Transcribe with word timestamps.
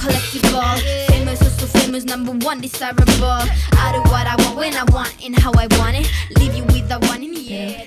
collectible. 0.00 0.76
Famous, 1.08 1.42
also 1.42 1.66
famous, 1.78 2.04
number 2.04 2.32
one 2.46 2.60
desirable. 2.60 3.44
I 3.84 3.92
do 3.92 4.00
what 4.10 4.26
I 4.26 4.34
want 4.42 4.56
when 4.56 4.74
I 4.74 4.84
want 4.92 5.14
and 5.24 5.36
how 5.38 5.52
I 5.52 5.66
want 5.78 5.96
it. 6.00 6.08
Leave 6.38 6.54
you 6.54 6.64
with 6.72 6.88
the 6.88 6.98
one 7.12 7.22
in 7.22 7.32
the 7.34 7.44
air. 7.54 7.84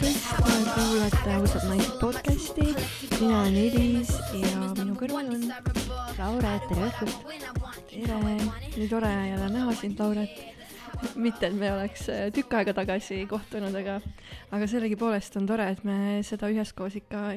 kuulate 0.73 1.33
ausalt 1.35 1.63
naist 1.69 1.99
podcasti. 1.99 2.75
mina 3.19 3.41
olen 3.41 3.55
Elis 3.55 4.11
ja 4.33 4.61
minu 4.77 4.95
kõrval 4.97 5.29
on 5.33 5.43
Laure, 6.17 6.53
tere 6.69 6.87
õhtust. 6.89 7.19
tere, 7.91 8.17
nii 8.77 8.87
tore 8.89 9.11
jälle 9.29 9.49
näha 9.49 9.75
sind, 9.75 9.99
Lauret. 9.99 10.41
mitte, 11.15 11.47
et 11.47 11.53
me 11.53 11.71
oleks 11.73 12.09
äh, 12.09 12.31
tükk 12.33 12.53
aega 12.53 12.73
tagasi 12.73 13.25
kohtunud, 13.29 13.75
aga, 13.75 13.99
aga 14.51 14.67
sellegipoolest 14.67 15.35
on 15.37 15.45
tore, 15.45 15.69
et 15.71 15.83
me 15.83 16.21
seda 16.23 16.49
üheskoos 16.49 16.95
ikka 16.95 17.33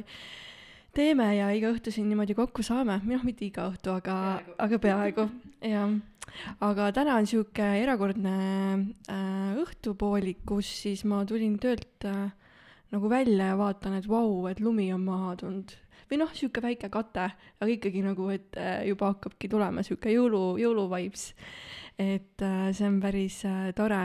teeme 0.96 1.28
ja 1.36 1.50
iga 1.54 1.70
õhtu 1.74 1.92
siin 1.94 2.08
niimoodi 2.10 2.36
kokku 2.36 2.64
saame. 2.66 3.00
noh, 3.04 3.24
mitte 3.26 3.46
iga 3.46 3.68
õhtu, 3.70 3.92
aga, 3.96 4.16
aga 4.62 4.78
peaaegu, 4.82 5.28
jah. 5.74 5.92
aga 6.64 6.90
täna 6.96 7.18
on 7.20 7.28
sihuke 7.28 7.66
erakordne 7.82 8.36
äh, 9.12 9.56
õhtupoolik, 9.62 10.44
kus 10.48 10.70
siis 10.82 11.04
ma 11.08 11.22
tulin 11.28 11.58
töölt 11.62 12.08
äh, 12.08 12.30
nagu 12.94 13.10
välja 13.10 13.52
ja 13.52 13.58
vaatan, 13.58 13.98
et 13.98 14.08
vau, 14.08 14.46
et 14.50 14.62
lumi 14.62 14.88
on 14.94 15.04
maha 15.04 15.34
tulnud. 15.40 15.74
või 16.06 16.20
noh, 16.20 16.30
sihuke 16.38 16.62
väike 16.62 16.88
kate, 16.94 17.30
aga 17.60 17.70
ikkagi 17.72 18.02
nagu, 18.04 18.28
et 18.30 18.56
äh, 18.60 18.86
juba 18.88 19.12
hakkabki 19.14 19.50
tulema 19.52 19.82
sihuke 19.86 20.14
jõulu, 20.14 20.56
jõuluvibes. 20.62 21.32
et 21.98 22.42
äh, 22.42 22.70
see 22.72 22.88
on 22.88 23.00
päris 23.02 23.42
äh, 23.44 23.72
tore 23.76 24.04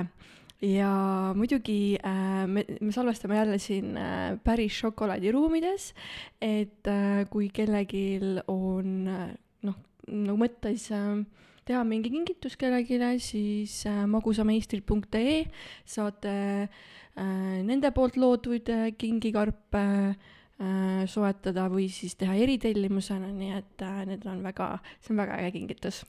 ja 0.61 1.33
muidugi 1.35 1.97
äh, 1.97 2.45
me, 2.47 2.65
me 2.79 2.91
salvestame 2.91 3.37
jälle 3.37 3.57
siin 3.59 3.97
äh, 3.97 4.37
päris 4.43 4.77
šokolaadiruumides, 4.81 5.93
et 6.41 6.87
äh, 6.87 7.25
kui 7.29 7.49
kellelgi 7.49 8.19
on 8.47 9.07
äh, 9.09 9.29
noh, 9.65 9.77
nagu 10.07 10.37
mõttes 10.41 10.87
äh, 10.93 11.23
teha 11.65 11.81
mingi 11.87 12.11
kingitus 12.13 12.57
kellelegi, 12.61 12.99
siis 13.19 13.85
äh, 13.89 14.03
magusameistril.ee 14.05 15.39
saate 15.85 16.35
äh, 16.67 17.57
nende 17.65 17.91
poolt 17.91 18.17
loodud 18.21 18.69
äh, 18.69 18.91
kingikarpe 18.97 19.85
äh, 20.13 21.03
soetada 21.09 21.67
või 21.73 21.89
siis 21.89 22.15
teha 22.21 22.37
eritellimusena, 22.37 23.33
nii 23.33 23.57
et 23.57 23.85
äh, 23.87 24.05
need 24.13 24.29
on 24.29 24.45
väga, 24.45 24.75
see 25.01 25.15
on 25.15 25.23
väga 25.25 25.41
äge 25.41 25.57
kingitus 25.57 26.03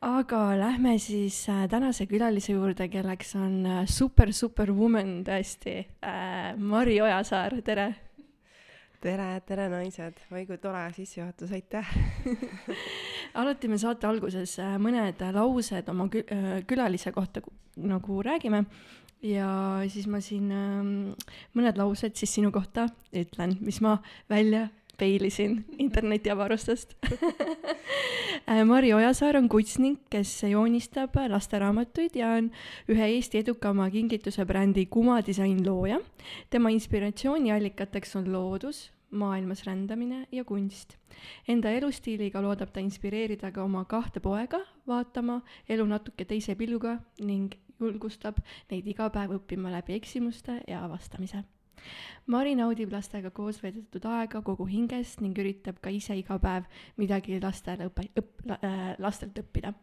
aga 0.00 0.40
lähme 0.58 0.98
siis 0.98 1.48
äh, 1.48 1.66
tänase 1.70 2.06
külalise 2.06 2.52
juurde, 2.52 2.88
kelleks 2.88 3.34
on 3.36 3.66
äh, 3.66 3.86
super, 3.88 4.32
super 4.32 4.72
woman 4.72 5.22
tõesti 5.24 5.78
äh,, 6.04 6.56
Mari 6.58 7.00
Ojasaar, 7.00 7.56
tere! 7.64 7.94
tere, 9.00 9.28
tere 9.46 9.68
naised, 9.70 10.20
oi 10.32 10.44
kui 10.48 10.58
tore 10.58 10.82
sissejuhatus, 10.96 11.52
aitäh! 11.56 11.90
Alati 13.40 13.68
me 13.70 13.78
saate 13.80 14.08
alguses 14.08 14.58
äh, 14.60 14.76
mõned 14.82 15.22
laused 15.36 15.88
oma 15.92 16.08
kü- 16.12 16.26
külalise 16.68 17.12
kohta 17.14 17.44
nagu 17.76 18.22
räägime. 18.24 18.64
Ja 19.24 19.48
siis 19.88 20.06
ma 20.12 20.20
siin 20.20 20.50
äh, 20.52 21.28
mõned 21.56 21.78
laused 21.80 22.18
siis 22.18 22.36
sinu 22.36 22.52
kohta 22.52 22.90
ütlen, 23.16 23.56
mis 23.64 23.80
ma 23.84 23.96
välja 24.28 24.66
peilisin 24.96 25.64
internetiavarustest 25.84 26.96
Äh, 28.48 28.64
Mari 28.64 28.92
Ojasaar 28.94 29.36
on 29.36 29.48
kunstnik, 29.48 30.04
kes 30.10 30.30
joonistab 30.46 31.16
lasteraamatuid 31.28 32.14
ja 32.14 32.28
on 32.36 32.50
ühe 32.92 33.08
Eesti 33.16 33.40
edukama 33.42 33.88
kingituse 33.90 34.44
brändi 34.46 34.84
Kuma 34.86 35.16
disain 35.26 35.64
looja. 35.66 35.98
tema 36.50 36.70
inspiratsiooniallikateks 36.70 38.16
on 38.16 38.30
loodus, 38.32 38.92
maailmas 39.10 39.64
rändamine 39.66 40.26
ja 40.32 40.44
kunst. 40.44 40.94
Enda 41.48 41.70
elustiiliga 41.70 42.42
loodab 42.42 42.70
ta 42.70 42.80
inspireerida 42.80 43.50
ka 43.50 43.64
oma 43.64 43.84
kahte 43.84 44.20
poega 44.20 44.60
vaatama 44.86 45.40
elu 45.68 45.86
natuke 45.86 46.24
teise 46.24 46.54
pilguga 46.54 47.00
ning 47.18 47.50
julgustab 47.80 48.38
neid 48.70 48.86
iga 48.86 49.10
päev 49.10 49.40
õppima 49.40 49.74
läbi 49.74 49.98
eksimuste 49.98 50.60
ja 50.68 50.84
avastamise. 50.84 51.42
Mari 52.26 52.56
naudib 52.58 52.92
lastega 52.92 53.30
koos 53.30 53.60
veedetud 53.62 54.06
aega 54.10 54.42
kogu 54.42 54.66
hingest 54.66 55.20
ning 55.22 55.36
üritab 55.38 55.78
ka 55.80 55.90
ise 55.94 56.16
iga 56.18 56.38
päev 56.42 56.66
midagi 56.96 57.40
lastele 57.42 57.90
õpe-, 57.90 58.10
õpp- 58.18 58.56
äh,, 58.58 58.94
lastelt 58.98 59.38
õppida 59.42 59.74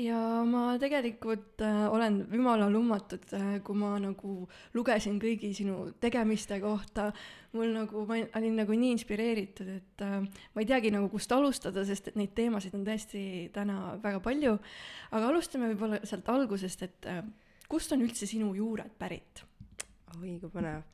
ja 0.00 0.16
ma 0.48 0.76
tegelikult 0.80 1.60
äh, 1.60 1.84
olen 1.92 2.22
jumala 2.32 2.68
lummatud 2.72 3.26
äh,, 3.36 3.60
kui 3.64 3.76
ma 3.76 3.92
nagu 4.00 4.46
lugesin 4.74 5.18
kõigi 5.20 5.52
sinu 5.56 5.92
tegemiste 6.00 6.58
kohta, 6.62 7.10
mul 7.52 7.74
nagu, 7.76 8.06
ma 8.08 8.20
olin 8.38 8.56
nagu 8.62 8.76
nii 8.78 8.94
inspireeritud, 8.96 9.68
et 9.76 10.04
äh, 10.06 10.18
ma 10.24 10.64
ei 10.64 10.68
teagi 10.68 10.92
nagu 10.94 11.10
kust 11.12 11.32
alustada, 11.36 11.84
sest 11.88 12.12
et 12.12 12.18
neid 12.20 12.32
teemasid 12.36 12.76
on 12.78 12.86
tõesti 12.88 13.24
täna 13.52 13.96
väga 14.02 14.22
palju. 14.24 14.56
aga 15.12 15.28
alustame 15.28 15.72
võib-olla 15.72 16.02
sealt 16.08 16.28
algusest, 16.32 16.88
et 16.88 17.10
äh, 17.12 17.22
kust 17.68 17.92
on 17.92 18.04
üldse 18.06 18.28
sinu 18.28 18.54
juured 18.56 18.96
pärit? 18.98 19.44
Oi 20.20 20.36
kui 20.42 20.52
põnev. 20.52 20.84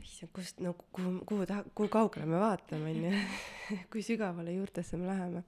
Issand 0.00 0.32
kust 0.36 0.62
no 0.64 0.72
kuhu 0.78 1.18
kuhu 1.28 1.46
taha 1.48 1.64
kuhu 1.76 1.90
kaugele 1.92 2.26
me 2.28 2.40
vaatame 2.40 2.90
onju 2.94 3.12
kui 3.92 4.02
sügavale 4.06 4.54
juurtesse 4.56 4.98
me 5.00 5.08
läheme. 5.10 5.44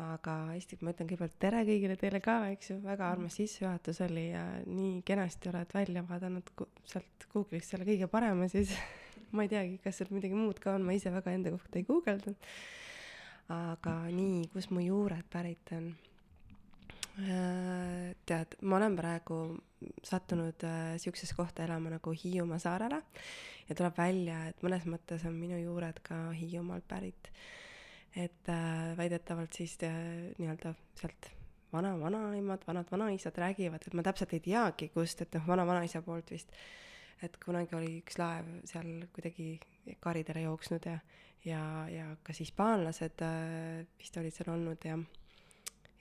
Aga 0.00 0.34
hästi 0.54 0.78
ma 0.80 0.94
ütlen 0.94 1.08
kõigepealt 1.10 1.36
tere 1.42 1.60
kõigile 1.68 1.96
teile 2.00 2.22
ka 2.24 2.36
eks 2.54 2.70
ju. 2.72 2.78
Väga 2.84 3.10
armas 3.12 3.36
sissejuhatus 3.36 4.00
oli 4.06 4.30
ja 4.30 4.44
nii 4.64 5.02
kenasti 5.06 5.50
oled 5.50 5.74
välja 5.76 6.04
vaadanud 6.08 6.52
sealt 6.88 7.26
Google'ist 7.32 7.74
selle 7.74 7.88
kõige 7.88 8.08
parema 8.08 8.48
siis. 8.48 8.72
Ma 9.34 9.44
ei 9.44 9.50
teagi 9.52 9.76
kas 9.84 10.00
seal 10.00 10.08
midagi 10.10 10.34
muud 10.34 10.58
ka 10.58 10.72
on 10.74 10.86
ma 10.86 10.96
ise 10.96 11.12
väga 11.12 11.34
enda 11.36 11.52
kohta 11.54 11.78
ei 11.78 11.84
guugeldanud. 11.86 12.48
Aga 13.50 13.96
nii 14.14 14.48
kus 14.54 14.70
mu 14.70 14.82
juured 14.82 15.26
pärit 15.30 15.70
on? 15.76 15.90
Äh, 17.20 18.14
tead, 18.26 18.56
ma 18.62 18.78
olen 18.78 18.96
praegu 18.96 19.36
sattunud 20.04 20.64
äh, 20.64 20.96
siuksesse 21.00 21.34
kohta 21.36 21.64
elama 21.64 21.90
nagu 21.94 22.12
Hiiumaa 22.12 22.58
saarele 22.58 23.02
ja 23.68 23.76
tuleb 23.76 23.96
välja, 23.98 24.42
et 24.50 24.62
mõnes 24.66 24.86
mõttes 24.90 25.24
on 25.28 25.36
minu 25.38 25.58
juured 25.60 26.00
ka 26.04 26.30
Hiiumaalt 26.36 26.86
pärit. 26.88 27.30
et 28.16 28.48
äh, 28.48 28.96
väidetavalt 28.96 29.52
siis 29.54 29.78
äh, 29.86 29.94
nii-öelda 30.38 30.74
sealt 30.98 31.30
vana-vanaemad, 31.72 32.64
vanad-vanaisad 32.66 33.36
räägivad, 33.38 33.86
et 33.86 33.94
ma 33.94 34.02
täpselt 34.02 34.32
ei 34.34 34.40
teagi, 34.42 34.88
kust, 34.90 35.22
et 35.22 35.34
noh, 35.38 35.46
vana-vanaisa 35.46 36.02
poolt 36.02 36.32
vist, 36.34 36.50
et 37.22 37.36
kunagi 37.44 37.76
oli 37.78 37.92
üks 38.00 38.18
laev 38.18 38.48
seal 38.66 39.06
kuidagi 39.14 39.60
karidele 40.02 40.42
jooksnud 40.48 40.90
ja, 40.90 40.98
ja, 41.44 41.62
ja 41.88 42.10
kas 42.26 42.42
hispaanlased 42.42 43.22
äh, 43.22 43.86
vist 43.98 44.18
olid 44.18 44.34
seal 44.34 44.52
olnud 44.56 44.84
ja 44.84 44.98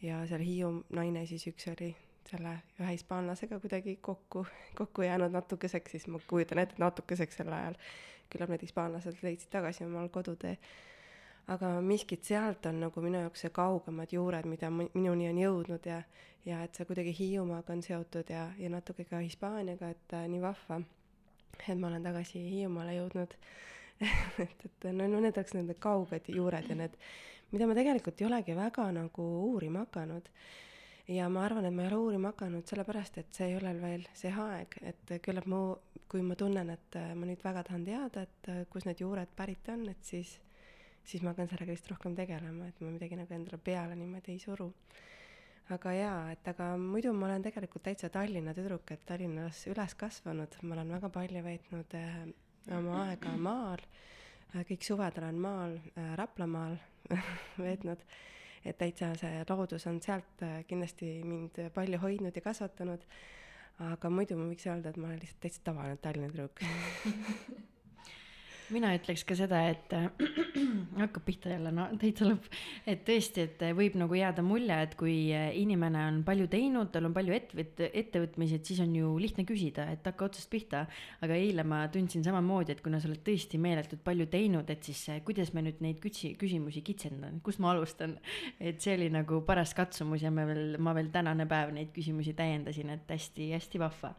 ja 0.01 0.21
seal 0.27 0.43
Hiiu 0.43 0.71
naine 0.95 1.25
siis 1.27 1.45
üks 1.51 1.67
oli 1.73 1.91
selle 2.29 2.53
ühe 2.79 2.91
hispaanlasega 2.93 3.59
kuidagi 3.59 3.95
kokku, 4.01 4.45
kokku 4.75 5.01
jäänud 5.01 5.33
natukeseks, 5.33 5.91
siis 5.91 6.07
ma 6.07 6.19
kujutan 6.27 6.61
ette, 6.61 6.77
et 6.77 6.83
natukeseks 6.83 7.41
sel 7.41 7.51
ajal 7.53 7.77
küllap 8.29 8.53
need 8.53 8.63
hispaanlased 8.65 9.23
leidsid 9.25 9.51
tagasi 9.53 9.85
omal 9.85 10.09
kodutee. 10.13 10.57
aga 11.49 11.69
miskit 11.81 12.23
sealt 12.23 12.65
on 12.69 12.79
nagu 12.83 13.01
minu 13.01 13.23
jaoks 13.23 13.41
see 13.45 13.49
kaugemad 13.49 14.11
juured, 14.13 14.45
mida 14.45 14.69
minuni 14.69 15.29
on 15.29 15.39
jõudnud 15.41 15.87
ja, 15.89 16.03
ja 16.45 16.61
et 16.63 16.75
see 16.75 16.85
kuidagi 16.85 17.15
Hiiumaaga 17.19 17.73
on 17.73 17.81
seotud 17.83 18.29
ja, 18.29 18.51
ja 18.57 18.69
natuke 18.69 19.07
ka 19.09 19.23
Hispaaniaga, 19.25 19.89
et 19.89 20.13
äh, 20.13 20.27
nii 20.29 20.41
vahva, 20.41 20.81
et 21.65 21.79
ma 21.79 21.89
olen 21.89 22.05
tagasi 22.05 22.43
Hiiumaale 22.51 22.93
jõudnud 22.99 23.33
et, 24.45 24.69
et 24.69 24.87
no, 24.93 25.07
no 25.07 25.19
need 25.19 25.37
oleks 25.41 25.57
need 25.57 25.73
kauged 25.81 26.29
juured 26.35 26.69
ja 26.69 26.77
need 26.83 27.01
mida 27.51 27.65
ma 27.67 27.75
tegelikult 27.77 28.21
ei 28.21 28.27
olegi 28.27 28.55
väga 28.57 28.89
nagu 28.93 29.27
uurima 29.49 29.85
hakanud. 29.85 30.29
Ja 31.09 31.29
ma 31.29 31.45
arvan, 31.45 31.65
et 31.65 31.73
ma 31.73 31.83
ei 31.83 31.89
ole 31.89 31.99
uurima 32.03 32.33
hakanud 32.33 32.67
sellepärast, 32.69 33.17
et 33.21 33.33
see 33.33 33.49
ei 33.49 33.57
ole 33.57 33.73
veel 33.81 34.05
see 34.17 34.31
aeg, 34.33 34.77
et 34.91 35.13
küllap 35.25 35.47
mu, 35.49 35.61
kui 36.09 36.21
ma 36.25 36.37
tunnen, 36.37 36.69
et 36.73 36.97
äh, 36.99 37.13
ma 37.17 37.29
nüüd 37.29 37.41
väga 37.45 37.63
tahan 37.67 37.85
teada, 37.87 38.25
et 38.27 38.49
äh, 38.51 38.63
kus 38.69 38.85
need 38.85 39.01
juured 39.01 39.31
pärit 39.37 39.69
on, 39.73 39.87
et 39.91 40.03
siis, 40.05 40.35
siis 41.05 41.23
ma 41.25 41.33
hakkan 41.33 41.49
sellega 41.51 41.73
vist 41.73 41.89
rohkem 41.89 42.17
tegelema, 42.17 42.69
et 42.69 42.81
ma 42.83 42.93
midagi 42.93 43.17
nagu 43.17 43.35
endale 43.35 43.61
peale 43.63 43.97
niimoodi 43.97 44.35
ei 44.35 44.43
suru. 44.43 44.71
aga 45.69 45.91
jaa, 45.93 46.21
et 46.33 46.47
aga 46.49 46.71
muidu 46.81 47.11
ma 47.13 47.27
olen 47.27 47.43
tegelikult 47.45 47.83
täitsa 47.85 48.09
Tallinna 48.09 48.55
tüdruk, 48.57 48.89
et 48.89 49.03
Tallinnas 49.05 49.67
üles 49.69 49.93
kasvanud, 49.95 50.57
ma 50.63 50.75
olen 50.75 50.95
väga 50.97 51.11
palju 51.13 51.43
veetnud 51.45 51.93
äh, 51.97 52.23
oma 52.77 53.03
aega 53.07 53.35
maal. 53.37 53.85
Äh, 54.55 54.65
kõik 54.65 54.85
suved 54.85 55.21
olen 55.21 55.37
maal 55.41 55.77
äh,, 55.93 56.15
Raplamaal 56.17 56.77
veetnud, 57.65 58.01
et 58.65 58.77
täitsa 58.77 59.13
see 59.19 59.43
loodus 59.49 59.87
on 59.87 60.01
sealt 60.03 60.43
äh, 60.45 60.61
kindlasti 60.67 61.19
mind 61.23 61.59
palju 61.73 61.99
hoidnud 61.99 62.35
ja 62.35 62.41
kasvatanud. 62.41 63.05
aga 63.79 64.09
muidu 64.11 64.35
ma 64.35 64.49
võiks 64.49 64.67
öelda, 64.67 64.91
et 64.91 64.97
ma 64.99 65.07
olen 65.07 65.19
lihtsalt 65.21 65.41
täitsa 65.45 65.61
tavaline 65.63 65.97
Tallinna 66.03 66.31
tüdruk. 66.33 66.63
mina 68.73 68.91
ütleks 68.97 69.23
ka 69.27 69.35
seda, 69.37 69.61
et 69.71 69.93
äh, 69.95 70.07
hakkab 71.01 71.25
pihta 71.25 71.51
jälle, 71.53 71.71
no 71.75 71.87
täitsa 71.99 72.27
lõpp. 72.27 72.49
et 72.89 73.05
tõesti, 73.07 73.45
et 73.47 73.63
võib 73.77 73.95
nagu 73.99 74.17
jääda 74.17 74.43
mulje, 74.45 74.77
et 74.85 74.95
kui 74.99 75.15
inimene 75.31 76.01
on 76.09 76.19
palju 76.27 76.49
teinud, 76.51 76.91
tal 76.93 77.09
on 77.09 77.15
palju 77.15 77.35
ettevõt-, 77.35 77.83
ettevõtmisi, 77.87 78.59
et 78.59 78.71
siis 78.71 78.81
on 78.83 78.93
ju 78.95 79.13
lihtne 79.21 79.45
küsida, 79.49 79.87
et 79.93 80.05
hakka 80.05 80.29
otsast 80.29 80.51
pihta. 80.51 80.85
aga 81.25 81.37
eile 81.37 81.63
ma 81.67 81.81
tundsin 81.93 82.23
samamoodi, 82.25 82.75
et 82.75 82.83
kuna 82.85 82.99
sa 82.99 83.09
oled 83.09 83.23
tõesti 83.25 83.61
meeletult 83.61 84.03
palju 84.05 84.29
teinud, 84.31 84.69
et 84.69 84.83
siis 84.83 85.05
kuidas 85.25 85.53
ma 85.53 85.63
nüüd 85.65 85.81
neid 85.85 85.99
küsi-, 86.03 86.35
küsimusi 86.39 86.83
kitsendan, 86.85 87.41
kust 87.45 87.63
ma 87.63 87.73
alustan. 87.73 88.17
et 88.69 88.79
see 88.81 88.95
oli 88.97 89.09
nagu 89.13 89.41
paras 89.47 89.73
katsumus 89.77 90.23
ja 90.23 90.31
ma 90.33 90.45
veel, 90.49 90.77
ma 90.81 90.95
veel 90.97 91.11
tänane 91.13 91.47
päev 91.49 91.73
neid 91.75 91.91
küsimusi 91.95 92.35
täiendasin, 92.37 92.93
et 92.95 93.17
hästi-hästi 93.17 93.81
vahva 93.81 94.15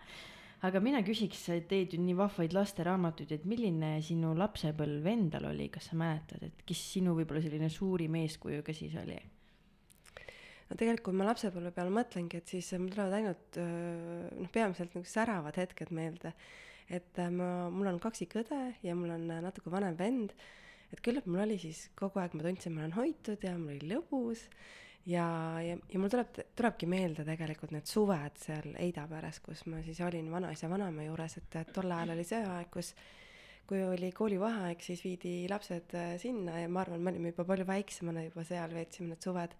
aga 0.67 0.81
mina 0.85 1.01
küsiks, 1.07 1.47
sa 1.49 1.57
teed 1.69 1.95
ju 1.95 2.01
nii 2.03 2.17
vahvaid 2.19 2.55
lasteraamatuid, 2.57 3.33
et 3.37 3.45
milline 3.49 3.95
sinu 4.05 4.35
lapsepõlv 4.37 5.07
endal 5.09 5.51
oli, 5.51 5.71
kas 5.73 5.91
sa 5.91 5.99
mäletad, 6.01 6.45
et 6.47 6.65
kes 6.69 6.83
sinu 6.97 7.15
võib-olla 7.17 7.43
selline 7.45 7.71
suurim 7.73 8.19
eeskuju 8.21 8.65
ka 8.67 8.77
siis 8.77 8.97
oli? 9.01 9.19
no 10.71 10.79
tegelikult, 10.79 11.17
ma 11.19 11.27
lapsepõlve 11.31 11.73
peale 11.75 11.93
mõtlengi, 11.95 12.41
et 12.41 12.55
siis 12.55 12.71
mul 12.79 12.93
tulevad 12.93 13.17
ainult 13.19 13.61
noh, 13.61 14.51
peamiselt 14.55 14.95
nagu 14.95 15.09
säravad 15.09 15.59
hetked 15.59 15.91
meelde. 15.97 16.35
et 16.91 17.19
äh, 17.23 17.31
ma, 17.31 17.71
mul 17.71 17.87
on 17.87 18.01
kaksikõde 18.03 18.61
ja 18.83 18.95
mul 18.99 19.13
on 19.15 19.29
äh, 19.31 19.43
natuke 19.43 19.71
vanem 19.71 19.97
vend, 19.99 20.35
et 20.91 21.03
küllap 21.07 21.27
mul 21.27 21.45
oli 21.45 21.59
siis 21.63 21.89
kogu 21.99 22.19
aeg, 22.19 22.35
ma 22.35 22.47
tundsin, 22.47 22.75
ma 22.75 22.85
olen 22.85 22.97
hoitud 22.99 23.47
ja 23.47 23.57
mul 23.59 23.77
oli 23.77 23.91
lõbus 23.95 24.47
ja, 25.07 25.27
ja, 25.65 25.77
ja 25.93 26.01
mul 26.01 26.13
tuleb, 26.13 26.43
tulebki 26.57 26.89
meelde 26.91 27.25
tegelikult 27.29 27.73
need 27.75 27.89
suved 27.89 28.37
seal 28.43 28.75
Eidaperes, 28.81 29.41
kus 29.45 29.65
ma 29.71 29.81
siis 29.87 30.01
olin 30.05 30.31
vanaisa, 30.33 30.69
vanaema 30.71 31.07
juures, 31.07 31.39
et, 31.41 31.57
et 31.63 31.73
tol 31.75 31.91
ajal 31.91 32.15
oli 32.17 32.27
see 32.29 32.43
aeg, 32.45 32.71
kus 32.75 32.95
kui 33.71 33.85
oli 33.87 34.11
koolivaheaeg, 34.11 34.81
siis 34.83 35.03
viidi 35.07 35.35
lapsed 35.51 35.95
äh, 35.95 36.15
sinna 36.19 36.59
ja 36.59 36.69
ma 36.69 36.83
arvan, 36.83 37.03
me 37.05 37.13
olime 37.13 37.31
juba 37.31 37.47
palju 37.47 37.69
väiksemana 37.69 38.25
juba 38.27 38.43
seal, 38.47 38.75
veetsime 38.75 39.13
need 39.13 39.23
suved. 39.23 39.55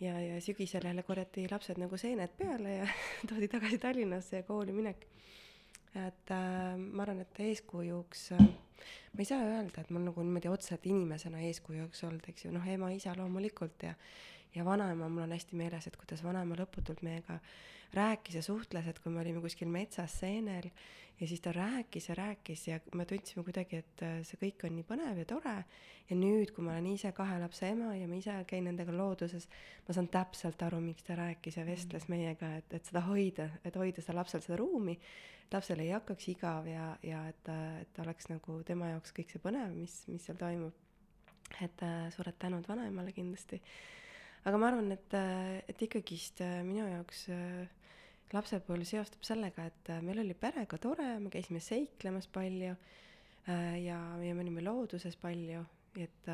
ja, 0.00 0.14
ja 0.20 0.40
sügisel 0.40 0.84
jälle 0.84 1.02
korjati 1.02 1.46
lapsed 1.50 1.80
nagu 1.80 1.96
seened 2.00 2.36
peale 2.36 2.74
ja 2.82 2.88
toodi 3.28 3.48
tagasi 3.48 3.78
Tallinnasse 3.80 4.42
ja 4.42 4.42
kooli 4.42 4.72
minek. 4.76 5.06
et 5.94 6.30
äh, 6.36 6.76
ma 6.76 7.02
arvan, 7.02 7.24
et 7.24 7.40
eeskujuks 7.40 8.32
äh, 8.36 8.44
ma 9.12 9.24
ei 9.24 9.28
saa 9.28 9.40
öelda, 9.44 9.80
et 9.80 9.90
mul 9.90 10.04
nagu 10.06 10.22
niimoodi 10.24 10.52
otseselt 10.52 10.84
inimesena 10.86 11.40
eeskujuks 11.48 12.04
olnud, 12.08 12.28
eks 12.30 12.44
ju, 12.44 12.52
noh, 12.54 12.68
ema-isa 12.76 13.14
loomulikult 13.18 13.88
ja 13.88 13.94
ja 14.54 14.64
vanaema, 14.64 15.08
mul 15.08 15.26
on 15.26 15.36
hästi 15.36 15.56
meeles, 15.56 15.86
et 15.86 15.96
kuidas 16.00 16.24
vanaema 16.24 16.58
lõputult 16.58 17.02
meiega 17.06 17.38
rääkis 17.94 18.34
ja 18.34 18.42
suhtles, 18.42 18.86
et 18.86 18.98
kui 19.02 19.12
me 19.12 19.20
olime 19.20 19.42
kuskil 19.42 19.68
metsas 19.68 20.18
seenel 20.20 20.70
ja 21.20 21.26
siis 21.28 21.40
ta 21.40 21.52
rääkis 21.52 22.08
ja 22.08 22.14
rääkis 22.14 22.68
ja 22.68 22.80
me 22.94 23.04
tundsime 23.04 23.44
kuidagi, 23.44 23.76
et 23.76 24.02
äh, 24.02 24.20
see 24.24 24.38
kõik 24.40 24.64
on 24.64 24.76
nii 24.76 24.86
põnev 24.88 25.18
ja 25.20 25.26
tore. 25.28 25.56
ja 26.10 26.16
nüüd, 26.16 26.50
kui 26.54 26.64
ma 26.64 26.72
olen 26.72 26.86
ise 26.90 27.12
kahe 27.14 27.36
lapse 27.38 27.68
ema 27.68 27.92
ja 27.94 28.06
ma 28.08 28.16
ise 28.18 28.34
käin 28.48 28.64
nendega 28.66 28.94
looduses, 28.94 29.48
ma 29.88 29.94
saan 29.94 30.08
täpselt 30.08 30.62
aru, 30.66 30.80
miks 30.80 31.04
ta 31.06 31.14
rääkis 31.18 31.60
ja 31.60 31.66
vestles 31.66 32.08
mm. 32.08 32.14
meiega, 32.14 32.54
et, 32.58 32.72
et 32.74 32.88
seda 32.88 33.04
hoida, 33.06 33.50
et 33.64 33.76
hoida 33.76 34.02
seda 34.02 34.16
lapsel 34.18 34.42
seda 34.42 34.58
ruumi, 34.58 34.96
lapsel 35.52 35.82
ei 35.84 35.92
hakkaks 35.92 36.28
igav 36.32 36.66
ja, 36.66 36.96
ja 37.02 37.26
et, 37.28 37.52
et 37.82 38.02
oleks 38.02 38.30
nagu 38.30 38.62
tema 38.66 38.90
jaoks 38.94 39.14
kõik 39.14 39.34
see 39.34 39.42
põnev, 39.42 39.74
mis, 39.76 40.02
mis 40.08 40.24
seal 40.24 40.38
toimub. 40.40 40.74
et 41.60 41.82
äh, 41.82 42.04
suured 42.14 42.38
tänud 42.38 42.68
vanaemale 42.68 43.12
kindlasti 43.12 43.60
aga 44.48 44.60
ma 44.60 44.70
arvan, 44.70 44.88
et, 44.94 45.14
et 45.68 45.84
ikkagist 45.86 46.40
äh, 46.44 46.60
minu 46.66 46.86
jaoks 46.88 47.26
äh, 47.34 47.68
lapsepõlv 48.32 48.86
seostub 48.88 49.24
sellega, 49.26 49.66
et 49.68 49.92
äh, 49.92 50.02
meil 50.04 50.22
oli 50.22 50.36
perega 50.38 50.78
tore, 50.80 51.12
me 51.20 51.32
käisime 51.32 51.62
seiklemas 51.64 52.30
palju 52.32 52.74
ja, 53.50 53.96
ja 54.20 54.34
me 54.36 54.42
olime 54.44 54.62
looduses 54.62 55.16
palju, 55.18 55.62
et 55.98 56.28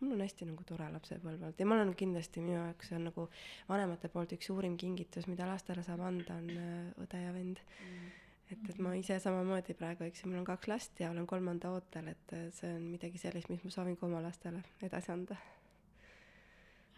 mul 0.00 0.14
on 0.14 0.22
hästi 0.24 0.46
nagu 0.48 0.64
tore 0.66 0.86
lapsepõlv 0.90 1.42
olnud. 1.44 1.60
Ja 1.60 1.66
mul 1.68 1.82
on 1.82 1.92
kindlasti 1.94 2.42
minu 2.42 2.56
jaoks 2.56 2.90
on 2.96 3.04
nagu 3.10 3.26
vanemate 3.68 4.08
poolt 4.10 4.32
üks 4.34 4.48
suurim 4.48 4.74
kingitus, 4.80 5.28
mida 5.30 5.46
lastele 5.46 5.84
saab 5.86 6.02
anda, 6.08 6.38
on 6.40 7.04
õde 7.04 7.20
ja 7.20 7.34
vend. 7.36 7.60
Mm. 7.84 8.08
et, 8.48 8.64
et 8.72 8.80
ma 8.82 8.96
ise 8.98 9.20
samamoodi 9.22 9.76
praegu, 9.78 10.08
eks 10.08 10.24
ju, 10.24 10.32
mul 10.32 10.40
on 10.40 10.48
kaks 10.48 10.72
last 10.72 11.04
ja 11.04 11.12
olen 11.12 11.28
kolmanda 11.30 11.70
ootel, 11.76 12.10
et 12.16 12.34
see 12.56 12.72
on 12.74 12.88
midagi 12.96 13.20
sellist, 13.20 13.52
mis 13.52 13.62
ma 13.62 13.76
soovin 13.76 14.00
ka 14.00 14.08
oma 14.08 14.24
lastele 14.24 14.64
edasi 14.88 15.14
anda 15.14 15.38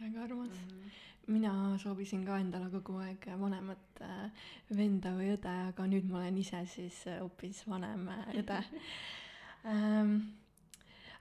väga 0.01 0.23
armas 0.25 0.49
mm. 0.49 0.69
-hmm. 0.69 0.91
mina 1.27 1.79
soovisin 1.79 2.25
ka 2.25 2.39
endale 2.39 2.71
kogu 2.71 2.99
aeg 3.05 3.27
vanemat 3.41 4.01
äh, 4.01 4.31
venda 4.77 5.13
või 5.17 5.35
õde, 5.37 5.55
aga 5.69 5.87
nüüd 5.87 6.09
ma 6.11 6.19
olen 6.23 6.39
ise 6.39 6.65
siis 6.67 7.07
äh, 7.07 7.21
hoopis 7.21 7.63
vanem 7.69 8.09
äh, 8.09 8.27
õde 8.43 8.59
ähm, 9.73 10.17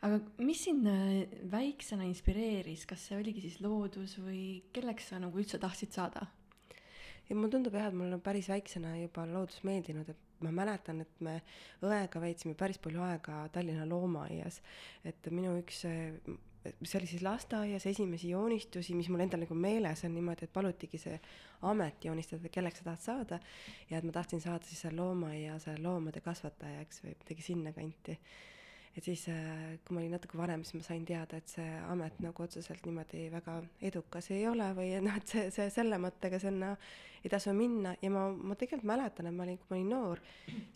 aga 0.02 0.20
mis 0.38 0.64
sind 0.64 0.88
väiksena 1.52 2.08
inspireeris, 2.08 2.86
kas 2.86 3.08
see 3.08 3.20
oligi 3.20 3.44
siis 3.44 3.60
loodus 3.62 4.18
või 4.24 4.64
kelleks 4.74 5.12
sa 5.12 5.20
nagu 5.20 5.40
üldse 5.40 5.60
tahtsid 5.60 5.92
saada? 5.92 6.28
ja 7.30 7.36
mulle 7.36 7.52
tundub 7.52 7.76
jah, 7.76 7.92
et 7.92 7.98
mulle 7.98 8.16
on 8.16 8.26
päris 8.26 8.50
väiksena 8.50 8.96
juba 8.98 9.26
loodus 9.30 9.64
meeldinud, 9.68 10.10
et 10.10 10.44
ma 10.44 10.52
mäletan, 10.56 11.02
et 11.04 11.20
me 11.20 11.42
õega 11.84 12.22
veetsime 12.24 12.56
päris 12.58 12.80
palju 12.82 13.02
aega 13.04 13.42
Tallinna 13.54 13.86
loomaaias. 13.86 14.62
et 15.04 15.28
minu 15.32 15.58
üks 15.60 15.84
see 16.64 17.00
oli 17.00 17.08
siis 17.08 17.24
lasteaias 17.24 17.86
esimesi 17.86 18.30
joonistusi, 18.30 18.96
mis 18.98 19.10
mul 19.10 19.24
endal 19.24 19.44
nagu 19.46 19.56
meeles 19.56 20.04
on 20.04 20.14
niimoodi, 20.16 20.48
et 20.48 20.54
palutigi 20.54 21.00
see 21.02 21.20
amet 21.70 22.06
joonistada, 22.06 22.52
kelleks 22.52 22.82
sa 22.82 22.90
tahad 22.90 23.04
saada. 23.06 23.40
ja 23.90 23.98
et 23.98 24.08
ma 24.08 24.12
tahtsin 24.12 24.42
saada 24.42 24.66
siis 24.68 24.82
seal 24.86 24.96
loomaaia 24.98 25.60
seal 25.60 25.84
loomade 25.84 26.22
kasvatajaks 26.26 27.04
või 27.04 27.16
midagi 27.24 27.46
sinnakanti 27.52 28.20
et 28.98 29.06
siis, 29.06 29.28
äh, 29.30 29.78
kui 29.86 29.96
ma 29.96 30.02
olin 30.02 30.16
natuke 30.18 30.38
vanem, 30.38 30.64
siis 30.66 30.80
ma 30.80 30.86
sain 30.86 31.06
teada, 31.06 31.38
et 31.38 31.52
see 31.52 31.68
amet 31.92 32.18
nagu 32.24 32.44
otseselt 32.44 32.86
niimoodi 32.88 33.28
väga 33.32 33.60
edukas 33.90 34.32
ei 34.36 34.48
ole 34.50 34.72
või 34.78 34.96
noh, 35.06 35.20
et 35.20 35.30
see, 35.30 35.46
see 35.54 35.70
selle 35.74 36.00
mõttega 36.02 36.40
sinna 36.42 36.74
ei 37.24 37.32
tasu 37.32 37.54
minna. 37.56 37.94
Ja 38.02 38.12
ma, 38.14 38.26
ma 38.34 38.58
tegelikult 38.60 38.90
mäletan, 38.90 39.30
et 39.30 39.36
ma 39.36 39.46
olin, 39.46 39.60
kui 39.62 39.70
ma 39.72 39.78
olin 39.78 39.94
noor, 39.94 40.24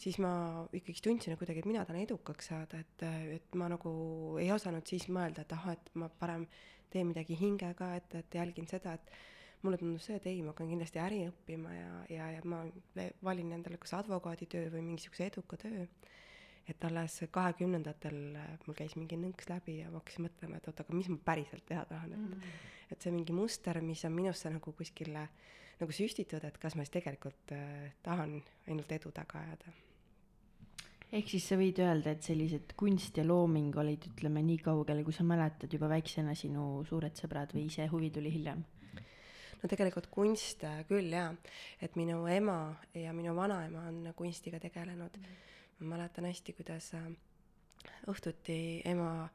siis 0.02 0.20
ma 0.24 0.34
ikkagi 0.76 1.04
tundsin 1.04 1.40
kuidagi, 1.40 1.64
et 1.64 1.70
mina 1.70 1.86
tahan 1.88 2.04
edukaks 2.04 2.52
saada, 2.54 2.84
et, 2.84 3.06
et 3.40 3.60
ma 3.60 3.72
nagu 3.74 3.94
ei 4.42 4.52
osanud 4.54 4.88
siis 4.90 5.10
mõelda, 5.14 5.46
et 5.46 5.58
ahah, 5.58 5.78
et 5.78 5.94
ma 6.00 6.10
parem 6.22 6.48
teen 6.94 7.10
midagi 7.10 7.38
hingega, 7.40 7.96
et, 7.98 8.20
et 8.22 8.36
jälgin 8.38 8.70
seda, 8.70 8.94
et 8.94 9.64
mulle 9.64 9.80
tundus 9.80 10.06
see, 10.10 10.20
et 10.20 10.28
ei, 10.30 10.42
ma 10.44 10.52
hakkan 10.52 10.70
kindlasti 10.70 11.00
äri 11.02 11.24
õppima 11.30 11.72
ja, 11.74 11.92
ja, 12.12 12.28
ja 12.36 12.42
ma 12.46 12.62
valin 13.24 13.56
endale 13.56 13.80
kas 13.82 13.96
advokaaditöö 14.02 14.68
või 14.74 14.84
mingisuguse 14.92 15.32
eduka 15.32 15.58
töö 15.62 15.88
et 16.70 16.86
alles 16.88 17.18
kahekümnendatel 17.32 18.20
äh, 18.40 18.52
mul 18.68 18.78
käis 18.78 18.96
mingi 18.96 19.18
nõnks 19.20 19.50
läbi 19.50 19.80
ja 19.82 19.90
ma 19.92 20.00
hakkasin 20.00 20.28
mõtlema, 20.28 20.60
et 20.60 20.70
oot, 20.70 20.80
aga 20.80 20.96
mis 20.96 21.10
ma 21.12 21.20
päriselt 21.26 21.66
teha 21.68 21.84
tahan, 21.90 22.14
et 22.16 22.24
mm. 22.30 22.54
et 22.94 23.02
see 23.04 23.12
mingi 23.12 23.36
muster, 23.36 23.82
mis 23.82 24.04
on 24.08 24.14
minusse 24.16 24.52
nagu 24.54 24.74
kuskile 24.78 25.28
nagu 25.80 25.96
süstitud, 25.96 26.44
et 26.46 26.60
kas 26.62 26.78
ma 26.78 26.86
siis 26.86 26.94
tegelikult 26.94 27.56
äh, 27.56 27.90
tahan 28.06 28.38
ainult 28.68 28.92
edu 28.96 29.12
taga 29.16 29.42
ajada. 29.42 29.74
ehk 31.14 31.30
siis 31.30 31.48
sa 31.50 31.58
võid 31.60 31.82
öelda, 31.84 32.14
et 32.16 32.24
sellised 32.26 32.76
kunst 32.80 33.18
ja 33.18 33.26
looming 33.28 33.76
olid, 33.78 34.08
ütleme 34.14 34.42
nii 34.46 34.62
kaugele, 34.64 35.04
kui 35.04 35.14
sa 35.14 35.26
mäletad 35.28 35.74
juba 35.74 35.92
väiksena 35.92 36.36
sinu 36.38 36.86
suured 36.90 37.20
sõbrad 37.20 37.54
või 37.54 37.68
ise 37.72 37.90
huvi 37.92 38.10
tuli 38.14 38.32
hiljem? 38.34 38.64
no 39.64 39.70
tegelikult 39.72 40.10
kunst 40.12 40.64
äh, 40.68 40.84
küll 40.88 41.12
jaa, 41.12 41.32
et 41.82 41.98
minu 42.00 42.24
ema 42.28 42.76
ja 42.96 43.12
minu 43.16 43.36
vanaema 43.36 43.88
on 43.92 44.14
kunstiga 44.16 44.60
tegelenud 44.64 45.20
mm. 45.20 45.42
Ma 45.84 45.96
mäletan 45.98 46.26
hästi, 46.26 46.54
kuidas 46.58 46.94
äh, 46.98 47.12
õhtuti 48.08 48.58
ema 48.90 49.30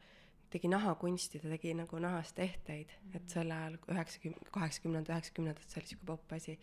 tegi 0.52 0.68
nahakunsti, 0.72 1.40
ta 1.42 1.50
tegi 1.52 1.74
nagu 1.76 1.98
nahast 2.00 2.38
ehteid 2.38 2.86
mm, 2.88 3.10
-hmm. 3.10 3.16
et 3.16 3.28
sel 3.30 3.50
ajal 3.50 3.76
üheksakümne, 3.92 4.50
kaheksakümnendad, 4.50 5.12
üheksakümnendad, 5.14 5.68
see 5.68 5.80
oli 5.80 5.90
sihuke 5.92 6.06
popp 6.06 6.32
asi, 6.32 6.58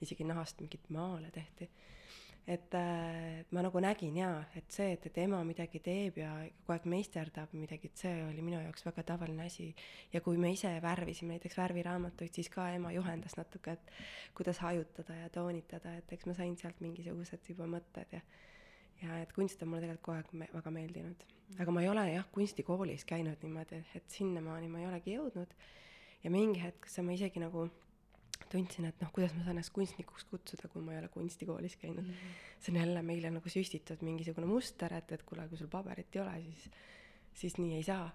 isegi 0.00 0.24
nahast 0.24 0.60
mingeid 0.60 0.88
maale 0.88 1.30
tehti. 1.30 1.70
et 2.46 2.74
äh, 2.74 3.44
ma 3.50 3.62
nagu 3.62 3.80
nägin 3.80 4.16
jaa, 4.16 4.44
et 4.56 4.70
see, 4.70 4.92
et, 4.92 5.06
et 5.06 5.16
ema 5.18 5.40
midagi 5.44 5.80
teeb 5.82 6.18
ja 6.20 6.28
kogu 6.60 6.72
aeg 6.72 6.84
meisterdab 6.86 7.52
midagi, 7.58 7.90
et 7.90 7.96
see 7.96 8.20
oli 8.22 8.42
minu 8.42 8.60
jaoks 8.62 8.86
väga 8.86 9.02
tavaline 9.02 9.46
asi. 9.46 9.74
ja 10.12 10.20
kui 10.20 10.36
me 10.38 10.52
ise 10.52 10.70
värvisime 10.82 11.34
näiteks 11.34 11.56
värviraamatuid, 11.58 12.34
siis 12.34 12.48
ka 12.48 12.68
ema 12.70 12.92
juhendas 12.92 13.36
natuke, 13.36 13.72
et 13.72 13.90
kuidas 14.34 14.58
hajutada 14.58 15.14
ja 15.14 15.28
toonitada, 15.28 15.96
et 15.96 16.12
eks 16.12 16.26
ma 16.26 16.34
sain 16.34 16.56
sealt 16.56 16.80
mingisugused 16.80 17.50
juba 17.50 17.66
mõtted 17.66 18.12
ja 18.12 18.20
ja 19.02 19.20
et 19.22 19.32
kunst 19.36 19.62
on 19.62 19.72
mulle 19.72 19.84
tegelikult 19.84 20.06
kogu 20.06 20.16
aeg 20.16 20.32
me 20.32 20.48
väga 20.52 20.72
meeldinud. 20.74 21.24
aga 21.58 21.72
ma 21.72 21.82
ei 21.82 21.88
ole 21.88 22.04
jah, 22.10 22.28
kunstikoolis 22.32 23.04
käinud 23.08 23.42
niimoodi, 23.42 23.82
et 23.94 24.06
sinnamaani 24.10 24.68
ma 24.68 24.82
ei 24.82 24.86
olegi 24.90 25.16
jõudnud. 25.16 25.56
ja 26.24 26.30
mingi 26.30 26.62
hetk 26.62 26.88
ma 27.02 27.12
isegi 27.12 27.42
nagu 27.42 27.68
tundsin, 28.52 28.86
et 28.88 29.00
noh, 29.02 29.10
kuidas 29.14 29.34
ma 29.34 29.42
saan 29.44 29.56
ennast 29.56 29.72
kunstnikuks 29.74 30.26
kutsuda, 30.30 30.68
kui 30.72 30.84
ma 30.84 30.94
ei 30.94 31.00
ole 31.00 31.08
kunstikoolis 31.12 31.76
käinud 31.80 32.04
mm. 32.04 32.12
-hmm. 32.12 32.60
see 32.60 32.72
on 32.72 32.80
jälle 32.80 33.02
meile 33.02 33.30
nagu 33.30 33.48
süstitud 33.48 34.04
mingisugune 34.06 34.46
muster, 34.46 34.92
et, 34.94 35.12
et 35.12 35.22
kuule, 35.22 35.48
kui 35.48 35.58
sul 35.58 35.72
paberit 35.72 36.16
ei 36.16 36.22
ole, 36.22 36.36
siis, 36.42 36.70
siis 37.34 37.58
nii 37.58 37.74
ei 37.80 37.82
saa. 37.82 38.14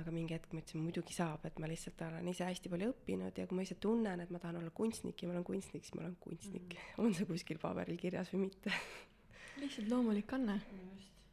aga 0.00 0.12
mingi 0.16 0.32
hetk 0.32 0.52
ma 0.54 0.62
ütlesin, 0.62 0.80
muidugi 0.80 1.12
saab, 1.12 1.42
et 1.44 1.58
ma 1.60 1.68
lihtsalt 1.68 1.98
olen 2.06 2.28
ise 2.30 2.44
hästi 2.46 2.70
palju 2.72 2.86
õppinud 2.92 3.36
ja 3.36 3.44
kui 3.46 3.56
ma 3.56 3.64
ise 3.66 3.74
tunnen, 3.74 4.20
et 4.22 4.30
ma 4.32 4.38
tahan 4.40 4.56
olla 4.56 4.70
kunstnik 4.70 5.22
ja 5.22 5.28
ma 5.28 5.34
olen 5.34 5.44
kunstnik, 5.44 5.84
siis 5.84 5.94
ma 5.94 6.06
olen 6.06 6.16
kunstnik 6.20 6.62
mm. 6.62 6.78
-hmm. 6.78 7.00
on 7.04 7.14
see 7.14 7.26
kuskil 7.28 7.58
paberil 7.60 7.98
kirjas 8.00 8.32
või 8.32 8.46
mitte 8.46 8.72
lihtsalt 9.58 9.88
loomulik 9.90 10.32
anne. 10.32 10.60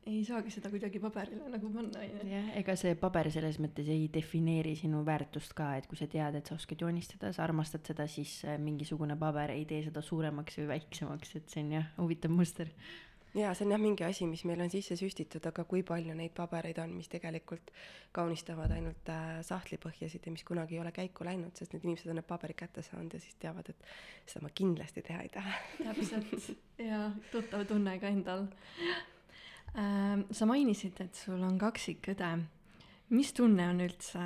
ei 0.07 0.21
saagi 0.24 0.51
seda 0.53 0.69
kuidagi 0.71 1.01
paberile 1.03 1.50
nagu 1.51 1.69
panna 1.74 2.00
onju. 2.00 2.27
jah, 2.31 2.45
ega 2.62 2.75
see 2.79 2.93
paber 2.95 3.27
selles 3.31 3.57
mõttes 3.59 3.89
ei 3.91 4.05
defineeri 4.13 4.75
sinu 4.79 5.03
väärtust 5.07 5.53
ka, 5.57 5.74
et 5.77 5.88
kui 5.89 6.00
sa 6.00 6.07
tead, 6.12 6.38
et 6.39 6.47
sa 6.47 6.55
oskad 6.55 6.81
joonistada, 6.86 7.33
sa 7.36 7.43
armastad 7.43 7.83
seda, 7.88 8.07
siis 8.07 8.39
äh, 8.45 8.55
mingisugune 8.62 9.17
paber 9.19 9.51
ei 9.55 9.65
tee 9.67 9.81
seda 9.89 10.01
suuremaks 10.01 10.62
või 10.62 10.69
väiksemaks, 10.75 11.36
et 11.41 11.51
see 11.51 11.65
on 11.65 11.75
jah, 11.79 11.91
huvitav 12.00 12.31
muster. 12.31 12.71
jaa, 13.36 13.53
see 13.53 13.65
on 13.65 13.74
jah 13.74 13.81
mingi 13.81 14.05
asi, 14.07 14.27
mis 14.29 14.43
meil 14.48 14.62
on 14.63 14.72
sisse 14.72 14.96
süstitud, 15.00 15.43
aga 15.50 15.65
kui 15.69 15.84
palju 15.88 16.15
neid 16.17 16.34
pabereid 16.38 16.79
on, 16.84 16.93
mis 16.98 17.10
tegelikult 17.12 17.72
kaunistavad 18.15 18.72
ainult 18.75 19.12
äh, 19.13 19.39
sahtlipõhjasid 19.48 20.27
ja 20.27 20.34
mis 20.34 20.46
kunagi 20.48 20.77
ei 20.77 20.81
ole 20.84 20.93
käiku 20.96 21.27
läinud, 21.27 21.55
sest 21.57 21.75
need 21.75 21.86
inimesed 21.88 22.12
on 22.12 22.19
need 22.22 22.29
paberid 22.29 22.60
kätte 22.60 22.84
saanud 22.86 23.13
ja 23.13 23.22
siis 23.24 23.38
teavad, 23.41 23.72
et 23.74 23.89
seda 24.25 24.46
ma 24.46 24.53
kindlasti 24.55 25.03
teha 25.07 25.25
ei 25.25 25.31
taha. 25.34 25.55
täpselt 25.81 26.51
ja 26.81 27.07
tuttav 27.31 27.65
tunne 27.69 27.98
ka 28.01 28.12
endal 28.13 28.48
ähm,. 29.75 30.27
sa 30.31 30.48
mainisid, 30.50 31.01
et 31.03 31.25
sul 31.25 31.41
on 31.43 31.60
kaksikõde. 31.62 32.31
mis 33.10 33.34
tunne 33.34 33.67
on 33.72 33.84
üldse, 33.84 34.24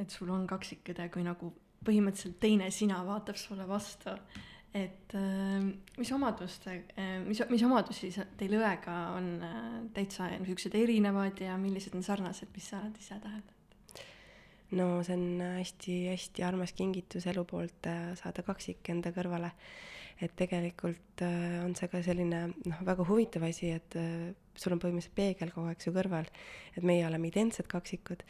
et 0.00 0.10
sul 0.10 0.30
on 0.30 0.46
kaksikõde, 0.46 1.10
kui 1.12 1.26
nagu 1.26 1.52
põhimõtteliselt 1.86 2.40
teine 2.40 2.70
sina 2.74 3.00
vaatab 3.06 3.38
sulle 3.40 3.66
vastu, 3.68 4.12
et 4.74 5.14
äh, 5.18 5.62
mis 5.98 6.12
omaduste 6.14 6.76
äh,, 6.94 7.16
mis, 7.26 7.40
mis 7.50 7.62
omadusi 7.66 8.12
sa- 8.14 8.28
teil 8.38 8.54
õega 8.58 8.98
on 9.16 9.30
äh, 9.42 9.64
täitsa 9.96 10.28
niisugused 10.36 10.76
erinevad 10.78 11.40
ja 11.42 11.56
millised 11.58 11.96
on 11.98 12.06
sarnased, 12.06 12.52
mis 12.54 12.70
sa 12.70 12.78
oled 12.78 13.00
ise 13.00 13.18
täheldanud? 13.18 13.56
no 14.78 15.02
see 15.02 15.16
on 15.16 15.42
hästi-hästi 15.58 16.44
armas 16.46 16.74
kingitus 16.78 17.26
elu 17.30 17.44
poolt 17.48 17.90
äh, 17.90 18.12
saada 18.20 18.44
kaksik 18.46 18.92
enda 18.94 19.10
kõrvale. 19.14 19.50
et 20.20 20.34
tegelikult 20.36 21.22
äh, 21.24 21.58
on 21.64 21.74
see 21.74 21.88
ka 21.88 22.02
selline 22.04 22.40
noh, 22.52 22.80
väga 22.84 23.06
huvitav 23.08 23.46
asi, 23.48 23.70
et 23.72 23.96
äh, 23.96 24.34
sul 24.54 24.76
on 24.76 24.82
põhimõtteliselt 24.82 25.16
peegel 25.16 25.50
kogu 25.54 25.70
aeg 25.72 25.80
su 25.80 25.94
kõrval, 25.96 26.28
et 26.76 26.84
meie 26.84 27.06
oleme 27.08 27.30
identsed 27.30 27.66
kaksikud 27.66 28.22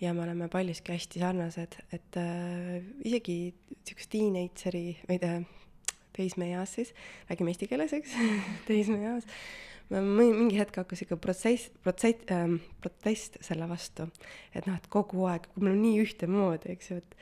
ja 0.00 0.14
me 0.16 0.24
oleme 0.24 0.48
paljuski 0.48 0.96
hästi 0.96 1.20
sarnased, 1.20 1.76
et 1.92 2.16
äh, 2.18 2.80
isegi 3.04 3.36
siukest 3.84 4.10
teenager'i 4.16 4.96
või 5.06 5.20
ta 5.20 5.36
teismeeas 6.16 6.76
siis, 6.78 6.92
räägime 7.30 7.54
eesti 7.54 7.70
keeles, 7.70 7.94
eks, 7.96 8.16
teismeeas, 8.68 9.26
mingi 9.94 10.58
hetk 10.58 10.80
hakkas 10.82 11.04
ikka 11.04 11.18
protsess, 11.20 11.72
protsess 11.84 12.30
ähm,, 12.32 12.60
protest 12.80 13.36
selle 13.44 13.68
vastu, 13.70 14.08
et 14.54 14.68
noh, 14.70 14.78
et 14.78 14.86
kogu 14.92 15.26
aeg, 15.30 15.50
kui 15.52 15.66
meil 15.66 15.76
on 15.76 15.84
nii 15.84 16.06
ühtemoodi, 16.06 16.72
eks 16.76 16.92
ju, 16.94 17.02
et 17.02 17.18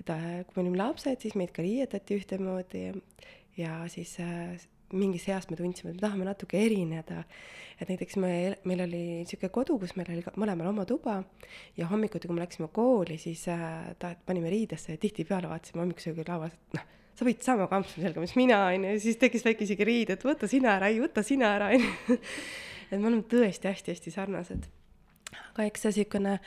et 0.00 0.10
äh, 0.14 0.44
kui 0.48 0.56
me 0.56 0.64
olime 0.64 0.80
lapsed, 0.80 1.20
siis 1.20 1.36
meid 1.36 1.52
ka 1.52 1.64
riietati 1.64 2.16
ühtemoodi. 2.16 2.84
Ja, 2.86 2.94
ja 3.58 3.72
siis 3.92 4.14
äh, 4.22 4.56
mingis 4.96 5.26
eas 5.30 5.48
me 5.50 5.58
tundsime, 5.58 5.92
et 5.92 5.98
me 5.98 6.04
tahame 6.04 6.26
natuke 6.26 6.60
erineda. 6.60 7.24
et 7.80 7.88
näiteks 7.88 8.16
me, 8.20 8.30
meil 8.68 8.82
oli 8.84 9.02
niisugune 9.22 9.48
kodu, 9.54 9.78
kus 9.80 9.94
meil 9.96 10.10
oli 10.12 10.24
mõlemal 10.36 10.68
oma 10.68 10.84
tuba. 10.84 11.22
Ja 11.78 11.88
hommikuti, 11.88 12.28
kui 12.28 12.36
me 12.36 12.42
läksime 12.42 12.68
kooli, 12.72 13.16
siis 13.18 13.46
äh, 13.48 13.94
ta, 13.98 14.14
panime 14.26 14.50
riidesse 14.52 14.92
ja 14.96 15.00
tihtipeale 15.00 15.48
vaatasime 15.48 15.84
hommikusöögi 15.84 16.26
lauas, 16.28 16.56
et 16.56 16.76
noh, 16.76 16.90
sa 17.18 17.26
võid 17.26 17.44
sama 17.44 17.68
kampsuni 17.70 18.06
selga, 18.06 18.22
mis 18.22 18.34
mina 18.38 18.62
onju, 18.70 18.96
siis 19.02 19.20
tekkis 19.20 19.44
väike 19.46 19.66
isegi 19.66 19.86
riid, 19.86 20.12
et 20.14 20.26
võta 20.26 20.48
sina 20.50 20.74
ära, 20.78 20.90
ei 20.90 21.00
võta 21.02 21.24
sina 21.26 21.54
ära 21.58 21.70
onju. 21.76 22.18
et 22.90 22.96
me 22.98 23.06
oleme 23.06 23.24
tõesti 23.30 23.70
hästi-hästi 23.70 24.14
sarnased. 24.14 24.68
aga 25.52 25.66
eks 25.66 25.86
see 25.86 25.94
niisugune, 25.94 26.38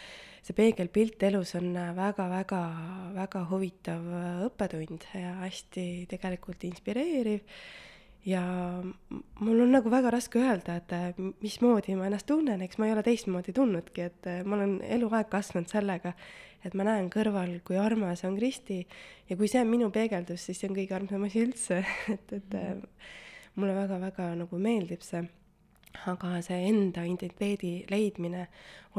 see 0.44 0.58
peegelpilt 0.58 1.24
elus 1.24 1.54
on 1.60 1.72
väga-väga-väga 1.98 3.46
huvitav 3.52 4.10
õppetund 4.50 5.08
ja 5.16 5.38
hästi 5.44 5.88
tegelikult 6.12 6.66
inspireeriv 6.68 7.46
ja 8.26 8.42
mul 9.40 9.62
on 9.66 9.74
nagu 9.76 9.92
väga 9.92 10.14
raske 10.14 10.40
öelda, 10.40 10.78
et 10.80 10.96
äh, 10.96 11.20
mismoodi 11.44 11.98
ma 12.00 12.08
ennast 12.08 12.28
tunnen, 12.30 12.62
eks 12.64 12.80
ma 12.80 12.88
ei 12.88 12.96
ole 12.96 13.04
teistmoodi 13.06 13.56
tundnudki, 13.56 14.08
et 14.08 14.30
äh, 14.32 14.42
ma 14.48 14.58
olen 14.60 14.78
eluaeg 14.98 15.30
kasvanud 15.32 15.72
sellega, 15.72 16.14
et 16.64 16.76
ma 16.80 16.88
näen 16.88 17.10
kõrval, 17.12 17.58
kui 17.68 17.78
armas 17.80 18.24
on 18.28 18.38
Kristi 18.40 18.82
ja 19.30 19.38
kui 19.38 19.52
see 19.52 19.62
on 19.64 19.72
minu 19.72 19.92
peegeldus, 19.92 20.48
siis 20.48 20.62
see 20.62 20.72
on 20.72 20.80
kõige 20.80 20.96
armsam 20.96 21.28
asi 21.28 21.44
üldse, 21.44 21.84
et, 22.16 22.36
et 22.40 22.60
äh, 22.60 22.76
mulle 23.56 23.76
väga-väga 23.78 24.34
nagu 24.40 24.60
meeldib 24.60 25.04
see 25.06 25.26
aga 26.10 26.40
see 26.42 26.58
enda 26.68 27.04
identiteedi 27.06 27.86
leidmine 27.92 28.48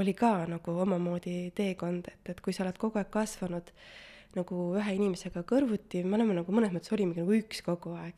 oli 0.01 0.15
ka 0.17 0.47
nagu 0.49 0.77
omamoodi 0.85 1.53
teekond, 1.57 2.09
et, 2.09 2.31
et 2.31 2.41
kui 2.41 2.55
sa 2.55 2.65
oled 2.65 2.79
kogu 2.81 3.01
aeg 3.01 3.11
kasvanud 3.13 3.73
nagu 4.35 4.61
ühe 4.79 4.97
inimesega 4.97 5.45
kõrvuti, 5.47 6.03
me 6.05 6.19
oleme 6.19 6.39
nagu 6.41 6.55
mõnes 6.55 6.73
mõttes 6.75 6.95
olimegi 6.95 7.23
nagu 7.23 7.37
üks 7.37 7.63
kogu 7.67 7.95
aeg. 7.99 8.17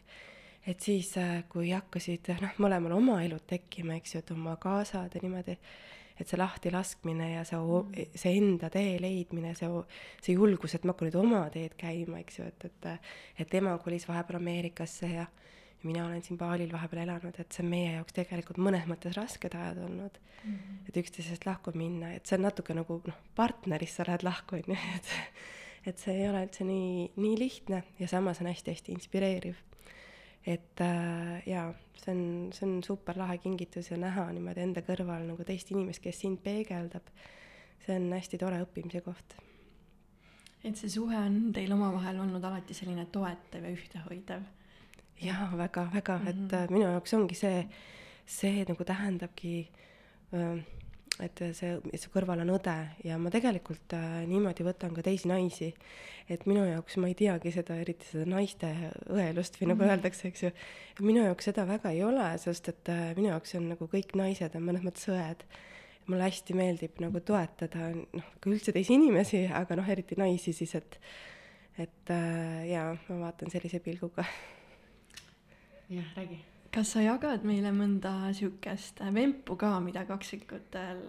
Et 0.66 0.80
siis, 0.82 1.12
kui 1.52 1.70
hakkasid 1.70 2.32
noh, 2.42 2.56
mõlemal 2.62 2.96
oma 2.96 3.20
elud 3.24 3.44
tekkima, 3.46 3.98
eks 4.00 4.16
ju, 4.16 4.24
et 4.24 4.32
oma 4.34 4.56
kaasad 4.60 5.14
ja 5.14 5.22
niimoodi, 5.22 5.56
et 6.16 6.28
see 6.28 6.38
lahtilaskmine 6.40 7.32
ja 7.34 7.44
see 7.44 7.58
mm., 7.60 8.12
see 8.16 8.36
enda 8.40 8.70
tee 8.72 8.96
leidmine, 9.02 9.54
see, 9.58 9.68
see 10.24 10.36
julgus, 10.36 10.74
et 10.76 10.86
ma 10.86 10.94
hakkan 10.94 11.10
nüüd 11.10 11.18
oma 11.20 11.42
teed 11.54 11.76
käima, 11.78 12.22
eks 12.24 12.40
ju, 12.40 12.46
et, 12.48 12.70
et 12.70 12.88
et 13.44 13.50
tema 13.52 13.76
kolis 13.82 14.08
vahepeal 14.08 14.40
Ameerikasse 14.40 15.12
ja 15.12 15.26
ja 15.76 15.88
mina 15.88 16.06
olen 16.06 16.22
siin 16.22 16.38
Balil 16.38 16.72
vahepeal 16.72 17.02
elanud, 17.02 17.36
et 17.38 17.52
see 17.52 17.64
on 17.64 17.68
meie 17.70 17.92
jaoks 17.98 18.16
tegelikult 18.16 18.58
mõnes 18.64 18.86
mõttes 18.88 19.16
rasked 19.16 19.54
ajad 19.54 19.82
olnud 19.84 20.16
mm. 20.46 20.80
et 20.88 20.98
üksteisest 21.02 21.46
lahku 21.46 21.74
minna, 21.76 22.14
et 22.16 22.26
see 22.26 22.38
on 22.38 22.46
natuke 22.46 22.74
nagu 22.76 23.00
noh, 23.06 23.20
partnerist 23.36 24.00
sa 24.00 24.06
lähed 24.08 24.24
lahku, 24.26 24.60
on 24.60 24.74
ju, 24.74 24.80
et 24.96 25.12
et 25.86 26.02
see 26.02 26.16
ei 26.18 26.26
ole 26.26 26.40
üldse 26.42 26.64
nii, 26.66 27.10
nii 27.14 27.36
lihtne 27.38 27.84
ja 28.00 28.08
samas 28.10 28.40
on 28.42 28.48
hästi-hästi 28.50 28.90
inspireeriv. 28.96 29.60
Et 30.46 30.80
äh, 30.80 31.42
jaa, 31.48 31.70
see 31.98 32.12
on, 32.14 32.52
see 32.54 32.66
on 32.68 32.82
super 32.84 33.18
lahe 33.18 33.38
kingitus 33.42 33.90
ja 33.90 33.98
näha 34.00 34.28
niimoodi 34.34 34.62
enda 34.62 34.82
kõrval 34.86 35.26
nagu 35.26 35.46
teist 35.46 35.72
inimest, 35.74 36.02
kes 36.04 36.22
sind 36.22 36.38
peegeldab, 36.44 37.10
see 37.82 37.96
on 37.98 38.06
hästi 38.14 38.38
tore 38.42 38.60
õppimise 38.62 39.02
koht. 39.04 39.36
et 40.64 40.78
see 40.78 40.90
suhe 40.90 41.18
on 41.18 41.52
teil 41.54 41.72
omavahel 41.74 42.20
olnud 42.22 42.44
alati 42.44 42.74
selline 42.74 43.06
toetav 43.12 43.66
ja 43.66 43.74
ühtehoidev. 43.74 44.46
jaa, 45.22 45.50
väga-väga 45.56 46.18
mm, 46.18 46.26
-hmm. 46.26 46.32
Mhm. 46.32 46.44
et 46.46 46.52
äh, 46.52 46.70
minu 46.70 46.86
jaoks 46.90 47.14
ongi 47.14 47.34
see, 47.34 47.68
see 48.26 48.64
nagu 48.68 48.84
tähendabki, 48.84 49.70
et 51.24 51.40
see, 51.56 51.76
su 51.96 52.10
kõrval 52.12 52.42
on 52.42 52.50
õde 52.58 52.74
ja 53.04 53.16
ma 53.18 53.30
tegelikult 53.32 53.94
äh, 53.96 54.24
niimoodi 54.28 54.64
võtan 54.66 54.92
ka 54.96 55.02
teisi 55.06 55.28
naisi. 55.30 55.74
et 56.28 56.42
minu 56.46 56.64
jaoks 56.66 56.96
ma 56.98 57.06
ei 57.08 57.14
teagi 57.14 57.52
seda, 57.54 57.76
eriti 57.80 58.04
seda 58.10 58.24
naiste 58.26 58.66
õelust 59.08 59.60
või 59.60 59.68
nagu 59.70 59.82
Mhm. 59.82 59.90
öeldakse, 59.90 60.28
eks 60.28 60.42
ju. 60.42 60.50
minu 61.00 61.22
jaoks 61.24 61.44
seda 61.44 61.64
väga 61.66 61.90
ei 61.90 62.02
ole, 62.04 62.38
sest 62.38 62.68
et 62.68 62.88
äh, 62.88 63.14
minu 63.16 63.28
jaoks 63.28 63.54
on 63.54 63.68
nagu 63.68 63.86
kõik 63.88 64.14
naised 64.16 64.54
on 64.56 64.62
mõnes 64.62 64.82
mõttes 64.82 65.08
õed. 65.08 65.44
mulle 66.06 66.22
hästi 66.22 66.54
meeldib 66.54 67.00
nagu 67.00 67.18
toetada 67.20 67.88
noh, 67.94 68.26
ka 68.40 68.50
üldse 68.50 68.72
teisi 68.72 68.94
inimesi, 68.94 69.46
aga 69.50 69.74
noh, 69.76 69.88
eriti 69.88 70.14
naisi 70.18 70.52
siis, 70.52 70.74
et 70.74 70.98
et 71.78 72.10
äh, 72.10 72.68
jaa, 72.70 72.96
ma 73.08 73.16
vaatan 73.26 73.50
sellise 73.50 73.80
pilguga 73.80 74.24
jah, 75.90 76.04
räägi. 76.16 76.38
Kas 76.74 76.94
sa 76.94 77.02
jagad 77.04 77.44
meile 77.46 77.72
mõnda 77.74 78.32
siukest 78.36 79.02
vempu 79.14 79.56
ka, 79.60 79.76
mida 79.84 80.04
kaksikutel 80.08 81.02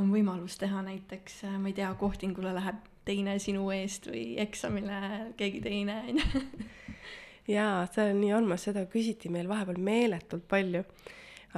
on 0.00 0.10
võimalus 0.12 0.58
teha, 0.60 0.82
näiteks 0.86 1.42
ma 1.58 1.70
ei 1.70 1.76
tea, 1.76 1.90
kohtingule 2.00 2.54
läheb 2.56 2.82
teine 3.04 3.36
sinu 3.42 3.68
eest 3.74 4.08
või 4.08 4.34
eksamile 4.42 5.34
keegi 5.38 5.60
teine, 5.64 5.98
onju. 6.08 6.44
jaa, 7.56 7.84
see 7.92 8.08
on 8.12 8.22
nii 8.22 8.32
armas, 8.36 8.64
seda 8.68 8.86
küsiti 8.90 9.32
meil 9.32 9.50
vahepeal 9.50 9.80
meeletult 9.84 10.46
palju, 10.50 10.84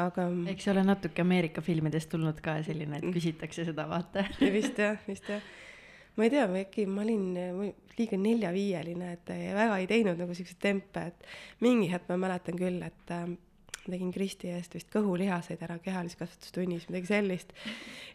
aga 0.03 0.27
eks 0.53 0.73
ole 0.73 0.83
natuke 0.87 1.23
Ameerika 1.23 1.63
filmidest 1.65 2.11
tulnud 2.13 2.41
ka 2.45 2.59
selline, 2.67 3.01
et 3.01 3.15
küsitakse 3.15 3.67
seda, 3.69 3.87
vaata. 3.91 4.27
vist 4.59 4.83
jah, 4.83 4.99
vist 5.09 5.31
jah. 5.31 5.45
Ma 6.17 6.25
ei 6.25 6.33
tea, 6.33 6.47
äkki 6.63 6.87
ma 6.89 7.03
olin 7.03 7.27
liiga 7.97 8.19
neljaviieline, 8.21 9.13
et 9.17 9.35
väga 9.57 9.81
ei 9.81 9.89
teinud 9.91 10.21
nagu 10.21 10.37
siukseid 10.37 10.61
tempe, 10.61 11.09
et 11.13 11.27
mingi 11.65 11.91
hetk 11.93 12.09
ma 12.13 12.21
mäletan 12.27 12.59
küll, 12.61 12.81
et 12.85 13.13
äh, 13.87 13.97
tegin 13.97 14.13
Kristi 14.15 14.51
eest 14.53 14.77
vist 14.77 14.91
kõhulihaseid 14.93 15.63
ära 15.65 15.79
kehaliskasvatustunnis, 15.83 16.89
midagi 16.91 17.11
sellist. 17.11 17.55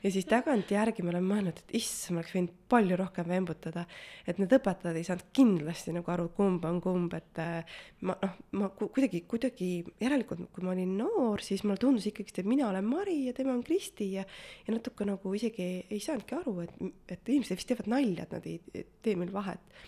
ja 0.04 0.12
siis 0.12 0.28
tagantjärgi 0.30 1.04
ma 1.04 1.14
olen 1.14 1.28
mõelnud, 1.28 1.62
et 1.64 1.76
issand, 1.82 2.16
ma 2.16 2.22
oleks 2.22 2.36
võinud 2.36 2.56
palju 2.72 2.98
rohkem 3.02 3.28
vembutada. 3.28 3.86
et 4.28 4.40
need 4.40 4.54
õpetajad 4.58 4.98
ei 4.98 5.08
saanud 5.08 5.28
kindlasti 5.34 5.96
nagu 5.96 6.12
aru, 6.12 6.30
kumb 6.38 6.66
on 6.66 6.82
kumb, 6.82 7.14
et 7.18 7.44
äh, 7.44 7.76
ma 8.02 8.18
noh, 8.22 8.38
ma 8.60 8.70
ku- 8.70 8.90
kuidagi, 8.94 9.24
kuidagi 9.28 9.72
järelikult, 10.00 10.48
kui 10.52 10.64
ma 10.64 10.76
olin 10.76 10.98
noor, 10.98 11.42
siis 11.42 11.64
mulle 11.64 11.82
tundus 11.82 12.08
ikkagist, 12.12 12.40
et 12.40 12.50
mina 12.50 12.70
olen 12.70 12.86
Mari 12.86 13.26
ja 13.28 13.34
tema 13.34 13.54
on 13.54 13.64
Kristi 13.64 14.14
ja 14.14 14.26
ja 14.68 14.74
natuke 14.74 15.06
nagu 15.06 15.34
isegi 15.34 15.86
ei 15.90 16.00
saanudki 16.00 16.36
aru, 16.38 16.60
et, 16.66 16.76
et 17.10 17.30
inimesed 17.30 17.58
vist 17.58 17.68
teevad 17.72 17.90
nalja, 17.92 18.24
et 18.24 18.38
nad 18.38 18.46
ei 18.46 18.62
ei 18.74 18.86
tee 19.02 19.16
meil 19.16 19.34
vahet 19.34 19.82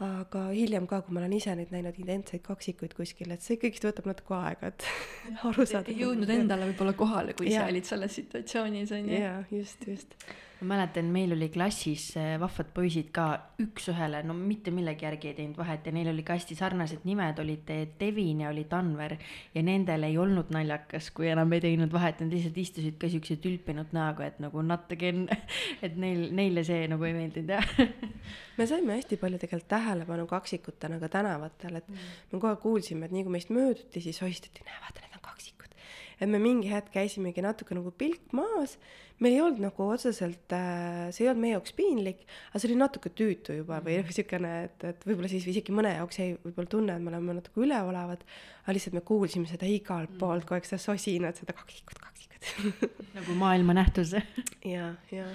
aga 0.00 0.46
hiljem 0.54 0.86
ka, 0.88 1.02
kui 1.04 1.14
ma 1.14 1.20
olen 1.20 1.34
ise 1.36 1.52
nüüd 1.58 1.72
näinud 1.74 1.96
identseid 2.00 2.42
kaksikuid 2.44 2.94
kuskil, 2.96 3.32
et 3.34 3.44
see 3.44 3.58
ikkagist 3.58 3.84
võtab 3.84 4.08
natuke 4.08 4.36
aega, 4.38 4.70
et 4.72 4.86
aru 5.50 5.66
saada. 5.68 5.92
ei 5.92 6.00
jõudnud 6.00 6.30
endale 6.32 6.70
võib-olla 6.70 6.94
kohale, 6.96 7.34
kui 7.36 7.50
ise 7.50 7.58
Jaa. 7.58 7.66
olid 7.72 7.88
selles 7.88 8.16
situatsioonis, 8.20 8.94
onju. 8.96 9.18
jaa, 9.20 9.42
just, 9.52 9.84
just. 9.88 10.16
Ma 10.60 10.74
mäletan, 10.74 11.08
meil 11.12 11.32
oli 11.32 11.48
klassis 11.48 12.10
äh, 12.20 12.34
vahvad 12.40 12.68
poisid 12.76 13.08
ka 13.16 13.26
üks-ühele, 13.62 14.20
no 14.28 14.34
mitte 14.36 14.72
millegi 14.74 15.06
järgi 15.06 15.30
ei 15.30 15.36
teinud 15.38 15.56
vahet 15.60 15.86
ja 15.88 15.92
neil 15.96 16.10
oli 16.12 16.24
ka 16.26 16.36
hästi 16.36 16.56
sarnased 16.58 17.06
nimed, 17.08 17.40
olid 17.40 17.70
Devin 18.00 18.42
ja 18.44 18.50
oli 18.52 18.66
Tanver. 18.68 19.16
ja 19.54 19.62
nendel 19.64 20.04
ei 20.08 20.18
olnud 20.20 20.52
naljakas, 20.52 21.10
kui 21.16 21.30
enam 21.32 21.52
ei 21.56 21.64
teinud 21.64 21.92
vahet, 21.92 22.20
nad 22.20 22.36
lihtsalt 22.36 22.60
istusid 22.60 23.00
ka 23.00 23.08
siukse 23.08 23.38
tülpinud 23.40 23.94
näoga, 23.96 24.28
et 24.28 24.40
nagu 24.44 24.62
not 24.62 24.92
again, 24.92 25.26
et 25.86 25.96
neil, 25.96 26.28
neile 26.36 26.64
see 26.66 26.84
nagu 26.92 27.08
ei 27.08 27.16
meeldinud 27.16 27.56
jah 27.56 27.74
me 28.60 28.68
saime 28.68 28.98
hästi 28.98 29.16
palju 29.20 29.40
tegelikult 29.40 29.70
tähelepanu 29.72 30.26
kaksikutena 30.28 31.00
ka 31.00 31.08
tänavatel, 31.08 31.80
et 31.80 31.88
mm. 31.88 32.08
me 32.32 32.40
aeg 32.50 32.60
kuulsime, 32.60 33.08
et 33.08 33.16
nii 33.16 33.24
kui 33.24 33.38
meist 33.38 33.52
mööduti, 33.54 34.02
siis 34.04 34.20
hoistati, 34.20 34.64
näe 34.66 34.80
vaata, 34.82 35.04
need 35.04 35.16
on 35.16 35.24
kaksikud. 35.24 35.76
et 36.20 36.28
me 36.28 36.38
mingi 36.42 36.68
hetk 36.68 36.92
käisimegi 36.92 37.40
natuke 37.44 37.76
nagu 37.78 37.92
pilk 37.96 38.34
maas 38.36 38.76
meil 39.20 39.36
ei 39.36 39.42
olnud 39.44 39.60
nagu 39.66 39.86
otseselt 39.92 40.54
äh,, 40.56 41.10
see 41.12 41.26
ei 41.26 41.30
olnud 41.30 41.44
meie 41.44 41.54
jaoks 41.56 41.74
piinlik, 41.76 42.22
aga 42.50 42.62
see 42.62 42.70
oli 42.70 42.78
natuke 42.80 43.12
tüütu 43.16 43.58
juba 43.58 43.80
või 43.84 43.98
noh, 44.00 44.14
siukene, 44.16 44.54
et, 44.68 44.86
et 44.92 45.06
võib-olla 45.08 45.30
siis 45.32 45.46
isegi 45.52 45.74
mõne 45.76 45.92
jaoks 45.98 46.20
jäi 46.22 46.32
võib-olla 46.40 46.72
tunne, 46.72 46.96
et 46.96 47.04
me 47.04 47.12
oleme 47.12 47.36
natuke 47.36 47.64
üleolevad, 47.66 48.24
aga 48.64 48.76
lihtsalt 48.76 48.96
me 48.96 49.04
kuulsime 49.12 49.50
seda 49.50 49.68
igalt 49.68 50.14
mm. 50.14 50.20
poolt, 50.22 50.48
kogu 50.48 50.58
aeg 50.58 50.68
seda 50.70 50.80
sosinat, 50.86 51.40
seda 51.40 51.56
kaksikut, 51.56 52.00
kaksikut 52.00 52.50
nagu 53.18 53.38
maailma 53.38 53.76
nähtus. 53.76 54.16
Ja, 54.64 54.94
ja 55.12 55.28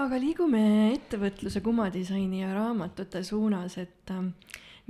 aga 0.00 0.18
liigume 0.18 0.64
ettevõtluse 0.94 1.62
kumadisaini 1.64 2.42
ja 2.44 2.54
raamatute 2.54 3.22
suunas, 3.26 3.78
et 3.82 4.14
äh, 4.14 4.26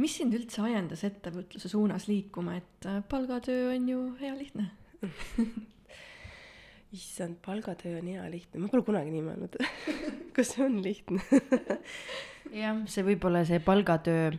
mis 0.00 0.16
sind 0.21 0.37
üldse 0.37 0.64
ajendas 0.64 1.04
ettevõtluse 1.09 1.73
suunas 1.73 2.09
liikuma, 2.12 2.59
et 2.61 2.88
äh, 2.88 3.00
palgatöö 3.09 3.71
on 3.73 3.88
ju 3.88 4.09
hea 4.21 4.37
lihtne 4.37 4.68
issand, 6.94 7.40
palgatöö 7.44 7.98
on 7.98 8.08
hea 8.12 8.24
lihtne, 8.30 8.60
ma 8.62 8.70
pole 8.70 8.84
kunagi 8.86 9.10
nii 9.12 9.24
mõelnud. 9.26 9.58
Kas 10.36 10.54
see 10.54 10.64
on 10.66 10.78
lihtne? 10.84 11.20
Jah, 12.54 12.82
see 12.90 13.04
võib-olla 13.06 13.40
see 13.48 13.58
palgatöö 13.64 14.30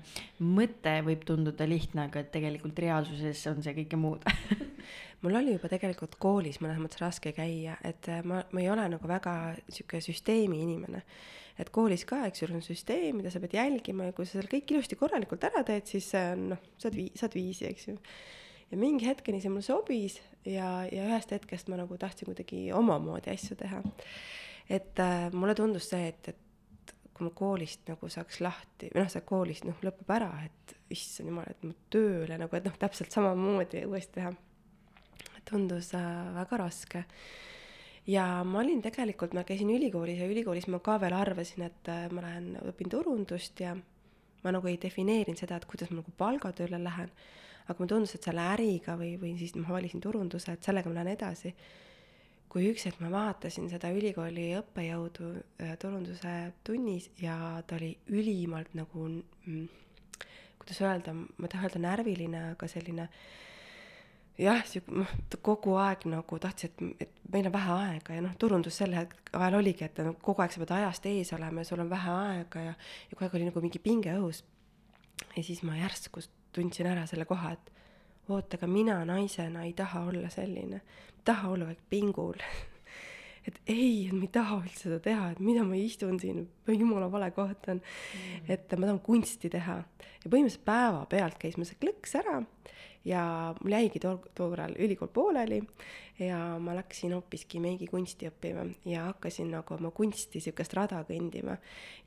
mõte 0.46 0.94
võib 1.04 1.26
tunduda 1.28 1.68
lihtne, 1.68 2.06
aga 2.08 2.22
et 2.22 2.30
tegelikult 2.32 2.78
reaalsuses 2.80 3.42
on 3.52 3.64
see 3.66 3.76
kõike 3.82 4.00
muud. 4.00 4.24
Mul 5.24 5.40
oli 5.40 5.56
juba 5.56 5.72
tegelikult 5.72 6.20
koolis 6.22 6.62
mõnes 6.62 6.80
mõttes 6.80 7.02
raske 7.02 7.34
käia, 7.36 7.80
et 7.88 8.08
äh, 8.14 8.22
ma, 8.28 8.44
ma 8.54 8.62
ei 8.62 8.70
ole 8.72 8.86
nagu 8.94 9.10
väga 9.10 9.56
sihuke 9.68 10.04
süsteemi 10.06 10.62
inimene. 10.64 11.02
et 11.60 11.70
koolis 11.72 12.04
ka, 12.06 12.26
eks 12.28 12.42
ju, 12.42 12.50
on 12.52 12.64
süsteem, 12.64 13.16
mida 13.16 13.32
sa 13.32 13.40
pead 13.40 13.56
jälgima 13.56 14.10
ja 14.10 14.14
kui 14.16 14.28
sa 14.28 14.36
seal 14.36 14.50
kõik 14.52 14.74
ilusti 14.74 14.98
korralikult 15.00 15.44
ära 15.48 15.64
teed, 15.64 15.88
siis 15.88 16.10
noh, 16.36 16.60
saad 16.76 16.98
vii-, 17.00 17.14
saad 17.16 17.36
viisi, 17.36 17.64
eks 17.70 17.88
ju. 17.88 17.96
Ja 18.72 18.80
mingi 18.82 19.08
hetkeni 19.08 19.40
see 19.40 19.54
mulle 19.54 19.64
sobis 19.64 20.20
ja, 20.46 20.70
ja 20.92 21.06
ühest 21.10 21.32
hetkest 21.36 21.70
ma 21.72 21.80
nagu 21.80 21.98
tahtsin 21.98 22.30
kuidagi 22.30 22.68
omamoodi 22.74 23.32
asju 23.34 23.58
teha. 23.60 23.82
et 24.70 25.00
äh, 25.00 25.32
mulle 25.34 25.56
tundus 25.56 25.90
see, 25.90 26.08
et, 26.10 26.30
et 26.34 26.94
kui 27.16 27.28
ma 27.28 27.32
koolist 27.36 27.88
nagu 27.88 28.10
saaks 28.12 28.42
lahti 28.44 28.90
või 28.94 29.04
noh, 29.04 29.12
see 29.12 29.24
koolist 29.28 29.68
noh, 29.68 29.78
lõpeb 29.86 30.12
ära, 30.18 30.32
et 30.46 30.76
issand 30.92 31.32
jumal, 31.32 31.48
et 31.50 31.64
ma 31.64 31.74
tööle 31.94 32.40
nagu, 32.42 32.58
et 32.58 32.68
noh, 32.68 32.78
täpselt 32.80 33.16
samamoodi 33.16 33.86
uuesti 33.88 34.20
teha. 34.20 34.34
tundus 35.46 35.94
äh, 35.94 36.06
väga 36.36 36.58
raske 36.58 37.04
ja 38.08 38.44
ma 38.44 38.60
olin 38.60 38.82
tegelikult, 38.82 39.34
ma 39.34 39.44
käisin 39.46 39.70
ülikoolis 39.70 40.20
ja 40.20 40.30
ülikoolis 40.30 40.68
ma 40.68 40.80
ka 40.80 41.00
veel 41.02 41.14
arvasin, 41.14 41.68
et 41.70 41.90
äh, 41.90 42.08
ma 42.12 42.26
lähen 42.26 42.56
õpin 42.66 42.90
turundust 42.90 43.60
ja 43.60 43.76
ma 44.44 44.54
nagu 44.54 44.70
ei 44.70 44.78
defineerinud 44.82 45.40
seda, 45.40 45.58
et 45.58 45.66
kuidas 45.70 45.92
ma 45.92 46.02
nagu 46.02 46.14
palgatööle 46.18 46.82
lähen 46.82 47.12
aga 47.66 47.78
mulle 47.80 47.90
tundus, 47.90 48.16
et 48.16 48.28
selle 48.28 48.46
äriga 48.54 48.98
või, 49.00 49.16
või 49.22 49.34
siis 49.40 49.56
ma 49.58 49.68
valisin 49.74 50.04
turunduse, 50.04 50.54
et 50.54 50.64
sellega 50.64 50.90
ma 50.90 51.00
lähen 51.00 51.14
edasi. 51.16 51.56
kui 52.50 52.70
üks 52.72 52.86
hetk 52.88 53.02
ma 53.04 53.10
vaatasin 53.12 53.66
seda 53.68 53.90
ülikooli 53.92 54.54
õppejõudu 54.56 55.32
äh, 55.60 55.74
turunduse 55.82 56.36
tunnis 56.64 57.10
ja 57.20 57.62
ta 57.68 57.76
oli 57.76 57.98
ülimalt 58.08 58.78
nagu 58.80 59.10
kuidas 60.66 60.82
öelda, 60.82 61.14
ma 61.14 61.46
ei 61.46 61.52
taha 61.52 61.68
öelda 61.68 61.82
närviline, 61.84 62.44
aga 62.54 62.68
selline 62.68 63.10
jah, 64.42 64.64
sihuke 64.68 64.96
noh, 65.02 65.12
kogu 65.46 65.76
aeg 65.80 66.08
nagu 66.12 66.40
tahtis, 66.42 66.72
et, 66.72 67.06
et 67.06 67.20
meil 67.32 67.48
on 67.50 67.54
vähe 67.54 67.76
aega 67.76 68.18
ja 68.18 68.24
noh, 68.26 68.34
turundus 68.40 68.80
sel 68.82 68.96
ajal 68.98 69.60
oligi, 69.60 69.86
et 69.88 70.02
noh, 70.04 70.18
kogu 70.26 70.44
aeg 70.44 70.56
sa 70.56 70.64
pead 70.64 70.74
ajast 70.80 71.08
ees 71.12 71.32
olema 71.38 71.64
ja 71.64 71.70
sul 71.70 71.84
on 71.84 71.92
vähe 71.92 72.16
aega 72.16 72.66
ja, 72.70 72.74
ja 72.76 73.14
kogu 73.14 73.28
aeg 73.28 73.38
oli 73.40 73.50
nagu 73.50 73.64
mingi 73.64 73.84
pinge 73.84 74.16
õhus. 74.18 74.44
ja 75.36 75.44
siis 75.44 75.62
ma 75.64 75.78
järsku 75.80 76.24
tundsin 76.56 76.88
ära 76.90 77.06
selle 77.10 77.28
koha, 77.30 77.54
et 77.56 77.72
oota, 78.30 78.58
aga 78.58 78.70
mina 78.70 79.00
naisena 79.08 79.66
ei 79.66 79.74
taha 79.78 80.06
olla 80.10 80.32
selline, 80.34 80.82
taha 81.26 81.52
olla 81.56 81.70
vaid 81.72 81.84
pingul. 81.90 82.40
Et 83.46 83.60
ei, 83.70 84.08
et 84.08 84.14
ma 84.16 84.24
ei 84.26 84.30
taha 84.34 84.56
üldse 84.58 84.88
seda 84.88 84.96
teha, 85.06 85.28
et 85.36 85.40
mida 85.46 85.62
ma 85.62 85.76
istun 85.78 86.16
siin, 86.18 86.48
jumala 86.66 87.12
vale 87.14 87.28
koht 87.30 87.68
on. 87.70 87.78
Mm.. 87.78 88.48
et 88.50 88.74
ma 88.74 88.88
tahan 88.88 88.98
kunsti 89.06 89.52
teha. 89.54 89.76
Ja 90.24 90.32
põhimõtteliselt 90.34 90.64
päevapealt 90.66 91.38
käis 91.44 91.60
mul 91.60 91.70
see 91.70 91.78
klõks 91.78 92.18
ära 92.18 92.40
ja 93.06 93.54
mul 93.64 93.72
jäigi 93.72 94.00
too 94.02 94.18
korral 94.36 94.74
ülikool 94.80 95.12
pooleli 95.14 95.62
ja 96.20 96.38
ma 96.60 96.76
läksin 96.76 97.14
hoopiski 97.14 97.60
meigikunsti 97.60 98.30
õppima 98.30 98.64
ja 98.88 99.10
hakkasin 99.10 99.52
nagu 99.52 99.76
oma 99.76 99.92
kunsti 99.92 100.40
sihukest 100.40 100.74
rada 100.74 101.02
kõndima. 101.08 101.58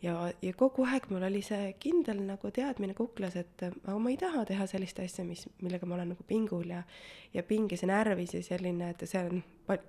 ja, 0.03 0.33
ja 0.43 0.53
kogu 0.57 0.87
aeg 0.89 1.11
mul 1.11 1.27
oli 1.29 1.43
see 1.45 1.75
kindel 1.81 2.23
nagu 2.27 2.51
teadmine 2.55 2.97
kuklas, 2.99 3.37
et 3.37 3.67
aga 3.69 3.99
ma 3.99 4.11
ei 4.11 4.17
taha 4.21 4.45
teha 4.49 4.67
sellist 4.67 4.99
asja, 5.05 5.25
mis, 5.25 5.47
millega 5.63 5.87
ma 5.87 5.99
olen 5.99 6.15
nagu 6.15 6.25
pingul 6.27 6.73
ja, 6.73 6.83
ja 7.35 7.43
pinges 7.43 7.85
ja 7.85 7.93
närvis 7.93 8.35
ja 8.35 8.43
selline, 8.43 8.91
et 8.95 9.05
see 9.07 9.23
on 9.29 9.43
pal-, 9.69 9.85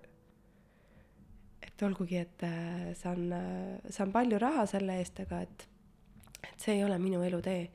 et 1.66 1.86
olgugi, 1.88 2.20
et 2.20 2.44
äh, 2.44 2.92
saan, 3.00 3.32
äh, 3.34 3.80
saan 3.90 4.12
palju 4.12 4.40
raha 4.42 4.68
selle 4.68 5.00
eest, 5.00 5.24
aga 5.24 5.42
et, 5.48 5.66
et 6.44 6.60
see 6.60 6.76
ei 6.76 6.84
ole 6.84 7.00
minu 7.00 7.24
elutee 7.24 7.70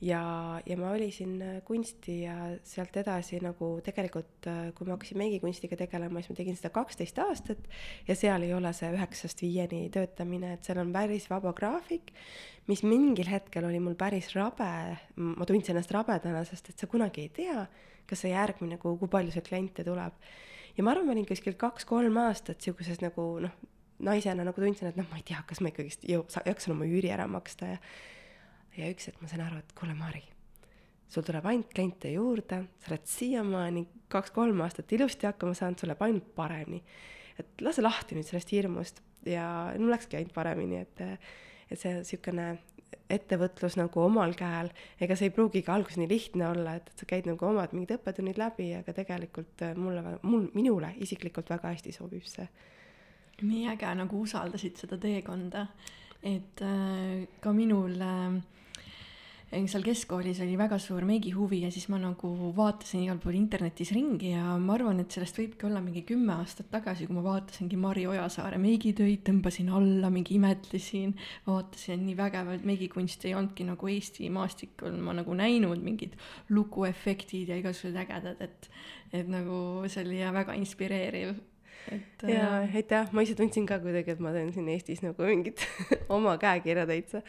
ja, 0.00 0.22
ja 0.66 0.76
ma 0.80 0.90
valisin 0.94 1.34
äh, 1.42 1.56
kunsti 1.66 2.20
ja 2.24 2.34
sealt 2.66 2.96
edasi 3.00 3.40
nagu 3.44 3.72
tegelikult, 3.84 4.48
äh, 4.48 4.70
kui 4.76 4.88
ma 4.88 4.96
hakkasin 4.96 5.20
meigikunstiga 5.20 5.76
tegelema, 5.80 6.22
siis 6.22 6.32
ma 6.32 6.38
tegin 6.38 6.58
seda 6.58 6.72
kaksteist 6.74 7.20
aastat 7.22 7.66
ja 8.08 8.16
seal 8.18 8.46
ei 8.46 8.54
ole 8.56 8.72
see 8.76 8.90
üheksast 8.96 9.42
viieni 9.44 9.86
töötamine, 9.92 10.54
et 10.56 10.66
seal 10.66 10.80
on 10.82 10.92
päris 10.94 11.28
vaba 11.30 11.52
graafik, 11.56 12.14
mis 12.70 12.84
mingil 12.86 13.28
hetkel 13.30 13.66
oli 13.68 13.80
mul 13.82 13.96
päris 14.00 14.32
rabe, 14.36 14.70
ma 15.16 15.48
tundsin 15.48 15.76
ennast 15.76 15.92
rabedana, 15.94 16.44
sest 16.48 16.72
et 16.72 16.80
sa 16.80 16.88
kunagi 16.90 17.26
ei 17.26 17.34
tea, 17.40 17.64
kas 18.08 18.24
see 18.24 18.32
järgmine 18.32 18.80
kuu, 18.80 18.96
kui 19.00 19.10
palju 19.10 19.34
sul 19.34 19.44
kliente 19.46 19.84
tuleb. 19.86 20.16
ja 20.76 20.86
ma 20.86 20.94
arvan, 20.94 21.10
ma 21.10 21.16
olin 21.16 21.28
kuskil 21.28 21.58
kaks-kolm 21.60 22.16
aastat 22.24 22.62
sihukeses 22.62 23.02
nagu 23.04 23.26
noh, 23.44 23.52
naisena 24.00 24.46
nagu 24.46 24.62
tundsin, 24.62 24.88
et 24.88 24.96
noh, 24.96 25.04
ma 25.10 25.20
ei 25.20 25.26
tea, 25.28 25.42
kas 25.46 25.60
ma 25.60 25.68
ikkagist 25.68 26.08
jõu-, 26.08 26.24
jaksan 26.46 26.72
oma 26.72 26.88
üüri 26.88 27.12
ära 27.12 27.26
maksta 27.28 27.74
ja 27.74 27.82
ja 28.76 28.90
üks 28.90 29.10
hetk 29.10 29.22
ma 29.22 29.30
sain 29.30 29.42
aru, 29.44 29.60
et 29.60 29.72
kuule, 29.78 29.94
Mari, 29.98 30.22
sul 31.10 31.26
tuleb 31.26 31.46
ainult 31.50 31.70
kliente 31.74 32.12
juurde, 32.14 32.62
sa 32.82 32.92
oled 32.92 33.06
siiamaani 33.10 33.84
kaks-kolm 34.10 34.62
aastat 34.64 34.92
ilusti 34.94 35.28
hakkama 35.28 35.56
saanud, 35.58 35.80
sul 35.80 35.90
läheb 35.90 36.02
ainult 36.06 36.34
paremini. 36.36 36.82
et 37.40 37.62
lase 37.64 37.82
lahti 37.82 38.16
nüüd 38.16 38.26
sellest 38.28 38.50
hirmust 38.52 39.00
ja 39.24 39.44
mul 39.78 39.94
läkski 39.94 40.18
ainult 40.18 40.34
paremini, 40.34 40.82
et, 40.84 41.00
et 41.70 41.80
see 41.80 41.94
niisugune 41.96 42.50
ettevõtlus 43.10 43.76
nagu 43.78 44.02
omal 44.02 44.34
käel, 44.38 44.70
ega 45.02 45.16
see 45.18 45.30
ei 45.30 45.34
pruugigi 45.34 45.70
alguses 45.72 45.98
nii 45.98 46.10
lihtne 46.10 46.46
olla, 46.50 46.76
et, 46.78 46.90
et 46.90 47.02
sa 47.02 47.08
käid 47.10 47.26
nagu 47.30 47.46
omad 47.46 47.74
mingid 47.74 47.96
õppetunnid 47.96 48.38
läbi, 48.38 48.68
aga 48.78 48.94
tegelikult 48.94 49.64
mulle, 49.78 50.16
mul, 50.22 50.46
minule 50.54 50.92
isiklikult 51.02 51.50
väga 51.50 51.72
hästi 51.74 51.94
sobib 51.96 52.26
see. 52.28 52.46
nii 53.40 53.66
äge 53.72 53.90
nagu 53.96 54.20
usaldasid 54.20 54.76
seda 54.76 54.98
teekonda, 55.00 55.66
et 56.22 56.62
äh, 56.62 57.26
ka 57.40 57.54
minul 57.56 57.96
äh, 58.04 58.40
seal 59.50 59.82
keskkoolis 59.82 60.38
oli 60.44 60.54
väga 60.54 60.76
suur 60.78 61.02
meigihuvi 61.06 61.64
ja 61.64 61.70
siis 61.74 61.88
ma 61.90 61.98
nagu 61.98 62.28
vaatasin 62.54 63.02
igal 63.02 63.18
pool 63.22 63.34
internetis 63.34 63.90
ringi 63.96 64.30
ja 64.30 64.54
ma 64.62 64.76
arvan, 64.76 65.00
et 65.02 65.10
sellest 65.10 65.40
võibki 65.40 65.66
olla 65.66 65.82
mingi 65.82 66.04
kümme 66.06 66.36
aastat 66.36 66.70
tagasi, 66.70 67.08
kui 67.08 67.16
ma 67.16 67.24
vaatasingi 67.24 67.80
Mari 67.80 68.06
Ojasaare 68.12 68.60
meigitöid, 68.62 69.24
tõmbasin 69.26 69.72
alla, 69.74 70.12
mingi 70.14 70.36
imetlesin, 70.38 71.16
vaatasin, 71.48 72.06
nii 72.06 72.16
vägev, 72.22 72.54
et 72.54 72.70
meigikunst 72.70 73.26
ei 73.26 73.34
olnudki 73.34 73.66
nagu 73.66 73.90
Eesti 73.90 74.30
maastikul. 74.30 74.94
Ma 75.02 75.18
nagu 75.18 75.34
näinud, 75.34 75.82
mingid 75.82 76.14
lukuefektid 76.54 77.50
ja 77.50 77.58
igasugused 77.58 77.98
ägedad, 78.06 78.42
et 78.46 78.70
et 79.10 79.26
nagu 79.26 79.82
see 79.90 80.04
oli 80.06 80.20
jah, 80.20 80.30
väga 80.34 80.54
inspireeriv. 80.54 81.34
Et 81.90 82.22
äh, 82.22 82.76
aitäh, 82.76 83.08
ma 83.10 83.24
ise 83.26 83.34
tundsin 83.34 83.66
ka 83.66 83.80
kuidagi, 83.82 84.14
et 84.14 84.20
ma 84.22 84.30
teen 84.30 84.52
siin 84.54 84.68
Eestis 84.70 85.02
nagu 85.02 85.26
mingit 85.26 85.64
oma 86.16 86.38
käekirja 86.38 86.86
täitsa 86.86 87.24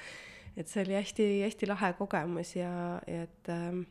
et 0.57 0.67
see 0.67 0.83
oli 0.83 0.97
hästi-hästi 0.97 1.69
lahe 1.69 1.93
kogemus 1.99 2.55
ja, 2.55 2.71
ja 3.07 3.25
et 3.27 3.49
ähm, 3.49 3.83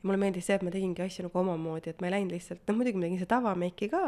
ja 0.00 0.08
mulle 0.08 0.16
meeldis 0.20 0.48
see, 0.48 0.56
et 0.56 0.64
ma 0.64 0.72
tegingi 0.72 1.02
asju 1.04 1.26
nagu 1.26 1.38
omamoodi, 1.42 1.92
et 1.92 2.00
ma 2.00 2.08
ei 2.08 2.14
läinud 2.16 2.32
lihtsalt, 2.32 2.62
noh 2.68 2.78
muidugi 2.78 2.96
ma 2.96 3.06
tegin 3.06 3.20
seda 3.20 3.36
tavameiki 3.36 3.90
ka, 3.92 4.02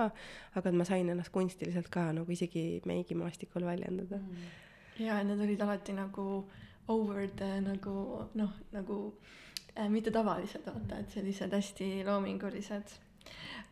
aga 0.57 0.71
et 0.71 0.79
ma 0.79 0.87
sain 0.89 1.13
ennast 1.13 1.33
kunstiliselt 1.35 1.91
ka 1.93 2.07
nagu 2.17 2.33
isegi 2.33 2.81
meigimaastikul 2.89 3.67
väljendada 3.69 4.21
mm.. 4.23 4.51
ja, 5.05 5.21
need 5.27 5.45
olid 5.45 5.65
alati 5.65 5.97
nagu 5.97 6.27
over 6.93 7.29
the 7.37 7.61
nagu 7.61 7.97
noh, 8.41 8.57
nagu 8.73 8.99
äh, 9.77 9.89
mitte 9.93 10.15
tavalised, 10.15 10.65
vaata, 10.67 11.03
et 11.03 11.13
sellised 11.13 11.53
hästi 11.53 11.91
loomingulised 12.09 12.97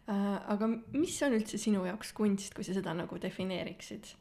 äh,. 0.06 0.36
aga 0.52 0.68
mis 0.68 1.16
on 1.24 1.38
üldse 1.40 1.60
sinu 1.60 1.86
jaoks 1.88 2.12
kunst, 2.16 2.52
kui 2.54 2.68
sa 2.68 2.76
seda 2.76 2.94
nagu 2.96 3.20
defineeriksid? 3.22 4.12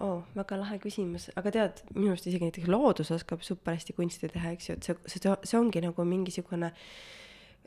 Oo 0.00 0.08
oh,, 0.16 0.22
väga 0.34 0.58
lahe 0.58 0.78
küsimus, 0.82 1.28
aga 1.38 1.52
tead, 1.54 1.82
minu 1.94 2.12
arust 2.12 2.26
isegi 2.26 2.48
näiteks 2.48 2.70
loodus 2.70 3.12
oskab 3.14 3.44
super 3.46 3.76
hästi 3.76 3.94
kunsti 3.94 4.30
teha, 4.32 4.54
eks 4.56 4.70
ju, 4.70 4.78
et 4.78 4.88
see, 4.88 4.96
see, 5.12 5.34
see 5.46 5.58
ongi 5.60 5.84
nagu 5.84 6.06
mingisugune 6.08 6.72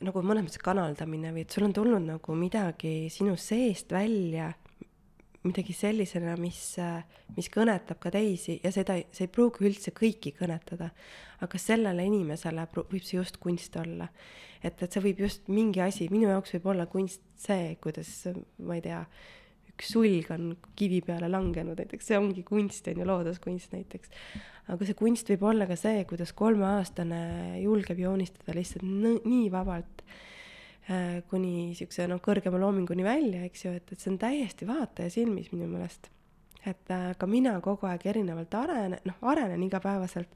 nagu 0.05 0.21
mõnes 0.21 0.45
mõttes 0.45 0.61
kanaldamine 0.61 1.31
või 1.33 1.45
et 1.45 1.53
sul 1.53 1.65
on 1.65 1.73
tulnud 1.73 2.03
nagu 2.05 2.35
midagi 2.37 3.07
sinu 3.13 3.33
seest 3.39 3.93
välja, 3.95 4.51
midagi 5.47 5.73
sellisena, 5.73 6.35
mis, 6.39 6.59
mis 7.37 7.49
kõnetab 7.53 7.99
ka 8.03 8.11
teisi 8.13 8.57
ja 8.63 8.71
seda, 8.75 8.97
see 9.15 9.27
ei 9.27 9.33
pruugi 9.33 9.65
üldse 9.69 9.93
kõiki 9.95 10.35
kõnetada. 10.37 10.91
aga 11.41 11.59
sellele 11.61 12.05
inimesele 12.09 12.65
võib 12.73 13.03
see 13.03 13.17
just 13.17 13.37
kunst 13.37 13.75
olla. 13.77 14.09
et, 14.63 14.81
et 14.81 14.91
see 14.91 15.01
võib 15.01 15.19
just 15.25 15.47
mingi 15.47 15.81
asi, 15.81 16.09
minu 16.11 16.29
jaoks 16.29 16.53
võib 16.57 16.71
olla 16.73 16.85
kunst 16.85 17.21
see, 17.37 17.75
kuidas, 17.81 18.27
ma 18.59 18.75
ei 18.75 18.81
tea, 18.81 19.05
üks 19.77 19.93
sulg 19.93 20.31
on 20.33 20.55
kivi 20.77 21.03
peale 21.05 21.29
langenud, 21.29 21.77
näiteks 21.77 22.09
see 22.09 22.17
ongi 22.17 22.41
kunst, 22.47 22.87
on 22.89 23.03
ju, 23.03 23.05
looduskunst 23.07 23.75
näiteks. 23.77 24.09
aga 24.73 24.87
see 24.87 24.97
kunst 24.97 25.29
võib 25.31 25.45
olla 25.51 25.67
ka 25.69 25.77
see, 25.79 26.01
kuidas 26.09 26.33
kolmeaastane 26.35 27.61
julgeb 27.61 28.01
joonistada 28.01 28.57
lihtsalt 28.57 28.83
nii 28.89 29.45
vabalt 29.53 30.03
äh, 30.89 31.21
kuni 31.29 31.71
siukse 31.77 32.09
noh, 32.09 32.19
kõrgema 32.23 32.59
loominguni 32.59 33.05
välja, 33.05 33.45
eks 33.45 33.67
ju, 33.67 33.77
et, 33.77 33.93
et 33.93 34.01
see 34.01 34.15
on 34.15 34.21
täiesti 34.25 34.67
vaataja 34.67 35.13
silmis 35.13 35.53
minu 35.53 35.69
meelest 35.69 36.09
et 36.67 36.93
äh, 36.93 37.11
ka 37.19 37.27
mina 37.29 37.55
kogu 37.63 37.87
aeg 37.89 38.05
erinevalt 38.11 38.53
arenen, 38.59 38.99
noh, 39.07 39.19
arenen 39.31 39.63
igapäevaselt 39.65 40.33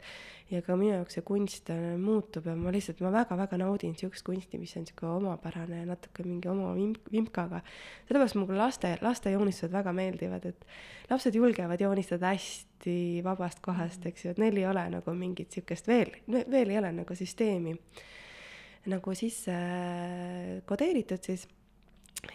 ja 0.51 0.61
ka 0.65 0.75
minu 0.79 0.93
jaoks 0.97 1.15
see 1.17 1.25
kunst 1.27 1.69
äh, 1.73 1.95
muutub 1.99 2.47
ja 2.49 2.55
ma 2.59 2.73
lihtsalt, 2.73 3.01
ma 3.03 3.11
väga-väga 3.13 3.59
naudin 3.61 3.93
siukest 3.99 4.25
kunsti, 4.27 4.59
mis 4.61 4.75
on 4.79 4.87
sihuke 4.87 5.07
omapärane 5.07 5.81
ja 5.83 5.89
natuke 5.89 6.25
mingi 6.27 6.49
oma 6.51 6.73
vimk, 6.75 7.07
vimkaga. 7.11 7.61
sellepärast 8.09 8.39
mulle 8.39 8.59
laste, 8.59 8.95
laste 9.01 9.33
joonistused 9.35 9.73
väga 9.73 9.93
meeldivad, 9.95 10.47
et 10.51 10.65
lapsed 11.11 11.35
julgevad 11.35 11.81
joonistada 11.81 12.33
hästi 12.33 12.97
vabast 13.23 13.63
kohast, 13.63 14.05
eks 14.09 14.25
ju, 14.25 14.35
et 14.35 14.41
neil 14.41 14.59
ei 14.59 14.67
ole 14.67 14.87
nagu 14.97 15.15
mingit 15.15 15.55
siukest 15.55 15.87
veel, 15.91 16.15
veel 16.27 16.75
ei 16.75 16.81
ole 16.81 16.91
nagu 17.01 17.15
süsteemi 17.15 17.77
nagu 18.89 19.13
sisse 19.13 19.55
kodeeritud 20.65 21.21
siis 21.21 21.45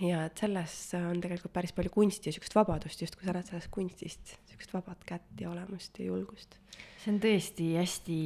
ja 0.03 0.25
et 0.27 0.41
selles 0.41 0.73
on 0.99 1.21
tegelikult 1.23 1.55
päris 1.55 1.73
palju 1.77 1.93
kunsti 1.95 2.29
ja 2.29 2.35
sihukest 2.35 2.57
vabadust, 2.57 3.03
justkui 3.03 3.27
sa 3.27 3.33
oled 3.33 3.49
sellest 3.49 3.71
kunstist, 3.73 4.35
sihukest 4.51 4.75
vabat 4.75 5.05
kätt 5.09 5.41
ja 5.41 5.51
olemust 5.51 5.99
ja 6.01 6.09
julgust. 6.09 6.59
see 7.03 7.13
on 7.15 7.21
tõesti 7.23 7.69
hästi 7.77 8.19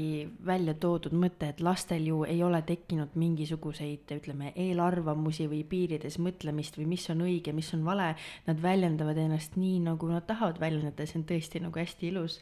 välja 0.47 0.75
toodud 0.75 1.13
mõte, 1.13 1.51
et 1.53 1.61
lastel 1.61 2.07
ju 2.09 2.23
ei 2.25 2.41
ole 2.43 2.63
tekkinud 2.67 3.15
mingisuguseid, 3.21 4.11
ütleme, 4.17 4.55
eelarvamusi 4.57 5.47
või 5.53 5.63
piirides 5.69 6.19
mõtlemist 6.19 6.81
või 6.81 6.89
mis 6.97 7.07
on 7.13 7.23
õige, 7.29 7.53
mis 7.53 7.71
on 7.77 7.85
vale. 7.85 8.15
Nad 8.49 8.63
väljendavad 8.63 9.21
ennast 9.21 9.61
nii, 9.61 9.79
nagu 9.85 10.09
nad 10.11 10.27
tahavad 10.27 10.59
väljendada, 10.61 11.07
see 11.07 11.21
on 11.21 11.29
tõesti 11.29 11.63
nagu 11.63 11.83
hästi 11.83 12.09
ilus 12.09 12.41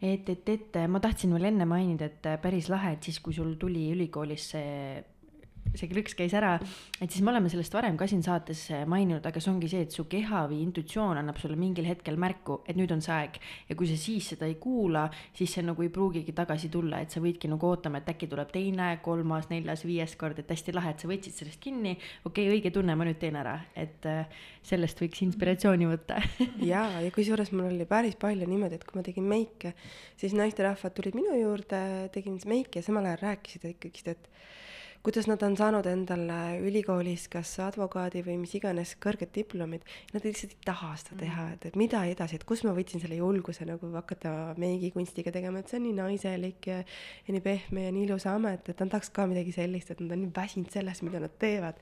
et, 0.00 0.28
et, 0.32 0.48
et 0.48 0.76
ma 0.88 1.00
tahtsin 1.00 1.32
veel 1.36 1.50
enne 1.52 1.68
mainida, 1.68 2.08
et 2.08 2.28
päris 2.42 2.70
lahe, 2.72 2.94
et 2.96 3.04
siis, 3.04 3.20
kui 3.20 3.36
sul 3.36 3.54
tuli 3.60 3.90
ülikoolis 3.92 4.50
see 4.54 5.02
see 5.76 5.88
krõks 5.90 6.16
käis 6.18 6.34
ära, 6.36 6.56
et 7.00 7.10
siis 7.10 7.22
me 7.24 7.30
oleme 7.32 7.50
sellest 7.52 7.74
varem 7.74 7.96
ka 7.98 8.08
siin 8.10 8.22
saates 8.26 8.64
maininud, 8.90 9.24
aga 9.26 9.42
see 9.42 9.52
ongi 9.52 9.70
see, 9.70 9.84
et 9.86 9.94
su 9.94 10.06
keha 10.10 10.44
või 10.50 10.60
intuitsioon 10.64 11.20
annab 11.20 11.38
sulle 11.40 11.58
mingil 11.60 11.86
hetkel 11.86 12.18
märku, 12.20 12.60
et 12.66 12.78
nüüd 12.78 12.90
on 12.94 13.02
see 13.04 13.14
aeg. 13.14 13.38
ja 13.68 13.76
kui 13.78 13.88
sa 13.90 13.98
siis 14.00 14.32
seda 14.32 14.48
ei 14.50 14.56
kuula, 14.60 15.06
siis 15.36 15.54
see 15.54 15.64
nagu 15.66 15.82
ei 15.84 15.92
pruugigi 15.94 16.34
tagasi 16.36 16.70
tulla, 16.72 17.00
et 17.00 17.14
sa 17.14 17.22
võidki 17.22 17.50
nagu 17.50 17.70
ootama, 17.70 18.00
et 18.00 18.10
äkki 18.12 18.28
tuleb 18.30 18.50
teine, 18.54 18.90
kolmas, 19.04 19.50
neljas, 19.52 19.84
viies 19.86 20.16
kord, 20.20 20.38
et 20.42 20.50
hästi 20.50 20.74
lahe, 20.74 20.94
et 20.94 21.02
sa 21.02 21.10
võtsid 21.10 21.38
sellest 21.38 21.62
kinni. 21.62 21.96
okei 22.24 22.48
okay,, 22.48 22.56
õige 22.56 22.74
tunne, 22.74 22.96
ma 22.98 23.06
nüüd 23.06 23.20
teen 23.22 23.38
ära, 23.38 23.56
et 23.78 24.06
äh, 24.10 24.42
sellest 24.66 25.00
võiks 25.02 25.22
inspiratsiooni 25.26 25.88
võtta 25.90 26.18
ja, 26.72 26.84
ja 27.00 27.14
kusjuures 27.14 27.52
mul 27.54 27.70
oli 27.70 27.86
päris 27.88 28.18
palju 28.20 28.48
niimoodi, 28.50 28.80
et 28.80 28.86
kui 28.86 28.98
ma 28.98 29.06
tegin 29.06 29.28
meike, 29.30 29.74
siis 30.20 30.34
naisterahvad 30.36 30.96
tulid 30.96 31.16
minu 31.18 31.36
juurde, 31.38 32.10
tegin 32.14 32.40
meiki 32.50 32.80
ja 32.80 32.86
samal 32.86 33.06
ajal 33.06 33.24
rääkisid 33.28 33.70
ikkagist, 33.70 34.10
et 34.10 34.28
kuidas 35.02 35.26
nad 35.30 35.40
on 35.42 35.54
saanud 35.56 35.86
endale 35.88 36.58
ülikoolis 36.60 37.24
kas 37.32 37.54
advokaadi 37.64 38.20
või 38.26 38.36
mis 38.42 38.52
iganes 38.58 38.92
kõrged 39.00 39.32
diplomid, 39.32 39.86
nad 40.12 40.26
lihtsalt 40.26 40.52
ei 40.52 40.66
taha 40.66 40.90
seda 41.00 41.14
mm. 41.14 41.22
teha, 41.22 41.46
et, 41.54 41.66
et 41.70 41.78
mida 41.80 42.02
edasi, 42.10 42.36
et 42.36 42.44
kust 42.48 42.66
ma 42.68 42.74
võtsin 42.76 43.00
selle 43.00 43.16
julguse 43.16 43.64
nagu 43.68 43.92
hakata 43.96 44.34
meigikunstiga 44.60 45.32
tegema, 45.32 45.62
et 45.62 45.72
see 45.72 45.80
on 45.80 45.86
nii 45.88 45.96
naiselik 46.02 46.68
ja, 46.68 46.82
ja 47.24 47.36
nii 47.36 47.44
pehme 47.44 47.86
ja 47.86 47.96
nii 47.96 48.06
ilus 48.10 48.28
amet, 48.28 48.68
et 48.68 48.84
nad 48.84 48.92
tahaks 48.92 49.12
ka 49.16 49.24
midagi 49.30 49.56
sellist, 49.56 49.94
et 49.94 50.04
nad 50.04 50.16
on 50.18 50.24
nii 50.26 50.34
väsinud 50.36 50.72
sellest, 50.76 51.06
mida 51.06 51.22
nad 51.24 51.36
teevad 51.40 51.80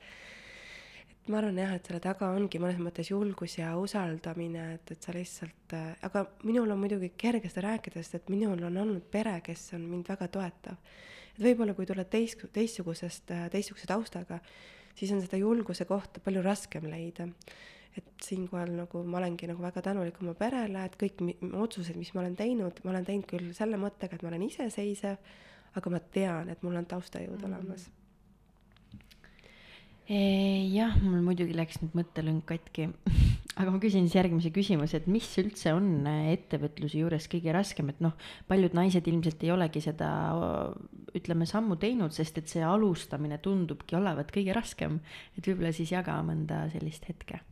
ma 1.29 1.37
arvan 1.43 1.59
jah, 1.61 1.75
et 1.75 1.85
selle 1.85 1.99
taga 2.01 2.31
ongi 2.33 2.57
mõnes 2.57 2.79
mõttes 2.81 3.11
julgus 3.11 3.59
ja 3.59 3.75
usaldamine, 3.77 4.63
et, 4.79 4.95
et 4.95 5.03
sa 5.05 5.13
lihtsalt 5.13 5.75
äh,, 5.77 5.91
aga 6.07 6.23
minul 6.47 6.71
on 6.71 6.79
muidugi 6.81 7.11
kerge 7.19 7.51
seda 7.51 7.67
rääkida, 7.67 7.99
sest 7.99 8.21
et 8.21 8.31
minul 8.33 8.63
on 8.65 8.79
olnud 8.81 9.05
pere, 9.11 9.35
kes 9.45 9.73
on 9.77 9.83
mind 9.91 10.09
väga 10.09 10.31
toetav 10.39 10.79
et 11.39 11.45
võib-olla 11.47 11.73
kui 11.77 11.87
tuled 11.87 12.09
teist, 12.11 12.43
teistsugusest, 12.53 13.31
teistsuguse 13.53 13.87
taustaga, 13.87 14.41
siis 14.99 15.11
on 15.15 15.23
seda 15.23 15.39
julguse 15.39 15.87
kohta 15.87 16.19
palju 16.23 16.43
raskem 16.45 16.89
leida. 16.91 17.29
et 17.97 18.05
siinkohal 18.23 18.69
nagu 18.77 19.01
ma 19.03 19.17
olengi 19.17 19.47
nagu 19.49 19.63
väga 19.63 19.81
tänulik 19.81 20.19
oma 20.21 20.35
perele, 20.37 20.83
et 20.85 20.93
kõik 20.95 21.23
mi, 21.25 21.33
otsused, 21.57 21.97
mis 21.97 22.13
ma 22.13 22.21
olen 22.21 22.35
teinud, 22.37 22.79
ma 22.85 22.93
olen 22.93 23.05
teinud 23.07 23.25
küll 23.27 23.49
selle 23.57 23.79
mõttega, 23.81 24.15
et 24.15 24.23
ma 24.23 24.29
olen 24.29 24.45
iseseisev, 24.45 25.17
aga 25.75 25.91
ma 25.91 25.99
tean, 26.13 26.51
et 26.53 26.61
mul 26.63 26.77
on 26.79 26.85
taustajõud 26.85 27.41
mm 27.41 27.41
-hmm. 27.41 27.57
olemas 27.57 27.89
jah, 30.09 30.95
mul 31.05 31.21
muidugi 31.21 31.53
läks 31.53 31.77
nüüd 31.83 31.93
mõttelünk 31.99 32.47
katki. 32.49 32.87
Aga 33.59 33.73
ma 33.73 33.79
küsin 33.81 34.07
siis 34.07 34.15
järgmise 34.15 34.49
küsimuse, 34.55 35.01
et 35.01 35.09
mis 35.11 35.27
üldse 35.41 35.73
on 35.75 36.07
äh, 36.07 36.31
ettevõtluse 36.33 37.01
juures 37.01 37.27
kõige 37.29 37.53
raskem, 37.53 37.91
et 37.91 37.99
noh, 38.01 38.15
paljud 38.49 38.73
naised 38.77 39.05
ilmselt 39.11 39.43
ei 39.45 39.51
olegi 39.53 39.83
seda, 39.83 40.09
ütleme, 41.17 41.45
sammu 41.49 41.77
teinud, 41.81 42.15
sest 42.15 42.39
et 42.41 42.49
see 42.49 42.63
alustamine 42.65 43.37
tundubki 43.43 43.99
olevat 43.99 44.31
kõige 44.33 44.55
raskem. 44.55 44.97
et 45.37 45.45
võib-olla 45.45 45.73
siis 45.75 45.91
jaga 45.93 46.17
mõnda 46.25 46.63
sellist 46.73 47.05
hetke. 47.11 47.43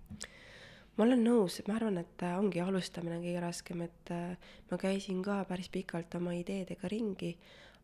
Ma 0.97 1.05
olen 1.05 1.21
nõus, 1.21 1.59
ma 1.67 1.75
arvan, 1.77 1.99
et 2.01 2.25
äh, 2.25 2.39
ongi 2.39 2.63
alustamine 2.63 3.19
kõige 3.21 3.43
raskem, 3.43 3.85
et 3.85 4.13
äh, 4.15 4.53
ma 4.71 4.81
käisin 4.81 5.21
ka 5.21 5.43
päris 5.45 5.69
pikalt 5.69 6.15
oma 6.17 6.33
ideedega 6.33 6.89
ringi 6.89 7.35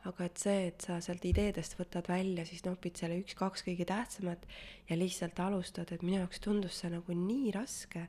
aga 0.10 0.26
et 0.28 0.40
see, 0.42 0.68
et 0.70 0.84
sa 0.84 0.98
sealt 1.04 1.24
ideedest 1.28 1.78
võtad 1.80 2.08
välja, 2.12 2.44
siis 2.48 2.64
nopid 2.66 3.00
selle 3.00 3.18
üks-kaks 3.22 3.64
kõige 3.68 3.88
tähtsamat 3.88 4.46
ja 4.90 4.98
lihtsalt 5.00 5.40
alustad, 5.40 5.94
et 5.96 6.04
minu 6.04 6.20
jaoks 6.20 6.44
tundus 6.44 6.82
see 6.82 6.92
nagu 6.92 7.16
nii 7.16 7.54
raske. 7.56 8.08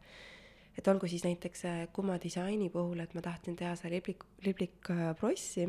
et 0.75 0.89
olgu 0.91 1.07
siis 1.07 1.23
näiteks 1.25 1.63
Kuma 1.93 2.19
disaini 2.19 2.71
puhul, 2.71 3.01
et 3.01 3.15
ma 3.15 3.23
tahtsin 3.23 3.57
teha 3.57 3.77
see 3.79 3.91
liblik, 3.91 4.25
liblikprossi 4.43 5.69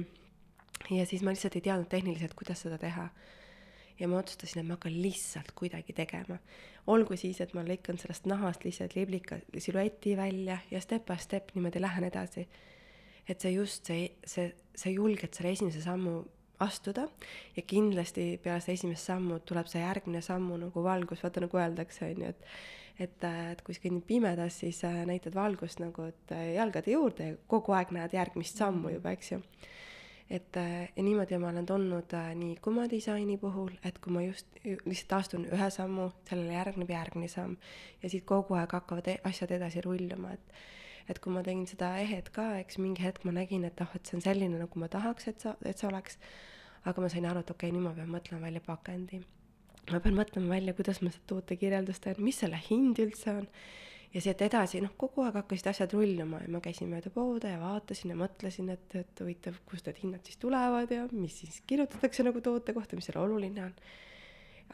ja 0.90 1.06
siis 1.06 1.22
ma 1.22 1.30
lihtsalt 1.34 1.56
ei 1.56 1.66
teadnud 1.68 1.90
tehniliselt, 1.90 2.34
kuidas 2.34 2.66
seda 2.66 2.78
teha. 2.78 3.10
ja 4.00 4.08
ma 4.12 4.18
otsustasin, 4.20 4.60
et 4.60 4.68
ma 4.68 4.76
hakkan 4.76 5.02
lihtsalt 5.02 5.52
kuidagi 5.56 5.94
tegema. 5.94 6.40
olgu 6.88 7.18
siis, 7.18 7.42
et 7.42 7.54
ma 7.54 7.62
lõikan 7.62 8.02
sellest 8.02 8.26
nahast 8.26 8.66
lihtsalt 8.66 8.96
liblika 8.96 9.38
silueti 9.58 10.18
välja 10.18 10.58
ja 10.72 10.82
step 10.82 11.06
by 11.06 11.22
step 11.22 11.54
niimoodi 11.54 11.82
lähen 11.82 12.04
edasi 12.04 12.48
et 13.28 13.42
see 13.42 13.56
just 13.56 13.86
see, 13.86 14.12
see, 14.26 14.54
sa 14.76 14.92
julged 14.94 15.34
selle 15.34 15.54
esimese 15.56 15.82
sammu 15.84 16.22
astuda 16.64 17.08
ja 17.56 17.64
kindlasti 17.68 18.36
peale 18.44 18.64
seda 18.64 18.78
esimest 18.78 19.12
sammu 19.12 19.42
tuleb 19.48 19.68
see 19.72 19.84
järgmine 19.84 20.22
sammu 20.24 20.58
nagu 20.68 20.84
valgus, 20.84 21.24
vaata 21.24 21.44
nagu 21.44 21.60
öeldakse, 21.60 22.08
on 22.14 22.26
ju, 22.26 22.34
et 22.36 22.50
et, 23.00 23.26
et 23.52 23.62
kui 23.66 23.76
sa 23.76 23.84
kõnnid 23.84 24.06
pimedas, 24.08 24.60
siis 24.62 24.82
äh, 24.88 25.02
näitad 25.08 25.36
valgust 25.36 25.82
nagu, 25.84 26.08
et 26.12 26.36
äh, 26.36 26.54
jalgade 26.56 26.94
juurde 26.94 27.32
ja 27.32 27.40
kogu 27.52 27.76
aeg 27.76 27.92
näed 27.96 28.16
järgmist 28.16 28.62
sammu 28.62 28.94
juba, 28.96 29.12
eks 29.16 29.34
ju. 29.34 29.42
et 30.30 30.58
äh, 30.58 30.88
ja 30.96 31.04
niimoodi 31.04 31.38
ma 31.38 31.52
olen 31.52 31.66
tulnud 31.66 32.16
nii 32.40 32.56
Kuma 32.64 32.88
disaini 32.90 33.38
puhul, 33.38 33.74
et 33.84 34.00
kui 34.00 34.14
ma 34.14 34.24
just 34.24 34.48
lihtsalt 34.64 35.18
astun 35.20 35.46
ühe 35.46 35.70
sammu, 35.70 36.10
sellele 36.30 36.56
järgneb 36.56 36.90
järgmine 36.90 37.28
samm 37.30 37.58
ja 38.02 38.10
siit 38.10 38.26
kogu 38.26 38.56
aeg 38.56 38.72
hakkavad 38.80 39.12
e-, 39.12 39.20
asjad 39.28 39.52
edasi 39.60 39.84
rulluma, 39.86 40.34
et 40.34 40.64
et 41.10 41.22
kui 41.22 41.34
ma 41.34 41.44
tegin 41.46 41.66
seda 41.70 41.92
ehet 42.02 42.32
ka, 42.36 42.48
eks 42.62 42.80
mingi 42.82 43.04
hetk 43.06 43.26
ma 43.28 43.34
nägin, 43.36 43.66
et 43.68 43.82
ah, 43.84 43.92
et 43.98 44.10
see 44.10 44.18
on 44.18 44.26
selline, 44.26 44.58
nagu 44.62 44.82
ma 44.82 44.90
tahaks, 44.92 45.30
et 45.32 45.42
sa, 45.46 45.56
et 45.66 45.82
see 45.82 45.90
oleks. 45.90 46.20
aga 46.86 47.02
ma 47.02 47.08
sain 47.10 47.26
aru, 47.26 47.42
et 47.42 47.50
okei 47.50 47.72
okay,, 47.72 47.74
nüüd 47.74 47.88
ma 47.88 47.96
pean 47.98 48.12
mõtlema 48.14 48.46
välja 48.46 48.62
pakendi. 48.66 49.24
ma 49.92 50.00
pean 50.00 50.18
mõtlema 50.18 50.54
välja, 50.58 50.74
kuidas 50.78 51.02
ma 51.02 51.12
seda 51.14 51.28
tootekirjeldust 51.34 52.06
teen, 52.06 52.22
mis 52.22 52.40
selle 52.42 52.62
hind 52.70 53.02
üldse 53.02 53.36
on. 53.42 53.50
ja 54.14 54.22
siit 54.24 54.42
edasi, 54.42 54.82
noh, 54.82 54.94
kogu 54.98 55.26
aeg 55.26 55.38
hakkasid 55.42 55.70
asjad 55.74 55.94
rulluma 55.98 56.40
ja 56.42 56.50
ma 56.54 56.62
käisin 56.64 56.90
mööda 56.90 57.12
poode 57.14 57.52
ja 57.52 57.60
vaatasin 57.60 58.14
ja 58.14 58.18
mõtlesin, 58.20 58.70
et, 58.72 58.88
et 58.96 59.22
huvitav, 59.22 59.58
kust 59.70 59.90
need 59.90 60.02
hinnad 60.02 60.26
siis 60.26 60.40
tulevad 60.42 60.94
ja 60.94 61.06
mis 61.12 61.42
siis 61.42 61.62
kirjutatakse 61.68 62.24
nagu 62.24 62.42
toote 62.42 62.74
kohta, 62.74 62.96
mis 62.96 63.10
seal 63.10 63.22
oluline 63.26 63.66
on 63.66 63.76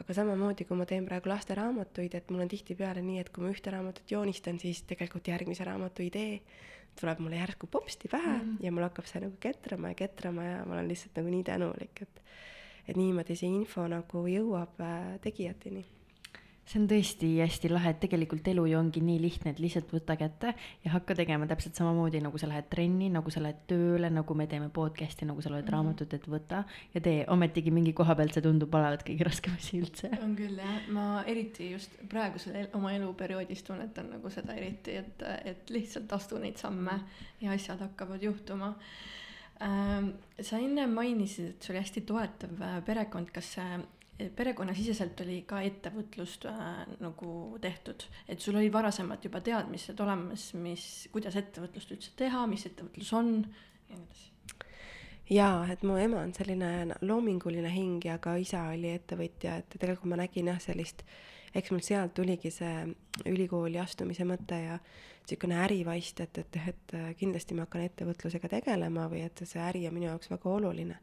aga 0.02 0.16
samamoodi, 0.18 0.66
kui 0.66 0.78
ma 0.78 0.86
teen 0.88 1.06
praegu 1.06 1.30
lasteraamatuid, 1.30 2.14
et 2.18 2.30
mul 2.30 2.44
on 2.44 2.50
tihtipeale 2.50 3.02
nii, 3.06 3.22
et 3.22 3.30
kui 3.32 3.44
ma 3.44 3.52
ühte 3.54 3.72
raamatut 3.72 4.10
joonistan, 4.10 4.58
siis 4.62 4.82
tegelikult 4.88 5.30
järgmise 5.30 5.66
raamatu 5.68 6.04
idee 6.06 6.40
tuleb 7.00 7.22
mulle 7.24 7.38
järsku 7.38 7.70
popsti 7.72 8.10
pähe 8.12 8.34
mm. 8.34 8.58
ja 8.60 8.72
mul 8.74 8.84
hakkab 8.84 9.06
see 9.08 9.22
nagu 9.24 9.38
ketrama 9.40 9.94
ja 9.94 9.98
ketrama 10.02 10.44
ja 10.44 10.58
ma 10.66 10.76
olen 10.76 10.90
lihtsalt 10.90 11.16
nagu 11.20 11.32
nii 11.32 11.46
tänulik, 11.48 12.04
et 12.04 12.22
et 12.82 12.98
niimoodi 12.98 13.36
see 13.38 13.48
info 13.48 13.86
nagu 13.88 14.24
jõuab 14.26 14.80
äh, 14.82 15.12
tegijateni 15.22 15.84
see 16.62 16.78
on 16.78 16.84
tõesti 16.90 17.28
hästi 17.40 17.68
lahe, 17.72 17.90
et 17.90 17.98
tegelikult 18.04 18.46
elu 18.52 18.64
ju 18.70 18.78
ongi 18.78 19.02
nii 19.02 19.18
lihtne, 19.20 19.50
et 19.52 19.60
lihtsalt 19.60 19.90
võta 19.92 20.14
kätte 20.18 20.52
ja 20.84 20.92
hakka 20.94 21.16
tegema 21.18 21.46
täpselt 21.50 21.78
samamoodi, 21.78 22.20
nagu 22.22 22.38
sa 22.38 22.46
lähed 22.50 22.68
trenni, 22.70 23.08
nagu 23.12 23.32
sa 23.34 23.42
lähed 23.42 23.64
tööle, 23.70 24.10
nagu 24.14 24.36
me 24.38 24.46
teeme 24.50 24.68
podcast'i, 24.74 25.26
nagu 25.28 25.42
sa 25.42 25.50
loed 25.50 25.64
mm 25.64 25.66
-hmm. 25.66 25.72
raamatut, 25.74 26.14
et 26.14 26.28
võta 26.28 26.62
ja 26.94 27.00
tee. 27.00 27.24
ometigi 27.28 27.70
mingi 27.70 27.92
koha 27.92 28.14
pealt 28.14 28.34
see 28.34 28.42
tundub 28.42 28.74
olevat 28.74 29.02
kõige 29.08 29.24
raskem 29.26 29.54
asi 29.58 29.80
üldse. 29.80 30.10
on 30.22 30.36
küll 30.36 30.58
jah, 30.58 30.88
ma 30.88 31.24
eriti 31.26 31.70
just 31.72 31.90
praegusel 32.08 32.54
el 32.54 32.68
oma 32.72 32.92
eluperioodis 32.92 33.62
tunnetan 33.62 34.10
nagu 34.10 34.30
seda 34.30 34.54
eriti, 34.54 34.96
et, 34.96 35.22
et 35.44 35.70
lihtsalt 35.70 36.12
astu 36.12 36.38
neid 36.38 36.56
samme 36.56 37.00
ja 37.40 37.50
asjad 37.52 37.80
hakkavad 37.80 38.22
juhtuma 38.22 38.76
ähm, 39.62 40.08
sa 40.40 40.58
enne 40.58 40.86
mainisid, 40.86 41.48
et 41.48 41.62
see 41.62 41.74
oli 41.74 41.82
hästi 41.82 42.00
toetav 42.00 42.62
äh, 42.62 42.84
perekond, 42.84 43.30
kas 43.34 43.52
see 43.52 43.82
perekonnasiseselt 44.36 45.20
oli 45.24 45.38
ka 45.48 45.60
ettevõtlust 45.64 46.46
äh, 46.50 46.82
nagu 47.02 47.58
tehtud, 47.62 48.04
et 48.28 48.40
sul 48.40 48.58
olid 48.60 48.72
varasemalt 48.72 49.24
juba 49.24 49.40
teadmised 49.44 50.00
olemas, 50.04 50.52
mis, 50.58 50.86
kuidas 51.12 51.36
ettevõtlust 51.40 51.94
üldse 51.96 52.12
teha, 52.18 52.44
mis 52.50 52.66
ettevõtlus 52.68 53.12
on 53.18 53.32
ja 53.42 53.96
nii 53.96 54.04
edasi? 54.04 54.28
jaa, 55.32 55.64
et 55.72 55.84
mu 55.86 55.96
ema 55.96 56.22
on 56.26 56.34
selline 56.36 56.98
loominguline 57.00 57.70
hing 57.72 58.04
ja 58.04 58.18
ka 58.22 58.36
isa 58.40 58.66
oli 58.74 58.92
ettevõtja, 58.92 59.56
et 59.62 59.78
tegelikult 59.78 60.12
ma 60.12 60.20
nägin 60.20 60.50
jah, 60.52 60.60
sellist, 60.60 61.06
eks 61.54 61.72
mul 61.72 61.82
sealt 61.84 62.14
tuligi 62.14 62.52
see 62.52 62.84
ülikooli 63.30 63.80
astumise 63.80 64.26
mõte 64.28 64.58
ja 64.60 64.78
niisugune 65.22 65.60
ärivaist, 65.62 66.20
et, 66.20 66.38
et, 66.42 66.56
et 66.68 66.94
kindlasti 67.16 67.54
ma 67.54 67.64
hakkan 67.64 67.84
ettevõtlusega 67.86 68.50
tegelema 68.58 69.06
või 69.08 69.22
et 69.24 69.44
see 69.46 69.60
äri 69.62 69.86
on 69.88 69.94
minu 69.94 70.10
jaoks 70.10 70.32
väga 70.32 70.50
oluline 70.50 70.98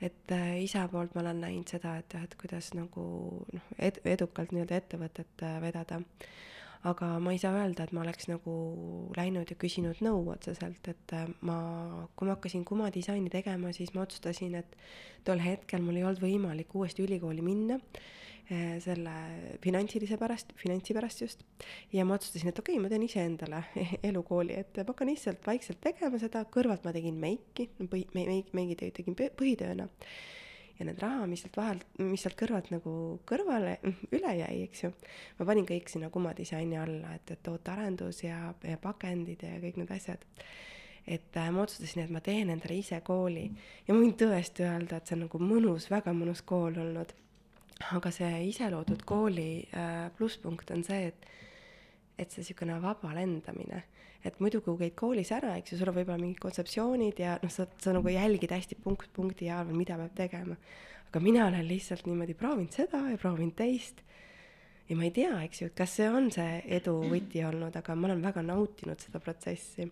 et 0.00 0.32
äh, 0.34 0.58
isa 0.62 0.86
poolt 0.90 1.14
ma 1.14 1.22
olen 1.24 1.40
näinud 1.42 1.70
seda, 1.70 1.96
et 1.98 2.14
jah, 2.14 2.26
et 2.26 2.36
kuidas 2.40 2.70
nagu 2.78 3.06
noh, 3.52 3.70
ed-, 3.78 4.00
edukalt 4.06 4.54
nii-öelda 4.54 4.78
ettevõtet 4.82 5.46
äh, 5.46 5.58
vedada. 5.64 6.02
aga 6.86 7.06
ma 7.18 7.32
ei 7.34 7.40
saa 7.42 7.56
öelda, 7.58 7.84
et 7.84 7.92
ma 7.92 8.04
oleks 8.04 8.28
nagu 8.30 8.52
läinud 9.16 9.50
ja 9.50 9.56
küsinud 9.58 9.98
nõu 10.04 10.20
otseselt, 10.30 10.86
et 10.88 11.14
äh, 11.16 11.26
ma, 11.42 11.58
kui 12.14 12.28
ma 12.28 12.36
hakkasin 12.36 12.64
Kuma 12.64 12.92
disaini 12.94 13.30
tegema, 13.30 13.72
siis 13.74 13.90
ma 13.94 14.04
otsustasin, 14.06 14.54
et 14.60 14.78
tol 15.26 15.42
hetkel 15.42 15.82
mul 15.82 15.98
ei 15.98 16.06
olnud 16.06 16.22
võimalik 16.22 16.74
uuesti 16.78 17.02
ülikooli 17.02 17.42
minna 17.42 17.80
selle 18.80 19.12
finantsilise 19.60 20.16
pärast, 20.16 20.54
finantsi 20.56 20.94
pärast 20.96 21.20
just. 21.20 21.44
ja 21.92 22.04
ma 22.08 22.16
otsustasin, 22.16 22.48
et 22.48 22.58
okei 22.58 22.78
okay,, 22.78 22.82
ma 22.82 22.88
teen 22.88 23.04
iseendale 23.04 23.62
elukooli, 24.08 24.56
et 24.56 24.80
ma 24.80 24.88
hakkan 24.88 25.10
lihtsalt 25.10 25.44
vaikselt 25.46 25.82
tegema 25.84 26.20
seda, 26.20 26.46
kõrvalt 26.48 26.86
ma 26.88 26.94
tegin 26.96 27.18
meiki, 27.20 27.68
põhi, 27.82 28.06
meik, 28.16 28.54
meigitööd 28.56 28.96
tegin 28.96 29.18
põhitööna. 29.18 29.88
ja 30.78 30.86
need 30.86 31.02
raha, 31.02 31.26
mis 31.26 31.42
sealt 31.44 31.58
vahelt, 31.58 31.84
mis 32.00 32.24
sealt 32.24 32.38
kõrvalt 32.40 32.72
nagu 32.72 32.94
kõrvale, 33.28 33.76
üle 34.16 34.34
jäi, 34.40 34.64
eks 34.64 34.86
ju, 34.86 34.92
ma 35.40 35.50
panin 35.52 35.68
kõik 35.68 35.92
sinna 35.92 36.08
Kuma 36.14 36.32
disaini 36.38 36.80
alla, 36.80 37.18
et, 37.18 37.36
et 37.36 37.44
tootearendus 37.44 38.24
ja, 38.24 38.54
ja 38.64 38.80
pakendid 38.80 39.44
ja 39.44 39.60
kõik 39.60 39.82
need 39.82 39.92
asjad 39.92 40.24
et 41.08 41.36
äh, 41.36 41.52
ma 41.52 41.64
otsustasin, 41.64 42.04
et 42.04 42.12
ma 42.12 42.20
teen 42.24 42.50
endale 42.52 42.80
ise 42.80 43.00
kooli 43.04 43.46
ja 43.48 43.94
ma 43.94 44.00
võin 44.00 44.12
tõesti 44.16 44.64
öelda, 44.64 44.98
et 44.98 45.08
see 45.08 45.16
on 45.16 45.26
nagu 45.26 45.40
mõnus, 45.40 45.88
väga 45.92 46.12
mõnus 46.16 46.44
kool 46.48 46.76
olnud 46.80 47.12
aga 47.94 48.10
see 48.14 48.48
iseloodud 48.50 49.04
kooli 49.06 49.50
äh, 49.70 50.08
plusspunkt 50.16 50.70
on 50.74 50.84
see, 50.86 51.12
et 51.12 51.28
et 52.18 52.32
see 52.34 52.42
niisugune 52.42 52.80
vaba 52.82 53.12
lendamine, 53.14 53.84
et 54.26 54.40
muidu 54.42 54.58
kui 54.64 54.74
käid 54.80 54.96
koolis 54.98 55.30
ära, 55.30 55.52
eks 55.60 55.72
ju, 55.72 55.78
sul 55.78 55.92
on 55.92 55.94
võib-olla 56.00 56.18
mingid 56.18 56.40
kontseptsioonid 56.42 57.20
ja 57.22 57.36
noh, 57.38 57.52
sa, 57.54 57.68
sa 57.78 57.94
nagu 57.94 58.10
jälgid 58.10 58.50
hästi 58.50 58.78
punkt 58.82 59.12
punkti 59.14 59.46
haaval, 59.52 59.76
mida 59.78 59.98
peab 60.00 60.16
tegema. 60.18 60.56
aga 61.08 61.20
mina 61.22 61.46
olen 61.46 61.68
lihtsalt 61.68 62.08
niimoodi 62.10 62.34
proovinud 62.34 62.74
seda 62.74 63.04
ja 63.12 63.20
proovinud 63.22 63.54
teist. 63.54 64.02
ja 64.88 64.96
ma 64.96 65.06
ei 65.06 65.14
tea, 65.14 65.30
eks 65.46 65.62
ju, 65.62 65.70
et 65.70 65.76
kas 65.78 65.94
see 66.00 66.10
on 66.10 66.26
see 66.34 66.58
edu 66.80 66.96
võti 67.06 67.44
olnud, 67.46 67.78
aga 67.78 67.94
ma 67.94 68.10
olen 68.10 68.26
väga 68.26 68.42
nautinud 68.42 68.98
seda 68.98 69.22
protsessi 69.22 69.86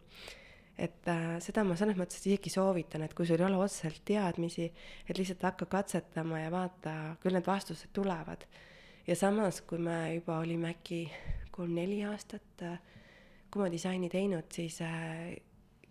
et 0.78 1.08
äh, 1.08 1.36
seda 1.40 1.64
ma 1.64 1.76
selles 1.78 1.96
mõttes 1.96 2.20
isegi 2.20 2.52
soovitan, 2.52 3.06
et 3.06 3.14
kui 3.16 3.26
sul 3.28 3.40
ei 3.40 3.46
ole 3.48 3.60
otseselt 3.64 4.02
teadmisi, 4.04 4.68
et 5.08 5.16
lihtsalt 5.16 5.46
hakka 5.48 5.68
katsetama 5.72 6.42
ja 6.42 6.52
vaata, 6.52 6.92
küll 7.22 7.36
need 7.36 7.48
vastused 7.48 7.92
tulevad. 7.96 8.44
ja 9.06 9.16
samas, 9.16 9.62
kui 9.62 9.78
me 9.78 10.14
juba 10.14 10.40
olime 10.42 10.74
äkki 10.74 11.06
kolm-neli 11.50 12.04
aastat 12.04 12.62
äh, 12.62 12.78
Kuma 13.46 13.70
disaini 13.70 14.08
teinud, 14.10 14.50
siis 14.52 14.80
äh, 14.84 15.36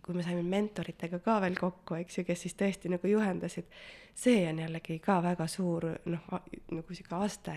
kui 0.04 0.14
me 0.14 0.22
saime 0.22 0.42
mentoritega 0.46 1.18
ka 1.24 1.40
veel 1.42 1.56
kokku, 1.58 1.96
eks 1.98 2.20
ju, 2.20 2.24
kes 2.28 2.44
siis 2.44 2.54
tõesti 2.54 2.90
nagu 2.92 3.08
juhendasid, 3.10 3.66
see 4.14 4.44
on 4.46 4.60
jällegi 4.62 5.00
ka 5.02 5.16
väga 5.24 5.48
suur 5.50 5.88
noh, 6.06 6.28
nagu 6.70 6.94
sihuke 6.94 7.16
aste, 7.26 7.56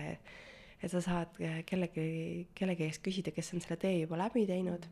et 0.80 0.90
sa 0.90 1.04
saad 1.04 1.38
äh, 1.44 1.60
kellegi, 1.68 2.48
kellegi 2.58 2.88
käest 2.88 3.04
küsida, 3.06 3.30
kes 3.36 3.52
on 3.54 3.62
selle 3.62 3.78
tee 3.78 4.00
juba 4.00 4.18
läbi 4.18 4.48
teinud 4.48 4.88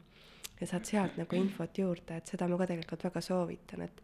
ja 0.61 0.67
saad 0.67 0.89
sealt 0.89 1.19
nagu 1.21 1.39
infot 1.39 1.79
juurde, 1.79 2.19
et 2.19 2.31
seda 2.31 2.49
ma 2.49 2.59
ka 2.59 2.67
tegelikult 2.73 3.05
väga 3.09 3.23
soovitan, 3.25 3.85
et 3.87 4.03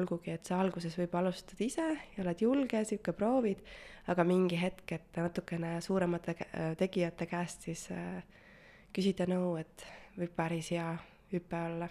olgugi, 0.00 0.32
et 0.32 0.48
sa 0.48 0.60
alguses 0.62 0.94
võib-olla 0.96 1.28
alustad 1.28 1.60
ise 1.60 1.84
ja 1.84 2.22
oled 2.24 2.44
julge, 2.44 2.84
sihuke 2.88 3.12
proovid, 3.16 3.60
aga 4.12 4.24
mingi 4.24 4.56
hetk, 4.60 4.94
et 4.96 5.20
natukene 5.20 5.74
suuremate 5.84 6.36
tegijate 6.80 7.28
käest 7.28 7.68
siis 7.68 7.86
äh, 7.92 8.22
küsida 8.92 9.28
nõu, 9.28 9.56
et 9.60 9.86
võib 10.16 10.32
päris 10.36 10.72
hea 10.72 10.88
hüpe 11.32 11.60
olla 11.68 11.88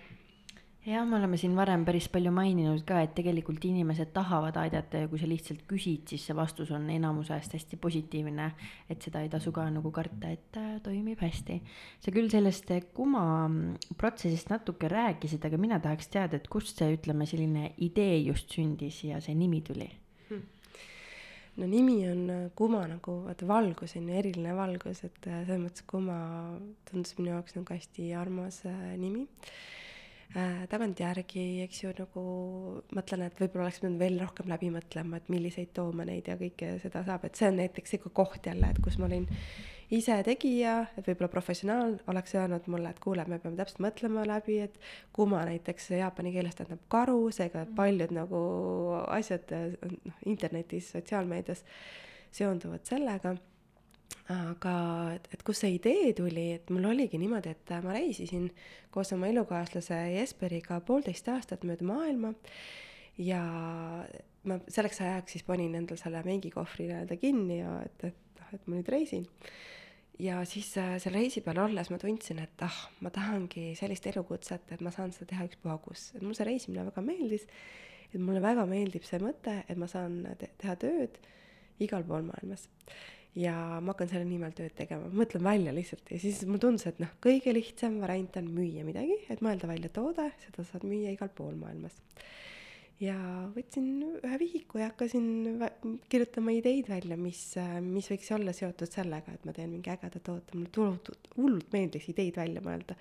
jah, 0.85 1.05
me 1.05 1.17
oleme 1.19 1.37
siin 1.37 1.53
varem 1.55 1.83
päris 1.85 2.07
palju 2.09 2.31
maininud 2.33 2.81
ka, 2.87 3.01
et 3.05 3.13
tegelikult 3.17 3.63
inimesed 3.69 4.09
tahavad 4.15 4.57
aidata 4.63 5.03
ja 5.03 5.09
kui 5.11 5.19
sa 5.21 5.27
lihtsalt 5.29 5.61
küsid, 5.69 6.07
siis 6.09 6.25
see 6.25 6.35
vastus 6.37 6.71
on 6.73 6.87
enamuse 6.89 7.35
ajast 7.35 7.53
hästi 7.57 7.77
positiivne. 7.81 8.51
et 8.89 9.01
seda 9.01 9.21
ei 9.21 9.29
tasu 9.29 9.51
ka 9.53 9.67
nagu 9.69 9.91
karta, 9.91 10.31
et 10.31 10.57
äh, 10.57 10.79
toimib 10.81 11.21
hästi. 11.21 11.61
sa 12.01 12.11
küll 12.11 12.29
sellest 12.29 12.71
Kuma 12.93 13.23
protsessist 13.97 14.49
natuke 14.49 14.87
rääkisid, 14.89 15.45
aga 15.45 15.57
mina 15.57 15.79
tahaks 15.79 16.07
teada, 16.07 16.37
et 16.37 16.47
kust 16.47 16.77
see, 16.77 16.95
ütleme, 16.97 17.27
selline 17.29 17.73
idee 17.77 18.17
just 18.25 18.49
sündis 18.49 19.03
ja 19.03 19.19
see 19.21 19.35
nimi 19.35 19.61
tuli 19.61 19.89
hmm.? 20.29 20.47
no 21.57 21.67
nimi 21.67 21.99
on 22.09 22.23
äh, 22.29 22.47
Kuma 22.55 22.87
nagu 22.87 23.19
vaata 23.27 23.45
valgus 23.45 23.93
on 23.99 24.09
ju, 24.09 24.17
eriline 24.17 24.55
valgus, 24.57 25.03
et 25.05 25.29
äh, 25.29 25.43
selles 25.45 25.61
mõttes 25.61 25.85
Kuma 25.85 26.17
tundus 26.89 27.13
minu 27.19 27.35
jaoks 27.35 27.59
nagu 27.59 27.77
hästi 27.77 28.15
armas 28.17 28.63
äh, 28.65 28.97
nimi 28.97 29.27
äh, 29.27 29.53
tagantjärgi, 30.71 31.45
eks 31.65 31.81
ju, 31.83 31.91
nagu 31.97 32.21
mõtlen, 32.95 33.25
et 33.27 33.39
võib-olla 33.41 33.65
oleks 33.67 33.81
pidanud 33.81 33.99
veel 33.99 34.17
rohkem 34.21 34.47
läbi 34.51 34.69
mõtlema, 34.71 35.19
et 35.19 35.27
milliseid 35.33 35.73
toomeneid 35.75 36.29
ja 36.31 36.37
kõike 36.39 36.77
seda 36.83 37.03
saab, 37.07 37.25
et 37.27 37.39
see 37.39 37.49
on 37.51 37.59
näiteks 37.59 37.95
sihuke 37.95 38.13
koht 38.15 38.47
jälle, 38.47 38.69
et 38.71 38.79
kus 38.83 38.95
ma 39.01 39.09
olin 39.09 39.27
ise 39.91 40.15
tegija, 40.23 40.77
et 40.95 41.07
võib-olla 41.09 41.31
professionaal 41.33 41.97
oleks 42.11 42.35
öelnud 42.39 42.69
mulle, 42.71 42.93
et 42.93 43.03
kuule, 43.03 43.25
me 43.27 43.41
peame 43.43 43.59
täpselt 43.59 43.83
mõtlema 43.83 44.23
läbi, 44.27 44.61
et 44.63 44.79
kuma 45.15 45.43
näiteks 45.49 45.91
jaapani 45.97 46.31
keeles 46.35 46.55
tähendab 46.55 46.85
karu, 46.91 47.25
seega 47.35 47.65
mm. 47.65 47.75
paljud 47.75 48.15
nagu 48.15 48.41
asjad 49.11 49.51
noh, 49.51 50.19
internetis, 50.31 50.93
sotsiaalmeedias 50.95 51.65
seonduvad 52.31 52.87
sellega 52.87 53.35
aga 54.31 54.75
et, 55.15 55.27
et 55.35 55.43
kust 55.45 55.63
see 55.63 55.75
idee 55.75 56.11
tuli, 56.17 56.51
et 56.57 56.69
mul 56.73 56.87
oligi 56.91 57.19
niimoodi, 57.21 57.53
et 57.55 57.73
ma 57.85 57.95
reisisin 57.95 58.49
koos 58.93 59.11
oma 59.15 59.29
elukaaslase 59.31 59.97
Jesperiga 60.15 60.79
poolteist 60.85 61.27
aastat 61.31 61.65
mööda 61.67 61.87
maailma 61.87 62.33
ja 63.21 63.41
ma 64.47 64.57
selleks 64.71 65.01
ajaks 65.03 65.37
siis 65.37 65.45
panin 65.47 65.75
endal 65.77 65.99
selle 65.99 66.23
meigikohvri 66.25 66.87
nii-öelda 66.89 67.17
kinni 67.21 67.59
ja 67.59 67.75
et, 67.85 68.07
et 68.11 68.39
noh, 68.41 68.55
et 68.55 68.65
ma 68.67 68.79
nüüd 68.79 68.89
reisin. 68.93 69.27
ja 70.21 70.41
siis 70.45 70.71
äh, 70.77 70.95
selle 71.01 71.21
reisi 71.21 71.41
peal 71.41 71.61
olles 71.63 71.89
ma 71.89 71.99
tundsin, 72.01 72.41
et 72.43 72.65
ah, 72.65 72.81
ma 73.01 73.09
tahangi 73.13 73.71
sellist 73.79 74.07
elukutset, 74.11 74.73
et 74.75 74.81
ma 74.85 74.93
saan 74.93 75.13
seda 75.15 75.31
teha 75.33 75.47
ükspuha 75.49 75.77
kus, 75.85 76.11
et 76.15 76.21
mulle 76.21 76.37
see 76.37 76.49
reisimine 76.49 76.85
väga 76.89 77.03
meeldis, 77.05 77.47
et 78.11 78.19
mulle 78.21 78.43
väga 78.43 78.67
meeldib 78.69 79.07
see 79.07 79.21
mõte, 79.23 79.61
et 79.67 79.81
ma 79.81 79.89
saan 79.91 80.21
te 80.39 80.51
teha 80.61 80.77
tööd 80.79 81.17
igal 81.81 82.05
pool 82.05 82.27
maailmas 82.27 82.67
ja 83.37 83.53
ma 83.79 83.93
hakkan 83.93 84.09
selle 84.11 84.27
nimel 84.27 84.51
tööd 84.55 84.73
tegema, 84.75 85.07
mõtlen 85.15 85.43
välja 85.45 85.71
lihtsalt 85.75 86.09
ja 86.11 86.19
siis 86.19 86.41
mulle 86.47 86.61
tundus, 86.65 86.87
et 86.89 86.99
noh, 86.99 87.11
kõige 87.23 87.53
lihtsam 87.55 87.97
variant 88.03 88.37
on 88.41 88.49
müüa 88.51 88.83
midagi, 88.87 89.21
et 89.31 89.43
mõelda 89.45 89.69
välja 89.71 89.91
toode, 89.93 90.27
seda 90.43 90.65
saad 90.67 90.83
müüa 90.87 91.13
igal 91.15 91.31
pool 91.35 91.55
maailmas. 91.59 91.95
ja 93.01 93.15
võtsin 93.55 93.87
ühe 94.19 94.37
vihiku 94.37 94.81
ja 94.81 94.91
hakkasin 94.91 95.63
kirjutama 96.11 96.53
ideid 96.53 96.91
välja, 96.91 97.17
mis, 97.17 97.45
mis 97.85 98.11
võiks 98.11 98.33
olla 98.35 98.53
seotud 98.53 98.91
sellega, 98.91 99.33
et 99.33 99.47
ma 99.47 99.55
teen 99.55 99.71
mingi 99.71 99.89
ägeda 99.89 100.19
toote, 100.19 100.57
mulle 100.57 100.69
hullult, 100.75 101.31
hullult 101.37 101.71
meeldis 101.73 102.11
ideid 102.11 102.35
välja 102.37 102.61
mõelda. 102.61 102.99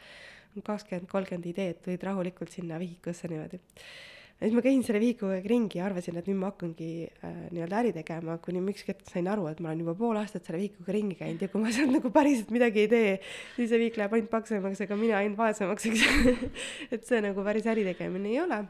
kakskümmend, 0.64 1.10
kolmkümmend 1.10 1.46
ideed 1.46 1.82
tulid 1.82 2.02
rahulikult 2.06 2.50
sinna 2.50 2.78
vihikusse 2.78 3.28
niimoodi 3.30 3.60
ja 4.40 4.48
siis 4.48 4.56
ma 4.56 4.62
käisin 4.64 4.84
selle 4.86 5.00
vihikuga 5.02 5.36
ringi 5.44 5.78
ja 5.78 5.84
arvasin, 5.84 6.16
et 6.16 6.28
nüüd 6.30 6.38
ma 6.40 6.48
hakkangi 6.48 6.88
äh, 7.04 7.34
nii-öelda 7.52 7.80
äri 7.82 7.92
tegema, 7.92 8.38
kuni 8.40 8.62
ma 8.64 8.72
ükskord 8.72 9.02
sain 9.10 9.28
aru, 9.28 9.44
et 9.50 9.60
ma 9.60 9.68
olen 9.68 9.82
juba 9.84 9.94
pool 9.98 10.16
aastat 10.16 10.48
selle 10.48 10.62
vihikuga 10.62 10.94
ringi 10.96 11.18
käinud 11.18 11.44
ja 11.44 11.50
kui 11.52 11.60
ma 11.60 11.72
sealt 11.76 11.92
nagu 11.92 12.12
päriselt 12.14 12.54
midagi 12.54 12.86
ei 12.86 12.90
tee, 12.90 13.12
siis 13.58 13.68
see 13.68 13.82
vihik 13.84 14.00
läheb 14.00 14.16
ainult 14.16 14.32
paksemaks, 14.32 14.80
aga 14.86 14.98
mina 15.00 15.20
ainult 15.20 15.36
vaesemaks, 15.40 15.90
eks. 15.92 16.40
Et 16.96 17.04
see 17.04 17.20
nagu 17.20 17.44
päris 17.44 17.68
äri 17.68 17.84
tegemine 17.92 18.32
ei 18.32 18.40
ole. 18.40 18.64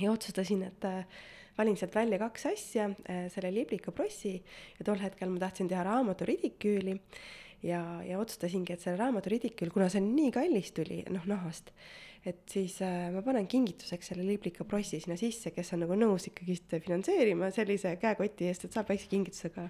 ja 0.00 0.10
otsustasin, 0.10 0.64
et 0.72 0.88
äh, 0.88 1.04
valin 1.58 1.76
sealt 1.78 1.94
välja 1.94 2.18
kaks 2.18 2.48
asja, 2.50 2.88
selle 3.30 3.52
liblika 3.54 3.92
prossi 3.94 4.32
ja 4.34 4.86
tol 4.88 4.98
hetkel 4.98 5.30
ma 5.30 5.38
tahtsin 5.44 5.68
teha 5.70 5.84
raamatu 5.86 6.26
ridiküüli 6.26 6.96
ja, 7.64 7.80
ja 8.04 8.20
otsustasingi, 8.20 8.74
et 8.74 8.84
selle 8.84 8.98
raamatu 9.00 9.32
ridiküül, 9.32 9.72
kuna 9.74 9.88
see 9.92 10.02
nii 10.04 10.30
kallis 10.34 10.72
tuli, 10.76 11.00
noh, 11.12 11.24
nahast, 11.30 11.72
et 12.24 12.40
siis 12.50 12.78
äh, 12.84 13.10
ma 13.14 13.24
panen 13.24 13.48
kingituseks 13.50 14.12
selle 14.12 14.24
liblika 14.26 14.66
prossi 14.68 15.00
sinna 15.02 15.16
sisse, 15.20 15.52
kes 15.54 15.74
on 15.76 15.84
nagu 15.84 15.96
nõus 15.98 16.28
ikkagist 16.30 16.76
finantseerima 16.76 17.50
sellise 17.54 17.96
käekoti 18.00 18.50
eest, 18.50 18.66
et 18.66 18.76
saab 18.76 18.90
väikse 18.92 19.10
kingitusega. 19.12 19.68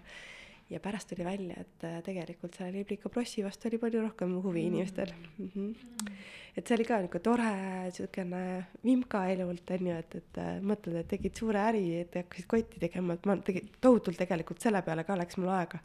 ja 0.71 0.79
pärast 0.81 1.11
tuli 1.11 1.25
välja, 1.25 1.61
et 1.61 1.85
äh, 1.85 1.99
tegelikult 2.03 2.55
selle 2.57 2.73
liblika 2.73 3.11
prossi 3.13 3.43
vastu 3.45 3.69
oli 3.69 3.79
palju 3.79 4.01
rohkem 4.01 4.31
huvi 4.41 4.63
mm. 4.63 4.67
inimestel 4.67 5.11
mm. 5.13 5.51
-hmm. 5.55 6.15
et 6.57 6.67
see 6.67 6.77
oli 6.77 6.87
ka 6.89 7.01
niisugune 7.03 7.23
tore 7.23 7.51
niisugune 7.85 8.65
vimka 8.85 9.27
elult 9.29 9.71
on 9.71 9.87
ju, 9.87 9.99
et, 9.99 10.15
et 10.15 10.39
äh, 10.39 10.57
mõtled, 10.63 10.97
et 10.97 11.09
tegid 11.09 11.37
suure 11.37 11.61
äri, 11.61 11.85
et 12.01 12.15
hakkasid 12.15 12.47
kotti 12.49 12.81
tegema, 12.81 13.15
et 13.15 13.27
ma 13.27 13.37
tegin 13.37 13.69
tohutult 13.81 14.17
tegelikult 14.17 14.61
selle 14.61 14.83
peale 14.83 15.05
ka 15.05 15.19
läks 15.21 15.37
mul 15.37 15.53
aega 15.53 15.83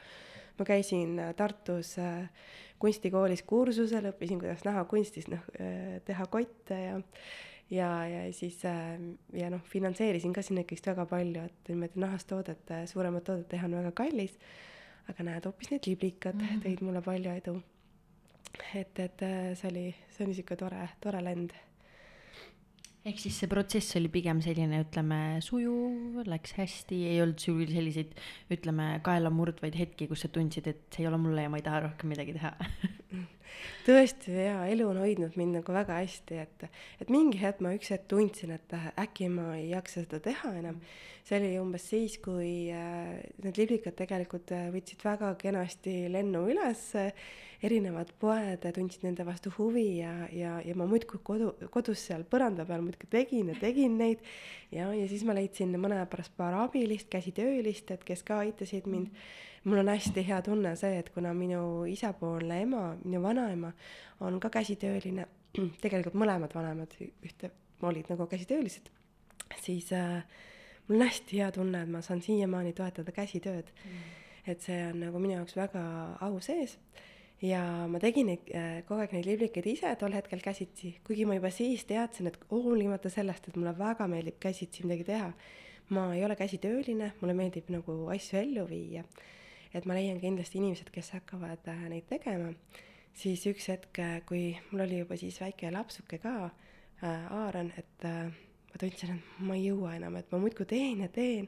ma 0.59 0.65
käisin 0.67 1.19
äh, 1.19 1.35
Tartus 1.35 1.97
äh, 1.99 2.29
kunstikoolis 2.79 3.43
kursusel, 3.47 4.09
õppisin, 4.11 4.39
kuidas 4.41 4.63
nahakunstis 4.67 5.29
noh, 5.31 5.45
äh, 5.59 5.99
teha 6.05 6.25
kotte 6.31 6.79
ja 6.79 6.97
ja, 7.69 7.89
ja 8.09 8.21
siis 8.33 8.63
ja 9.33 9.49
noh, 9.53 9.61
finantseerisin 9.69 10.33
ka 10.33 10.41
sinna 10.41 10.63
ikkagist 10.65 10.87
väga 10.89 11.05
palju, 11.09 11.43
et 11.45 11.69
niimoodi 11.69 12.01
nahast 12.01 12.27
toodet, 12.31 12.71
suuremat 12.89 13.27
toodet 13.27 13.45
teha 13.51 13.67
on 13.69 13.77
väga 13.77 13.91
kallis. 13.93 14.39
aga 15.09 15.25
näed, 15.25 15.45
hoopis 15.45 15.71
need 15.71 15.87
liblikad 15.87 16.35
mm 16.35 16.47
-hmm. 16.47 16.63
tõid 16.65 16.83
mulle 16.85 17.01
palju 17.01 17.31
edu. 17.31 17.61
et, 18.75 18.99
et 18.99 19.19
see 19.53 19.69
oli, 19.69 19.95
see 20.09 20.25
oli 20.25 20.33
sihuke 20.33 20.55
tore, 20.55 20.89
tore 21.01 21.21
lend 21.23 21.53
ehk 23.09 23.21
siis 23.23 23.39
see 23.41 23.49
protsess 23.51 23.97
oli 23.99 24.11
pigem 24.13 24.41
selline, 24.45 24.83
ütleme, 24.85 25.19
sujuv, 25.45 26.21
läks 26.29 26.55
hästi, 26.59 27.01
ei 27.09 27.21
olnud 27.23 27.41
sul 27.41 27.65
selliseid, 27.69 28.15
ütleme, 28.53 28.91
kaelamurdvaid 29.05 29.77
hetki, 29.79 30.09
kus 30.11 30.25
sa 30.25 30.31
tundsid, 30.33 30.69
et 30.69 30.87
see 30.93 31.05
ei 31.05 31.11
ole 31.11 31.21
mulle 31.21 31.45
ja 31.45 31.51
ma 31.51 31.61
ei 31.61 31.65
taha 31.65 31.85
rohkem 31.87 32.13
midagi 32.13 32.37
teha 32.37 32.53
tõesti 33.87 34.33
jaa, 34.35 34.63
elu 34.71 34.87
on 34.89 35.01
hoidnud 35.01 35.37
mind 35.39 35.59
nagu 35.59 35.75
väga 35.75 35.99
hästi, 36.01 36.39
et, 36.45 36.65
et 37.01 37.13
mingi 37.13 37.41
hetk 37.41 37.63
ma 37.65 37.73
üks 37.77 37.91
hetk 37.93 38.07
tundsin, 38.11 38.53
et 38.55 38.75
äkki 38.99 39.29
ma 39.33 39.53
ei 39.57 39.69
jaksa 39.73 40.03
seda 40.03 40.21
teha 40.29 40.53
enam. 40.61 40.81
see 41.25 41.37
oli 41.37 41.51
umbes 41.61 41.83
siis, 41.91 42.17
kui 42.23 42.71
äh, 42.73 43.19
need 43.43 43.59
liblikad 43.59 43.97
tegelikult 43.97 44.49
äh, 44.55 44.69
võtsid 44.73 45.03
väga 45.05 45.35
kenasti 45.37 45.93
lennu 46.09 46.47
üles 46.49 46.87
äh, 46.97 47.11
erinevad 47.65 48.11
poed 48.21 48.63
tundsid 48.75 49.03
nende 49.03 49.25
vastu 49.27 49.51
huvi 49.57 49.99
ja, 49.99 50.13
ja, 50.31 50.55
ja 50.63 50.75
ma 50.79 50.87
muudkui 50.89 51.19
kodu, 51.25 51.51
kodus 51.73 52.05
seal 52.07 52.23
põranda 52.29 52.65
peal 52.67 52.83
muudkui 52.85 53.09
tegin 53.11 53.51
ja 53.51 53.57
tegin 53.59 53.97
neid. 53.99 54.23
ja, 54.71 54.87
ja 54.95 55.05
siis 55.11 55.25
ma 55.27 55.35
leidsin 55.35 55.75
mõne 55.81 55.99
pärast 56.09 56.35
paar 56.39 56.55
abilist, 56.63 57.09
käsitöölist, 57.11 57.91
et 57.91 58.05
kes 58.07 58.23
ka 58.23 58.41
aitasid 58.45 58.87
mind. 58.87 59.11
Mul 59.63 59.81
on 59.81 59.91
hästi 59.91 60.23
hea 60.27 60.41
tunne 60.45 60.75
see, 60.79 60.99
et 61.01 61.09
kuna 61.15 61.33
minu 61.33 61.85
isapoolne 61.89 62.61
ema, 62.63 62.83
minu 63.03 63.21
vanaema 63.23 63.71
on 64.25 64.39
ka 64.39 64.51
käsitööline, 64.59 65.27
tegelikult 65.83 66.17
mõlemad 66.19 66.55
vanemad 66.55 66.95
ühte 67.01 67.51
olid 67.81 68.09
nagu 68.11 68.27
käsitöölised, 68.27 68.89
siis 69.61 69.91
äh, 69.95 70.23
mul 70.87 70.99
on 70.99 71.07
hästi 71.07 71.41
hea 71.41 71.51
tunne, 71.55 71.83
et 71.83 71.91
ma 71.91 72.03
saan 72.05 72.21
siiamaani 72.21 72.73
toetada 72.77 73.11
käsitööd 73.15 73.71
mm. 73.71 74.01
et 74.51 74.65
see 74.65 74.81
on 74.89 74.99
nagu 75.05 75.21
minu 75.21 75.37
jaoks 75.37 75.55
väga 75.59 75.83
au 76.25 76.41
sees 76.43 76.77
ja 77.41 77.61
ma 77.87 77.99
tegin 78.01 78.29
neid 78.33 78.51
äh, 78.51 78.81
kogu 78.87 79.03
aeg 79.03 79.15
neid 79.15 79.27
liblikaid 79.29 79.67
ise 79.71 79.91
tol 79.99 80.13
hetkel 80.15 80.41
käsitsi, 80.43 80.95
kuigi 81.07 81.25
ma 81.27 81.37
juba 81.37 81.51
siis 81.53 81.85
teadsin, 81.87 82.29
et 82.31 82.39
hoolimata 82.51 83.11
sellest, 83.11 83.49
et 83.49 83.59
mulle 83.59 83.73
väga 83.77 84.07
meeldib 84.11 84.39
käsitsi 84.43 84.85
midagi 84.85 85.07
teha, 85.07 85.31
ma 85.95 86.09
ei 86.15 86.23
ole 86.25 86.35
käsitööline, 86.39 87.13
mulle 87.21 87.35
meeldib 87.37 87.69
nagu 87.73 88.01
asju 88.13 88.41
ellu 88.41 88.65
viia. 88.69 89.05
Et 89.73 89.85
ma 89.85 89.97
leian 89.97 90.19
kindlasti 90.21 90.59
inimesed, 90.61 90.91
kes 90.93 91.13
hakkavad 91.17 91.67
äh, 91.71 91.87
neid 91.91 92.07
tegema, 92.09 92.53
siis 93.13 93.45
üks 93.49 93.69
hetk, 93.71 93.99
äh, 94.03 94.19
kui 94.27 94.53
mul 94.71 94.85
oli 94.85 95.01
juba 95.03 95.17
siis 95.19 95.39
väike 95.41 95.71
lapsuke 95.73 96.21
ka 96.21 96.35
äh,, 96.49 97.27
Aaron, 97.31 97.73
et 97.79 98.05
ma 98.05 98.79
tundsin, 98.79 99.17
et 99.17 99.43
ma 99.45 99.57
ei 99.57 99.69
jõua 99.69 99.95
enam, 99.97 100.17
et 100.19 100.31
ma 100.31 100.41
muudkui 100.41 100.67
teen 100.69 101.05
ja 101.05 101.11
teen 101.13 101.47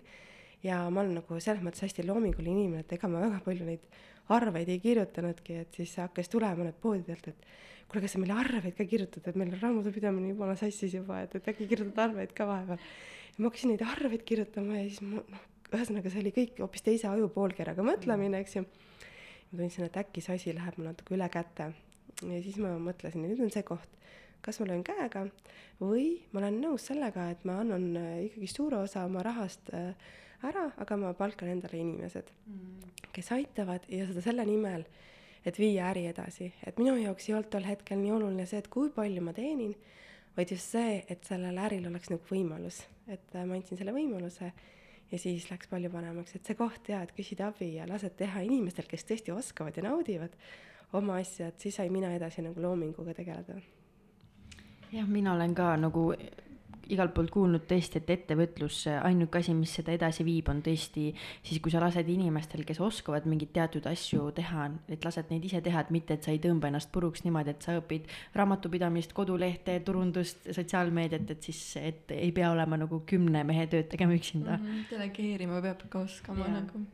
ja 0.63 0.77
ma 0.89 1.01
olen 1.01 1.17
nagu 1.19 1.39
selles 1.41 1.63
mõttes 1.65 1.83
hästi 1.85 2.05
loominguline 2.05 2.53
inimene, 2.53 2.85
et 2.85 2.95
ega 2.97 3.09
ma 3.09 3.21
väga 3.23 3.41
palju 3.45 3.67
neid 3.67 3.85
arveid 4.31 4.69
ei 4.71 4.79
kirjutanudki, 4.81 5.57
et 5.63 5.77
siis 5.79 5.93
hakkas 5.99 6.29
tulema 6.31 6.65
need 6.65 6.77
poodidelt, 6.81 7.31
et 7.31 7.47
kuule, 7.91 8.03
kas 8.05 8.15
sa 8.15 8.21
meile 8.21 8.37
arveid 8.39 8.75
ka 8.77 8.87
kirjutad, 8.87 9.25
et 9.27 9.39
meil 9.39 9.51
on 9.51 9.63
raamatupidamine 9.63 10.31
jumala 10.31 10.55
sassis 10.59 10.93
juba, 10.95 11.21
et, 11.25 11.33
et 11.35 11.49
äkki 11.51 11.67
kirjutad 11.69 12.05
arveid 12.05 12.35
ka 12.37 12.47
vahepeal. 12.47 12.79
ja 13.31 13.41
ma 13.41 13.49
hakkasin 13.49 13.73
neid 13.73 13.85
arveid 13.87 14.23
kirjutama 14.27 14.77
ja 14.79 14.85
siis 14.87 15.01
ma 15.03 15.19
noh, 15.19 15.47
ühesõnaga 15.75 16.11
see 16.11 16.21
oli 16.23 16.33
kõik 16.35 16.59
hoopis 16.59 16.83
teise 16.85 17.07
ajupoolkeraga 17.11 17.83
mõtlemine, 17.85 18.41
eks 18.43 18.57
ju. 18.59 18.65
ma 19.51 19.63
tundsin, 19.63 19.87
et 19.87 19.97
äkki 20.03 20.23
see 20.23 20.37
asi 20.37 20.55
läheb 20.55 20.77
mul 20.79 20.91
natuke 20.91 21.15
üle 21.15 21.27
käte. 21.31 21.71
ja 22.21 22.41
siis 22.43 22.57
ma 22.61 22.75
mõtlesin, 22.79 23.25
et 23.25 23.33
nüüd 23.33 23.45
on 23.45 23.53
see 23.53 23.63
koht, 23.67 23.99
kas 24.41 24.59
ma 24.59 24.67
löön 24.71 24.83
käega 24.85 25.27
või 25.81 26.21
ma 26.31 26.41
olen 26.43 26.59
nõus 26.63 26.89
sellega, 26.89 27.29
et 27.33 27.45
ma 27.47 27.59
annan 27.61 27.87
äh, 27.97 28.25
ikkagi 28.27 28.49
suure 28.51 28.81
osa 28.81 29.05
oma 29.07 29.23
rahast 29.25 29.71
äh, 29.73 29.93
ära, 30.47 30.67
aga 30.81 30.97
ma 30.97 31.13
palkan 31.17 31.51
endale 31.53 31.79
inimesed 31.79 32.29
mm., 32.47 32.91
kes 33.15 33.31
aitavad 33.35 33.87
ja 33.91 34.05
seda 34.09 34.23
selle 34.25 34.45
nimel, 34.47 34.85
et 35.45 35.57
viia 35.57 35.89
äri 35.89 36.05
edasi, 36.09 36.51
et 36.67 36.77
minu 36.79 36.95
jaoks 36.99 37.29
ei 37.29 37.35
olnud 37.37 37.49
tol 37.53 37.65
hetkel 37.65 37.99
nii 38.01 38.13
oluline 38.17 38.45
see, 38.49 38.61
et 38.61 38.69
kui 38.71 38.91
palju 38.93 39.23
ma 39.25 39.33
teenin, 39.37 39.73
vaid 40.37 40.53
just 40.53 40.75
see, 40.75 41.01
et 41.11 41.25
sellel 41.27 41.57
äril 41.59 41.89
oleks 41.89 42.11
nagu 42.13 42.23
võimalus, 42.29 42.83
et 43.07 43.35
äh, 43.35 43.45
ma 43.45 43.57
andsin 43.57 43.79
selle 43.79 43.95
võimaluse 43.95 44.51
ja 45.11 45.19
siis 45.19 45.49
läks 45.51 45.67
palju 45.71 45.91
paremaks, 45.91 46.35
et 46.35 46.47
see 46.47 46.57
koht 46.59 46.89
ja, 46.89 47.01
et 47.03 47.13
küsid 47.15 47.41
abi 47.43 47.73
ja 47.75 47.87
lased 47.89 48.15
teha 48.19 48.43
inimestel, 48.47 48.87
kes 48.89 49.05
tõesti 49.07 49.33
oskavad 49.35 49.77
ja 49.77 49.83
naudivad 49.87 50.35
oma 50.97 51.19
asja, 51.21 51.51
et 51.51 51.59
siis 51.59 51.75
sain 51.79 51.91
mina 51.93 52.11
edasi 52.15 52.43
nagu 52.45 52.61
loominguga 52.61 53.15
tegeleda. 53.17 53.59
jah, 54.91 55.07
mina 55.07 55.33
olen 55.33 55.55
ka 55.55 55.75
nagu 55.77 56.11
igalt 56.93 57.13
poolt 57.15 57.31
kuulnud 57.33 57.65
tõesti, 57.69 58.01
et 58.01 58.09
ettevõtlus, 58.15 58.83
ainuke 59.01 59.41
asi, 59.41 59.55
mis 59.57 59.73
seda 59.79 59.93
edasi 59.95 60.25
viib, 60.27 60.49
on 60.51 60.61
tõesti 60.65 61.09
siis, 61.15 61.59
kui 61.63 61.73
sa 61.73 61.81
lased 61.83 62.07
inimestel, 62.11 62.63
kes 62.67 62.81
oskavad 62.83 63.27
mingeid 63.29 63.53
teatud 63.55 63.89
asju 63.91 64.29
teha, 64.37 64.69
et 64.91 65.05
lased 65.07 65.31
neid 65.33 65.45
ise 65.49 65.61
teha, 65.63 65.85
et 65.85 65.91
mitte, 65.93 66.17
et 66.17 66.27
sa 66.27 66.33
ei 66.33 66.41
tõmba 66.43 66.71
ennast 66.71 66.91
puruks 66.93 67.25
niimoodi, 67.25 67.55
et 67.55 67.67
sa 67.67 67.77
õpid 67.79 68.09
raamatupidamist, 68.37 69.15
kodulehte, 69.17 69.79
turundust, 69.87 70.47
sotsiaalmeediat, 70.53 71.35
et 71.35 71.49
siis, 71.49 71.61
et 71.81 72.15
ei 72.15 72.31
pea 72.35 72.51
olema 72.53 72.79
nagu 72.81 73.03
kümne 73.07 73.45
mehe 73.47 73.67
tööd 73.71 73.91
tegema 73.91 74.17
üksinda 74.17 74.57
mm. 74.57 74.65
-hmm, 74.65 74.89
delegeerima 74.91 75.61
peab 75.61 75.85
ka 75.89 76.05
oskama 76.05 76.47
ja. 76.47 76.57
nagu 76.59 76.85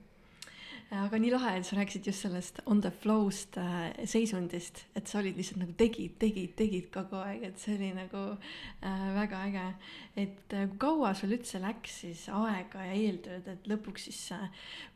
aga 0.96 1.20
nii 1.20 1.32
lahe, 1.34 1.58
et 1.60 1.68
sa 1.68 1.76
rääkisid 1.76 2.08
just 2.08 2.24
sellest 2.24 2.62
on 2.66 2.82
the 2.82 2.92
flow'st 3.04 3.58
äh, 3.60 4.06
seisundist, 4.08 4.86
et 4.96 5.08
sa 5.08 5.20
olid 5.20 5.36
lihtsalt 5.36 5.60
nagu 5.60 5.76
tegid, 5.80 6.16
tegid, 6.22 6.54
tegid 6.60 6.88
kogu 6.94 7.20
aeg, 7.20 7.44
et 7.50 7.60
see 7.60 7.76
oli 7.76 7.92
nagu 7.98 8.24
äh, 8.38 9.04
väga 9.18 9.44
äge. 9.50 9.68
et 10.16 10.56
äh, 10.56 10.70
kui 10.70 10.80
kaua 10.86 11.14
sul 11.18 11.36
üldse 11.36 11.60
läks 11.64 12.00
siis 12.06 12.28
aega 12.32 12.88
ja 12.88 12.96
eeltööd, 12.96 13.52
et 13.52 13.68
lõpuks 13.68 14.08
siis 14.08 14.24
äh, 14.38 14.48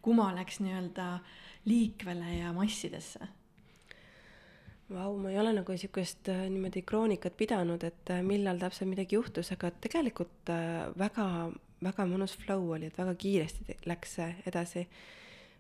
kuma 0.02 0.32
läks 0.38 0.62
nii-öelda 0.64 1.12
liikvele 1.68 2.40
ja 2.40 2.56
massidesse? 2.56 3.28
Vau, 4.92 5.16
ma 5.16 5.30
ei 5.32 5.40
ole 5.40 5.54
nagu 5.56 5.76
sihukest 5.78 6.28
äh, 6.32 6.46
niimoodi 6.52 6.82
kroonikat 6.88 7.38
pidanud, 7.40 7.84
et 7.88 8.10
äh, 8.12 8.20
millal 8.26 8.60
täpselt 8.60 8.90
midagi 8.92 9.16
juhtus, 9.16 9.52
aga 9.56 9.70
tegelikult 9.84 10.52
äh, 10.52 10.90
väga, 11.00 11.26
väga 11.84 12.08
mõnus 12.10 12.36
flow 12.40 12.74
oli, 12.76 12.90
et 12.92 13.00
väga 13.00 13.14
kiiresti 13.20 13.78
läks 13.88 14.18
see 14.20 14.28
edasi 14.52 14.84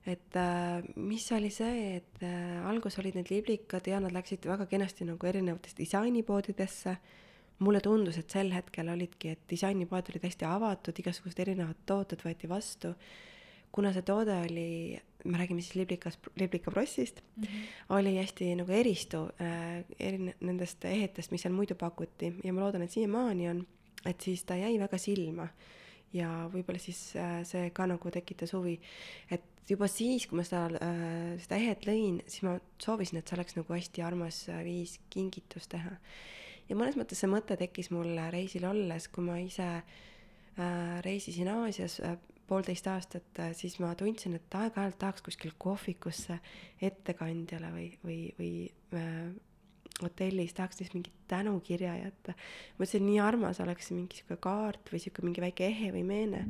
et 0.05 0.35
äh, 0.35 0.81
mis 0.95 1.27
oli 1.31 1.51
see, 1.53 1.97
et 1.99 2.23
äh, 2.25 2.61
alguses 2.65 2.97
olid 3.01 3.17
need 3.19 3.29
liblikad 3.29 3.85
ja 3.87 3.99
nad 4.01 4.13
läksid 4.15 4.47
väga 4.49 4.65
kenasti 4.69 5.05
nagu 5.05 5.27
erinevatesse 5.27 5.77
disainipoodidesse. 5.77 6.97
mulle 7.61 7.77
tundus, 7.79 8.17
et 8.17 8.29
sel 8.33 8.47
hetkel 8.49 8.87
olidki, 8.89 9.35
et 9.35 9.41
disainipoed 9.49 10.07
olid 10.09 10.23
hästi 10.25 10.45
avatud, 10.49 10.97
igasugused 10.97 11.39
erinevad 11.43 11.83
tooted 11.85 12.23
võeti 12.25 12.49
vastu. 12.49 12.95
kuna 13.71 13.93
see 13.93 14.01
toode 14.01 14.33
oli, 14.47 14.99
me 15.23 15.37
räägime 15.37 15.61
siis 15.61 15.75
liblikas, 15.75 16.17
liblikaprossist 16.35 17.21
mm, 17.21 17.43
-hmm. 17.43 17.95
oli 17.95 18.17
hästi 18.17 18.55
nagu 18.55 18.71
eristuv 18.71 19.29
äh, 19.41 19.85
eri 19.99 20.33
nendest 20.39 20.85
ehetest, 20.85 21.31
mis 21.31 21.41
seal 21.41 21.53
muidu 21.53 21.75
pakuti 21.75 22.33
ja 22.43 22.53
ma 22.53 22.61
loodan, 22.61 22.81
et 22.81 22.91
siiamaani 22.91 23.49
on, 23.49 23.67
et 24.05 24.21
siis 24.21 24.43
ta 24.43 24.55
jäi 24.55 24.79
väga 24.79 24.97
silma 24.97 25.47
ja 26.15 26.29
võib-olla 26.51 26.81
siis 26.81 26.99
äh, 27.19 27.39
see 27.47 27.69
ka 27.75 27.87
nagu 27.89 28.11
tekitas 28.13 28.53
huvi, 28.55 28.77
et 29.31 29.69
juba 29.69 29.87
siis, 29.91 30.27
kui 30.27 30.39
ma 30.39 30.45
seda 30.47 30.67
äh,, 30.81 31.35
seda 31.43 31.59
ehet 31.59 31.87
lõin, 31.87 32.19
siis 32.27 32.45
ma 32.47 32.57
soovisin, 32.81 33.21
et 33.21 33.29
see 33.29 33.37
oleks 33.37 33.57
nagu 33.59 33.75
hästi 33.75 34.05
armas 34.05 34.43
äh, 34.51 34.63
viis 34.67 34.97
kingitust 35.13 35.71
teha. 35.75 35.95
ja 36.69 36.79
mõnes 36.79 36.97
mõttes 36.99 37.21
see 37.21 37.31
mõte 37.31 37.57
tekkis 37.59 37.91
mul 37.95 38.15
reisil 38.33 38.67
olles, 38.69 39.07
kui 39.11 39.25
ma 39.27 39.39
ise 39.41 39.69
reisisin 41.01 41.47
Aasias 41.47 42.01
poolteist 42.45 42.87
aastat, 42.91 43.39
siis 43.55 43.77
ma 43.79 43.93
tundsin, 43.95 44.35
et 44.35 44.55
aeg-ajalt 44.59 44.97
tahaks 44.99 45.23
kuskil 45.23 45.53
kohvikusse 45.57 46.35
ettekandjale 46.83 47.69
või, 47.71 47.85
või, 48.03 48.17
või 48.91 49.05
hotellis 50.03 50.53
tahaks 50.57 50.81
siis 50.81 50.93
mingit 50.93 51.13
tänukirja 51.31 51.95
jätta. 51.97 52.33
mõtlesin, 52.79 53.01
et 53.01 53.07
nii 53.07 53.19
armas 53.23 53.59
oleks 53.63 53.91
mingi 53.91 54.19
sihuke 54.19 54.37
kaart 54.41 54.91
või 54.93 55.01
sihuke 55.03 55.25
mingi 55.25 55.43
väike 55.43 55.67
ehe 55.67 55.91
või 55.95 56.03
meene. 56.07 56.45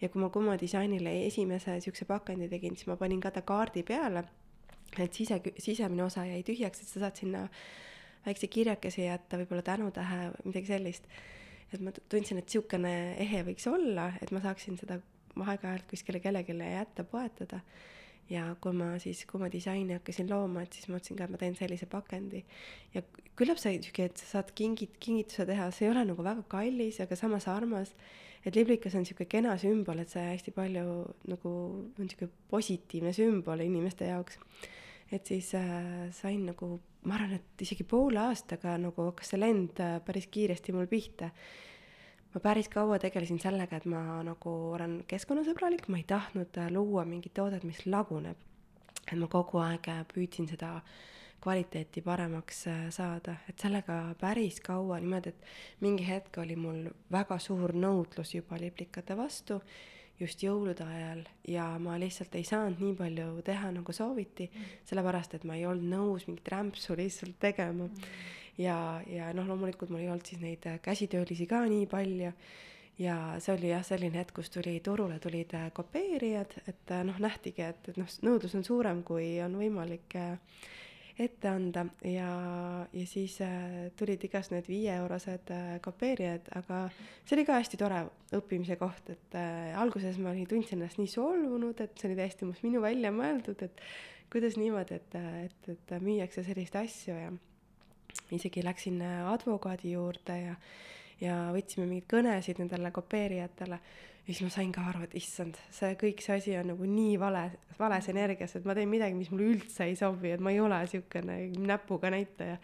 ja 0.00 0.08
kui 0.08 0.20
ma 0.20 0.28
Kumo 0.30 0.56
disainile 0.60 1.12
esimese 1.26 1.80
siukse 1.80 2.04
pakendi 2.04 2.48
tegin, 2.48 2.76
siis 2.76 2.86
ma 2.86 2.96
panin 2.96 3.20
ka 3.20 3.30
ta 3.30 3.42
kaardi 3.42 3.82
peale, 3.82 4.24
et 4.98 5.14
sise, 5.14 5.40
sisemine 5.58 6.04
osa 6.04 6.26
jäi 6.26 6.42
tühjaks, 6.42 6.82
et 6.82 6.88
sa 6.88 7.00
saad 7.00 7.16
sinna 7.16 7.48
väikse 8.26 8.46
kirjakese 8.46 9.06
jätta, 9.06 9.38
võib-olla 9.40 9.62
tänutähe 9.62 10.30
või 10.34 10.52
midagi 10.52 10.72
sellist. 10.72 11.04
et 11.72 11.80
ma 11.80 11.90
tundsin, 11.92 12.38
et 12.38 12.46
niisugune 12.46 12.94
ehe 13.18 13.42
võiks 13.42 13.66
olla, 13.70 14.12
et 14.22 14.30
ma 14.30 14.40
saaksin 14.40 14.78
seda 14.78 15.00
aeg-ajalt 15.36 15.86
kuskile 15.90 16.20
kellelegi 16.20 16.54
jätta, 16.56 17.04
poetada 17.04 17.60
ja 18.30 18.46
kui 18.62 18.74
ma 18.74 18.94
siis, 19.02 19.22
kui 19.28 19.40
ma 19.40 19.48
disaini 19.52 19.96
hakkasin 19.96 20.28
looma, 20.30 20.64
et 20.66 20.76
siis 20.76 20.88
mõtlesin 20.90 21.18
ka, 21.18 21.26
et 21.26 21.34
ma 21.34 21.40
teen 21.40 21.56
sellise 21.58 21.88
pakendi. 21.90 22.42
ja 22.94 23.02
küllap 23.38 23.60
see 23.62 23.76
sihuke, 23.78 24.08
et 24.10 24.22
sa 24.22 24.30
saad 24.36 24.52
kingit-, 24.58 24.96
kingituse 25.02 25.46
teha, 25.48 25.68
see 25.74 25.86
ei 25.86 25.92
ole 25.92 26.06
nagu 26.08 26.24
väga 26.26 26.46
kallis, 26.50 27.00
aga 27.04 27.18
samas 27.18 27.48
armas. 27.52 27.94
et 28.46 28.54
liblikas 28.54 28.94
on 28.94 29.04
sihuke 29.06 29.26
kena 29.26 29.56
sümbol, 29.58 29.98
et 29.98 30.10
see 30.10 30.22
hästi 30.22 30.54
palju 30.54 30.88
nagu 31.30 31.52
on 31.98 32.10
sihuke 32.10 32.30
positiivne 32.50 33.12
sümbol 33.14 33.62
inimeste 33.62 34.10
jaoks. 34.10 34.40
et 35.12 35.26
siis 35.26 35.52
äh, 35.54 36.10
sain 36.12 36.46
nagu, 36.46 36.80
ma 37.06 37.14
arvan, 37.14 37.38
et 37.38 37.62
isegi 37.62 37.84
poole 37.86 38.18
aastaga 38.18 38.74
nagu 38.78 39.10
hakkas 39.12 39.34
see 39.34 39.40
lend 39.40 39.78
äh, 39.78 40.00
päris 40.02 40.26
kiiresti 40.26 40.74
mul 40.74 40.90
pihta 40.90 41.30
ma 42.36 42.40
päris 42.40 42.68
kaua 42.68 42.98
tegelesin 43.00 43.38
sellega, 43.40 43.78
et 43.78 43.86
ma 43.88 44.20
nagu 44.26 44.50
olen 44.76 44.98
keskkonnasõbralik, 45.08 45.86
ma 45.88 46.02
ei 46.02 46.04
tahtnud 46.04 46.58
äh, 46.60 46.68
luua 46.68 47.06
mingit 47.08 47.32
toodet, 47.34 47.64
mis 47.64 47.80
laguneb. 47.88 48.36
et 49.06 49.16
ma 49.16 49.28
kogu 49.32 49.62
aeg 49.64 49.88
äh, 49.88 50.02
püüdsin 50.10 50.48
seda 50.50 50.82
kvaliteeti 51.40 52.02
paremaks 52.04 52.66
äh, 52.68 52.84
saada, 52.92 53.38
et 53.48 53.56
sellega 53.56 54.12
päris 54.20 54.60
kaua 54.60 55.00
niimoodi, 55.00 55.32
et 55.32 55.48
mingi 55.80 56.04
hetk 56.04 56.36
oli 56.44 56.60
mul 56.60 56.90
väga 57.12 57.38
suur 57.40 57.72
nõudlus 57.72 58.34
juba 58.34 58.60
liblikate 58.60 59.16
vastu 59.16 59.62
just 60.20 60.42
jõulude 60.44 60.84
ajal. 60.84 61.24
Ja 61.48 61.70
ma 61.80 61.96
lihtsalt 62.00 62.36
ei 62.36 62.44
saanud 62.44 62.84
nii 62.84 62.96
palju 63.00 63.42
teha, 63.48 63.72
nagu 63.72 63.92
sooviti, 63.96 64.50
sellepärast 64.84 65.40
et 65.40 65.44
ma 65.48 65.56
ei 65.56 65.64
olnud 65.64 65.88
nõus 65.88 66.28
mingit 66.28 66.52
rämpsu 66.52 67.00
lihtsalt 67.00 67.40
tegema. 67.40 67.88
Mm 67.88 68.44
ja, 68.58 69.02
ja 69.06 69.32
noh, 69.36 69.48
loomulikult 69.48 69.92
mul 69.92 70.04
ei 70.04 70.08
olnud 70.12 70.26
siis 70.28 70.40
neid 70.42 70.66
äh, 70.70 70.80
käsitöölisi 70.82 71.48
ka 71.50 71.64
nii 71.68 71.86
palju. 71.90 72.32
Ja 72.96 73.16
see 73.44 73.52
oli 73.52 73.68
jah, 73.68 73.82
selline 73.84 74.16
hetk, 74.16 74.38
kus 74.38 74.48
tuli 74.48 74.78
turule 74.80 75.18
tulid 75.20 75.52
äh, 75.58 75.68
kopeerijad, 75.76 76.56
et 76.64 76.92
äh, 76.96 77.04
noh, 77.04 77.18
nähtigi, 77.20 77.66
et, 77.66 77.92
et 77.92 78.00
noh, 78.00 78.08
nõudlus 78.24 78.56
on 78.56 78.64
suurem, 78.64 79.02
kui 79.04 79.34
on 79.44 79.58
võimalik 79.60 80.16
ette 81.18 81.48
anda. 81.48 81.86
Ja, 82.04 82.30
ja 82.92 83.06
siis 83.08 83.38
äh, 83.44 83.88
tulid 83.96 84.24
igast 84.28 84.52
need 84.52 84.68
viieeurosed 84.68 85.52
äh, 85.54 85.70
kopeerijad, 85.84 86.50
aga 86.58 86.86
see 87.24 87.36
oli 87.38 87.46
ka 87.48 87.60
hästi 87.60 87.80
tore 87.80 88.02
õppimise 88.36 88.78
koht, 88.80 89.10
et 89.12 89.38
äh, 89.38 89.72
alguses 89.80 90.20
ma 90.20 90.32
olin, 90.34 90.48
tundsin 90.50 90.80
ennast 90.80 91.00
nii 91.00 91.10
solvunud, 91.10 91.80
et 91.84 91.96
see 91.96 92.10
oli 92.10 92.18
täiesti 92.20 92.48
minu 92.64 92.84
välja 92.84 93.12
mõeldud, 93.14 93.64
et 93.64 93.84
kuidas 94.32 94.58
niimoodi, 94.60 95.00
et, 95.00 95.18
et, 95.46 95.70
et 95.76 95.96
müüakse 96.02 96.44
selliseid 96.44 96.80
asju 96.84 97.16
ja 97.16 97.32
isegi 98.34 98.64
läksin 98.64 99.00
äh, 99.04 99.22
advokaadi 99.30 99.92
juurde 99.94 100.36
ja, 100.40 100.54
ja 101.20 101.38
võtsime 101.54 101.86
mingeid 101.88 102.08
kõnesid 102.10 102.60
nendele 102.62 102.92
kopeerijatele. 102.94 103.78
ja 104.26 104.32
siis 104.32 104.42
ma 104.42 104.50
sain 104.50 104.72
ka 104.74 104.84
aru, 104.90 105.04
et 105.06 105.14
issand, 105.18 105.58
see 105.70 105.94
kõik 106.00 106.24
see 106.24 106.40
asi 106.40 106.56
on 106.58 106.72
nagu 106.72 106.88
nii 106.90 107.14
vale, 107.22 107.44
vales 107.78 108.08
energias, 108.10 108.56
et 108.56 108.66
ma 108.66 108.74
teen 108.74 108.90
midagi, 108.90 109.14
mis 109.14 109.30
mulle 109.30 109.52
üldse 109.54 109.86
ei 109.86 109.96
sobi, 109.96 110.32
et 110.34 110.42
ma 110.42 110.50
ei 110.54 110.60
ole 110.60 110.80
niisugune 110.82 111.38
näpuga 111.66 112.10
näitaja. 112.10 112.58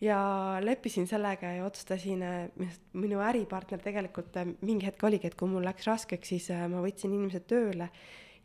ja 0.00 0.18
leppisin 0.60 1.06
sellega 1.08 1.56
ja 1.56 1.64
otsustasin, 1.64 2.22
äh, 2.22 2.76
minu 2.92 3.20
äripartner 3.24 3.82
tegelikult 3.82 4.36
äh, 4.36 4.46
mingi 4.60 4.86
hetk 4.86 5.02
oligi, 5.04 5.26
et 5.26 5.34
kui 5.34 5.48
mul 5.48 5.64
läks 5.64 5.88
raskeks, 5.88 6.28
siis 6.28 6.50
ma 6.68 6.84
võtsin 6.84 7.12
inimesed 7.12 7.48
tööle 7.48 7.90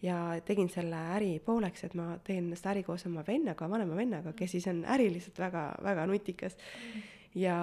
ja 0.01 0.17
tegin 0.45 0.69
selle 0.69 0.97
äri 1.15 1.31
pooleks, 1.45 1.85
et 1.85 1.95
ma 1.97 2.15
teen 2.25 2.49
seda 2.57 2.73
äri 2.73 2.83
koos 2.85 3.05
oma 3.09 3.23
vennaga, 3.27 3.69
vanema 3.69 3.97
vennaga, 3.97 4.33
kes 4.37 4.55
siis 4.57 4.67
on 4.71 4.83
äriliselt 4.89 5.39
väga, 5.39 5.65
väga 5.83 6.07
nutikas 6.09 6.57
mm. 6.57 7.03
ja 7.41 7.57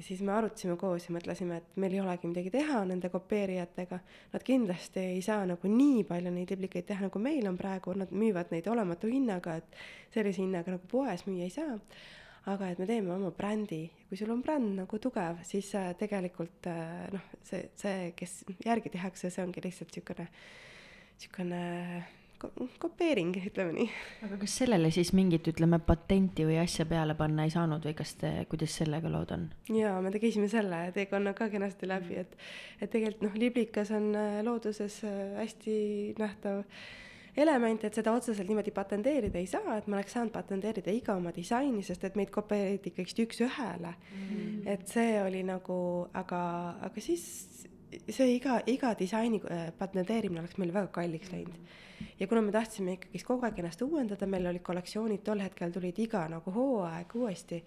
siis 0.00 0.20
me 0.20 0.34
arutasime 0.36 0.76
koos 0.80 1.08
ja 1.08 1.16
mõtlesime, 1.16 1.62
et 1.62 1.80
meil 1.80 1.96
ei 1.96 2.02
olegi 2.04 2.28
midagi 2.28 2.52
teha 2.54 2.84
nende 2.88 3.08
kopeerijatega. 3.12 4.00
Nad 4.34 4.44
kindlasti 4.44 5.06
ei 5.14 5.24
saa 5.24 5.46
nagu 5.48 5.72
nii 5.72 6.04
palju 6.08 6.34
neid 6.34 6.52
liblikaid 6.54 6.90
teha, 6.92 7.08
nagu 7.08 7.24
meil 7.24 7.48
on 7.48 7.58
praegu, 7.60 7.96
nad 7.96 8.12
müüvad 8.12 8.52
neid 8.54 8.68
olematu 8.68 9.10
hinnaga, 9.12 9.58
et 9.62 9.82
sellise 10.14 10.44
hinnaga 10.44 10.76
nagu 10.76 10.92
poes 10.92 11.24
müüa 11.28 11.48
ei 11.48 11.56
saa. 11.56 11.76
aga 12.48 12.70
et 12.70 12.78
me 12.80 12.86
teeme 12.88 13.10
oma 13.12 13.28
brändi, 13.36 13.90
kui 14.08 14.16
sul 14.16 14.30
on 14.32 14.40
bränd 14.40 14.70
nagu 14.78 14.98
tugev, 15.04 15.42
siis 15.44 15.68
äh, 15.76 15.90
tegelikult 16.00 16.64
äh, 16.70 17.02
noh, 17.12 17.26
see, 17.44 17.66
see, 17.76 18.14
kes 18.16 18.38
järgi 18.64 18.88
tehakse, 18.94 19.28
see 19.28 19.42
ongi 19.44 19.60
lihtsalt 19.60 19.92
niisugune 19.92 20.24
niisugune 21.18 22.06
kopeering, 22.78 23.34
ütleme 23.48 23.72
nii. 23.74 23.86
aga 24.22 24.36
kas 24.38 24.52
sellele 24.60 24.92
siis 24.94 25.10
mingit, 25.16 25.48
ütleme, 25.50 25.80
patenti 25.82 26.44
või 26.46 26.60
asja 26.62 26.86
peale 26.86 27.16
panna 27.18 27.48
ei 27.48 27.50
saanud 27.50 27.82
või 27.82 27.96
kas 27.98 28.14
te, 28.20 28.30
kuidas 28.50 28.76
sellega 28.78 29.10
lood 29.10 29.32
on? 29.34 29.48
jaa, 29.74 29.96
me 30.04 30.12
tegisime 30.14 30.46
selle 30.50 30.84
teekonna 30.94 31.34
ka 31.38 31.48
kenasti 31.50 31.90
läbi, 31.90 32.20
et, 32.22 32.38
et 32.78 32.92
tegelikult 32.92 33.26
noh, 33.26 33.36
liblikas 33.42 33.90
on 33.96 34.12
äh, 34.14 34.38
looduses 34.46 35.00
äh, 35.08 35.18
hästi 35.40 35.74
nähtav 36.20 36.62
element, 37.38 37.82
et 37.86 37.98
seda 37.98 38.14
otseselt 38.14 38.46
niimoodi 38.50 38.70
patenteerida 38.74 39.42
ei 39.42 39.50
saa, 39.50 39.74
et 39.78 39.90
ma 39.90 39.98
oleks 39.98 40.14
saanud 40.14 40.34
patenteerida 40.34 40.94
iga 40.94 41.18
oma 41.18 41.34
disaini, 41.34 41.82
sest 41.86 42.06
et 42.06 42.18
meid 42.18 42.30
kopeeriti 42.34 42.92
ikkagist 42.92 43.24
üks-ühele 43.26 43.96
mm.. 43.96 44.62
et 44.70 44.86
see 44.90 45.18
oli 45.24 45.42
nagu, 45.46 45.80
aga, 46.18 46.44
aga 46.86 47.02
siis 47.02 47.26
see 47.90 48.32
iga, 48.36 48.58
iga 48.68 48.92
disaini 48.98 49.40
äh, 49.50 49.68
patenteerimine 49.78 50.42
oleks 50.42 50.58
meil 50.60 50.72
väga 50.74 50.90
kalliks 50.92 51.30
läinud. 51.32 51.76
ja 52.20 52.26
kuna 52.30 52.42
me 52.42 52.52
tahtsime 52.54 52.96
ikkagist 52.96 53.26
kogu 53.26 53.46
aeg 53.46 53.58
ennast 53.58 53.82
uuendada, 53.82 54.26
meil 54.30 54.46
olid 54.46 54.62
kollektsioonid, 54.66 55.22
tol 55.26 55.42
hetkel 55.42 55.72
tulid 55.74 55.98
iga 55.98 56.26
nagu 56.30 56.52
hooaeg 56.54 57.14
uuesti, 57.18 57.62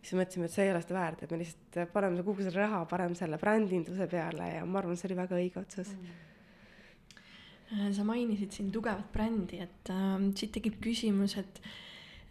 siis 0.00 0.14
mõtlesime, 0.16 0.48
et 0.48 0.54
see 0.54 0.66
ei 0.66 0.72
ole 0.72 0.82
seda 0.84 0.98
väärt, 0.98 1.24
et 1.24 1.32
me 1.32 1.40
lihtsalt 1.42 1.92
paneme 1.92 2.24
kogu 2.24 2.44
selle 2.44 2.62
raha 2.62 2.84
parem 2.90 3.16
selle 3.18 3.40
brändinduse 3.40 4.08
peale 4.10 4.50
ja 4.56 4.66
ma 4.68 4.80
arvan, 4.80 5.00
see 5.00 5.10
oli 5.10 5.18
väga 5.20 5.40
õige 5.40 5.60
otsus. 5.62 5.94
Mm. 5.94 6.20
Sa 7.96 8.04
mainisid 8.06 8.52
siin 8.54 8.68
tugevat 8.70 9.08
brändi, 9.12 9.58
et 9.64 9.90
äh, 9.90 10.12
siit 10.38 10.52
tekib 10.54 10.76
küsimus, 10.84 11.34
et 11.40 11.60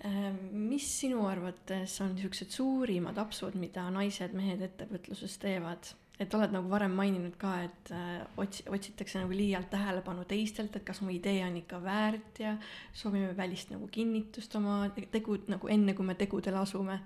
äh, 0.07 0.29
mis 0.53 0.87
sinu 1.01 1.25
arvates 1.27 1.97
on 2.05 2.13
niisugused 2.15 2.53
suurimad 2.53 3.17
apsud, 3.19 3.57
mida 3.59 3.89
naised, 3.91 4.33
mehed 4.37 4.63
ettevõtluses 4.69 5.35
teevad 5.41 5.91
et 6.21 6.33
oled 6.37 6.53
nagu 6.53 6.69
varem 6.69 6.93
maininud 6.93 7.35
ka, 7.41 7.53
et 7.65 7.91
äh, 7.95 8.21
otsi-, 8.37 8.65
otsitakse 8.69 9.21
nagu 9.21 9.33
liialt 9.33 9.71
tähelepanu 9.73 10.25
teistelt, 10.29 10.75
et 10.77 10.85
kas 10.85 11.01
mu 11.01 11.09
idee 11.13 11.41
on 11.45 11.57
ikka 11.57 11.81
väärt 11.83 12.41
ja 12.43 12.55
soovime 12.93 13.33
välist 13.37 13.73
nagu 13.73 13.87
kinnitust 13.91 14.55
oma 14.59 14.83
tegu 15.11 15.39
nagu 15.49 15.71
enne, 15.73 15.97
kui 15.97 16.05
me 16.05 16.15
tegudele 16.19 16.61
asume. 16.61 16.99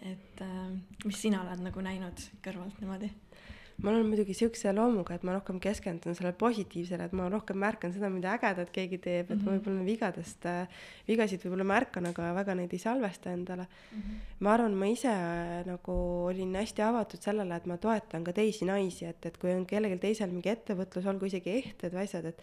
et 0.00 0.40
äh, 0.40 0.70
mis 1.04 1.18
sina 1.20 1.42
oled 1.42 1.60
nagu 1.60 1.82
näinud 1.84 2.22
kõrvalt 2.44 2.78
niimoodi? 2.80 3.10
Ma 3.82 3.90
olen 3.92 4.08
muidugi 4.08 4.34
siukse 4.36 4.72
loomuga, 4.76 5.16
et 5.16 5.24
ma 5.26 5.34
rohkem 5.36 5.60
keskendun 5.62 6.16
sellele 6.16 6.36
positiivsele, 6.40 7.06
et 7.08 7.14
ma 7.16 7.28
rohkem 7.32 7.58
märkan 7.60 7.94
seda, 7.94 8.10
mida 8.12 8.34
ägedat 8.36 8.72
keegi 8.74 8.98
teeb, 8.98 9.30
et 9.30 9.36
mm 9.36 9.44
-hmm. 9.44 9.60
võib-olla 9.60 9.84
vigadest 9.86 10.46
äh,, 10.46 10.82
vigasid 11.08 11.44
võib-olla 11.44 11.68
märkan, 11.72 12.06
aga 12.10 12.32
väga 12.34 12.54
neid 12.54 12.72
ei 12.72 12.82
salvesta 12.82 13.32
endale 13.32 13.66
mm. 13.66 14.00
-hmm. 14.00 14.18
ma 14.40 14.52
arvan, 14.54 14.74
ma 14.74 14.86
ise 14.86 15.12
äh, 15.12 15.64
nagu 15.66 15.94
olin 16.32 16.54
hästi 16.54 16.82
avatud 16.82 17.22
sellele, 17.22 17.56
et 17.56 17.66
ma 17.66 17.76
toetan 17.76 18.24
ka 18.24 18.32
teisi 18.32 18.64
naisi, 18.64 19.04
et, 19.04 19.26
et 19.26 19.38
kui 19.38 19.54
on 19.54 19.66
kellelgi 19.66 19.98
teisel 19.98 20.30
mingi 20.30 20.48
ettevõtlus, 20.48 21.06
olgu 21.06 21.26
isegi 21.26 21.50
ehted 21.50 21.92
või 21.92 22.04
asjad, 22.04 22.24
et 22.24 22.42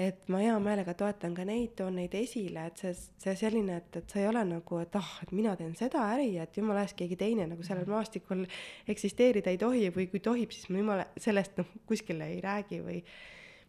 et 0.00 0.30
ma 0.32 0.38
hea 0.40 0.54
meelega 0.62 0.94
toetan 0.96 1.34
ka 1.36 1.44
neid, 1.44 1.74
toon 1.76 1.98
neid 2.00 2.14
esile, 2.16 2.62
et 2.70 2.80
see, 2.80 2.92
see 3.20 3.34
selline, 3.36 3.80
et, 3.82 3.98
et 4.00 4.12
sa 4.12 4.22
ei 4.22 4.28
ole 4.30 4.42
nagu, 4.48 4.78
et 4.80 4.94
ah, 4.96 5.10
et 5.24 5.34
mina 5.36 5.52
teen 5.58 5.74
seda 5.76 6.06
äri, 6.14 6.30
et 6.40 6.56
jumala 6.56 6.86
eest 6.86 6.96
keegi 6.96 7.18
teine 7.20 7.44
nagu 7.50 7.66
sellel 7.66 7.84
mhm. 7.84 7.98
maastikul 7.98 8.46
eksisteerida 8.94 9.52
ei 9.52 9.60
tohi 9.60 9.90
või 9.94 10.08
kui 10.12 10.22
tohib, 10.24 10.54
siis 10.56 10.70
ma 10.72 10.80
jumala 10.80 11.06
sellest 11.20 11.60
noh, 11.60 11.68
kuskile 11.90 12.30
ei 12.32 12.40
räägi 12.44 12.80
või 12.86 13.02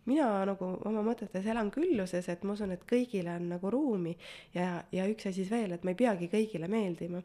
mina 0.08 0.30
nagu 0.48 0.70
oma 0.88 1.04
mõtetes 1.06 1.46
elan 1.52 1.70
külluses, 1.74 2.30
et 2.32 2.46
ma 2.48 2.56
usun, 2.56 2.72
et 2.74 2.86
kõigile 2.90 3.36
on 3.38 3.52
nagu 3.52 3.74
ruumi 3.74 4.16
ja, 4.56 4.80
ja 4.94 5.06
üks 5.12 5.28
asi 5.28 5.44
siis 5.44 5.52
veel, 5.52 5.76
et 5.76 5.84
ma 5.86 5.94
ei 5.94 6.00
peagi 6.00 6.32
kõigile 6.32 6.72
meeldima. 6.72 7.22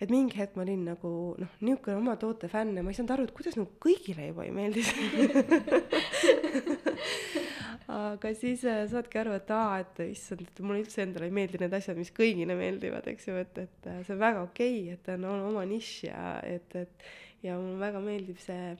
et 0.00 0.10
mingi 0.10 0.38
hetk 0.38 0.56
ma 0.56 0.62
olin 0.62 0.86
nagu 0.92 1.10
noh, 1.38 1.58
niisugune 1.60 1.98
oma 1.98 2.16
toote 2.20 2.48
fänn 2.48 2.76
ja 2.76 2.82
ma 2.82 2.94
ei 2.94 2.96
saanud 2.96 3.16
aru, 3.16 3.26
et 3.26 3.34
kuidas 3.34 3.58
nagu 3.58 3.74
kõigile 3.82 4.30
juba 4.30 4.46
ei 4.46 4.54
meeldi 4.54 4.86
aga 7.90 8.30
siis 8.36 8.64
äh, 8.68 8.84
saadki 8.90 9.20
aru, 9.20 9.34
et 9.38 9.50
aa, 9.54 9.80
et 9.82 10.00
issand, 10.08 10.44
et 10.44 10.62
mulle 10.64 10.82
üldse 10.84 11.02
endale 11.04 11.28
ei 11.28 11.34
meeldi 11.34 11.60
need 11.60 11.74
asjad, 11.76 11.98
mis 11.98 12.12
kõigile 12.14 12.56
meeldivad, 12.58 13.06
eks 13.10 13.28
ju, 13.28 13.36
et, 13.40 13.60
et 13.62 13.88
äh, 13.90 14.00
see 14.06 14.14
on 14.16 14.22
väga 14.22 14.42
okei 14.44 14.80
okay,, 14.82 14.96
et 14.96 15.10
on 15.14 15.26
oma 15.50 15.64
nišš 15.68 15.94
ja 16.08 16.24
et, 16.48 16.76
et 16.80 17.08
ja 17.44 17.58
mulle 17.60 17.80
väga 17.82 18.02
meeldib 18.04 18.40
see, 18.42 18.74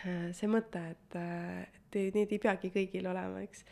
äh, 0.00 0.26
see 0.36 0.50
mõte, 0.50 0.82
et, 0.94 1.18
et 1.94 2.00
need 2.16 2.34
ei 2.34 2.42
peagi 2.42 2.72
kõigil 2.74 3.08
olema, 3.10 3.42
eks. 3.44 3.64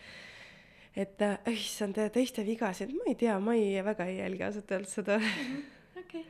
et 1.05 1.27
issand, 1.53 2.01
teiste 2.15 2.47
vigasid, 2.47 2.95
ma 2.97 3.11
ei 3.13 3.19
tea, 3.19 3.39
ma 3.43 3.57
ei, 3.59 3.77
väga 3.85 4.09
ei 4.11 4.21
jälgi 4.21 4.49
ausalt 4.49 4.75
öeldes 4.77 4.99
seda. 5.01 5.21
okei, 6.03 6.27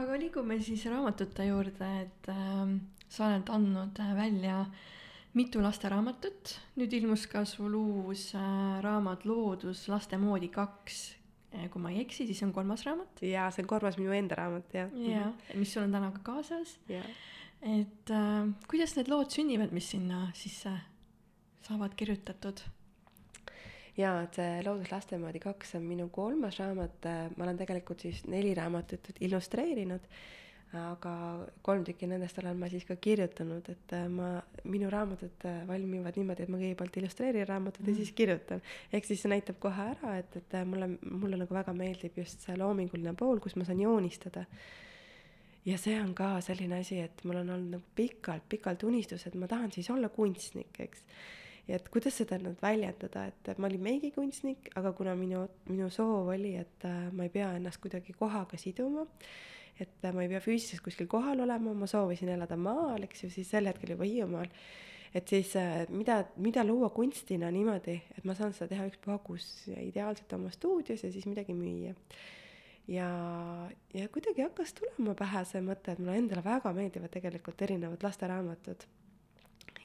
aga 0.00 0.18
liigume 0.18 0.58
siis 0.62 0.84
raamatute 0.90 1.48
juurde, 1.50 1.94
et 2.06 2.34
äh, 2.34 2.76
sa 3.08 3.30
oled 3.30 3.54
andnud 3.54 4.04
välja 4.18 4.64
äh, 4.64 4.90
mitu 5.34 5.62
lasteraamatut, 5.62 6.54
nüüd 6.78 6.94
ilmus 6.94 7.26
ka 7.30 7.42
sul 7.48 7.74
uus 7.74 8.28
äh, 8.38 8.78
raamat 8.84 9.26
Loodus 9.26 9.86
laste 9.90 10.18
moodi 10.20 10.50
kaks 10.54 11.00
äh,. 11.54 11.66
kui 11.72 11.82
ma 11.82 11.90
ei 11.90 12.04
eksi, 12.04 12.26
siis 12.28 12.42
on 12.46 12.52
kolmas 12.54 12.84
raamat. 12.86 13.22
jaa, 13.26 13.48
see 13.50 13.64
on 13.64 13.70
kolmas 13.70 13.98
minu 13.98 14.14
enda 14.14 14.38
raamat, 14.38 14.70
jah. 14.78 14.94
jaa, 15.08 15.32
mis 15.58 15.74
sul 15.74 15.86
on 15.86 15.96
täna 15.96 16.12
ka 16.14 16.22
kaasas. 16.30 16.76
et 16.88 18.14
äh, 18.14 18.46
kuidas 18.70 18.94
need 18.98 19.10
lood 19.10 19.34
sünnivad, 19.34 19.74
mis 19.74 19.90
sinna 19.96 20.28
sisse 20.38 20.72
saavad 21.66 21.98
kirjutatud? 21.98 22.62
jaa, 23.98 24.14
et 24.22 24.38
see 24.38 24.62
Loodus 24.66 24.94
laste 24.94 25.18
moodi 25.18 25.42
kaks 25.42 25.74
on 25.80 25.90
minu 25.90 26.08
kolmas 26.14 26.62
raamat, 26.62 27.10
ma 27.34 27.46
olen 27.48 27.58
tegelikult 27.58 28.06
siis 28.06 28.22
neli 28.30 28.54
raamatut 28.54 29.10
illustreerinud, 29.18 30.06
aga 30.78 31.14
kolm 31.66 31.84
tükki 31.86 32.08
nendest 32.10 32.38
olen 32.42 32.56
ma 32.60 32.68
siis 32.72 32.86
ka 32.88 32.96
kirjutanud, 32.96 33.68
et 33.72 33.94
ma, 34.12 34.30
minu 34.68 34.90
raamatud 34.92 35.46
valmivad 35.68 36.18
niimoodi, 36.20 36.46
et 36.46 36.52
ma 36.52 36.60
kõigepealt 36.60 36.98
illustreerin 37.00 37.46
raamatut 37.48 37.84
mm. 37.84 37.90
ja 37.92 38.00
siis 38.00 38.14
kirjutan. 38.16 38.64
ehk 38.92 39.08
siis 39.08 39.22
see 39.24 39.32
näitab 39.32 39.60
kohe 39.62 39.90
ära, 39.94 40.16
et, 40.22 40.40
et 40.40 40.58
mulle, 40.68 40.90
mulle 41.10 41.40
nagu 41.40 41.54
väga 41.54 41.76
meeldib 41.76 42.18
just 42.22 42.46
see 42.46 42.56
loominguline 42.58 43.14
pool, 43.18 43.42
kus 43.44 43.56
ma 43.60 43.68
saan 43.68 43.82
joonistada 43.84 44.46
ja 45.64 45.78
see 45.80 45.96
on 46.00 46.12
ka 46.14 46.36
selline 46.44 46.82
asi, 46.82 47.00
et 47.04 47.24
mul 47.24 47.40
on 47.40 47.54
olnud 47.56 47.78
nagu 47.78 47.96
pikalt-pikalt 47.96 48.84
unistus, 48.88 49.26
et 49.26 49.38
ma 49.38 49.48
tahan 49.50 49.72
siis 49.72 49.90
olla 49.94 50.10
kunstnik, 50.12 50.76
eks 50.80 51.06
ja 51.68 51.78
et 51.78 51.88
kuidas 51.88 52.18
seda 52.20 52.38
nüüd 52.40 52.60
väljendada, 52.62 53.26
et 53.30 53.58
ma 53.58 53.68
olin 53.70 53.82
meigikunstnik, 53.86 54.70
aga 54.78 54.92
kuna 54.96 55.14
minu, 55.18 55.46
minu 55.70 55.88
soov 55.92 56.28
oli, 56.34 56.54
et 56.60 56.86
äh, 56.88 57.08
ma 57.12 57.26
ei 57.26 57.32
pea 57.32 57.54
ennast 57.58 57.80
kuidagi 57.82 58.16
kohaga 58.18 58.60
siduma, 58.60 59.06
et 59.80 60.08
ma 60.14 60.22
ei 60.22 60.30
pea 60.30 60.40
füüsiliselt 60.42 60.84
kuskil 60.84 61.08
kohal 61.10 61.42
olema, 61.44 61.74
ma 61.74 61.88
soovisin 61.90 62.30
elada 62.34 62.56
maal, 62.60 63.02
eks 63.06 63.24
ju, 63.24 63.30
siis 63.34 63.50
sel 63.50 63.66
hetkel 63.70 63.94
juba 63.94 64.06
Hiiumaal, 64.06 64.50
et 65.14 65.30
siis 65.30 65.54
äh, 65.58 65.84
mida, 65.90 66.20
mida 66.42 66.64
luua 66.66 66.90
kunstina 66.94 67.50
niimoodi, 67.54 67.98
et 68.16 68.24
ma 68.28 68.36
saan 68.38 68.54
seda 68.54 68.70
teha 68.74 68.86
ükspuha 68.90 69.18
kus 69.26 69.48
ideaalselt 69.74 70.32
oma 70.38 70.52
stuudios 70.54 71.04
ja 71.06 71.12
siis 71.14 71.26
midagi 71.30 71.56
müüa. 71.58 71.94
Ja, 72.90 73.08
ja 73.96 74.10
kuidagi 74.12 74.44
hakkas 74.44 74.74
tulema 74.76 75.14
pähe 75.16 75.40
see 75.48 75.62
mõte, 75.64 75.94
et 75.94 76.02
mulle 76.02 76.18
endale 76.20 76.44
väga 76.44 76.74
meeldivad 76.76 77.14
tegelikult 77.14 77.62
erinevad 77.64 78.04
lasteraamatud 78.04 78.84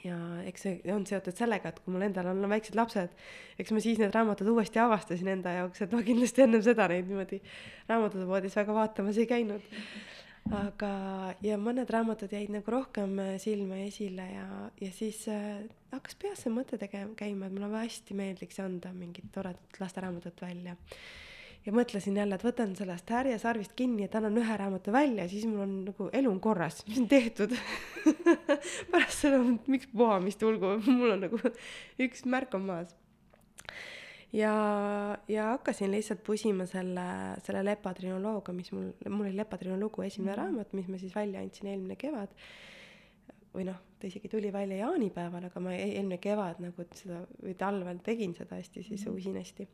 ja 0.04 0.18
eks 0.48 0.66
see 0.66 0.94
on 0.94 1.06
seotud 1.08 1.36
sellega, 1.36 1.72
et 1.72 1.82
kui 1.84 1.94
mul 1.94 2.06
endal 2.08 2.30
on 2.32 2.46
väiksed 2.52 2.78
lapsed, 2.80 3.12
eks 3.60 3.74
ma 3.76 3.84
siis 3.84 4.00
need 4.02 4.16
raamatud 4.16 4.48
uuesti 4.54 4.82
avastasin 4.82 5.32
enda 5.36 5.56
jaoks, 5.58 5.84
et 5.84 5.96
ma 5.96 6.02
kindlasti 6.06 6.46
ennem 6.46 6.64
seda 6.66 6.88
neid 6.92 7.10
niimoodi 7.10 7.42
raamatupoodis 7.90 8.58
väga 8.62 8.78
vaatamas 8.78 9.20
ei 9.20 9.30
käinud. 9.30 9.70
aga, 10.56 10.90
ja 11.46 11.60
mõned 11.62 11.90
raamatud 11.92 12.32
jäid 12.34 12.50
nagu 12.50 12.72
rohkem 12.74 13.20
silma 13.44 13.82
esile 13.84 14.24
ja, 14.32 14.46
ja 14.82 14.92
siis 14.96 15.26
äh, 15.30 15.60
hakkas 15.92 16.16
peas 16.18 16.46
see 16.46 16.54
mõte 16.54 16.80
tegema, 16.80 17.12
käima, 17.20 17.46
et 17.50 17.54
mulle 17.54 17.84
hästi 17.84 18.18
meeldiks 18.18 18.62
anda 18.64 18.94
mingit 18.96 19.28
toredat 19.36 19.82
lasteraamatut 19.84 20.42
välja 20.42 20.78
ja 21.70 21.74
mõtlesin 21.76 22.16
jälle, 22.18 22.38
et 22.40 22.44
võtan 22.44 22.72
sellest 22.78 23.12
härjasarvist 23.14 23.76
kinni, 23.78 24.08
et 24.08 24.16
annan 24.18 24.38
ühe 24.42 24.56
raamatu 24.58 24.94
välja, 24.94 25.28
siis 25.30 25.46
mul 25.46 25.62
on 25.68 25.76
nagu 25.92 26.08
elu 26.18 26.32
on 26.32 26.40
korras, 26.42 26.82
mis 26.88 26.98
on 27.04 27.06
tehtud? 27.12 27.54
Pärast 28.94 29.26
seda, 29.28 29.42
miks 29.70 29.92
vohamist 29.94 30.42
tulgu, 30.42 30.80
mul 30.90 31.14
on 31.14 31.28
nagu 31.28 31.42
üks 32.02 32.26
märk 32.26 32.58
on 32.58 32.66
maas. 32.72 32.96
ja, 34.34 34.56
ja 35.30 35.52
hakkasin 35.52 35.94
lihtsalt 35.94 36.26
pusima 36.26 36.66
selle, 36.70 37.06
selle 37.46 37.64
lepatrinolooga, 37.70 38.56
mis 38.56 38.74
mul, 38.74 38.90
mul 39.06 39.30
oli 39.30 39.38
lepatrinoloogu 39.38 40.08
esimene 40.10 40.34
mm 40.34 40.42
raamat, 40.42 40.76
mis 40.80 40.90
ma 40.90 40.98
siis 40.98 41.14
välja 41.16 41.46
andsin 41.46 41.70
eelmine 41.70 42.02
kevad. 42.02 42.34
Või 43.54 43.66
noh, 43.66 43.78
ta 43.98 44.10
isegi 44.10 44.30
tuli 44.30 44.50
välja 44.54 44.88
jaanipäeval, 44.88 45.50
aga 45.50 45.62
ma 45.62 45.78
e-, 45.78 45.92
eelmine 46.00 46.18
kevad 46.22 46.62
nagu 46.66 46.86
seda 46.98 47.28
või 47.44 47.54
talvel 47.58 48.02
tegin 48.06 48.34
seda 48.38 48.58
hästi 48.58 48.90
siis 48.90 49.06
mm 49.06 49.22
usinasti 49.22 49.70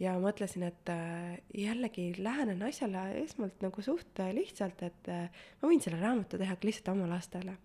ja 0.00 0.16
mõtlesin, 0.20 0.64
et 0.68 0.90
äh, 0.92 1.38
jällegi 1.56 2.10
lähenen 2.18 2.62
asjale 2.66 3.04
esmalt 3.20 3.60
nagu 3.64 3.84
suht 3.84 4.20
äh, 4.22 4.32
lihtsalt, 4.36 4.82
et 4.86 5.10
äh, 5.12 5.42
ma 5.60 5.70
võin 5.70 5.82
selle 5.84 6.00
raamatu 6.00 6.40
teha 6.40 6.56
lihtsalt 6.64 6.94
oma 6.94 7.08
lastele. 7.10 7.58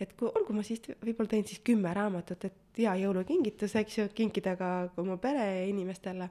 et 0.00 0.12
kui, 0.18 0.26
olgu 0.26 0.54
ma 0.56 0.62
siis 0.66 0.82
võib-olla 0.90 1.30
teen 1.30 1.44
siis 1.46 1.62
kümme 1.66 1.92
raamatut, 1.94 2.44
et 2.48 2.78
hea 2.78 2.94
jõulukingitus, 3.04 3.76
eks 3.78 3.98
ju, 3.98 4.06
kinkida 4.14 4.56
ka 4.58 4.70
oma 5.02 5.16
pereinimestele. 5.22 6.30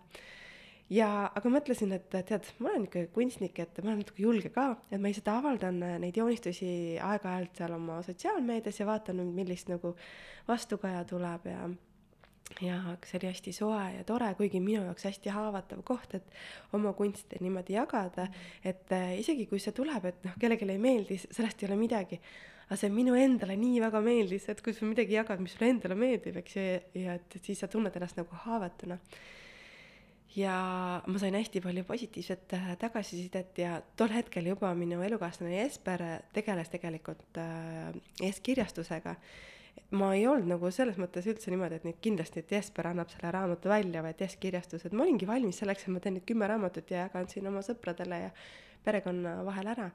ja, 0.92 1.10
aga 1.36 1.52
mõtlesin, 1.52 1.92
et 1.96 2.10
tead, 2.12 2.50
ma 2.60 2.72
olen 2.72 2.88
ikka 2.88 3.08
kunstnik, 3.16 3.60
et 3.60 3.80
ma 3.84 3.92
olen 3.92 4.04
natuke 4.04 4.24
julge 4.24 4.52
ka, 4.52 4.70
et 4.92 5.00
ma 5.00 5.12
lihtsalt 5.12 5.32
avaldan 5.32 5.80
neid 6.04 6.20
joonistusi 6.20 7.00
aeg-ajalt 7.04 7.64
seal 7.64 7.76
oma 7.80 8.02
sotsiaalmeedias 8.04 8.80
ja 8.80 8.88
vaatan, 8.88 9.26
millist 9.36 9.72
nagu 9.72 9.96
vastukaja 10.48 11.04
tuleb 11.08 11.52
ja 11.52 11.68
ja 12.62 12.80
see 13.06 13.20
oli 13.20 13.30
hästi 13.32 13.54
soe 13.56 13.84
ja 13.98 14.06
tore, 14.08 14.30
kuigi 14.38 14.62
minu 14.64 14.84
jaoks 14.86 15.08
hästi 15.08 15.32
haavatav 15.34 15.84
koht, 15.88 16.16
et 16.20 16.74
oma 16.76 16.94
kunsti 16.98 17.40
niimoodi 17.42 17.78
jagada, 17.78 18.28
et 18.64 18.92
äh, 18.94 19.14
isegi 19.20 19.48
kui 19.50 19.62
see 19.64 19.76
tuleb, 19.76 20.06
et 20.10 20.26
noh, 20.28 20.36
kellelegi 20.40 20.70
ei 20.70 20.82
meeldi, 20.82 21.20
sellest 21.24 21.64
ei 21.64 21.72
ole 21.72 21.80
midagi. 21.80 22.20
aga 22.64 22.78
see 22.80 22.90
minule 22.90 23.20
endale 23.22 23.56
nii 23.60 23.80
väga 23.84 24.00
meeldis, 24.02 24.48
et 24.50 24.62
kui 24.64 24.74
sa 24.74 24.88
midagi 24.88 25.18
jagad, 25.18 25.42
mis 25.44 25.54
sulle 25.54 25.70
endale 25.74 25.98
meeldib, 26.00 26.38
eks 26.40 26.56
ju, 26.58 26.68
ja 27.04 27.18
et, 27.20 27.36
et 27.36 27.50
siis 27.50 27.60
sa 27.60 27.68
tunned 27.68 27.96
ennast 27.96 28.18
nagu 28.18 28.44
haavatuna. 28.46 29.00
ja 30.36 30.54
ma 31.06 31.20
sain 31.20 31.36
hästi 31.38 31.62
palju 31.62 31.84
positiivset 31.86 32.54
äh, 32.58 32.70
tagasisidet 32.82 33.58
ja 33.58 33.82
tol 33.96 34.10
hetkel 34.10 34.48
juba 34.50 34.74
minu 34.74 35.02
elukaaslane 35.02 35.60
Jesper 35.60 36.02
tegeles 36.34 36.70
tegelikult 36.74 37.38
äh, 37.38 37.94
eeskirjastusega 38.22 39.16
ma 39.94 40.10
ei 40.18 40.26
olnud 40.28 40.50
nagu 40.50 40.72
selles 40.74 40.98
mõttes 41.02 41.28
üldse 41.30 41.52
niimoodi, 41.54 41.78
et 41.78 41.86
nüüd 41.88 42.00
kindlasti, 42.04 42.42
et 42.42 42.52
Jesper 42.56 42.90
annab 42.90 43.12
selle 43.14 43.30
raamatu 43.34 43.70
välja 43.70 44.02
või 44.02 44.14
et 44.16 44.24
Jes 44.26 44.36
kirjastus, 44.42 44.86
et 44.88 44.96
ma 44.96 45.06
olingi 45.06 45.30
valmis 45.30 45.62
selleks, 45.62 45.86
et 45.86 45.94
ma 45.94 46.02
teen 46.02 46.18
nüüd 46.18 46.26
kümme 46.30 46.50
raamatut 46.50 46.90
ja 46.94 47.06
jagan 47.06 47.30
siin 47.30 47.50
oma 47.50 47.62
sõpradele 47.66 48.22
ja 48.26 48.32
perekonna 48.84 49.38
vahel 49.46 49.70
ära. 49.76 49.90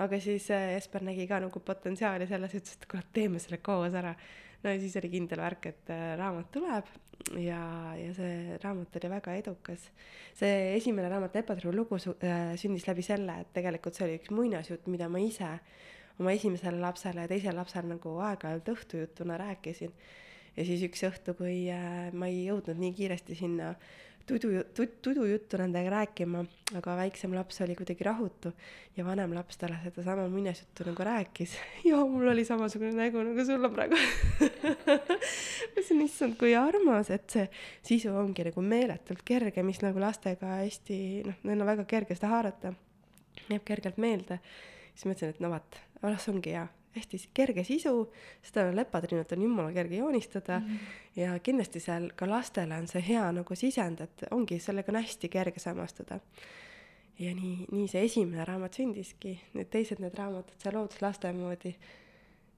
aga 0.00 0.20
siis 0.22 0.46
äh, 0.54 0.72
Jesper 0.76 1.02
nägi 1.04 1.26
ka 1.28 1.40
nagu 1.42 1.60
potentsiaali 1.60 2.28
selles, 2.30 2.54
ütles, 2.56 2.78
et 2.78 2.86
kuule, 2.88 3.04
teeme 3.12 3.42
selle 3.42 3.58
koos 3.58 3.94
ära. 3.94 4.14
no 4.62 4.70
ja 4.70 4.80
siis 4.80 4.96
oli 5.02 5.10
kindel 5.16 5.42
värk, 5.42 5.66
et 5.66 5.92
äh, 5.92 6.14
raamat 6.20 6.50
tuleb 6.54 6.94
ja, 7.42 7.60
ja 7.98 8.14
see 8.16 8.58
raamat 8.62 8.96
oli 9.00 9.10
väga 9.12 9.36
edukas. 9.42 9.90
see 10.38 10.76
esimene 10.76 11.10
raamat, 11.10 11.34
Lepatru 11.34 11.74
lugu 11.74 11.98
äh, 11.98 12.54
sündis 12.60 12.86
läbi 12.86 13.02
selle, 13.02 13.40
et 13.42 13.52
tegelikult 13.56 13.98
see 13.98 14.06
oli 14.06 14.20
üks 14.20 14.30
muinasjutt, 14.30 14.86
mida 14.86 15.10
ma 15.10 15.20
ise 15.20 15.56
oma 16.20 16.34
esimesele 16.36 16.80
lapsele 16.80 17.24
ja 17.24 17.30
teisele 17.30 17.56
lapsele 17.58 17.94
nagu 17.94 18.16
aeg-ajalt 18.28 18.68
õhtujutuna 18.74 19.38
rääkisin. 19.40 19.92
ja 20.56 20.66
siis 20.66 20.84
üks 20.84 21.02
õhtu, 21.08 21.34
kui 21.38 21.64
äh, 21.72 22.12
ma 22.12 22.28
ei 22.28 22.44
jõudnud 22.46 22.78
nii 22.80 22.94
kiiresti 22.98 23.38
sinna 23.38 23.74
tudu, 24.30 24.50
tudujuttu 25.02 25.58
nendega 25.60 25.90
rääkima, 25.94 26.42
aga 26.78 26.94
väiksem 26.98 27.34
laps 27.34 27.60
oli 27.64 27.74
kuidagi 27.78 28.04
rahutu 28.06 28.52
ja 28.96 29.04
vanem 29.06 29.32
laps 29.34 29.58
talle 29.60 29.78
sedasama 29.84 30.28
muinasjuttu 30.30 30.86
nagu 30.90 31.06
rääkis. 31.06 31.56
Ja 31.88 32.02
mul 32.06 32.28
oli 32.28 32.44
samasugune 32.44 32.92
nägu 32.94 33.22
nagu 33.24 33.44
sul 33.46 33.64
on 33.64 33.74
praegu. 33.74 33.98
Ma 34.90 34.98
ütlesin, 35.70 36.02
issand, 36.04 36.36
kui 36.40 36.54
armas, 36.58 37.10
et 37.14 37.30
see 37.30 37.46
sisu 37.86 38.14
ongi 38.16 38.44
nagu 38.50 38.64
meeletult 38.64 39.24
kerge, 39.26 39.64
mis 39.66 39.80
nagu 39.84 40.02
lastega 40.02 40.58
hästi, 40.60 40.98
noh, 41.26 41.40
neil 41.48 41.64
on 41.64 41.72
väga 41.72 41.86
kerge 41.90 42.18
seda 42.18 42.34
haarata, 42.34 42.74
jääb 43.48 43.64
kergelt 43.66 44.00
meelde. 44.02 44.40
Siis 44.94 45.06
mõtlesin, 45.08 45.34
et 45.34 45.42
no 45.42 45.52
vot, 46.02 46.10
noh, 46.10 46.20
see 46.20 46.32
ongi 46.32 46.54
hea, 46.54 46.66
hästi 46.96 47.20
kerge 47.36 47.64
sisu, 47.66 47.92
seda 48.42 48.70
lepatrinut 48.74 49.32
on 49.36 49.44
jumala 49.46 49.72
kerge 49.72 50.00
joonistada. 50.00 50.60
Mm 50.60 50.66
-hmm. 50.66 51.20
ja 51.20 51.38
kindlasti 51.38 51.80
seal 51.80 52.10
ka 52.16 52.28
lastele 52.30 52.76
on 52.76 52.88
see 52.88 53.02
hea 53.08 53.32
nagu 53.32 53.54
sisend, 53.54 54.00
et 54.00 54.24
ongi, 54.30 54.58
sellega 54.58 54.92
on 54.92 55.02
hästi 55.02 55.28
kerge 55.28 55.60
samastuda. 55.60 56.20
ja 57.18 57.34
nii, 57.34 57.66
nii 57.72 57.88
see 57.88 58.04
esimene 58.04 58.44
raamat 58.44 58.74
sündiski, 58.74 59.40
need 59.52 59.68
teised 59.70 59.98
need 60.00 60.14
raamatud, 60.14 60.54
see 60.62 60.72
Looduslaste 60.72 61.32
moodi, 61.32 61.74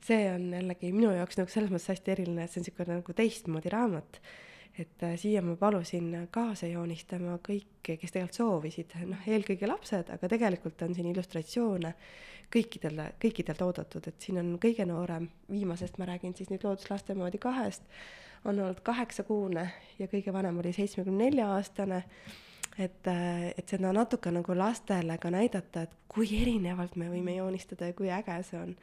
see 0.07 0.35
on 0.35 0.53
jällegi 0.55 0.93
minu 0.93 1.11
jaoks 1.11 1.39
nagu 1.39 1.51
selles 1.51 1.71
mõttes 1.71 1.89
hästi 1.89 2.11
eriline, 2.11 2.45
et 2.45 2.51
see 2.51 2.61
on 2.61 2.65
niisugune 2.67 3.01
nagu 3.01 3.13
teistmoodi 3.13 3.69
raamat 3.69 4.21
et 4.79 5.03
äh, 5.05 5.17
siia 5.21 5.43
ma 5.45 5.57
palusin 5.57 6.29
kaasa 6.31 6.67
joonistama 6.71 7.39
kõiki, 7.45 7.97
kes 8.01 8.15
tegelikult 8.15 8.39
soovisid, 8.39 8.95
noh, 9.09 9.27
eelkõige 9.29 9.69
lapsed, 9.69 10.13
aga 10.15 10.31
tegelikult 10.33 10.83
on 10.87 10.95
siin 10.97 11.11
illustratsioone 11.13 11.95
kõikidele, 12.53 13.13
kõikidelt 13.21 13.63
oodatud, 13.65 14.07
et 14.09 14.21
siin 14.21 14.41
on 14.41 14.55
kõige 14.61 14.87
noorem, 14.89 15.29
viimasest 15.51 15.99
ma 16.01 16.09
räägin 16.09 16.37
siis 16.37 16.51
nüüd 16.53 16.65
looduslaste 16.65 17.17
moodi 17.17 17.41
kahest, 17.41 17.85
on 18.45 18.59
olnud 18.59 18.81
kaheksakuune 18.85 19.69
ja 19.99 20.09
kõige 20.11 20.33
vanem 20.33 20.59
oli 20.61 20.73
seitsmekümne 20.77 21.29
nelja 21.29 21.53
aastane 21.55 22.03
et, 22.79 23.07
äh, 23.07 23.49
et 23.57 23.69
seda 23.69 23.93
natuke 23.93 24.33
nagu 24.33 24.57
lastele 24.57 25.19
ka 25.21 25.31
näidata, 25.31 25.87
et 25.87 25.97
kui 26.09 26.29
erinevalt 26.41 26.97
me 26.97 27.11
võime 27.13 27.37
joonistada 27.37 27.91
ja 27.91 27.97
kui 27.97 28.11
äge 28.13 28.39
see 28.49 28.61
on 28.61 28.77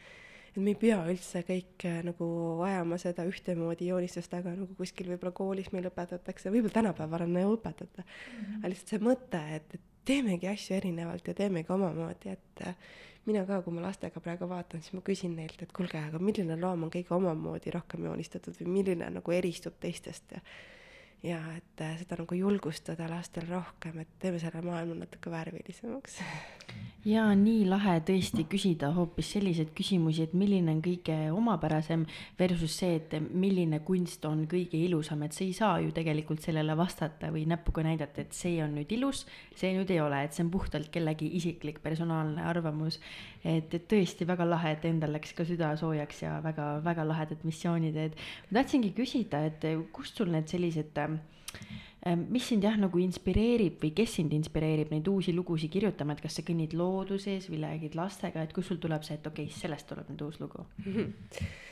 me 0.60 0.74
ei 0.74 0.80
pea 0.80 1.00
üldse 1.12 1.44
kõik 1.48 1.86
äh, 1.90 2.00
nagu 2.06 2.30
ajama 2.66 3.00
seda 3.02 3.26
ühtemoodi 3.30 3.90
joonistust, 3.90 4.34
aga 4.38 4.54
nagu 4.56 4.76
kuskil 4.78 5.12
võib-olla 5.14 5.36
koolis 5.36 5.70
meil 5.74 5.90
õpetatakse, 5.90 6.52
võib-olla 6.54 6.78
tänapäeval 6.80 7.26
on 7.28 7.38
ju 7.42 7.54
õpetata 7.58 8.04
mm. 8.04 8.10
-hmm. 8.10 8.58
aga 8.60 8.74
lihtsalt 8.74 8.96
see 8.96 9.04
mõte, 9.10 9.44
et, 9.60 9.78
et 9.78 9.86
teemegi 10.10 10.50
asju 10.50 10.76
erinevalt 10.80 11.28
ja 11.28 11.38
teemegi 11.38 11.74
omamoodi, 11.76 12.34
et 12.38 12.66
äh, 12.68 12.90
mina 13.30 13.46
ka, 13.46 13.62
kui 13.66 13.76
ma 13.76 13.86
lastega 13.86 14.22
praegu 14.24 14.50
vaatan, 14.50 14.82
siis 14.82 14.96
ma 14.98 15.04
küsin 15.06 15.36
neilt, 15.38 15.62
et 15.62 15.72
kuulge, 15.76 16.00
aga 16.02 16.20
milline 16.24 16.58
loom 16.60 16.88
on 16.88 16.94
kõige 16.94 17.16
omamoodi 17.16 17.74
rohkem 17.76 18.08
joonistatud 18.10 18.58
või 18.62 18.80
milline 18.80 19.10
nagu 19.20 19.36
eristub 19.36 19.78
teistest 19.80 20.38
ja 20.38 20.44
ja 21.24 21.40
et 21.58 21.82
äh, 21.84 21.98
seda 22.00 22.22
nagu 22.22 22.36
julgustada 22.38 23.08
lastel 23.12 23.48
rohkem, 23.50 24.00
et 24.04 24.12
teeme 24.22 24.40
selle 24.40 24.62
maailma 24.64 25.02
natuke 25.02 25.32
värvilisemaks. 25.32 26.20
ja 27.10 27.26
nii 27.36 27.66
lahe 27.68 27.98
tõesti 28.08 28.46
küsida 28.48 28.92
hoopis 28.96 29.34
selliseid 29.36 29.74
küsimusi, 29.76 30.28
et 30.28 30.36
milline 30.38 30.72
on 30.78 30.82
kõige 30.86 31.18
omapärasem 31.36 32.06
versus 32.40 32.78
see, 32.82 32.96
et 33.02 33.18
milline 33.20 33.82
kunst 33.88 34.24
on 34.30 34.46
kõige 34.52 34.80
ilusam, 34.80 35.24
et 35.28 35.36
sa 35.36 35.44
ei 35.44 35.54
saa 35.58 35.80
ju 35.84 35.92
tegelikult 35.96 36.46
sellele 36.46 36.78
vastata 36.80 37.34
või 37.36 37.46
näpuga 37.52 37.84
näidata, 37.88 38.24
et 38.24 38.36
see 38.38 38.56
on 38.64 38.78
nüüd 38.80 38.92
ilus, 38.96 39.26
see 39.60 39.74
nüüd 39.76 39.92
ei 39.92 40.00
ole, 40.04 40.24
et 40.24 40.36
see 40.36 40.46
on 40.48 40.54
puhtalt 40.56 40.88
kellegi 40.94 41.34
isiklik 41.40 41.84
personaalne 41.84 42.48
arvamus. 42.48 43.00
Et, 43.44 43.74
et 43.74 43.86
tõesti 43.92 44.28
väga 44.28 44.48
lahe, 44.48 44.74
et 44.76 44.88
endal 44.90 45.14
läks 45.16 45.36
ka 45.38 45.46
süda 45.48 45.74
soojaks 45.80 46.24
ja 46.24 46.40
väga-väga 46.46 47.06
lahedad 47.08 47.46
missioonid, 47.48 47.96
et 47.98 48.18
ma 48.50 48.62
tahtsingi 48.62 48.94
küsida, 48.98 49.46
et 49.50 49.70
kust 49.96 50.18
sul 50.18 50.34
need 50.34 50.50
sellised 50.52 50.98
Ehm, 52.06 52.28
mis 52.32 52.46
sind 52.48 52.64
jah, 52.64 52.78
nagu 52.80 53.00
inspireerib 53.04 53.82
või 53.84 53.92
kes 53.96 54.14
sind 54.20 54.32
inspireerib 54.36 54.94
neid 54.94 55.08
uusi 55.12 55.34
lugusid 55.36 55.72
kirjutama, 55.74 56.16
et 56.16 56.22
kas 56.24 56.38
sa 56.40 56.46
kõnnid 56.48 56.76
looduses 56.80 57.50
või 57.52 57.60
räägid 57.66 57.98
lastega, 58.00 58.46
et 58.46 58.54
kust 58.56 58.72
sul 58.72 58.80
tuleb 58.80 59.04
see, 59.04 59.18
et 59.20 59.28
okei 59.28 59.50
okay,, 59.50 59.60
sellest 59.66 59.90
tuleb 59.90 60.08
nüüd 60.14 60.24
uus 60.30 60.40
lugu? 60.40 60.64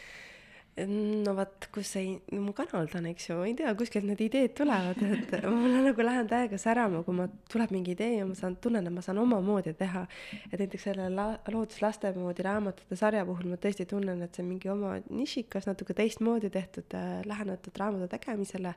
no 0.85 1.33
vot, 1.37 1.67
kus 1.73 1.89
see, 1.95 2.13
no 2.33 2.43
ma 2.43 2.53
kanaldan, 2.57 3.07
eks 3.09 3.29
ju, 3.29 3.37
ma 3.39 3.47
ei 3.49 3.55
tea, 3.57 3.73
kuskilt 3.79 4.05
need 4.05 4.21
ideed 4.21 4.53
tulevad, 4.57 5.01
et 5.01 5.33
ma 5.47 5.71
nagu 5.87 6.05
lähen 6.05 6.29
täiega 6.29 6.59
särama, 6.61 7.01
kui 7.07 7.17
ma, 7.17 7.25
tuleb 7.49 7.73
mingi 7.73 7.95
idee 7.95 8.19
ja 8.19 8.27
ma 8.29 8.37
saan, 8.37 8.59
tunnen, 8.61 8.85
et 8.85 8.93
ma 8.93 9.01
saan 9.05 9.17
omamoodi 9.23 9.73
teha. 9.79 10.05
et 10.51 10.57
näiteks 10.59 10.87
selle 10.89 11.09
la-, 11.13 11.39
looduslaste 11.49 12.13
moodi 12.17 12.45
raamatute 12.45 12.99
sarja 12.99 13.25
puhul 13.25 13.49
ma 13.49 13.59
tõesti 13.61 13.87
tunnen, 13.89 14.21
et 14.21 14.37
see 14.37 14.45
on 14.45 14.51
mingi 14.53 14.69
oma 14.73 14.95
nišikas, 15.09 15.69
natuke 15.69 15.97
teistmoodi 15.97 16.53
tehtud 16.53 16.97
äh,, 16.97 17.21
lähenetud 17.25 17.81
raamatu 17.81 18.11
tegemisele 18.13 18.75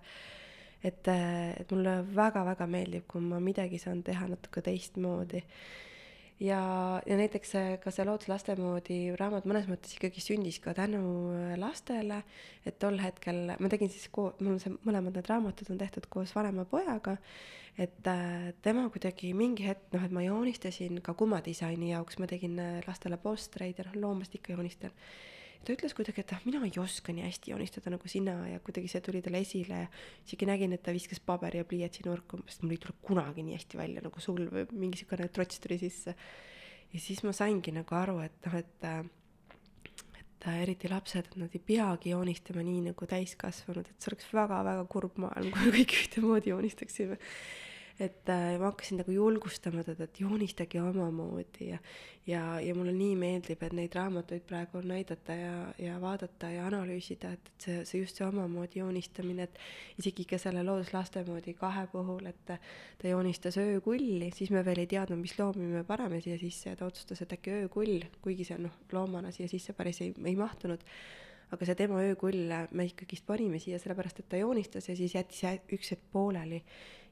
et, 0.85 1.09
et 1.09 1.73
mulle 1.75 2.01
väga-väga 2.17 2.67
meeldib, 2.71 3.07
kui 3.11 3.23
ma 3.25 3.41
midagi 3.43 3.81
saan 3.81 4.03
teha 4.07 4.29
natuke 4.31 4.63
teistmoodi. 4.65 5.43
Ja, 6.41 6.61
ja 7.07 7.19
näiteks 7.21 7.53
ka 7.83 7.93
see 7.95 8.07
Loodus-laste 8.09 8.57
moodi 8.61 8.99
raamat 9.19 9.47
mõnes 9.49 9.69
mõttes 9.71 9.95
ikkagi 9.97 10.23
sündis 10.25 10.61
ka 10.65 10.75
tänu 10.77 11.03
lastele, 11.61 12.23
et 12.67 12.79
tol 12.83 13.01
hetkel 13.03 13.55
ma 13.59 13.73
tegin 13.73 13.93
siis 13.93 14.09
koos, 14.13 14.37
mul 14.45 14.61
see, 14.63 14.75
mõlemad 14.87 15.17
need 15.17 15.31
raamatud 15.31 15.73
on 15.75 15.81
tehtud 15.81 16.09
koos 16.13 16.35
vanema 16.37 16.67
pojaga, 16.69 17.17
et 17.79 18.09
äh, 18.11 18.53
tema 18.65 18.87
kuidagi 18.93 19.35
mingi 19.37 19.69
hetk, 19.69 19.91
noh, 19.95 20.07
et 20.07 20.15
ma 20.15 20.25
joonistasin 20.25 21.03
ka 21.05 21.15
kumadisaini 21.19 21.93
jaoks, 21.93 22.19
ma 22.21 22.31
tegin 22.31 22.57
lastele 22.87 23.21
postreid 23.21 23.79
ja 23.79 23.89
noh, 23.91 24.01
loomast 24.07 24.35
ikka 24.41 24.57
joonistan 24.57 24.97
ta 25.65 25.75
ütles 25.75 25.95
kuidagi, 25.97 26.23
et 26.23 26.33
ah, 26.35 26.41
mina 26.47 26.63
ei 26.65 26.73
oska 26.81 27.13
nii 27.15 27.27
hästi 27.27 27.53
joonistada 27.53 27.93
nagu 27.93 28.09
sina 28.11 28.37
ja 28.49 28.61
kuidagi 28.65 28.89
see 28.91 29.03
tuli 29.05 29.21
talle 29.25 29.43
esile 29.45 29.83
isegi 30.25 30.49
nägin, 30.49 30.75
et 30.77 30.83
ta 30.87 30.95
viskas 30.97 31.21
paberi 31.25 31.61
ja 31.61 31.69
pliiatsi 31.69 32.07
nurku, 32.07 32.41
sest 32.49 32.65
mul 32.65 32.77
ei 32.77 32.83
tule 32.83 32.97
kunagi 33.05 33.45
nii 33.47 33.59
hästi 33.59 33.81
välja 33.81 34.05
nagu 34.07 34.25
sul 34.25 34.47
või 34.49 34.67
mingi 34.73 34.97
niisugune 34.97 35.29
trots 35.29 35.61
tuli 35.61 35.79
sisse. 35.83 36.17
ja 36.93 37.01
siis 37.01 37.23
ma 37.27 37.35
saingi 37.37 37.75
nagu 37.77 37.95
aru, 37.95 38.21
et 38.25 38.47
noh, 38.47 38.61
et 38.61 38.91
et 40.41 40.47
eriti 40.63 40.89
lapsed, 40.89 41.27
et 41.29 41.37
nad 41.37 41.53
ei 41.53 41.61
peagi 41.61 42.15
joonistama 42.15 42.63
nii 42.65 42.87
nagu 42.89 43.07
täiskasvanud, 43.07 43.85
et 43.85 44.01
see 44.01 44.09
oleks 44.09 44.31
väga-väga 44.33 44.87
kurb 44.89 45.19
maailm, 45.21 45.53
kui 45.53 45.67
me 45.67 45.73
kõik 45.75 45.97
ühtemoodi 45.99 46.55
joonistaksime 46.55 47.19
et 48.01 48.29
äh, 48.33 48.55
ma 48.59 48.71
hakkasin 48.71 49.03
nagu 49.03 49.13
julgustama 49.13 49.85
teda, 49.85 50.07
et 50.09 50.21
joonistage 50.23 50.81
omamoodi 50.81 51.69
ja 51.73 51.79
ja, 52.27 52.61
ja 52.61 52.75
mulle 52.75 52.93
nii 52.95 53.15
meeldib, 53.19 53.63
et 53.65 53.75
neid 53.77 53.95
raamatuid 53.97 54.45
praegu 54.49 54.79
on 54.81 54.89
näidata 54.91 55.35
ja, 55.37 55.55
ja 55.81 55.97
vaadata 56.03 56.51
ja 56.53 56.67
analüüsida, 56.69 57.33
et, 57.37 57.49
et 57.53 57.67
see, 57.67 57.79
see 57.89 58.03
just 58.03 58.21
see 58.21 58.27
omamoodi 58.27 58.83
joonistamine, 58.83 59.49
et 59.49 60.03
isegi 60.03 60.27
ka 60.31 60.39
selle 60.41 60.63
looduslaste 60.67 61.25
moodi 61.29 61.55
kahe 61.59 61.87
puhul, 61.93 62.29
et 62.31 62.45
ta 62.51 63.15
joonistas 63.15 63.59
öökulli, 63.63 64.31
siis 64.37 64.53
me 64.55 64.65
veel 64.67 64.85
ei 64.85 64.91
teadnud, 64.91 65.21
mis 65.23 65.37
loomi 65.39 65.71
me 65.73 65.85
paneme 65.89 66.21
siia 66.25 66.39
sisse 66.41 66.73
ja 66.73 66.79
ta 66.79 66.91
otsustas, 66.91 67.25
et 67.25 67.35
äkki 67.39 67.57
öökull, 67.63 68.07
kuigi 68.23 68.47
see 68.49 68.61
noh, 68.61 68.77
loomana 68.93 69.33
siia 69.35 69.51
sisse 69.51 69.75
päris 69.77 70.03
ei, 70.05 70.15
ei 70.25 70.37
mahtunud. 70.39 70.85
Aga 71.51 71.67
see 71.67 71.75
tema 71.75 71.99
öökull 72.07 72.53
me 72.79 72.85
ikkagist 72.87 73.25
panime 73.27 73.59
siia 73.59 73.81
sellepärast, 73.83 74.21
et 74.23 74.29
ta 74.31 74.39
joonistas 74.39 74.87
ja 74.87 74.95
siis 74.95 75.17
jättis 75.17 75.43
üks 75.75 75.97
hetk 75.97 76.05
pooleli 76.13 76.61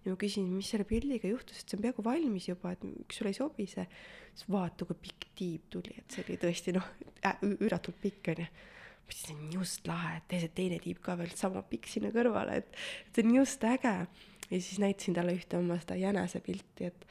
ja 0.05 0.13
ma 0.13 0.19
küsin, 0.21 0.49
mis 0.53 0.71
selle 0.73 0.87
pildiga 0.89 1.31
juhtus, 1.31 1.61
et 1.61 1.71
see 1.71 1.79
on 1.79 1.85
peaaegu 1.85 2.05
valmis 2.07 2.49
juba, 2.49 2.73
et 2.75 2.85
miks 2.87 3.19
sulle 3.19 3.33
ei 3.33 3.39
sobi 3.39 3.67
see. 3.71 3.87
siis 4.33 4.51
vaata, 4.53 4.87
kui 4.89 4.99
pikk 5.03 5.29
tiib 5.39 5.69
tuli, 5.73 5.95
et 5.99 6.15
see 6.15 6.25
oli 6.25 6.39
tõesti 6.43 6.75
noh 6.77 6.87
äh,, 7.27 7.41
üüratult 7.59 7.99
pikk 8.03 8.33
onju. 8.35 8.47
ma 8.49 9.13
ütlesin, 9.13 9.25
see 9.25 9.37
on 9.37 9.53
just 9.59 9.91
lahe, 9.91 10.17
et 10.21 10.29
tee 10.31 10.43
see 10.45 10.55
teine 10.61 10.79
tiib 10.85 11.03
ka 11.05 11.17
veel 11.19 11.35
sama 11.37 11.65
pikk 11.67 11.91
sinna 11.91 12.13
kõrvale, 12.15 12.61
et, 12.63 12.81
et 13.09 13.19
see 13.21 13.27
on 13.27 13.37
just 13.41 13.69
äge. 13.69 13.97
ja 14.49 14.63
siis 14.63 14.79
näitasin 14.85 15.19
talle 15.19 15.37
ühte 15.37 15.61
oma 15.61 15.81
seda 15.83 15.99
jänesepilti, 15.99 16.93
et, 16.93 17.07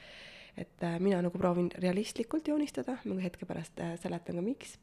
et 0.58 0.88
äh, 0.88 1.00
mina 1.04 1.22
nagu 1.26 1.38
proovin 1.38 1.72
realistlikult 1.84 2.48
joonistada, 2.48 3.00
ma 3.06 3.22
hetke 3.24 3.50
pärast 3.50 3.84
äh, 3.84 3.98
seletan 4.02 4.40
ka 4.40 4.46
miks 4.46 4.78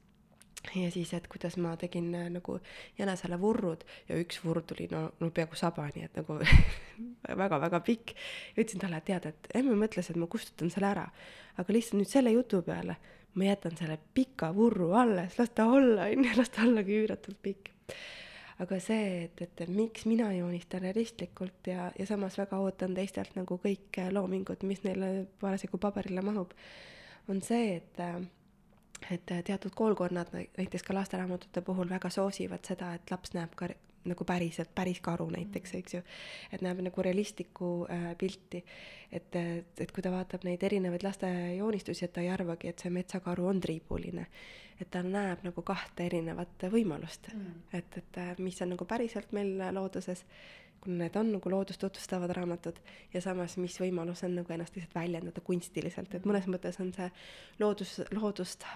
ja 0.74 0.90
siis, 0.90 1.12
et 1.14 1.26
kuidas 1.30 1.56
ma 1.60 1.74
tegin 1.80 2.08
äh, 2.14 2.28
nagu 2.32 2.58
jänesele 2.98 3.38
vurrud 3.40 3.84
ja 4.08 4.18
üks 4.20 4.40
vurr 4.44 4.62
tuli 4.66 4.88
no, 4.90 5.06
no 5.20 5.30
peaaegu 5.34 5.58
saba, 5.58 5.88
nii 5.94 6.06
et 6.08 6.20
nagu 6.20 6.38
väga-väga 7.42 7.80
pikk. 7.84 8.14
ja 8.54 8.62
ütlesin 8.62 8.82
talle, 8.82 9.02
et 9.02 9.10
tead, 9.10 9.28
et 9.32 9.50
emme 9.60 9.76
mõtles, 9.78 10.10
et 10.10 10.20
ma 10.20 10.30
kustutan 10.30 10.72
selle 10.72 10.90
ära, 10.90 11.08
aga 11.58 11.76
lihtsalt 11.76 12.00
nüüd 12.00 12.10
selle 12.10 12.34
jutu 12.34 12.62
peale 12.66 12.98
ma 13.34 13.48
jätan 13.48 13.76
selle 13.78 13.98
pika 14.14 14.52
vurru 14.54 14.92
alles, 14.94 15.38
las 15.38 15.50
ta 15.50 15.66
olla, 15.66 16.06
onju, 16.10 16.36
las 16.38 16.52
ta 16.54 16.62
ollagi 16.66 17.00
üüratult 17.02 17.40
pikk. 17.42 17.70
aga 18.62 18.76
see, 18.78 19.24
et, 19.24 19.40
et, 19.42 19.64
miks 19.68 20.04
mina 20.06 20.28
joonistan 20.30 20.84
realistlikult 20.84 21.66
ja, 21.66 21.88
ja 21.98 22.06
samas 22.06 22.36
väga 22.38 22.60
ootan 22.62 22.94
teistelt 22.94 23.34
nagu 23.34 23.58
kõik 23.58 23.98
loomingud, 24.14 24.62
mis 24.62 24.84
neile 24.86 25.26
parasjagu 25.40 25.80
paberile 25.82 26.22
mahub, 26.22 26.54
on 27.28 27.42
see, 27.42 27.80
et 27.80 27.98
äh, 27.98 28.20
et 29.10 29.30
äh, 29.30 29.42
teatud 29.44 29.74
koolkonnad, 29.74 30.32
näiteks 30.32 30.82
ka 30.82 30.94
lasteraamatute 30.94 31.60
puhul 31.60 31.88
väga 31.88 32.10
soosivad 32.10 32.64
seda, 32.64 32.94
et 32.94 33.10
laps 33.10 33.34
näeb 33.34 33.54
ka 33.56 33.68
nagu 34.04 34.24
päriselt, 34.24 34.68
päris 34.74 35.00
karu 35.00 35.30
näiteks, 35.32 35.72
mm. 35.72 35.78
eks 35.78 35.94
ju. 35.94 36.00
et 36.52 36.62
näeb 36.64 36.82
nagu 36.84 37.02
realistlikku 37.02 37.70
äh, 37.90 38.10
pilti. 38.18 38.64
et, 39.12 39.36
et 39.80 39.92
kui 39.92 40.02
ta 40.02 40.10
vaatab 40.12 40.44
neid 40.44 40.62
erinevaid 40.62 41.04
laste 41.06 41.30
joonistusi, 41.56 42.04
et 42.04 42.12
ta 42.12 42.20
ei 42.20 42.30
arvagi, 42.34 42.68
et 42.68 42.78
see 42.78 42.90
metsakaru 42.90 43.46
on 43.46 43.60
triibuline. 43.60 44.26
et 44.80 44.90
ta 44.90 45.02
näeb 45.02 45.44
nagu 45.46 45.62
kahte 45.62 46.06
erinevat 46.06 46.68
võimalust 46.70 47.30
mm., 47.32 47.62
et, 47.72 47.98
et 48.02 48.20
äh, 48.20 48.34
mis 48.38 48.60
on 48.62 48.74
nagu 48.74 48.84
päriselt 48.84 49.32
meil 49.32 49.56
looduses 49.72 50.24
kuna 50.84 51.04
need 51.04 51.16
on 51.16 51.32
nagu 51.32 51.50
loodust 51.50 51.80
tutvustavad 51.80 52.32
raamatud 52.36 52.78
ja 53.14 53.22
samas, 53.24 53.56
mis 53.60 53.76
võimalus 53.80 54.24
on 54.26 54.36
nagu 54.38 54.52
ennast 54.52 54.76
lihtsalt 54.76 54.96
väljendada 54.96 55.40
kunstiliselt, 55.44 56.14
et 56.14 56.28
mõnes 56.28 56.48
mõttes 56.50 56.78
on 56.82 56.92
see 56.96 57.08
loodus, 57.60 57.96
loodust, 58.12 58.66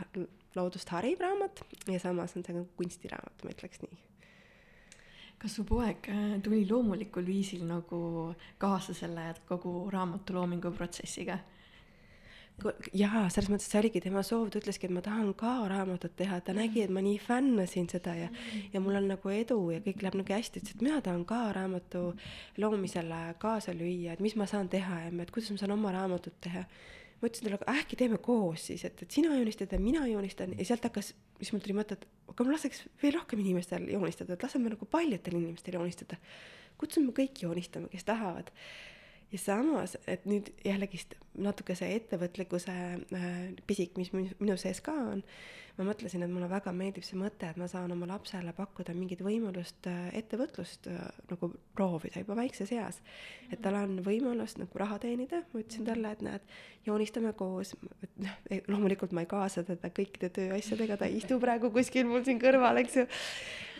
loodust 0.56 0.92
hariv 0.94 1.20
raamat 1.24 1.62
ja 1.92 2.00
samas 2.02 2.36
on 2.36 2.46
see 2.46 2.56
ka 2.56 2.64
kunstiraamat, 2.80 3.44
ma 3.44 3.54
ütleks 3.54 3.84
nii. 3.84 4.00
kas 5.38 5.54
su 5.54 5.64
poeg 5.68 6.08
äh, 6.10 6.24
tuli 6.42 6.64
loomulikul 6.70 7.26
viisil 7.26 7.62
nagu 7.68 8.00
kaasa 8.58 8.94
selle 8.94 9.30
kogu 9.48 9.84
raamatu 9.92 10.34
loomingu 10.34 10.72
protsessiga? 10.74 11.38
Jaa, 12.96 13.24
selles 13.30 13.48
mõttes, 13.52 13.68
see 13.70 13.78
oligi 13.78 14.00
tema 14.02 14.22
soov, 14.26 14.48
ta 14.50 14.58
ütleski, 14.60 14.88
et 14.88 14.94
ma 14.94 15.02
tahan 15.04 15.30
ka 15.38 15.52
raamatut 15.70 16.14
teha, 16.18 16.40
ta 16.44 16.54
nägi, 16.56 16.82
et 16.84 16.92
ma 16.94 17.02
nii 17.04 17.18
fännasin 17.22 17.86
seda 17.90 18.14
ja 18.18 18.28
ja 18.72 18.82
mul 18.82 18.98
on 18.98 19.08
nagu 19.12 19.32
edu 19.32 19.58
ja 19.74 19.80
kõik 19.84 20.02
läheb 20.02 20.18
nagu 20.20 20.34
hästi, 20.34 20.62
ütles, 20.62 20.74
et 20.74 20.84
mina 20.84 21.00
tahan 21.04 21.24
ka 21.28 21.40
raamatu 21.54 22.02
loomisele 22.58 23.20
kaasa 23.42 23.74
lüüa, 23.78 24.16
et 24.16 24.24
mis 24.24 24.34
ma 24.36 24.48
saan 24.50 24.70
teha 24.72 25.04
ja 25.06 25.12
et 25.22 25.34
kuidas 25.34 25.52
ma 25.54 25.62
saan 25.62 25.76
oma 25.76 25.94
raamatut 25.94 26.40
teha. 26.44 26.64
ma 27.20 27.26
ütlesin 27.26 27.48
talle, 27.48 27.58
äkki 27.80 27.96
teeme 27.98 28.18
koos 28.22 28.68
siis, 28.70 28.84
et, 28.86 29.00
et 29.02 29.10
sina 29.10 29.32
joonistad 29.34 29.72
ja 29.72 29.78
mina 29.82 30.06
joonistan 30.06 30.52
ja 30.58 30.64
sealt 30.64 30.84
hakkas, 30.86 31.14
siis 31.38 31.50
mul 31.52 31.62
tuli 31.62 31.74
mõte, 31.78 31.98
et 31.98 32.06
aga 32.30 32.44
ma 32.46 32.54
laseks 32.54 32.84
veel 33.02 33.16
rohkem 33.18 33.42
inimestel 33.42 33.88
joonistada, 33.90 34.34
et 34.34 34.46
laseme 34.46 34.70
nagu 34.70 34.86
paljudel 34.86 35.40
inimestel 35.40 35.78
joonistada. 35.78 36.18
kutsume 36.78 37.10
kõik 37.10 37.42
joonistama, 37.42 37.88
kes 37.90 38.06
tahavad 38.06 38.52
ja 39.32 39.38
samas, 39.38 39.96
et 40.06 40.26
nüüd 40.26 40.50
jällegist 40.64 41.14
natuke 41.38 41.76
see 41.78 41.94
ettevõtlikkuse 41.98 42.74
äh, 42.74 43.32
pisik, 43.68 43.96
mis 44.00 44.12
minu 44.14 44.56
sees 44.60 44.80
ka 44.84 44.94
on, 45.12 45.24
ma 45.78 45.86
mõtlesin, 45.86 46.24
et 46.26 46.32
mulle 46.32 46.48
väga 46.50 46.72
meeldib 46.74 47.06
see 47.06 47.18
mõte, 47.18 47.48
et 47.48 47.58
ma 47.60 47.68
saan 47.70 47.92
oma 47.94 48.08
lapsele 48.10 48.52
pakkuda 48.56 48.94
mingit 48.96 49.22
võimalust 49.24 49.86
äh, 49.90 50.08
ettevõtlust 50.18 50.88
äh, 50.90 51.04
nagu 51.30 51.52
proovida 51.78 52.22
juba 52.22 52.36
väikses 52.40 52.72
eas. 52.74 52.98
et 53.52 53.62
tal 53.64 53.78
on 53.78 53.98
võimalus 54.04 54.58
nagu 54.58 54.80
raha 54.80 54.98
teenida, 55.02 55.44
ma 55.52 55.62
ütlesin 55.62 55.86
talle, 55.86 56.12
et 56.12 56.24
näed, 56.26 56.50
joonistame 56.88 57.32
koos, 57.38 57.74
et 58.02 58.18
noh, 58.24 58.34
loomulikult 58.68 59.14
ma 59.16 59.24
ei 59.24 59.30
kaasa 59.30 59.64
teda 59.66 59.90
kõikide 59.94 60.32
tööasjadega, 60.34 60.98
ta 60.98 61.08
ei 61.08 61.20
istu 61.22 61.38
praegu 61.40 61.70
kuskil 61.74 62.08
mul 62.08 62.24
siin 62.26 62.40
kõrval, 62.42 62.82
eks 62.82 62.98
ju. 63.00 63.06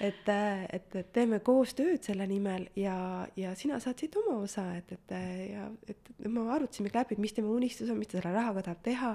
et, 0.07 0.33
et, 0.79 0.99
et 1.03 1.13
teeme 1.13 1.43
koos 1.45 1.75
tööd 1.79 2.07
selle 2.07 2.27
nimel 2.31 2.69
ja, 2.79 3.27
ja 3.37 3.55
sina 3.59 3.81
saad 3.83 3.99
siit 3.99 4.17
oma 4.23 4.39
osa, 4.45 4.71
et, 4.79 4.95
et 4.95 5.17
ja 5.49 5.69
et 5.89 6.13
me 6.27 6.47
arutasime 6.53 6.91
läbi, 6.95 7.17
et 7.17 7.23
mis 7.23 7.35
tema 7.35 7.51
unistus 7.53 7.91
on, 7.91 7.99
mis 7.99 8.11
ta 8.11 8.19
selle 8.19 8.35
rahaga 8.35 8.65
tahab 8.69 8.85
teha 8.85 9.15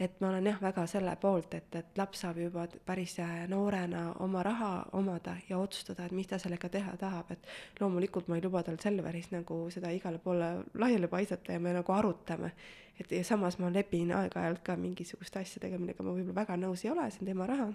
et 0.00 0.20
ma 0.20 0.30
olen 0.30 0.46
jah, 0.48 0.58
väga 0.62 0.86
selle 0.88 1.12
poolt, 1.20 1.54
et, 1.58 1.74
et 1.76 1.98
laps 2.00 2.22
saab 2.24 2.38
juba 2.40 2.64
päris 2.86 3.18
noorena 3.48 4.06
oma 4.24 4.42
raha 4.42 4.70
omada 4.96 5.34
ja 5.48 5.58
otsustada, 5.60 6.06
et 6.06 6.14
mis 6.16 6.28
ta 6.30 6.38
sellega 6.40 6.70
teha 6.72 6.96
tahab, 7.00 7.34
et 7.34 7.80
loomulikult 7.80 8.28
ma 8.28 8.38
ei 8.38 8.44
luba 8.44 8.62
tal 8.64 8.80
Selveris 8.80 9.30
nagu 9.34 9.60
seda 9.70 9.92
igale 9.92 10.18
poole 10.18 10.50
laiali 10.80 11.10
paisata 11.12 11.52
ja 11.52 11.60
me 11.60 11.74
nagu 11.76 11.92
arutame. 11.92 12.52
et 13.00 13.12
ja 13.12 13.24
samas 13.24 13.58
ma 13.58 13.72
lepin 13.72 14.12
aeg-ajalt 14.12 14.62
ka 14.64 14.76
mingisuguste 14.76 15.40
asjadega, 15.40 15.78
millega 15.78 16.04
ma 16.04 16.16
võib-olla 16.16 16.40
väga 16.40 16.56
nõus 16.56 16.84
ei 16.84 16.90
ole, 16.90 17.10
see 17.10 17.22
on 17.22 17.32
tema 17.32 17.46
raha. 17.46 17.68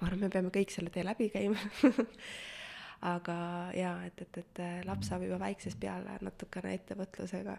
ma 0.00 0.06
arvan, 0.06 0.20
me 0.20 0.28
peame 0.28 0.52
kõik 0.52 0.76
selle 0.76 0.90
tee 0.90 1.04
läbi 1.04 1.30
käima 1.32 1.56
aga 3.16 3.36
jaa, 3.76 3.98
et, 4.06 4.22
et, 4.28 4.42
et 4.44 4.64
laps 4.84 5.08
saab 5.08 5.24
juba 5.24 5.40
väiksest 5.40 5.80
peale 5.80 6.18
natukene 6.20 6.74
ettevõtlusega 6.76 7.56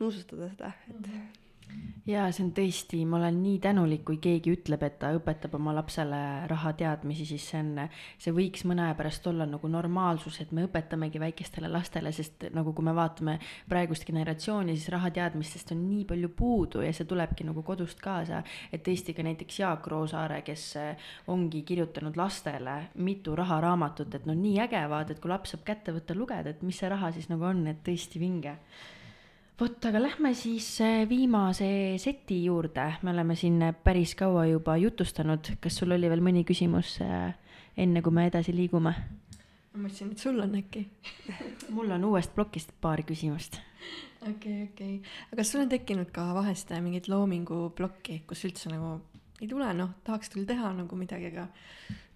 nuusutada 0.00 0.50
seda, 0.54 0.74
et 0.90 0.98
mm. 0.98 1.08
-hmm 1.10 1.51
jaa, 2.06 2.30
see 2.34 2.42
on 2.42 2.50
tõesti, 2.54 2.98
ma 3.06 3.18
olen 3.20 3.36
nii 3.44 3.58
tänulik, 3.62 4.02
kui 4.06 4.16
keegi 4.22 4.52
ütleb, 4.56 4.82
et 4.86 4.96
ta 4.98 5.12
õpetab 5.14 5.54
oma 5.54 5.74
lapsele 5.76 6.18
rahateadmisi, 6.50 7.26
siis 7.28 7.44
see 7.52 7.60
on, 7.62 7.84
see 8.20 8.34
võiks 8.34 8.64
mõne 8.66 8.88
aja 8.88 8.96
pärast 8.98 9.26
olla 9.30 9.46
nagu 9.46 9.70
normaalsus, 9.70 10.40
et 10.42 10.50
me 10.56 10.64
õpetamegi 10.66 11.20
väikestele 11.22 11.70
lastele, 11.70 12.10
sest 12.14 12.48
nagu 12.56 12.74
kui 12.74 12.86
me 12.86 12.94
vaatame 12.96 13.36
praegust 13.70 14.06
generatsiooni, 14.08 14.74
siis 14.74 14.90
rahateadmistest 14.94 15.74
on 15.76 15.84
nii 15.86 16.06
palju 16.10 16.32
puudu 16.38 16.82
ja 16.82 16.90
see 16.96 17.06
tulebki 17.08 17.46
nagu 17.46 17.62
kodust 17.66 18.02
kaasa. 18.02 18.42
et 18.72 18.82
tõesti 18.82 19.14
ka 19.14 19.22
näiteks 19.22 19.60
Jaak 19.60 19.86
Roosaare, 19.86 20.40
kes 20.42 20.74
ongi 21.30 21.62
kirjutanud 21.62 22.16
lastele 22.18 22.88
mitu 22.94 23.36
raharaamatut, 23.38 24.14
et 24.14 24.26
no 24.26 24.34
nii 24.34 24.58
äge 24.66 24.82
vaata, 24.90 25.14
et 25.14 25.22
kui 25.22 25.30
laps 25.30 25.54
saab 25.54 25.62
kätte 25.64 25.94
võtta, 25.94 26.18
lugeda, 26.18 26.50
et 26.50 26.62
mis 26.66 26.78
see 26.78 26.90
raha 26.90 27.12
siis 27.12 27.30
nagu 27.30 27.46
on, 27.46 27.66
et 27.70 27.84
tõesti 27.86 28.18
vinge 28.18 28.58
vot, 29.60 29.84
aga 29.88 30.02
lähme 30.02 30.32
siis 30.34 30.68
äh, 30.80 31.02
viimase 31.08 31.98
seti 32.02 32.44
juurde, 32.44 32.86
me 33.02 33.12
oleme 33.14 33.36
siin 33.38 33.60
päris 33.84 34.14
kaua 34.18 34.46
juba 34.50 34.76
jutustanud, 34.80 35.54
kas 35.60 35.76
sul 35.80 35.94
oli 35.96 36.10
veel 36.10 36.24
mõni 36.24 36.44
küsimus 36.48 36.96
äh, 37.04 37.34
enne, 37.76 38.02
kui 38.02 38.14
me 38.14 38.28
edasi 38.30 38.54
liigume? 38.56 38.94
ma 39.72 39.86
mõtlesin, 39.86 40.10
et 40.12 40.20
sul 40.20 40.40
on 40.42 40.56
äkki 40.58 40.82
mul 41.76 41.94
on 41.94 42.10
uuest 42.10 42.34
plokist 42.34 42.74
paar 42.80 43.04
küsimust. 43.08 43.60
okei 44.20 44.34
okay,, 44.34 44.66
okei 44.66 44.98
okay., 44.98 45.14
aga 45.30 45.40
kas 45.40 45.54
sul 45.54 45.64
on 45.64 45.72
tekkinud 45.72 46.12
ka 46.12 46.26
vahest 46.36 46.74
mingit 46.84 47.08
loominguplokki, 47.08 48.22
kus 48.28 48.44
üldse 48.48 48.72
nagu 48.72 48.98
ei 49.42 49.48
tule, 49.50 49.66
noh, 49.74 49.96
tahaks 50.06 50.30
küll 50.30 50.46
teha 50.46 50.70
nagu 50.76 50.96
midagi, 50.98 51.32
aga 51.32 51.48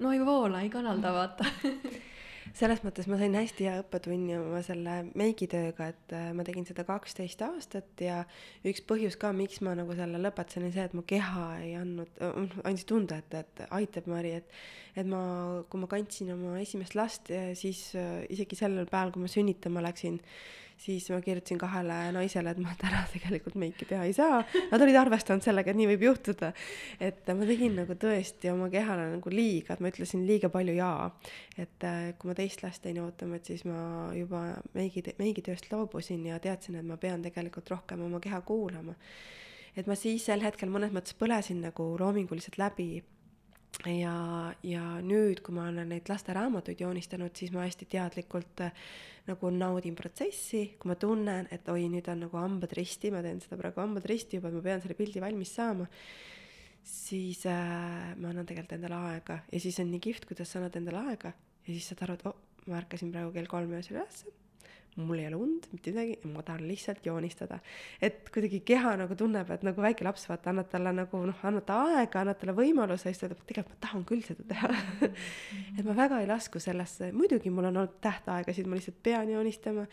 no 0.05 0.12
ei 0.14 0.20
voola, 0.24 0.62
ei 0.62 0.70
kanalda, 0.70 1.11
vaata 1.16 1.49
selles 2.55 2.82
mõttes 2.84 3.09
ma 3.11 3.18
sain 3.20 3.34
hästi 3.36 3.66
hea 3.66 3.80
õppetunni 3.82 4.36
oma 4.38 4.61
selle 4.66 4.97
meigitööga, 5.18 5.90
et 5.92 6.14
äh, 6.16 6.28
ma 6.36 6.44
tegin 6.47 6.66
seda 6.68 6.84
kaksteist 6.88 7.42
aastat 7.47 8.03
ja 8.05 8.22
üks 8.66 8.84
põhjus 8.86 9.18
ka, 9.20 9.32
miks 9.36 9.62
ma 9.66 9.74
nagu 9.78 9.97
selle 9.99 10.20
lõpetasin, 10.22 10.66
oli 10.66 10.74
see, 10.76 10.86
et 10.88 10.97
mu 10.97 11.05
keha 11.09 11.47
ei 11.64 11.74
andnud, 11.80 12.12
äh, 12.22 12.59
andis 12.68 12.86
tunda, 12.88 13.20
et, 13.22 13.38
et 13.40 13.64
aitab 13.70 14.11
Mari, 14.12 14.36
et 14.42 14.61
et 14.97 15.05
ma, 15.05 15.20
kui 15.68 15.80
ma 15.82 15.88
kandsin 15.90 16.30
oma 16.32 16.55
esimest 16.62 16.94
last, 16.97 17.32
siis 17.59 17.90
äh, 17.99 18.22
isegi 18.32 18.57
sellel 18.57 18.88
päeval, 18.88 19.12
kui 19.12 19.26
ma 19.26 19.28
sünnitama 19.28 19.82
läksin, 19.84 20.16
siis 20.76 21.08
ma 21.10 21.20
kirjutasin 21.24 21.58
kahele 21.58 21.96
naisele, 22.14 22.52
et 22.52 22.60
ma 22.62 22.74
täna 22.78 23.02
tegelikult 23.12 23.56
meiki 23.60 23.88
teha 23.88 24.04
ei 24.06 24.12
saa. 24.16 24.42
Nad 24.70 24.84
olid 24.84 24.98
arvestanud 25.00 25.44
sellega, 25.44 25.72
et 25.72 25.78
nii 25.78 25.88
võib 25.94 26.04
juhtuda. 26.10 26.52
et 27.00 27.32
ma 27.32 27.48
tegin 27.48 27.76
nagu 27.80 27.96
tõesti 28.00 28.52
oma 28.52 28.68
kehale 28.72 29.08
nagu 29.14 29.32
liiga, 29.32 29.74
et 29.74 29.84
ma 29.84 29.92
ütlesin 29.92 30.26
liiga 30.28 30.50
palju 30.52 30.76
jaa. 30.76 31.10
et 31.56 31.88
äh, 31.88 32.12
kui 32.18 32.30
ma 32.30 32.36
teist 32.36 32.62
last 32.62 32.84
jäin 32.84 33.00
ootama, 33.02 33.40
et 33.40 33.48
siis 33.48 33.64
ma 33.64 34.12
juba 34.16 34.44
meigi, 34.74 35.02
meigitööst 35.18 35.70
loobusin 35.72 36.26
ja 36.26 36.38
teadsin, 36.42 36.76
et 36.76 36.86
ma 36.86 37.00
pean 37.00 37.24
tegelikult 37.24 37.70
rohkem 37.72 38.04
oma 38.06 38.20
keha 38.20 38.40
kuulama. 38.40 38.94
et 39.76 39.86
ma 39.86 39.96
siis 39.96 40.24
sel 40.24 40.44
hetkel 40.44 40.70
mõnes 40.72 40.92
mõttes 40.92 41.16
põlesin 41.16 41.60
nagu 41.64 41.94
loominguliselt 42.00 42.58
läbi 42.60 43.02
ja, 43.90 44.14
ja 44.66 44.84
nüüd, 45.04 45.42
kui 45.44 45.54
ma 45.56 45.68
olen 45.70 45.90
neid 45.92 46.08
lasteraamatuid 46.10 46.80
joonistanud, 46.82 47.34
siis 47.36 47.52
ma 47.54 47.66
hästi 47.66 47.88
teadlikult 47.92 48.62
äh, 48.64 48.86
nagu 49.26 49.50
naudin 49.52 49.96
protsessi, 49.98 50.62
kui 50.80 50.90
ma 50.90 50.96
tunnen, 51.00 51.50
et 51.54 51.68
oi, 51.72 51.88
nüüd 51.92 52.08
on 52.12 52.24
nagu 52.26 52.40
hambad 52.40 52.72
risti, 52.78 53.12
ma 53.14 53.22
teen 53.26 53.42
seda 53.44 53.58
praegu 53.60 53.82
hambad 53.82 54.06
risti 54.08 54.40
juba, 54.40 54.54
ma 54.54 54.62
pean 54.64 54.82
selle 54.84 54.96
pildi 54.98 55.22
valmis 55.22 55.52
saama, 55.58 55.88
siis 56.86 57.44
äh, 57.50 58.14
ma 58.16 58.32
annan 58.32 58.46
tegelikult 58.48 58.78
endale 58.78 59.02
aega. 59.12 59.42
Ja 59.52 59.62
siis 59.62 59.78
on 59.82 59.90
nii 59.92 60.02
kihvt, 60.08 60.28
kuidas 60.30 60.52
sa 60.52 60.62
annad 60.62 60.78
endale 60.78 61.04
aega. 61.10 61.34
Ja 61.66 61.70
siis 61.72 61.90
saad 61.90 62.06
aru, 62.06 62.18
et 62.18 62.26
oh, 62.30 62.42
ma 62.70 62.80
ärkasin 62.80 63.14
praegu 63.14 63.34
kell 63.34 63.50
kolm 63.50 63.74
öösel 63.76 63.98
ülesse 63.98 64.34
mul 64.97 65.20
ei 65.20 65.26
ole 65.28 65.38
und, 65.40 65.66
mitte 65.72 65.92
midagi, 65.92 66.16
ma 66.32 66.42
tahan 66.47 66.64
lihtsalt 66.68 67.05
joonistada. 67.07 67.59
et 68.01 68.30
kuidagi 68.32 68.62
keha 68.66 68.94
nagu 69.03 69.16
tunneb, 69.18 69.51
et 69.53 69.64
nagu 69.66 69.82
väike 69.82 70.07
laps, 70.07 70.26
vaata, 70.30 70.51
annad 70.53 70.70
talle 70.72 70.92
nagu 70.97 71.22
noh, 71.30 71.42
annad 71.49 71.72
aega, 71.74 72.22
annad 72.22 72.40
talle 72.40 72.57
võimaluse 72.57 73.11
ja 73.11 73.12
siis 73.12 73.22
ta 73.22 73.28
ütleb, 73.28 73.42
et 73.42 73.51
tegelikult 73.53 73.76
ma 73.76 73.82
tahan 73.88 74.07
küll 74.09 74.24
seda 74.26 74.47
teha. 74.53 74.70
Et 75.76 75.84
ma 75.84 75.92
väga 75.97 76.22
ei 76.22 76.28
lasku 76.30 76.61
sellesse, 76.62 77.11
muidugi 77.12 77.51
mul 77.53 77.68
on 77.68 77.82
olnud 77.82 77.99
tähtaegasid, 78.05 78.68
ma 78.68 78.78
lihtsalt 78.78 79.03
pean 79.05 79.28
joonistama 79.28 79.84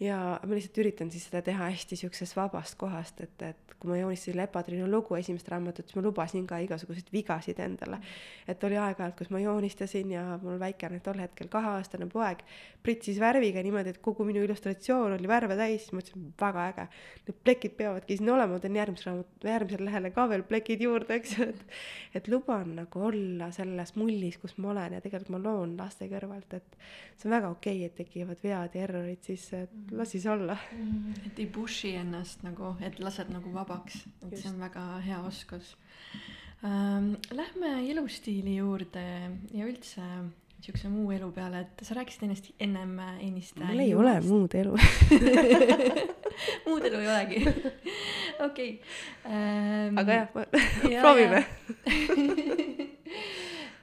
ja 0.00 0.18
ma 0.44 0.54
lihtsalt 0.54 0.78
üritan 0.78 1.10
siis 1.10 1.26
seda 1.28 1.42
teha 1.42 1.70
hästi 1.72 1.96
siuksest 1.98 2.36
vabast 2.38 2.78
kohast, 2.78 3.20
et, 3.24 3.42
et 3.42 3.74
kui 3.78 3.90
ma 3.90 3.98
joonistasin 3.98 4.36
Lepatrinu 4.38 4.86
lugu 4.90 5.14
esimest 5.18 5.48
raamatut, 5.50 5.86
siis 5.86 5.98
ma 5.98 6.02
lubasin 6.02 6.46
ka 6.46 6.58
igasuguseid 6.62 7.10
vigasid 7.14 7.58
endale. 7.62 7.98
et 8.48 8.64
oli 8.64 8.78
aeg-ajalt, 8.78 9.16
kus 9.18 9.30
ma 9.30 9.40
joonistasin 9.42 10.10
ja 10.14 10.24
mul 10.42 10.58
väikene 10.58 11.00
tol 11.04 11.18
hetkel 11.22 11.50
kaheaastane 11.52 12.06
poeg 12.10 12.42
pritsis 12.82 13.20
värviga 13.20 13.62
niimoodi, 13.62 13.94
et 13.94 14.00
kogu 14.02 14.24
minu 14.24 14.42
illustratsioon 14.46 15.16
oli 15.18 15.28
värve 15.30 15.56
täis, 15.58 15.82
siis 15.82 15.92
ma 15.92 16.00
mõtlesin, 16.00 16.28
väga 16.40 16.66
äge. 16.72 16.86
Need 17.26 17.40
plekid 17.44 17.74
peavadki 17.78 18.18
siin 18.18 18.30
olema, 18.34 18.54
ma 18.54 18.62
teen 18.62 18.78
järgmise 18.78 19.10
raamat, 19.10 19.32
järgmisele 19.50 19.88
lehele 19.90 20.12
ka 20.14 20.26
veel 20.30 20.44
plekid 20.48 20.82
juurde, 20.86 21.18
eks 21.18 21.36
ju, 21.38 21.48
et 21.52 21.78
et 22.18 22.28
luban 22.32 22.74
nagu 22.78 23.02
olla 23.10 23.50
selles 23.54 23.94
mullis, 23.98 24.38
kus 24.40 24.56
ma 24.58 24.72
olen 24.72 24.96
ja 24.96 25.02
tegelikult 25.04 25.34
ma 25.34 25.42
loon 25.42 25.76
laste 25.78 26.08
kõrvalt, 26.10 26.54
et 26.56 26.78
see 27.16 27.28
on 27.28 27.36
väga 27.36 27.50
okei 27.54 27.76
okay,, 27.76 27.90
et 27.90 27.98
tekivad 27.98 28.42
vead 28.42 28.74
ja 28.74 28.86
errorid 28.86 29.22
sisse, 29.26 29.66
et 29.66 29.87
las 29.92 30.12
siis 30.14 30.26
olla 30.26 30.56
mm,. 30.72 31.14
et 31.26 31.38
ei 31.38 31.46
push'i 31.52 31.94
ennast 32.00 32.42
nagu, 32.46 32.74
et 32.84 32.98
lased 33.00 33.30
nagu 33.32 33.52
vabaks, 33.54 34.02
et 34.22 34.30
Just. 34.30 34.42
see 34.42 34.52
on 34.52 34.60
väga 34.60 34.84
hea 35.06 35.20
oskus 35.20 35.76
ähm,. 36.64 37.14
Lähme 37.30 37.78
elustiili 37.90 38.56
juurde 38.56 39.06
ja 39.54 39.66
üldse 39.66 40.04
siukse 40.60 40.88
muu 40.90 41.12
elu 41.14 41.30
peale, 41.32 41.60
et 41.62 41.86
sa 41.86 41.94
rääkisid 41.94 42.24
ennast 42.26 42.50
ennem 42.58 42.96
ennist. 43.22 43.58
mul 43.62 43.84
ei 43.84 43.94
ole 43.94 44.14
muud 44.26 44.54
elu 44.58 44.74
muud 46.66 46.86
elu 46.88 47.00
ei 47.02 47.08
olegi. 47.08 47.42
okei. 48.48 48.70
Ähm, 49.26 49.98
aga 49.98 50.12
jah, 50.12 50.28
proovime 51.02 51.44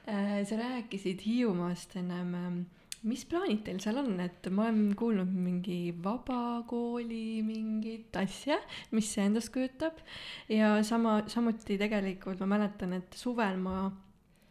äh, 0.06 0.40
sa 0.48 0.60
rääkisid 0.60 1.24
Hiiumaast 1.26 1.96
ennem 1.96 2.34
ähm, 2.34 2.62
mis 3.04 3.24
plaanid 3.28 3.62
teil 3.66 3.80
seal 3.82 4.00
on, 4.00 4.14
et 4.24 4.48
ma 4.50 4.66
olen 4.66 4.94
kuulnud 4.98 5.30
mingi 5.30 5.94
vabakooli 6.02 7.42
mingit 7.46 8.16
asja, 8.16 8.58
mis 8.96 9.10
see 9.12 9.26
endast 9.28 9.52
kujutab. 9.54 10.00
Ja 10.48 10.76
sama, 10.86 11.20
samuti 11.30 11.78
tegelikult 11.80 12.40
ma 12.42 12.56
mäletan, 12.56 12.96
et 12.96 13.18
suvel 13.18 13.60
ma 13.60 13.84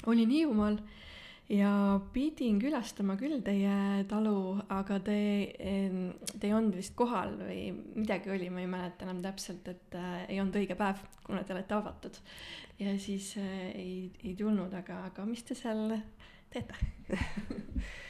olin 0.05 0.29
Hiiumaal 0.29 0.77
ja 1.49 1.99
pidin 2.13 2.57
külastama 2.61 3.17
küll 3.19 3.41
teie 3.45 4.05
talu, 4.09 4.55
aga 4.73 4.97
te, 5.05 5.17
te 5.55 6.47
ei 6.47 6.55
olnud 6.55 6.77
vist 6.77 6.95
kohal 6.97 7.35
või 7.41 7.67
midagi 7.97 8.33
oli, 8.33 8.49
ma 8.53 8.63
ei 8.63 8.71
mäleta 8.71 9.05
enam 9.05 9.21
täpselt, 9.25 9.67
et 9.69 9.97
äh, 9.99 10.23
ei 10.29 10.39
olnud 10.41 10.57
õige 10.61 10.77
päev, 10.79 11.03
kuna 11.25 11.43
te 11.45 11.53
olete 11.53 11.77
avatud. 11.77 12.17
ja 12.79 12.95
siis 12.99 13.35
äh, 13.41 13.69
ei, 13.75 13.93
ei 14.23 14.33
tulnud, 14.39 14.73
aga, 14.73 15.03
aga 15.11 15.27
mis 15.29 15.45
te 15.45 15.57
seal 15.57 15.99
teete 16.49 16.81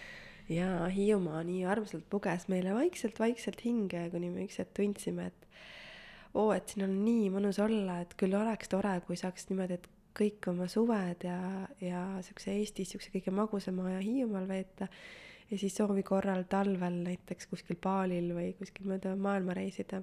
ja 0.50 0.86
Hiiumaa 0.92 1.42
nii 1.48 1.66
armsalt 1.70 2.06
puges 2.10 2.48
meile 2.52 2.76
vaikselt-vaikselt 2.76 3.64
hinge, 3.66 4.08
kuni 4.14 4.30
me 4.34 4.46
üks 4.46 4.60
hetk 4.62 4.76
tundsime, 4.78 5.30
et 5.32 5.48
oo, 6.36 6.52
et 6.54 6.70
siin 6.70 6.86
on 6.88 6.96
nii 7.06 7.30
mõnus 7.34 7.60
olla, 7.64 8.02
et 8.04 8.16
küll 8.20 8.36
oleks 8.38 8.70
tore, 8.72 8.94
kui 9.08 9.18
saaks 9.20 9.50
niimoodi, 9.50 9.80
et 9.80 9.92
kõik 10.16 10.48
oma 10.52 10.68
suved 10.72 11.26
ja, 11.28 11.38
ja 11.84 12.02
siukse 12.24 12.54
Eestis 12.56 12.94
siukse 12.94 13.12
kõige 13.14 13.34
magusama 13.36 13.90
aja 13.90 14.02
Hiiumaal 14.04 14.48
veeta 14.48 14.88
ja 15.50 15.58
siis 15.60 15.76
soovi 15.78 16.04
korral 16.04 16.46
talvel 16.50 17.02
näiteks 17.06 17.50
kuskil 17.52 17.78
baalil 17.82 18.32
või 18.36 18.52
kuskil 18.58 18.88
mööda 18.90 19.16
maailma 19.20 19.56
reisida. 19.58 20.02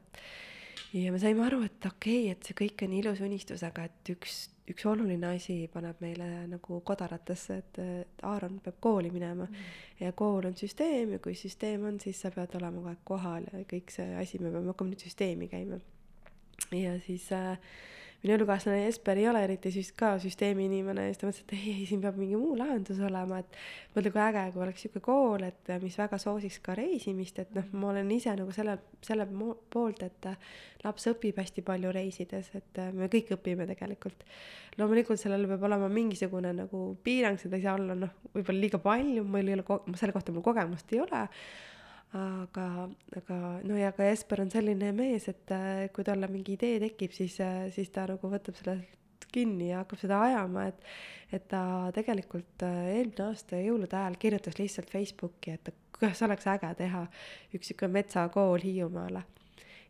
ja 0.92 1.12
me 1.12 1.18
saime 1.22 1.46
aru, 1.46 1.62
et 1.66 1.86
okei 1.88 2.26
okay,, 2.26 2.34
et 2.34 2.48
see 2.48 2.58
kõik 2.58 2.84
on 2.86 2.98
ilus 2.98 3.22
unistus, 3.24 3.64
aga 3.66 3.88
et 3.88 4.12
üks 4.14 4.44
üks 4.70 4.84
oluline 4.86 5.32
asi 5.34 5.56
paneb 5.72 5.98
meile 6.04 6.28
nagu 6.50 6.80
kodaratesse, 6.86 7.56
et, 7.62 7.78
et 7.82 8.26
Aaron 8.28 8.60
peab 8.62 8.78
kooli 8.80 9.10
minema 9.10 9.48
mm. 9.48 9.70
ja 10.00 10.12
kool 10.16 10.46
on 10.46 10.54
süsteem 10.58 11.16
ja 11.16 11.22
kui 11.22 11.34
süsteem 11.38 11.88
on, 11.88 11.98
siis 12.00 12.20
sa 12.22 12.30
pead 12.34 12.54
olema 12.60 12.78
kogu 12.78 12.92
aeg 12.92 13.02
kohal 13.10 13.48
ja 13.50 13.64
kõik 13.72 13.90
see 13.94 14.12
asi, 14.20 14.38
me 14.38 14.52
peame 14.54 14.70
hakkama 14.70 14.94
nüüd 14.94 15.02
süsteemi 15.02 15.50
käima. 15.50 15.80
ja 16.78 16.94
siis 17.06 17.26
äh, 17.34 17.58
minu 18.22 18.36
elukaaslane 18.36 18.84
Jesper 18.84 19.18
ei 19.18 19.26
ole 19.28 19.40
eriti 19.44 19.72
süst- 19.74 19.96
ka 19.98 20.12
süsteemi 20.22 20.68
inimene 20.68 21.08
ja 21.08 21.10
siis 21.10 21.20
ta 21.20 21.26
mõtles, 21.26 21.42
et 21.42 21.54
ei, 21.56 21.72
ei 21.80 21.86
siin 21.88 22.02
peab 22.04 22.18
mingi 22.20 22.38
muu 22.38 22.54
lahendus 22.58 23.00
olema, 23.02 23.40
et 23.42 23.56
mõtle, 23.96 24.12
kui 24.14 24.22
äge, 24.22 24.44
kui 24.54 24.62
oleks 24.62 24.84
sihuke 24.84 25.02
kool, 25.02 25.42
et 25.48 25.72
mis 25.82 25.98
väga 25.98 26.20
soosiks 26.22 26.60
ka 26.62 26.76
reisimist, 26.78 27.40
et 27.42 27.50
noh, 27.56 27.66
ma 27.74 27.90
olen 27.90 28.12
ise 28.14 28.34
nagu 28.38 28.54
selle, 28.54 28.76
selle 29.02 29.26
poolt, 29.72 30.04
et 30.06 30.30
laps 30.84 31.08
õpib 31.10 31.42
hästi 31.42 31.66
palju 31.66 31.90
reisides, 31.94 32.52
et 32.58 32.82
me 32.94 33.10
kõik 33.10 33.34
õpime 33.38 33.66
tegelikult. 33.70 34.22
loomulikult 34.78 35.20
sellel 35.20 35.44
peab 35.50 35.66
olema 35.68 35.88
mingisugune 35.92 36.54
nagu 36.56 36.84
piirang, 37.04 37.36
seda 37.42 37.58
ei 37.58 37.66
saa 37.66 37.74
olla 37.74 37.98
noh, 37.98 38.14
võib-olla 38.32 38.60
liiga 38.60 38.78
palju, 38.78 39.26
mul 39.26 39.50
ei 39.50 39.58
ole 39.58 39.82
selle 39.98 40.14
kohta 40.14 40.32
mul 40.32 40.46
kogemust 40.46 40.94
ei 40.94 41.02
ole 41.02 41.26
aga, 42.18 42.66
aga 43.16 43.38
no 43.64 43.76
ja 43.78 43.92
ka 43.96 44.04
Jesper 44.04 44.42
on 44.44 44.50
selline 44.52 44.92
mees, 44.96 45.28
et 45.32 45.52
äh, 45.54 45.86
kui 45.94 46.04
talle 46.04 46.28
mingi 46.30 46.56
idee 46.58 46.80
tekib, 46.82 47.14
siis, 47.16 47.38
äh, 47.40 47.68
siis 47.72 47.92
ta 47.94 48.04
nagu 48.10 48.30
võtab 48.32 48.58
sellest 48.58 49.28
kinni 49.32 49.70
ja 49.70 49.80
hakkab 49.80 50.02
seda 50.02 50.20
ajama, 50.26 50.68
et 50.72 50.84
et 51.32 51.46
ta 51.48 51.88
tegelikult 51.96 52.64
äh, 52.66 52.98
eelmine 52.98 53.30
aasta 53.30 53.56
jõulude 53.56 53.96
ajal 53.96 54.18
kirjutas 54.20 54.58
lihtsalt 54.58 54.90
Facebooki, 54.92 55.56
et 55.56 55.72
kuidas 55.96 56.20
oleks 56.26 56.48
äge 56.52 56.74
teha 56.82 57.06
üks 57.56 57.70
sihuke 57.70 57.88
metsakool 57.88 58.60
Hiiumaale. 58.60 59.24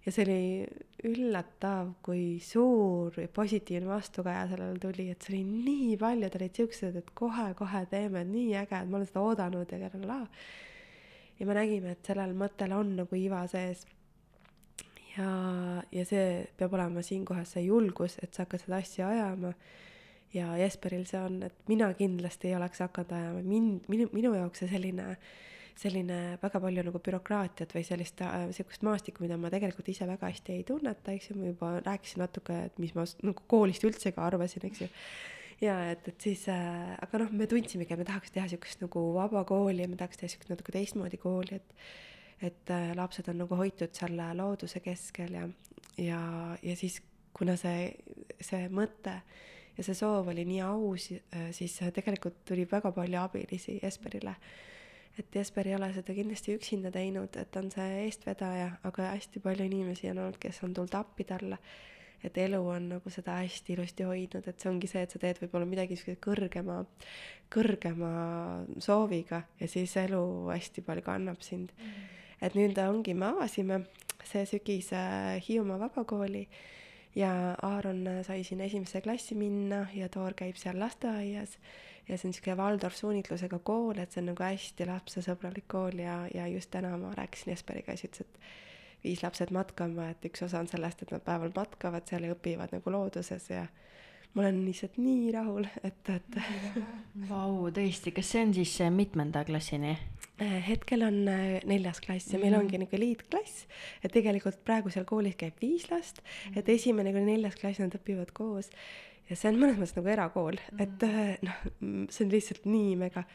ja 0.06 0.12
see 0.14 0.22
oli 0.22 1.10
üllatav, 1.10 1.96
kui 2.06 2.38
suur 2.42 3.18
positiivne 3.34 3.90
vastukaja 3.90 4.46
sellele 4.52 4.78
tuli, 4.78 5.10
et 5.10 5.22
see 5.22 5.34
oli 5.34 5.42
nii 5.66 5.96
paljud 5.98 6.38
olid 6.38 6.58
siuksed, 6.60 6.98
et 7.02 7.10
kohe-kohe 7.18 7.86
teeme, 7.90 8.22
nii 8.30 8.54
äge, 8.62 8.78
et 8.78 8.90
ma 8.90 9.00
olen 9.00 9.10
seda 9.10 9.26
oodanud 9.26 9.74
ja 9.74 9.82
la 9.82 10.06
la 10.06 10.20
ja 11.42 11.46
me 11.48 11.56
nägime, 11.58 11.96
et 11.96 12.06
sellel 12.06 12.36
mõttel 12.38 12.70
on 12.76 12.94
nagu 13.00 13.18
iva 13.18 13.42
sees. 13.50 13.82
ja, 15.16 15.30
ja 15.90 16.04
see 16.06 16.26
peab 16.56 16.76
olema 16.78 17.02
siinkohas 17.02 17.56
see 17.56 17.64
julgus, 17.66 18.14
et 18.22 18.30
sa 18.30 18.46
hakkad 18.46 18.62
seda 18.62 18.78
asja 18.78 19.08
ajama. 19.10 19.50
ja 20.32 20.52
Jesperil 20.56 21.02
see 21.10 21.18
on, 21.20 21.40
et 21.48 21.66
mina 21.68 21.90
kindlasti 21.98 22.52
ei 22.52 22.56
oleks 22.56 22.84
hakanud 22.86 23.16
ajama, 23.18 23.42
mind, 23.42 23.90
minu, 23.90 24.06
minu 24.14 24.36
jaoks 24.38 24.62
see 24.62 24.70
selline 24.70 25.16
selline 25.82 26.38
väga 26.38 26.60
palju 26.62 26.82
nagu 26.86 27.00
bürokraatiat 27.02 27.74
või 27.74 27.82
sellist 27.88 28.20
äh,, 28.22 28.50
sihukest 28.54 28.84
maastikku, 28.86 29.24
mida 29.24 29.38
ma 29.40 29.50
tegelikult 29.50 29.88
ise 29.88 30.06
väga 30.06 30.28
hästi 30.30 30.58
ei 30.60 30.66
tunneta, 30.68 31.14
eks 31.16 31.30
ju, 31.30 31.38
ma 31.40 31.48
juba 31.48 31.70
rääkisin 31.80 32.22
natuke, 32.22 32.58
et 32.68 32.78
mis 32.78 32.92
ma 32.94 33.06
nagu 33.24 33.46
koolist 33.50 33.82
üldse 33.88 34.12
ka 34.14 34.28
arvasin, 34.28 34.68
eks 34.68 34.84
ju 34.84 34.90
ja 35.62 35.76
et, 35.90 36.08
et 36.08 36.24
siis 36.26 36.46
äh,, 36.50 36.94
aga 37.02 37.22
noh, 37.22 37.34
me 37.38 37.46
tundsimegi, 37.50 37.94
et 37.94 38.00
me 38.00 38.06
tahaks 38.08 38.34
teha 38.34 38.48
siukest 38.50 38.82
nagu 38.82 39.04
vaba 39.14 39.44
kooli 39.48 39.84
ja 39.84 39.90
me 39.90 39.98
tahaks 40.00 40.20
teha 40.20 40.32
siukest 40.32 40.52
natuke 40.52 40.74
teistmoodi 40.74 41.20
kooli, 41.22 41.60
et 41.60 41.76
et 42.42 42.70
äh, 42.74 42.90
lapsed 42.98 43.28
on 43.30 43.38
nagu 43.44 43.54
hoitud 43.54 43.92
seal 43.94 44.18
looduse 44.34 44.80
keskel 44.82 45.36
ja, 45.36 45.44
ja, 46.02 46.20
ja 46.58 46.76
siis 46.76 46.98
kuna 47.36 47.54
see, 47.56 47.92
see 48.42 48.66
mõte 48.66 49.14
ja 49.76 49.84
see 49.86 49.94
soov 49.94 50.32
oli 50.32 50.44
nii 50.48 50.58
aus 50.66 51.06
äh,, 51.14 51.52
siis 51.54 51.78
tegelikult 51.94 52.42
tuli 52.48 52.66
väga 52.70 52.90
palju 52.92 53.20
abilisi 53.22 53.78
Jesperile. 53.82 54.34
et 55.18 55.34
Jesper 55.34 55.68
ei 55.68 55.76
ole 55.76 55.92
seda 55.94 56.14
kindlasti 56.16 56.56
üksinda 56.56 56.90
teinud, 56.90 57.36
et 57.36 57.56
on 57.56 57.70
see 57.70 58.04
eestvedaja, 58.06 58.70
aga 58.82 59.12
hästi 59.12 59.40
palju 59.44 59.70
inimesi 59.70 60.10
on 60.10 60.24
olnud, 60.24 60.38
kes 60.42 60.62
on 60.64 60.74
tulnud 60.74 60.94
appi 60.98 61.24
talle 61.28 61.58
et 62.24 62.38
elu 62.38 62.60
on 62.74 62.88
nagu 62.94 63.10
seda 63.10 63.38
hästi 63.40 63.74
ilusti 63.76 64.06
hoidnud, 64.06 64.46
et 64.48 64.60
see 64.60 64.70
ongi 64.70 64.90
see, 64.90 65.02
et 65.04 65.14
sa 65.14 65.20
teed 65.22 65.40
võib-olla 65.42 65.68
midagi 65.68 65.98
siukse 65.98 66.18
kõrgema, 66.22 66.82
kõrgema 67.52 68.12
sooviga 68.82 69.42
ja 69.60 69.70
siis 69.70 69.96
elu 70.00 70.22
hästi 70.50 70.84
palju 70.86 71.06
kannab 71.06 71.42
sind. 71.44 71.74
Mm.. 71.78 72.06
et 72.42 72.58
nüüd 72.58 72.78
ongi, 72.82 73.14
me 73.14 73.30
avasime 73.32 73.84
see 74.26 74.46
sügis 74.46 74.92
Hiiumaa 75.46 75.80
Vabakooli 75.82 76.46
ja 77.18 77.32
Aaron 77.62 78.06
sai 78.26 78.44
sinna 78.46 78.64
esimesse 78.64 79.02
klassi 79.04 79.34
minna 79.34 79.86
ja 79.94 80.08
Toor 80.08 80.34
käib 80.38 80.56
seal 80.56 80.78
lasteaias 80.80 81.58
ja 82.08 82.16
see 82.16 82.28
on 82.28 82.32
niisugune 82.32 82.56
Waldorf 82.58 82.96
suunitlusega 82.98 83.58
kool, 83.62 83.98
et 83.98 84.12
see 84.12 84.22
on 84.22 84.32
nagu 84.32 84.44
hästi 84.44 84.86
lapsesõbralik 84.88 85.68
kool 85.70 86.02
ja, 86.02 86.22
ja 86.34 86.48
just 86.50 86.70
täna 86.74 86.94
ma 86.98 87.12
rääkisin 87.18 87.52
Jesperiga, 87.52 87.96
siis 87.96 88.10
ütles, 88.10 88.26
et 88.26 88.71
viis 89.04 89.22
lapsed 89.24 89.52
matkama, 89.54 90.10
et 90.12 90.24
üks 90.28 90.44
osa 90.46 90.60
on 90.62 90.70
sellest, 90.70 91.02
et 91.02 91.14
nad 91.14 91.24
päeval 91.24 91.52
matkavad 91.56 92.06
seal 92.08 92.28
ja 92.28 92.36
õpivad 92.36 92.74
nagu 92.74 92.94
looduses 92.94 93.48
ja 93.50 93.66
ma 94.32 94.44
olen 94.44 94.62
lihtsalt 94.64 94.96
nii 95.02 95.32
rahul, 95.34 95.66
et, 95.84 96.08
et. 96.08 96.40
Vau, 97.30 97.68
tõesti, 97.74 98.14
kas 98.16 98.32
see 98.32 98.46
on 98.46 98.56
siis 98.56 98.74
mitmenda 98.94 99.44
klassini? 99.48 99.96
Äh, 100.40 100.58
hetkel 100.64 101.04
on 101.06 101.22
äh, 101.28 101.60
neljas 101.68 102.00
klass 102.02 102.32
ja 102.32 102.40
meil 102.40 102.54
mm. 102.54 102.62
ongi 102.62 102.80
nagu 102.80 102.98
liitklass, 102.98 103.66
et 104.02 104.14
tegelikult 104.14 104.62
praegu 104.64 104.90
seal 104.92 105.04
koolis 105.08 105.36
käib 105.38 105.58
viis 105.60 105.90
last, 105.90 106.22
et 106.54 106.64
mm. 106.64 106.74
esimene 106.74 107.12
kuni 107.12 107.34
neljas 107.34 107.58
klass 107.60 107.82
nad 107.82 107.94
õpivad 107.98 108.32
koos 108.36 108.72
ja 109.28 109.36
see 109.36 109.52
on 109.52 109.60
mõnes 109.60 109.78
mõttes 109.78 109.98
nagu 109.98 110.12
erakool 110.12 110.56
mm., 110.56 110.80
et 110.82 111.44
noh, 111.46 112.08
see 112.10 112.24
on 112.26 112.32
lihtsalt 112.32 112.64
nii 112.70 112.96
mega 113.04 113.26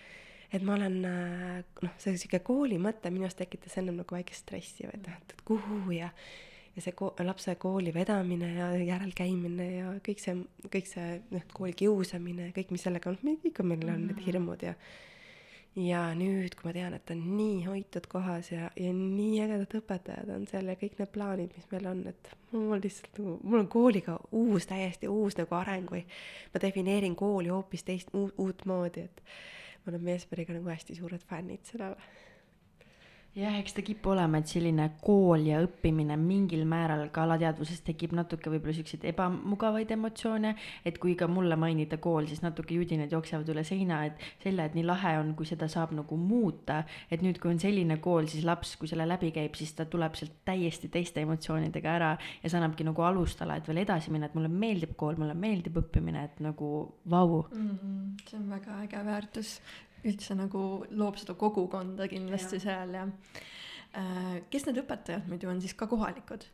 et 0.54 0.64
ma 0.64 0.76
olen 0.78 1.00
äh, 1.06 1.64
noh, 1.84 1.96
see 2.02 2.18
sihuke 2.18 2.40
kooli 2.46 2.78
mõte 2.82 3.12
minu 3.12 3.28
arust 3.28 3.40
tekitas 3.42 3.78
ennem 3.82 4.00
nagu 4.02 4.16
väikest 4.16 4.46
stressi 4.46 4.88
või 4.88 4.96
et 5.00 5.10
noh, 5.10 5.18
et 5.24 5.42
kuhu 5.48 5.82
ja 5.96 6.12
ja 6.78 6.84
see 6.86 6.94
ko-, 6.94 7.14
lapse 7.26 7.56
kooli 7.58 7.92
vedamine 7.94 8.54
ja 8.54 8.70
järelkäimine 8.78 9.68
ja 9.72 9.92
kõik 10.06 10.22
see, 10.22 10.38
kõik 10.70 10.90
see 10.90 11.20
noh, 11.34 11.46
kooli 11.54 11.74
kiusamine, 11.78 12.52
kõik, 12.56 12.72
mis 12.76 12.86
sellega 12.86 13.16
noh, 13.16 13.46
ikka 13.50 13.66
meil 13.66 13.86
on 13.90 14.06
need 14.06 14.20
mm. 14.20 14.26
hirmud 14.28 14.66
ja 14.68 14.78
ja 15.78 16.02
nüüd, 16.18 16.56
kui 16.58 16.66
ma 16.66 16.74
tean, 16.74 16.96
et 16.98 17.12
on 17.14 17.20
nii 17.38 17.60
hoitud 17.68 18.08
kohas 18.10 18.50
ja, 18.50 18.70
ja 18.80 18.94
nii 18.94 19.44
ägedad 19.44 19.76
õpetajad 19.78 20.32
on 20.34 20.48
seal 20.50 20.72
ja 20.72 20.78
kõik 20.80 20.98
need 20.98 21.12
plaanid, 21.14 21.54
mis 21.54 21.68
meil 21.74 21.90
on, 21.92 22.00
et 22.10 22.32
mul 22.54 22.82
lihtsalt 22.82 23.20
nagu, 23.20 23.36
mul 23.44 23.62
on 23.62 23.70
kooliga 23.70 24.18
uus, 24.40 24.66
täiesti 24.70 25.10
uus 25.12 25.38
nagu 25.38 25.54
areng 25.60 25.92
või 25.94 26.02
ma 26.54 26.64
defineerin 26.64 27.18
kooli 27.20 27.54
hoopis 27.54 27.86
teist, 27.86 28.10
uut 28.14 28.66
moodi, 28.70 29.06
et 29.06 29.22
me 29.88 29.96
oleme 29.96 30.18
Jesperiga 30.18 30.54
nagu 30.54 30.68
hästi 30.68 30.96
suured 30.98 31.24
fännid 31.24 31.64
seda 31.64 31.94
jah, 33.38 33.56
eks 33.60 33.76
ta 33.78 33.84
kipub 33.86 34.14
olema, 34.16 34.40
et 34.42 34.50
selline 34.50 34.88
kool 35.04 35.46
ja 35.46 35.60
õppimine 35.62 36.16
mingil 36.20 36.64
määral 36.70 37.04
ka 37.14 37.26
alateadvuses 37.28 37.84
tekib 37.86 38.16
natuke 38.18 38.50
võib-olla 38.50 38.74
siukseid 38.78 39.06
ebamugavaid 39.12 39.92
emotsioone. 39.94 40.56
et 40.86 40.98
kui 40.98 41.16
ka 41.20 41.28
mulle 41.28 41.56
mainida 41.60 42.00
kool, 42.02 42.28
siis 42.28 42.42
natuke 42.42 42.74
judinad 42.74 43.12
jooksevad 43.12 43.50
üle 43.54 43.64
seina, 43.68 44.04
et 44.06 44.18
selle, 44.44 44.66
et 44.66 44.78
nii 44.78 44.86
lahe 44.88 45.18
on, 45.20 45.34
kui 45.38 45.46
seda 45.46 45.68
saab 45.70 45.94
nagu 45.98 46.18
muuta. 46.18 46.84
et 47.12 47.22
nüüd, 47.22 47.40
kui 47.42 47.52
on 47.54 47.60
selline 47.62 48.00
kool, 48.02 48.28
siis 48.32 48.46
laps, 48.48 48.76
kui 48.78 48.90
selle 48.90 49.08
läbi 49.08 49.32
käib, 49.36 49.56
siis 49.56 49.74
ta 49.78 49.86
tuleb 49.86 50.18
sealt 50.18 50.42
täiesti 50.46 50.90
teiste 50.90 51.22
emotsioonidega 51.22 51.94
ära 51.94 52.12
ja 52.44 52.50
see 52.50 52.58
annabki 52.58 52.88
nagu 52.88 53.06
alustala, 53.06 53.58
et 53.58 53.68
veel 53.68 53.84
edasi 53.84 54.12
minna, 54.12 54.32
et 54.32 54.38
mulle 54.38 54.50
meeldib 54.50 54.96
kool, 54.98 55.18
mulle 55.20 55.38
meeldib 55.38 55.78
õppimine, 55.84 56.26
et 56.26 56.40
nagu 56.42 56.72
vau 57.10 57.44
mm. 57.52 57.70
-hmm. 57.70 58.30
see 58.30 58.40
on 58.40 58.50
väga 58.50 58.82
äge 58.84 59.06
väärtus 59.06 59.60
üldse 60.08 60.38
nagu 60.38 60.62
loob 60.92 61.20
seda 61.22 61.38
kogukonda 61.40 62.08
kindlasti 62.12 62.60
ja. 62.60 62.64
seal 62.68 62.96
ja 62.98 63.08
äh, 63.08 64.38
kes 64.52 64.68
need 64.68 64.80
õpetajad 64.84 65.28
muidu 65.32 65.52
on 65.52 65.62
siis 65.64 65.76
ka 65.78 65.90
kohalikud? 65.90 66.48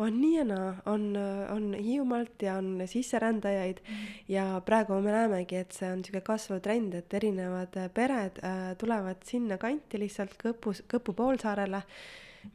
on 0.00 0.14
nii 0.16 0.36
ja 0.38 0.44
naa, 0.48 0.70
on, 0.88 1.10
on 1.52 1.74
Hiiumaalt 1.76 2.40
ja 2.42 2.54
on 2.56 2.80
sisserändajaid 2.88 3.82
mm. 3.82 4.06
ja 4.32 4.46
praegu 4.64 4.96
me 5.04 5.12
näemegi, 5.12 5.58
et 5.60 5.76
see 5.76 5.90
on 5.92 6.00
niisugune 6.00 6.24
kasvav 6.24 6.62
trend, 6.64 6.96
et 6.96 7.14
erinevad 7.18 7.76
pered 7.92 8.40
äh, 8.40 8.62
tulevad 8.80 9.20
sinna 9.28 9.60
kanti 9.60 10.00
lihtsalt 10.00 10.38
Kõpus, 10.40 10.80
Kõpu 10.88 11.12
poolsaarele 11.18 11.82
äh, 11.82 12.00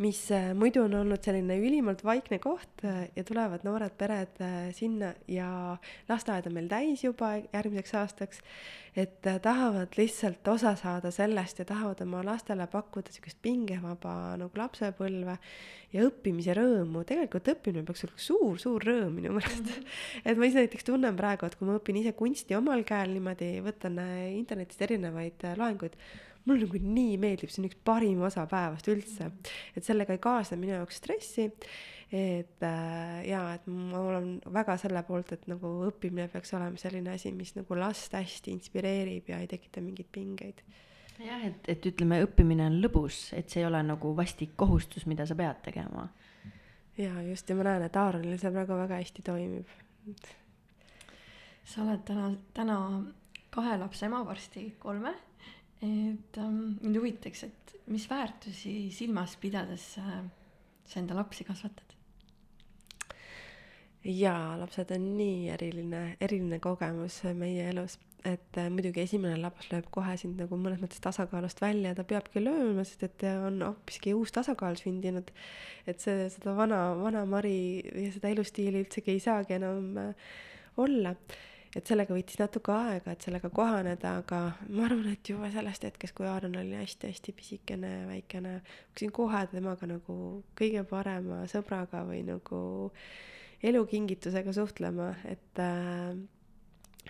mis 0.02 0.20
äh, 0.34 0.54
muidu 0.58 0.82
on 0.86 0.96
olnud 0.98 1.22
selline 1.24 1.56
ülimalt 1.62 2.02
vaikne 2.06 2.40
koht 2.42 2.84
äh, 2.84 3.06
ja 3.16 3.24
tulevad 3.28 3.64
noored 3.68 3.94
pered 4.00 4.42
äh, 4.42 4.72
sinna 4.74 5.14
ja 5.30 5.78
lasteaed 6.10 6.50
on 6.50 6.56
meil 6.58 6.68
täis 6.72 7.04
juba 7.06 7.36
järgmiseks 7.38 7.94
aastaks. 8.02 8.42
et 8.96 9.28
tahavad 9.44 9.92
lihtsalt 10.00 10.48
osa 10.48 10.72
saada 10.80 11.12
sellest 11.12 11.60
ja 11.60 11.66
tahavad 11.68 12.02
oma 12.02 12.24
lastele 12.24 12.68
pakkuda 12.72 13.12
sihukest 13.12 13.42
pingevaba 13.44 14.38
nagu 14.40 14.56
lapsepõlve 14.58 15.38
ja 15.94 16.06
õppimise 16.10 16.56
rõõmu. 16.58 17.06
tegelikult 17.06 17.54
õppimine 17.56 17.86
peaks 17.86 18.08
olema 18.08 18.28
suur-suur 18.28 18.88
rõõm 18.90 19.20
minu 19.20 19.34
meelest 19.38 19.66
mm. 19.66 19.82
-hmm. 19.82 20.22
et 20.32 20.38
ma 20.38 20.50
ise 20.50 20.64
näiteks 20.64 20.88
tunnen 20.88 21.16
praegu, 21.16 21.46
et 21.46 21.56
kui 21.60 21.68
ma 21.68 21.78
õpin 21.78 22.02
ise 22.02 22.16
kunsti 22.18 22.56
omal 22.56 22.84
käel 22.84 23.14
niimoodi, 23.14 23.60
võtan 23.62 24.00
internetist 24.34 24.82
erinevaid 24.82 25.52
loenguid 25.60 26.00
mulle 26.46 26.68
nagu 26.68 26.80
nii 26.82 27.18
meeldib, 27.22 27.52
see 27.52 27.64
on 27.64 27.70
üks 27.70 27.82
parim 27.88 28.22
osa 28.26 28.46
päevast 28.50 28.88
üldse. 28.92 29.32
et 29.76 29.86
sellega 29.86 30.16
ei 30.16 30.22
kaasne 30.22 30.58
minu 30.62 30.76
jaoks 30.78 31.02
stressi. 31.02 31.50
et 32.16 32.64
äh, 32.64 33.22
jaa, 33.28 33.56
et 33.58 33.68
ma 33.68 34.00
olen 34.00 34.36
väga 34.54 34.78
selle 34.82 35.02
poolt, 35.08 35.34
et 35.34 35.48
nagu 35.52 35.72
õppimine 35.90 36.30
peaks 36.32 36.54
olema 36.54 36.78
selline 36.80 37.16
asi, 37.16 37.34
mis 37.34 37.56
nagu 37.58 37.80
last 37.80 38.14
hästi 38.14 38.54
inspireerib 38.54 39.34
ja 39.34 39.42
ei 39.42 39.50
tekita 39.52 39.82
mingeid 39.82 40.12
pingeid 40.14 40.62
jah, 41.24 41.44
et, 41.48 41.68
et 41.72 41.90
ütleme, 41.90 42.22
õppimine 42.26 42.70
on 42.70 42.80
lõbus, 42.84 43.30
et 43.38 43.50
see 43.50 43.64
ei 43.64 43.68
ole 43.70 43.82
nagu 43.86 44.14
vastik 44.18 44.56
kohustus, 44.60 45.06
mida 45.10 45.26
sa 45.28 45.38
pead 45.38 45.62
tegema. 45.66 46.10
ja 46.98 47.12
just, 47.26 47.50
ja 47.50 47.58
ma 47.58 47.68
näen, 47.68 47.86
et 47.88 48.00
Aaronil 48.00 48.40
see 48.40 48.52
praegu 48.54 48.80
väga 48.80 49.02
hästi 49.02 49.26
toimib. 49.26 49.70
sa 51.66 51.84
oled 51.84 52.04
täna, 52.06 52.32
täna 52.54 52.80
kahe 53.56 53.78
lapse 53.82 54.06
ema, 54.06 54.22
varsti 54.28 54.76
kolme 54.80 55.16
et 55.84 56.38
ähm, 56.38 56.78
mind 56.82 56.98
huvitaks, 57.00 57.44
et 57.44 57.76
mis 57.92 58.08
väärtusi 58.10 58.92
silmas 58.96 59.36
pidades 59.42 59.98
äh, 60.02 60.24
sa 60.86 61.00
enda 61.00 61.18
lapsi 61.18 61.44
kasvatad? 61.44 61.96
jaa, 64.06 64.56
lapsed 64.60 64.92
on 64.94 65.06
nii 65.18 65.50
eriline, 65.50 66.02
eriline 66.22 66.60
kogemus 66.62 67.24
meie 67.38 67.70
elus, 67.72 67.98
et 68.26 68.58
äh, 68.62 68.70
muidugi 68.74 69.02
esimene 69.02 69.38
laps 69.42 69.72
lööb 69.72 69.88
kohe 69.94 70.14
sind 70.22 70.38
nagu 70.42 70.58
mõnes 70.62 70.82
mõttes 70.82 71.02
tasakaalust 71.02 71.62
välja 71.62 71.92
ja 71.92 71.98
ta 71.98 72.06
peabki 72.08 72.44
lööma, 72.44 72.86
sest 72.86 73.08
et 73.08 73.26
on 73.34 73.62
hoopiski 73.66 74.14
uus 74.18 74.34
tasakaal 74.36 74.78
sündinud. 74.82 75.32
et 75.86 76.02
see, 76.02 76.30
seda 76.34 76.54
vana, 76.58 76.82
vana 77.02 77.26
Mari 77.30 77.58
ja 77.82 78.12
seda 78.14 78.30
elustiili 78.30 78.86
üldsegi 78.86 79.16
ei 79.16 79.26
saagi 79.26 79.58
enam 79.58 79.98
äh, 80.02 80.32
olla 80.78 81.16
et 81.76 81.90
sellega 81.90 82.16
võttis 82.16 82.40
natuke 82.40 82.72
aega, 82.72 83.12
et 83.12 83.26
sellega 83.26 83.50
kohaneda, 83.54 84.16
aga 84.22 84.42
ma 84.70 84.86
arvan, 84.88 85.10
et 85.12 85.30
juba 85.30 85.50
sellest 85.54 85.84
hetkest, 85.88 86.16
kui 86.16 86.28
Aaron 86.30 86.56
oli 86.60 86.78
hästi-hästi 86.80 87.36
pisikene, 87.36 87.94
väikene, 88.10 88.60
hakkasin 88.90 89.12
kohe 89.16 89.42
temaga 89.52 89.90
nagu 89.92 90.18
kõige 90.58 90.86
parema 90.88 91.44
sõbraga 91.52 92.06
või 92.08 92.24
nagu 92.28 92.62
elukingitusega 93.66 94.54
suhtlema, 94.56 95.12
et 95.28 95.62
äh, 95.64 96.16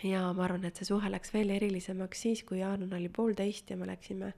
ja 0.04 0.28
ma 0.34 0.46
arvan, 0.48 0.66
et 0.68 0.78
see 0.78 0.90
suhe 0.90 1.10
läks 1.12 1.34
veel 1.34 1.54
erilisemaks 1.56 2.26
siis, 2.28 2.44
kui 2.48 2.62
Jaanon 2.62 2.94
oli 2.98 3.10
poolteist 3.14 3.70
ja 3.72 3.78
me 3.78 3.88
läksime 3.90 4.34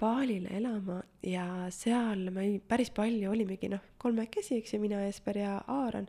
Baalile 0.00 0.48
elama 0.56 1.02
ja 1.26 1.66
seal 1.74 2.30
me 2.32 2.46
päris 2.68 2.88
palju 2.96 3.30
olimegi 3.30 3.68
noh, 3.68 3.82
kolmekesi, 4.00 4.56
eks 4.56 4.74
ju, 4.74 4.80
mina, 4.80 5.02
Jesper 5.04 5.36
ja 5.36 5.58
Aaron. 5.68 6.08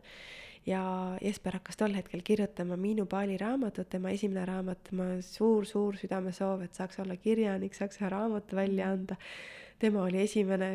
Ja 0.66 0.82
Jesper 1.22 1.58
hakkas 1.58 1.78
tol 1.80 1.94
hetkel 1.96 2.22
kirjutama 2.24 2.76
minu 2.78 3.06
Baali 3.10 3.38
raamatut, 3.40 3.88
tema 3.90 4.12
esimene 4.14 4.44
raamat, 4.46 4.92
ma 4.98 5.08
suur-suur 5.26 5.98
südamesoov, 6.00 6.62
et 6.66 6.78
saaks 6.78 7.00
olla 7.02 7.16
kirjanik, 7.18 7.74
saaks 7.74 8.00
ühe 8.00 8.12
raamatu 8.12 8.56
välja 8.56 8.92
anda. 8.94 9.18
Tema 9.82 10.04
oli 10.06 10.20
esimene 10.22 10.68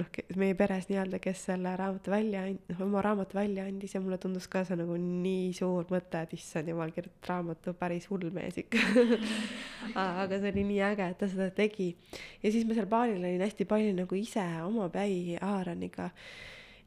noh, 0.00 0.06
meie 0.40 0.54
peres 0.56 0.86
nii-öelda, 0.88 1.18
kes 1.20 1.42
selle 1.50 1.74
raamatu 1.76 2.08
välja, 2.14 2.46
noh 2.70 2.80
oma 2.86 3.02
raamatu 3.04 3.36
välja 3.36 3.66
andis 3.68 3.92
ja 3.92 4.00
mulle 4.00 4.16
tundus 4.22 4.46
ka 4.48 4.62
see 4.64 4.78
nagu 4.80 4.96
nii 4.96 5.50
suur 5.52 5.84
mõte, 5.92 6.22
et 6.24 6.32
issand 6.38 6.72
jumal, 6.72 6.94
kirjutab 6.96 7.28
raamatu, 7.28 7.76
päris 7.76 8.08
hull 8.08 8.30
mees 8.32 8.56
ikka. 8.64 8.80
Aga 10.22 10.38
see 10.38 10.54
oli 10.54 10.64
nii 10.70 10.80
äge, 10.88 11.10
et 11.12 11.20
ta 11.20 11.28
seda 11.28 11.50
tegi. 11.52 11.90
ja 12.40 12.54
siis 12.54 12.64
ma 12.64 12.78
seal 12.78 12.88
baalil 12.88 13.20
olin 13.20 13.44
hästi 13.44 13.68
palju 13.68 13.92
nagu 14.00 14.16
ise 14.16 14.48
omapäi 14.64 15.36
Aaroniga 15.44 16.08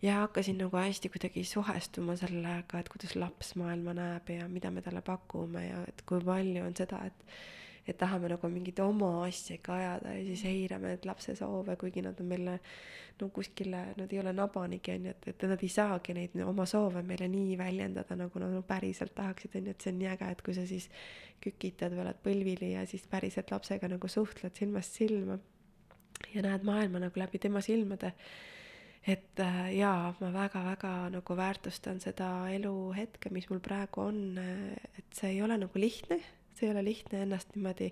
ja 0.02 0.22
hakkasin 0.22 0.58
nagu 0.62 0.78
hästi 0.78 1.10
kuidagi 1.10 1.44
suhestuma 1.44 2.16
sellega, 2.16 2.80
et 2.80 2.90
kuidas 2.90 3.16
laps 3.16 3.56
maailma 3.56 3.94
näeb 3.98 4.30
ja 4.30 4.48
mida 4.48 4.72
me 4.72 4.82
talle 4.82 5.02
pakume 5.02 5.68
ja 5.68 5.84
et 5.88 6.04
kui 6.06 6.22
palju 6.26 6.66
on 6.66 6.76
seda, 6.78 7.06
et 7.06 7.38
et 7.88 7.96
tahame 7.96 8.28
nagu 8.28 8.50
mingeid 8.52 8.80
oma 8.84 9.10
asju 9.24 9.56
ikka 9.56 9.76
ajada 9.78 10.14
ja 10.18 10.24
siis 10.28 10.42
eirame 10.50 10.90
neid 10.92 11.06
lapse 11.08 11.36
soove, 11.40 11.78
kuigi 11.80 12.02
nad 12.04 12.20
on 12.20 12.28
meile 12.28 12.58
no 13.22 13.30
kuskile, 13.34 13.84
nad 13.98 14.12
ei 14.14 14.20
ole 14.20 14.34
nabanigi 14.36 14.92
onju, 14.92 15.14
et, 15.14 15.28
et 15.32 15.46
nad 15.48 15.64
ei 15.64 15.70
saagi 15.72 16.16
neid 16.18 16.36
oma 16.44 16.66
soove 16.70 17.02
meile 17.08 17.30
nii 17.32 17.56
väljendada, 17.60 18.18
nagu 18.20 18.42
nad 18.44 18.52
no, 18.58 18.62
päriselt 18.68 19.16
tahaksid 19.16 19.56
onju, 19.62 19.72
et 19.72 19.86
see 19.86 19.94
on 19.94 20.02
nii 20.02 20.12
äge, 20.18 20.34
et 20.36 20.44
kui 20.44 20.58
sa 20.58 20.66
siis 20.68 20.90
kükitad 21.44 21.96
või 21.96 22.04
oled 22.04 22.20
põlvili 22.28 22.74
ja 22.74 22.84
siis 22.90 23.08
päriselt 23.08 23.56
lapsega 23.56 23.90
nagu 23.96 24.12
suhtled 24.12 24.60
silmast 24.60 25.00
silma 25.00 25.40
ja 26.34 26.44
näed 26.44 26.68
maailma 26.68 27.06
nagu 27.08 27.24
läbi 27.24 27.40
tema 27.40 27.64
silmade 27.64 28.12
et 29.08 29.40
äh, 29.40 29.62
jaa, 29.78 30.14
ma 30.20 30.32
väga-väga 30.34 30.94
nagu 31.14 31.38
väärtustan 31.40 32.02
seda 32.04 32.30
eluhetke, 32.52 33.32
mis 33.32 33.48
mul 33.50 33.62
praegu 33.64 34.04
on, 34.10 34.20
et 34.38 35.08
see 35.16 35.36
ei 35.36 35.42
ole 35.46 35.58
nagu 35.62 35.80
lihtne, 35.80 36.20
see 36.58 36.68
ei 36.68 36.74
ole 36.74 36.84
lihtne 36.90 37.24
ennast 37.24 37.56
niimoodi 37.56 37.92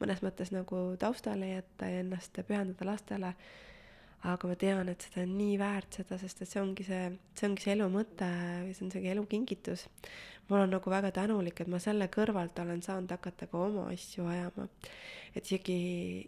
mõnes 0.00 0.22
mõttes 0.24 0.54
nagu 0.54 0.86
taustale 1.00 1.50
jätta 1.52 1.90
ja 1.90 2.00
ennast 2.04 2.40
pühendada 2.48 2.88
lastele. 2.88 3.34
Aga 4.24 4.48
ma 4.48 4.56
tean, 4.56 4.88
et 4.88 5.04
seda 5.04 5.24
on 5.24 5.34
nii 5.38 5.56
väärt 5.60 5.98
seda, 6.00 6.18
sest 6.20 6.44
et 6.44 6.50
see 6.50 6.60
ongi 6.62 6.86
see, 6.86 7.08
see 7.36 7.48
ongi 7.48 7.64
see 7.64 7.74
elu 7.74 7.88
mõte 7.92 8.28
või 8.64 8.76
see 8.76 8.86
on 8.86 8.92
see 8.94 9.10
elu 9.12 9.24
kingitus. 9.30 9.86
ma 10.48 10.58
olen 10.58 10.72
nagu 10.76 10.90
väga 10.92 11.10
tänulik, 11.16 11.60
et 11.60 11.70
ma 11.72 11.80
selle 11.80 12.08
kõrvalt 12.12 12.58
olen 12.60 12.82
saanud 12.84 13.12
hakata 13.12 13.48
ka 13.50 13.58
oma 13.66 13.88
asju 13.92 14.26
ajama. 14.28 14.68
et 15.34 15.44
isegi, 15.44 15.76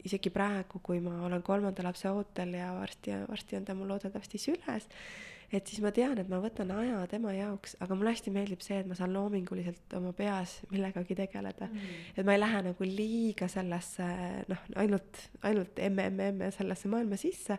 isegi 0.04 0.32
praegu, 0.34 0.80
kui 0.82 1.00
ma 1.00 1.22
olen 1.28 1.42
kolmanda 1.42 1.84
lapse 1.86 2.10
ootel 2.10 2.54
ja 2.58 2.74
varsti, 2.76 3.16
varsti 3.30 3.56
on 3.56 3.64
ta 3.64 3.74
mul 3.74 3.88
loodetavasti 3.94 4.38
süles 4.38 4.88
et 5.52 5.66
siis 5.66 5.80
ma 5.82 5.92
tean, 5.94 6.18
et 6.18 6.28
ma 6.30 6.38
võtan 6.42 6.70
aja 6.74 6.98
tema 7.10 7.32
jaoks, 7.34 7.76
aga 7.84 7.96
mulle 7.98 8.12
hästi 8.14 8.32
meeldib 8.34 8.62
see, 8.64 8.80
et 8.82 8.88
ma 8.90 8.96
saan 8.98 9.12
loominguliselt 9.14 9.94
oma 9.98 10.10
peas 10.16 10.56
millegagi 10.72 11.16
tegeleda 11.18 11.68
mm.. 11.68 12.00
et 12.16 12.26
ma 12.26 12.34
ei 12.34 12.40
lähe 12.40 12.62
nagu 12.66 12.88
liiga 12.88 13.48
sellesse 13.50 14.06
noh, 14.50 14.64
ainult, 14.82 15.22
ainult 15.46 15.78
MMM 15.90 16.48
sellesse 16.56 16.90
maailma 16.90 17.18
sisse. 17.20 17.58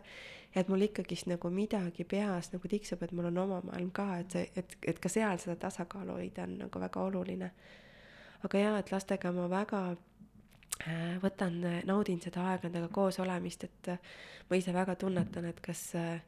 et 0.54 0.68
mul 0.68 0.84
ikkagist 0.84 1.28
nagu 1.30 1.50
midagi 1.52 2.04
peas 2.08 2.52
nagu 2.52 2.68
tiksub, 2.68 3.02
et 3.04 3.12
mul 3.12 3.30
on 3.30 3.42
oma 3.44 3.62
maailm 3.70 3.90
ka, 3.94 4.08
et 4.20 4.36
see, 4.36 4.46
et, 4.56 4.78
et 4.92 5.00
ka 5.00 5.12
seal 5.12 5.40
seda 5.40 5.56
tasakaalu 5.68 6.20
hoida 6.20 6.44
on 6.44 6.58
nagu 6.64 6.84
väga 6.84 7.08
oluline. 7.08 7.52
aga 8.44 8.64
jaa, 8.64 8.78
et 8.82 8.92
lastega 8.92 9.32
ma 9.32 9.48
väga 9.48 9.84
äh, 9.92 11.16
võtan, 11.24 11.62
naudin 11.88 12.20
seda 12.20 12.50
aega 12.52 12.68
nendega 12.68 12.92
koos 12.92 13.20
olemist, 13.24 13.64
et 13.64 13.94
ma 14.50 14.60
ise 14.60 14.76
väga 14.76 14.96
tunnetan, 15.00 15.48
et 15.48 15.60
kas 15.64 15.94
äh, 15.96 16.18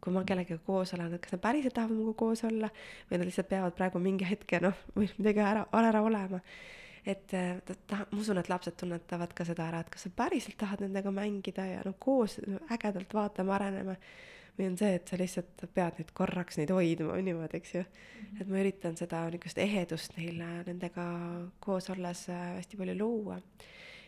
kui 0.00 0.14
ma 0.14 0.22
kellegagi 0.28 0.60
koos 0.66 0.94
olen, 0.94 1.14
et 1.16 1.22
kas 1.24 1.34
nad 1.34 1.42
päriselt 1.42 1.74
tahavad 1.76 1.96
minuga 1.96 2.16
koos 2.20 2.44
olla 2.46 2.70
või 3.10 3.18
nad 3.18 3.28
lihtsalt 3.28 3.48
peavad 3.50 3.76
praegu 3.76 4.02
mingi 4.02 4.28
hetke 4.28 4.60
noh, 4.62 4.76
või 4.96 5.08
midagi 5.18 5.42
ära, 5.44 5.66
ära 5.80 6.02
olema. 6.04 6.40
et 7.06 7.34
äh, 7.38 7.56
ta, 7.64 7.74
ta, 7.86 7.98
ma 8.10 8.20
usun, 8.20 8.38
et 8.42 8.48
lapsed 8.50 8.76
tunnetavad 8.80 9.34
ka 9.36 9.46
seda 9.48 9.68
ära, 9.70 9.80
et 9.80 9.90
kas 9.90 10.06
sa 10.06 10.14
päriselt 10.16 10.58
tahad 10.58 10.82
nendega 10.84 11.12
mängida 11.14 11.66
ja 11.66 11.84
noh, 11.86 11.94
koos 11.98 12.40
ägedalt 12.70 13.14
vaatama, 13.14 13.54
arenema 13.56 13.96
või 14.56 14.70
on 14.70 14.76
see, 14.80 14.94
et 14.96 15.08
sa 15.08 15.18
lihtsalt 15.20 15.66
pead 15.74 16.00
neid 16.00 16.12
korraks 16.16 16.58
neid 16.58 16.72
hoidma 16.72 17.16
niimoodi, 17.20 17.60
eks 17.60 17.74
ju. 17.74 17.84
Mhm. 17.84 18.40
et 18.40 18.48
ma 18.48 18.60
üritan 18.62 18.96
seda 18.96 19.24
niisugust 19.30 19.58
ehedust 19.62 20.16
neile 20.16 20.62
nendega 20.66 21.06
koos 21.60 21.90
olles 21.94 22.28
äh, 22.32 22.46
hästi 22.58 22.80
palju 22.80 22.98
luua 22.98 23.40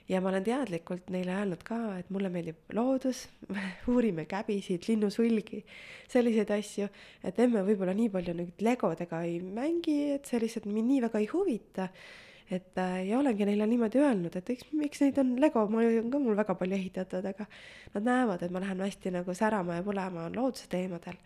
ja 0.08 0.20
ma 0.24 0.30
olen 0.30 0.44
teadlikult 0.44 1.10
neile 1.12 1.34
öelnud 1.36 1.62
ka, 1.66 1.78
et 2.00 2.08
mulle 2.14 2.30
meeldib 2.32 2.72
loodus 2.76 3.26
uurime 3.92 4.24
käbisid, 4.28 4.86
linnusulgi, 4.88 5.64
selliseid 6.08 6.52
asju, 6.56 6.88
et 7.24 7.40
emme 7.44 7.64
võib-olla 7.66 7.94
nii 7.96 8.08
palju 8.14 8.36
nüüd 8.38 8.64
legodega 8.64 9.20
ei 9.26 9.38
mängi, 9.42 9.98
et 10.16 10.30
see 10.30 10.40
lihtsalt 10.42 10.68
mind 10.70 10.92
nii 10.92 11.04
väga 11.08 11.22
ei 11.22 11.28
huvita. 11.32 11.88
et 12.50 12.78
äh, 12.80 13.02
ja 13.04 13.18
olengi 13.18 13.44
neile 13.44 13.66
niimoodi 13.68 14.00
öelnud, 14.00 14.36
et 14.40 14.50
eks, 14.54 14.70
miks 14.72 15.02
neid 15.02 15.18
on, 15.20 15.34
lego 15.40 15.66
on 15.66 16.08
ka 16.10 16.20
mul 16.22 16.36
väga 16.36 16.54
palju 16.56 16.78
ehitatud, 16.78 17.26
aga 17.28 17.44
nad 17.94 18.08
näevad, 18.08 18.42
et 18.42 18.54
ma 18.54 18.62
lähen 18.64 18.80
hästi 18.80 19.12
nagu 19.18 19.34
särama 19.36 19.76
ja 19.76 19.84
põlema 19.84 20.30
looduse 20.32 20.70
teemadel. 20.72 21.20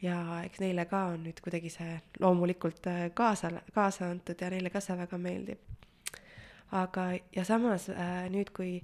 Ja 0.00 0.20
eks 0.46 0.62
neile 0.62 0.86
ka 0.88 1.08
on 1.10 1.26
nüüd 1.26 1.42
kuidagi 1.42 1.74
see 1.74 1.98
loomulikult 2.22 2.86
äh, 2.86 3.02
kaasa, 3.14 3.50
kaasa 3.74 4.12
antud 4.14 4.38
ja 4.40 4.54
neile 4.54 4.70
ka 4.70 4.80
see 4.80 4.96
väga 4.96 5.18
meeldib 5.18 5.79
aga, 6.72 7.10
ja 7.36 7.44
samas 7.44 7.88
äh, 7.90 8.26
nüüd, 8.32 8.52
kui 8.56 8.80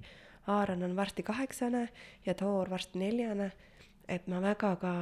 Aaron 0.47 0.83
on 0.83 0.95
varsti 0.95 1.23
kaheksane 1.23 1.87
ja 2.25 2.33
Toor 2.33 2.69
varsti 2.69 2.99
neljane, 2.99 3.51
et 4.07 4.27
ma 4.31 4.39
väga 4.43 4.75
ka 4.79 4.93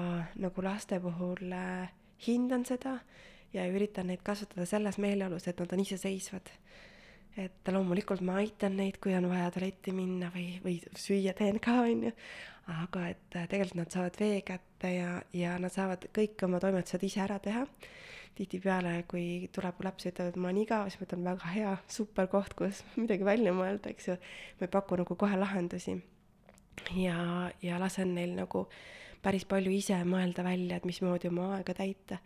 nagu 0.42 0.66
laste 0.66 1.00
puhul 1.00 1.54
äh, 1.54 1.92
hindan 2.28 2.66
seda 2.66 3.00
ja 3.54 3.66
üritan 3.70 4.10
neid 4.10 4.24
kasvatada 4.26 4.66
selles 4.70 4.98
meeleolus, 5.02 5.48
et 5.48 5.60
nad 5.60 5.74
on 5.74 5.84
iseseisvad. 5.86 6.52
et 7.38 7.68
loomulikult 7.68 8.22
ma 8.24 8.38
aitan 8.40 8.78
neid, 8.80 8.96
kui 9.04 9.12
on 9.16 9.26
vaja 9.28 9.50
tualetti 9.52 9.92
minna 9.92 10.30
või, 10.32 10.54
või 10.64 10.78
süüa 10.96 11.34
teen 11.36 11.60
ka, 11.60 11.82
onju, 11.84 12.14
aga 12.82 13.10
et 13.12 13.36
äh, 13.36 13.48
tegelikult 13.52 13.82
nad 13.82 13.92
saavad 13.92 14.20
vee 14.20 14.42
kätte 14.42 14.94
ja, 14.94 15.10
ja 15.34 15.58
nad 15.60 15.74
saavad 15.74 16.08
kõik 16.16 16.46
oma 16.48 16.62
toimetused 16.64 17.04
ise 17.04 17.22
ära 17.26 17.40
teha 17.44 17.66
tihtipeale, 18.36 18.98
kui 19.08 19.50
tuleb 19.56 19.80
laps 19.86 20.06
ja 20.06 20.12
ütleb, 20.12 20.34
et 20.34 20.40
ma 20.40 20.50
olen 20.50 20.62
igav, 20.64 20.90
siis 20.90 21.00
ma 21.00 21.08
ütlen 21.08 21.28
väga 21.30 21.52
hea, 21.54 21.76
super 21.92 22.28
koht, 22.32 22.56
kus 22.60 22.82
midagi 23.02 23.28
välja 23.28 23.54
mõelda, 23.56 23.92
eks 23.94 24.10
ju. 24.12 24.18
ma 24.60 24.68
ei 24.68 24.74
paku 24.74 25.00
nagu 25.02 25.18
kohe 25.20 25.40
lahendusi. 25.40 25.98
ja, 27.00 27.52
ja 27.64 27.80
lasen 27.80 28.16
neil 28.16 28.36
nagu 28.36 28.66
päris 29.24 29.46
palju 29.50 29.72
ise 29.74 30.02
mõelda 30.06 30.44
välja, 30.46 30.78
et 30.78 30.86
mismoodi 30.86 31.32
oma 31.32 31.54
aega 31.58 31.74
täita. 31.74 32.20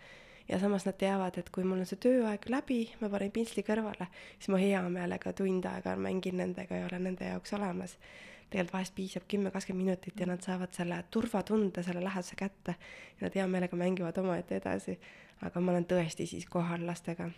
ja 0.50 0.58
samas 0.60 0.88
nad 0.90 0.98
teavad, 0.98 1.38
et 1.38 1.50
kui 1.54 1.64
mul 1.64 1.84
on 1.84 1.90
see 1.90 2.02
tööaeg 2.02 2.50
läbi, 2.50 2.82
ma 3.02 3.10
panen 3.10 3.32
pintsli 3.32 3.64
kõrvale, 3.64 4.10
siis 4.40 4.50
ma 4.50 4.58
hea 4.58 4.82
meelega 4.90 5.34
tund 5.38 5.66
aega 5.70 5.94
mängin 5.96 6.42
nendega 6.42 6.82
ja 6.82 6.90
olen 6.90 7.06
nende 7.12 7.30
jaoks 7.30 7.54
olemas 7.54 8.00
tegelikult 8.50 8.74
vahest 8.74 8.96
piisab 8.96 9.26
kümme, 9.30 9.52
kakskümmend 9.52 9.86
minutit 9.86 10.20
ja 10.20 10.26
nad 10.26 10.42
saavad 10.42 10.74
selle 10.74 11.04
turvatunde, 11.12 11.84
selle 11.84 12.04
läheduse 12.04 12.36
kätte 12.36 12.76
ja 12.76 13.28
nad 13.28 13.36
hea 13.36 13.48
meelega 13.48 13.78
mängivad 13.78 14.18
omaette 14.18 14.58
edasi 14.58 15.00
aga 15.46 15.62
ma 15.64 15.74
olen 15.74 15.88
tõesti 15.88 16.28
siis 16.28 16.48
kohal 16.52 16.86
lastega. 16.88 17.30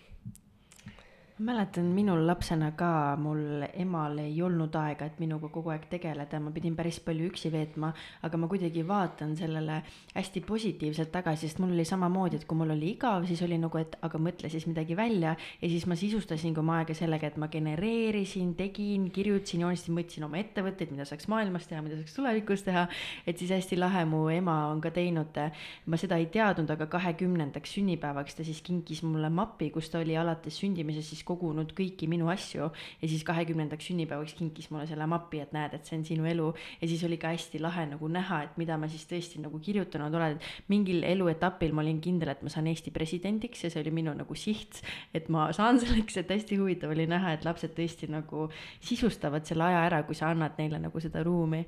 Mäletan 1.42 1.86
minul 1.96 2.22
lapsena 2.28 2.72
ka, 2.78 3.16
mul 3.18 3.64
emal 3.74 4.20
ei 4.22 4.36
olnud 4.44 4.76
aega, 4.78 5.08
et 5.10 5.20
minuga 5.22 5.50
kogu 5.50 5.72
aeg 5.74 5.88
tegeleda, 5.90 6.40
ma 6.44 6.52
pidin 6.54 6.76
päris 6.78 7.00
palju 7.02 7.30
üksi 7.32 7.50
veetma, 7.54 7.90
aga 8.28 8.38
ma 8.38 8.50
kuidagi 8.52 8.84
vaatan 8.88 9.34
sellele 9.40 9.80
hästi 10.14 10.44
positiivselt 10.46 11.12
tagasi, 11.14 11.48
sest 11.50 11.62
mul 11.64 11.74
oli 11.74 11.86
samamoodi, 11.88 12.38
et 12.38 12.46
kui 12.50 12.60
mul 12.60 12.74
oli 12.76 12.92
igav, 12.94 13.26
siis 13.30 13.42
oli 13.46 13.58
nagu, 13.62 13.80
et 13.82 13.98
aga 14.06 14.22
mõtle 14.22 14.52
siis 14.54 14.68
midagi 14.70 14.98
välja 14.98 15.34
ja 15.34 15.72
siis 15.72 15.88
ma 15.90 15.98
sisustasin 15.98 16.58
oma 16.62 16.82
aega 16.82 16.96
sellega, 16.98 17.32
et 17.32 17.40
ma 17.42 17.50
genereerisin, 17.52 18.54
tegin, 18.60 19.10
kirjutasin, 19.14 19.66
joonistasin, 19.66 19.98
mõtlesin 19.98 20.28
oma 20.28 20.42
ettevõtteid, 20.44 20.94
mida 20.94 21.10
saaks 21.10 21.30
maailmas 21.32 21.66
teha, 21.72 21.82
mida 21.86 21.98
saaks 21.98 22.18
tulevikus 22.20 22.66
teha. 22.68 22.86
et 23.26 23.38
siis 23.38 23.52
hästi 23.52 23.80
lahe, 23.80 24.06
mu 24.06 24.28
ema 24.30 24.68
on 24.70 24.82
ka 24.82 24.94
teinud, 24.94 25.42
ma 25.86 25.98
seda 25.98 26.22
ei 26.22 26.30
teadnud, 26.30 26.70
aga 26.70 26.86
kahekümnendaks 26.92 27.78
sünnipäevaks 27.80 28.38
ta 28.38 28.46
siis 28.46 28.62
kinkis 28.62 29.02
mulle 29.04 29.30
mapi, 29.34 29.72
kus 29.74 29.90
ta 29.90 30.04
oli 30.04 30.18
alates 30.18 30.62
sündimisest 30.62 31.16
siis 31.16 31.26
kogunud 31.32 31.74
kõiki 31.78 32.10
minu 32.12 32.30
asju 32.34 32.68
ja 32.72 33.10
siis 33.10 33.24
kahekümnendaks 33.28 33.90
sünnipäevaks 33.90 34.36
kinkis 34.38 34.70
mulle 34.72 34.86
selle 34.90 35.08
mapi, 35.10 35.42
et 35.44 35.56
näed, 35.56 35.76
et 35.78 35.88
see 35.88 35.98
on 36.00 36.06
sinu 36.08 36.28
elu. 36.30 36.52
ja 36.82 36.90
siis 36.92 37.04
oli 37.08 37.18
ka 37.22 37.32
hästi 37.34 37.62
lahe 37.64 37.88
nagu 37.94 38.12
näha, 38.12 38.44
et 38.48 38.60
mida 38.62 38.78
ma 38.82 38.90
siis 38.92 39.08
tõesti 39.10 39.42
nagu 39.44 39.60
kirjutanud 39.64 40.16
olen, 40.20 40.38
et 40.38 40.72
mingil 40.72 41.04
eluetapil 41.08 41.76
ma 41.76 41.86
olin 41.86 42.02
kindel, 42.04 42.34
et 42.34 42.44
ma 42.44 42.54
saan 42.54 42.70
Eesti 42.72 42.94
presidendiks 42.96 43.66
ja 43.66 43.74
see 43.74 43.84
oli 43.84 43.96
minu 44.02 44.14
nagu 44.18 44.38
siht, 44.38 44.84
et 45.18 45.30
ma 45.34 45.50
saan 45.56 45.80
selleks, 45.84 46.22
et 46.22 46.32
hästi 46.32 46.60
huvitav 46.62 46.96
oli 46.96 47.08
näha, 47.10 47.36
et 47.38 47.48
lapsed 47.48 47.76
tõesti 47.78 48.12
nagu 48.12 48.50
sisustavad 48.80 49.48
selle 49.48 49.70
aja 49.70 49.86
ära, 49.90 50.04
kui 50.08 50.18
sa 50.18 50.32
annad 50.32 50.60
neile 50.60 50.82
nagu 50.82 51.04
seda 51.04 51.24
ruumi 51.26 51.66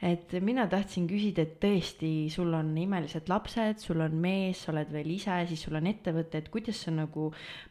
et 0.00 0.32
mina 0.40 0.64
tahtsin 0.70 1.04
küsida, 1.08 1.44
et 1.44 1.58
tõesti, 1.60 2.10
sul 2.32 2.54
on 2.56 2.70
imelised 2.80 3.28
lapsed, 3.28 3.82
sul 3.82 4.00
on 4.00 4.14
mees, 4.20 4.62
sa 4.64 4.72
oled 4.72 4.92
veel 4.94 5.10
ise, 5.12 5.34
siis 5.50 5.64
sul 5.66 5.76
on 5.76 5.88
ettevõte, 5.90 6.40
et 6.40 6.48
kuidas 6.52 6.80
sa 6.86 6.94
nagu 6.94 7.28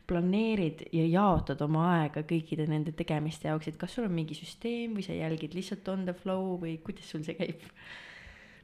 planeerid 0.10 0.86
ja 0.94 1.08
jaotad 1.10 1.62
oma 1.66 1.88
aega 1.96 2.22
kõikide 2.30 2.68
nende 2.70 2.94
tegemiste 2.98 3.50
jaoks, 3.50 3.72
et 3.72 3.80
kas 3.82 3.98
sul 3.98 4.06
on 4.06 4.14
mingi 4.14 4.38
süsteem 4.38 4.94
või 4.98 5.08
sa 5.08 5.18
jälgid 5.18 5.58
lihtsalt 5.58 5.90
on 5.90 6.06
the 6.06 6.14
flow 6.14 6.54
või 6.62 6.78
kuidas 6.86 7.10
sul 7.10 7.26
see 7.26 7.38
käib? 7.40 7.66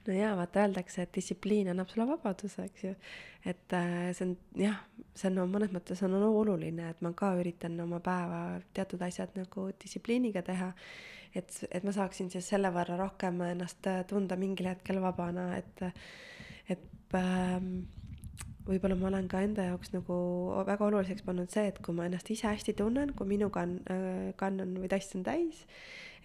no 0.06 0.14
jaa, 0.14 0.36
vaata 0.38 0.62
öeldakse, 0.62 1.02
et 1.02 1.16
distsipliin 1.16 1.72
annab 1.72 1.90
sulle 1.90 2.06
vabaduse, 2.06 2.68
eks 2.70 2.84
ju. 2.84 2.94
et 3.50 3.74
äh, 3.74 4.12
see 4.14 4.28
on 4.28 4.36
jah, 4.62 4.78
see 5.18 5.32
on 5.32 5.40
no, 5.40 5.48
mõnes 5.50 5.74
mõttes 5.74 6.04
on 6.06 6.14
oluline, 6.20 6.92
et 6.94 7.02
ma 7.02 7.16
ka 7.18 7.34
üritan 7.40 7.80
oma 7.82 7.98
päeva 8.06 8.46
teatud 8.78 9.02
asjad 9.06 9.34
nagu 9.40 9.70
distsipliiniga 9.82 10.46
teha 10.46 10.72
et, 11.36 11.58
et 11.72 11.84
ma 11.86 11.94
saaksin 11.96 12.32
siis 12.34 12.48
selle 12.54 12.72
võrra 12.74 12.98
rohkem 13.00 13.42
ennast 13.50 13.88
äh, 13.92 14.04
tunda 14.10 14.38
mingil 14.40 14.70
hetkel 14.72 15.02
vabana, 15.04 15.50
et, 15.60 15.84
et 16.72 17.18
ähm, 17.20 17.86
võib-olla 18.66 18.98
ma 18.98 19.10
olen 19.12 19.28
ka 19.32 19.42
enda 19.46 19.68
jaoks 19.70 19.92
nagu 19.94 20.18
väga 20.68 20.88
oluliseks 20.88 21.26
pannud 21.26 21.52
see, 21.54 21.68
et 21.70 21.80
kui 21.86 21.96
ma 21.98 22.08
ennast 22.10 22.30
ise 22.34 22.48
hästi 22.50 22.76
tunnen, 22.80 23.14
kui 23.18 23.28
minu 23.30 23.52
kann, 23.54 23.78
äh, 23.92 24.32
kann 24.40 24.62
on 24.64 24.76
või 24.82 24.92
tass 24.92 25.16
on 25.18 25.26
täis, 25.28 25.66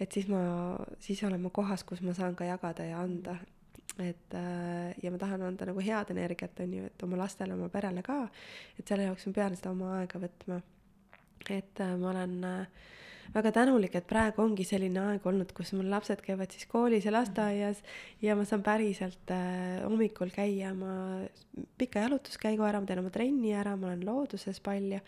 et 0.01 0.13
siis 0.13 0.29
ma, 0.31 0.43
siis 1.03 1.23
olen 1.27 1.43
ma 1.43 1.53
kohas, 1.55 1.85
kus 1.89 2.05
ma 2.07 2.15
saan 2.17 2.39
ka 2.39 2.49
jagada 2.49 2.87
ja 2.87 3.03
anda. 3.05 3.39
et 4.01 4.35
äh, 4.39 4.95
ja 5.03 5.11
ma 5.11 5.19
tahan 5.19 5.43
anda 5.43 5.67
nagu 5.69 5.83
head 5.85 6.13
energiat, 6.15 6.61
on 6.63 6.73
ju, 6.73 6.87
et 6.87 7.03
oma 7.03 7.19
lastele, 7.21 7.53
oma 7.59 7.69
perele 7.69 8.03
ka, 8.07 8.23
et 8.79 8.89
selle 8.89 9.11
jaoks 9.11 9.27
ma 9.27 9.33
pean 9.41 9.57
seda 9.59 9.75
oma 9.75 9.99
aega 9.99 10.23
võtma. 10.23 10.63
et 11.51 11.83
ma 11.99 12.11
olen 12.15 12.39
äh, 12.45 12.89
väga 13.35 13.53
tänulik, 13.55 13.95
et 13.95 14.07
praegu 14.11 14.43
ongi 14.43 14.65
selline 14.67 15.03
aeg 15.13 15.27
olnud, 15.27 15.53
kus 15.57 15.73
mul 15.77 15.91
lapsed 15.93 16.23
käivad 16.25 16.51
siis 16.55 16.67
koolis 16.71 17.07
ja 17.07 17.13
lasteaias 17.15 17.83
ja 18.23 18.35
ma 18.39 18.47
saan 18.49 18.65
päriselt 18.67 19.31
äh, 19.35 19.83
hommikul 19.85 20.33
käia 20.35 20.73
oma 20.75 21.27
pika 21.79 22.07
jalutuskäigu 22.07 22.67
ära, 22.67 22.81
ma 22.81 22.91
teen 22.91 23.03
oma 23.03 23.13
trenni 23.15 23.55
ära, 23.55 23.77
ma 23.77 23.91
olen 23.91 24.05
looduses 24.07 24.61
palju. 24.65 25.01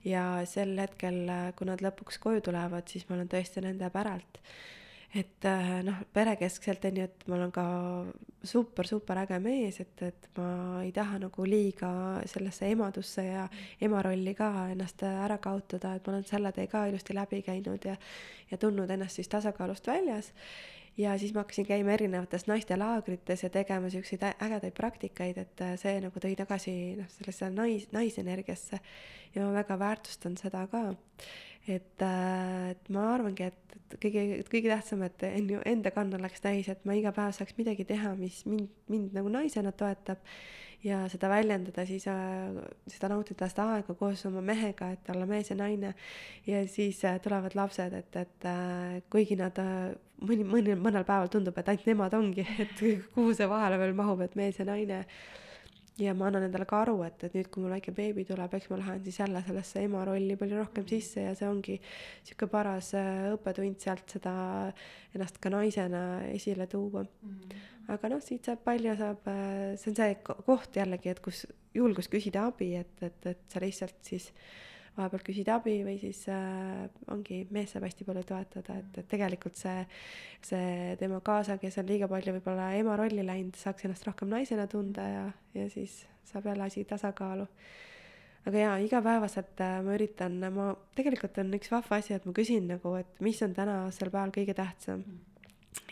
Ja 0.00 0.40
sel 0.48 0.78
hetkel, 0.80 1.22
äh, 1.28 1.48
kui 1.56 1.68
nad 1.68 1.82
lõpuks 1.84 2.18
koju 2.22 2.42
tulevad, 2.48 2.88
siis 2.88 3.06
ma 3.08 3.18
olen 3.18 3.28
tõesti 3.30 3.62
nende 3.64 3.90
päralt 3.92 4.40
et 5.14 5.44
äh, 5.44 5.70
noh, 5.82 6.02
perekeskselt 6.14 6.84
on 6.86 6.98
ju, 7.00 7.06
et 7.08 7.24
mul 7.26 7.42
on 7.42 7.52
ka 7.54 7.64
super, 8.46 8.86
super 8.86 9.18
äge 9.24 9.40
mees, 9.42 9.80
et, 9.82 10.02
et 10.06 10.28
ma 10.38 10.80
ei 10.84 10.92
taha 10.94 11.18
nagu 11.24 11.46
liiga 11.48 11.90
sellesse 12.30 12.70
emadusse 12.70 13.24
ja 13.26 13.46
ema 13.82 14.02
rolli 14.06 14.34
ka 14.38 14.50
ennast 14.70 15.02
ära 15.08 15.40
kaotada, 15.42 15.96
et 15.96 16.06
ma 16.06 16.14
olen 16.14 16.28
selle 16.28 16.52
tee 16.54 16.68
ka 16.70 16.84
ilusti 16.88 17.16
läbi 17.16 17.42
käinud 17.46 17.90
ja, 17.90 17.96
ja 18.50 18.60
tundnud 18.60 18.90
ennast 18.90 19.18
siis 19.18 19.28
tasakaalust 19.32 19.90
väljas. 19.90 20.32
ja 20.96 21.18
siis 21.18 21.34
ma 21.34 21.42
hakkasin 21.42 21.66
käima 21.66 21.92
erinevates 21.92 22.46
naistelaagrites 22.46 23.42
ja 23.42 23.50
tegema 23.50 23.90
siukseid 23.90 24.22
ägedaid 24.30 24.74
praktikaid, 24.78 25.38
et 25.38 25.62
see 25.80 26.00
nagu 26.00 26.22
tõi 26.22 26.36
tagasi 26.38 26.72
noh, 26.98 27.10
sellesse 27.10 27.50
nais, 27.50 27.90
naisenergiasse 27.92 28.78
ja 29.34 29.44
ma 29.44 29.52
väga 29.58 29.78
väärtustan 29.78 30.38
seda 30.38 30.66
ka 30.70 30.92
et, 31.68 32.02
äh, 32.02 32.70
et 32.70 32.88
ma 32.94 33.10
arvangi, 33.14 33.50
et, 33.50 33.76
et 33.76 33.98
kõige, 34.02 34.24
kõige 34.50 34.72
tähtsam, 34.72 35.04
et 35.06 35.26
on 35.28 35.52
ju 35.54 35.60
enda 35.68 35.92
kann 35.94 36.14
oleks 36.16 36.40
täis, 36.44 36.70
et 36.72 36.84
ma 36.88 36.96
iga 36.96 37.12
päev 37.16 37.34
saaks 37.36 37.58
midagi 37.58 37.84
teha, 37.88 38.14
mis 38.18 38.42
mind, 38.48 38.70
mind 38.92 39.16
nagu 39.18 39.32
naisena 39.32 39.72
toetab 39.72 40.22
ja 40.84 41.02
seda 41.12 41.28
väljendada, 41.28 41.84
siis 41.86 42.06
äh, 42.08 42.60
seda 42.88 43.10
nautida 43.12 43.48
seda 43.50 43.66
aega 43.76 43.94
koos 43.98 44.22
oma 44.28 44.40
mehega, 44.44 44.92
et 44.94 45.10
olla 45.12 45.26
mees 45.28 45.50
ja 45.52 45.56
naine. 45.58 45.94
ja 46.46 46.62
siis 46.68 47.04
äh, 47.04 47.20
tulevad 47.20 47.56
lapsed, 47.58 47.92
et, 47.92 48.16
et 48.16 48.48
äh, 48.48 49.02
kuigi 49.12 49.36
nad 49.36 49.58
äh, 49.60 49.90
mõni, 50.24 50.46
mõni, 50.48 50.78
mõnel 50.80 51.04
päeval 51.04 51.28
tundub, 51.32 51.58
et 51.58 51.68
ainult 51.68 51.86
nemad 51.90 52.16
ongi, 52.16 52.46
et 52.64 52.80
kuhu 53.14 53.36
see 53.36 53.48
vahele 53.50 53.78
veel 53.82 53.94
mahub, 53.98 54.24
et 54.24 54.36
mees 54.40 54.58
ja 54.60 54.68
naine 54.68 55.04
ja 56.00 56.14
ma 56.16 56.28
annan 56.30 56.46
endale 56.46 56.66
ka 56.68 56.80
aru, 56.84 56.96
et, 57.06 57.24
et 57.26 57.34
nüüd, 57.36 57.50
kui 57.52 57.64
mul 57.64 57.74
väike 57.74 57.92
beebi 57.96 58.24
tuleb, 58.28 58.54
eks 58.56 58.70
ma 58.72 58.78
lähen 58.80 59.02
siis 59.04 59.20
jälle 59.20 59.42
sellesse 59.46 59.84
ema 59.84 60.04
rolli 60.08 60.36
palju 60.40 60.60
rohkem 60.60 60.86
sisse 60.88 61.26
ja 61.26 61.34
see 61.38 61.48
ongi 61.48 61.76
sihuke 61.82 62.48
paras 62.52 62.92
äh, 62.98 63.28
õppetund 63.34 63.80
sealt 63.82 64.16
seda 64.16 64.32
ennast 65.14 65.40
ka 65.42 65.52
naisena 65.52 66.04
esile 66.30 66.66
tuua 66.70 67.04
mm. 67.04 67.36
-hmm. 67.36 67.68
aga 67.96 68.14
noh, 68.14 68.24
siit 68.24 68.48
saab 68.48 68.64
palju, 68.64 68.96
saab, 68.96 69.28
äh, 69.28 69.76
see 69.76 69.92
on 69.92 70.00
see 70.00 70.16
koht 70.24 70.80
jällegi, 70.82 71.12
et 71.12 71.20
kus 71.20 71.46
julgus 71.74 72.08
küsida 72.08 72.48
abi, 72.50 72.74
et, 72.80 72.96
et, 73.02 73.26
et 73.26 73.46
sa 73.48 73.60
lihtsalt 73.62 73.98
siis 74.02 74.30
äh, 74.30 74.69
vahepeal 74.96 75.22
küsid 75.24 75.50
abi 75.52 75.76
või 75.86 75.96
siis 76.00 76.22
äh, 76.32 76.86
ongi, 77.12 77.42
mees 77.54 77.74
saab 77.74 77.86
hästi 77.86 78.06
palju 78.08 78.24
toetada, 78.28 78.78
et, 78.80 78.98
et 79.02 79.08
tegelikult 79.10 79.58
see, 79.58 79.84
see 80.46 80.96
tema 81.00 81.20
kaasa, 81.24 81.58
kes 81.62 81.78
on 81.82 81.88
liiga 81.90 82.08
palju 82.10 82.34
võib-olla 82.36 82.70
ema 82.78 82.96
rolli 83.00 83.24
läinud, 83.26 83.58
saaks 83.60 83.86
ennast 83.86 84.08
rohkem 84.08 84.30
naisena 84.32 84.66
tunda 84.70 85.06
ja, 85.06 85.22
ja 85.56 85.68
siis 85.72 86.02
saab 86.26 86.50
jälle 86.50 86.66
asi 86.66 86.84
tasakaalu. 86.84 87.46
aga 88.50 88.66
jaa, 88.66 88.76
igapäevaselt 88.84 89.62
äh, 89.64 89.78
ma 89.86 89.96
üritan, 89.96 90.38
ma, 90.54 90.70
tegelikult 90.98 91.38
on 91.42 91.54
üks 91.60 91.72
vahva 91.72 92.00
asi, 92.00 92.14
et 92.16 92.26
ma 92.26 92.36
küsin 92.36 92.68
nagu, 92.74 92.94
et 93.00 93.20
mis 93.24 93.40
on 93.46 93.54
tänasel 93.56 94.10
päeval 94.10 94.34
kõige 94.34 94.56
tähtsam 94.58 95.04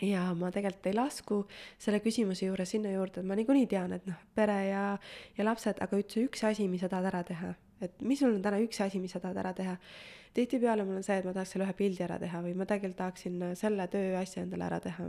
ja 0.03 0.25
ma 0.35 0.51
tegelikult 0.51 0.91
ei 0.91 0.97
lasku 0.97 1.39
selle 1.79 2.01
küsimuse 2.03 2.49
juures 2.49 2.75
sinna 2.75 2.91
juurde, 2.91 3.21
et 3.21 3.31
ma 3.31 3.37
niikuinii 3.39 3.69
tean, 3.71 3.95
et 3.95 4.05
noh, 4.09 4.19
pere 4.35 4.59
ja, 4.67 4.83
ja 5.37 5.47
lapsed, 5.47 5.79
aga 5.79 6.03
üldse 6.03 6.25
üks 6.27 6.43
asi, 6.51 6.67
mis 6.67 6.83
sa 6.83 6.91
tahad 6.91 7.07
ära 7.13 7.23
teha 7.23 7.55
et 7.81 8.01
mis 8.05 8.19
sul 8.19 8.33
on 8.35 8.41
täna 8.43 8.59
üks 8.63 8.81
asi, 8.85 9.01
mis 9.01 9.13
sa 9.15 9.21
tahad 9.23 9.37
ära 9.41 9.53
teha. 9.57 9.77
tihtipeale 10.33 10.85
mul 10.85 10.99
on 10.99 11.05
see, 11.05 11.17
et 11.19 11.25
ma 11.25 11.33
tahaks 11.33 11.55
selle 11.55 11.65
ühe 11.65 11.75
pildi 11.77 12.03
ära 12.05 12.19
teha 12.21 12.41
või 12.45 12.55
ma 12.57 12.67
tegelikult 12.69 12.99
tahaksin 12.99 13.39
selle 13.59 13.87
tööasja 13.91 14.43
endale 14.43 14.67
ära 14.67 14.79
teha, 14.83 15.07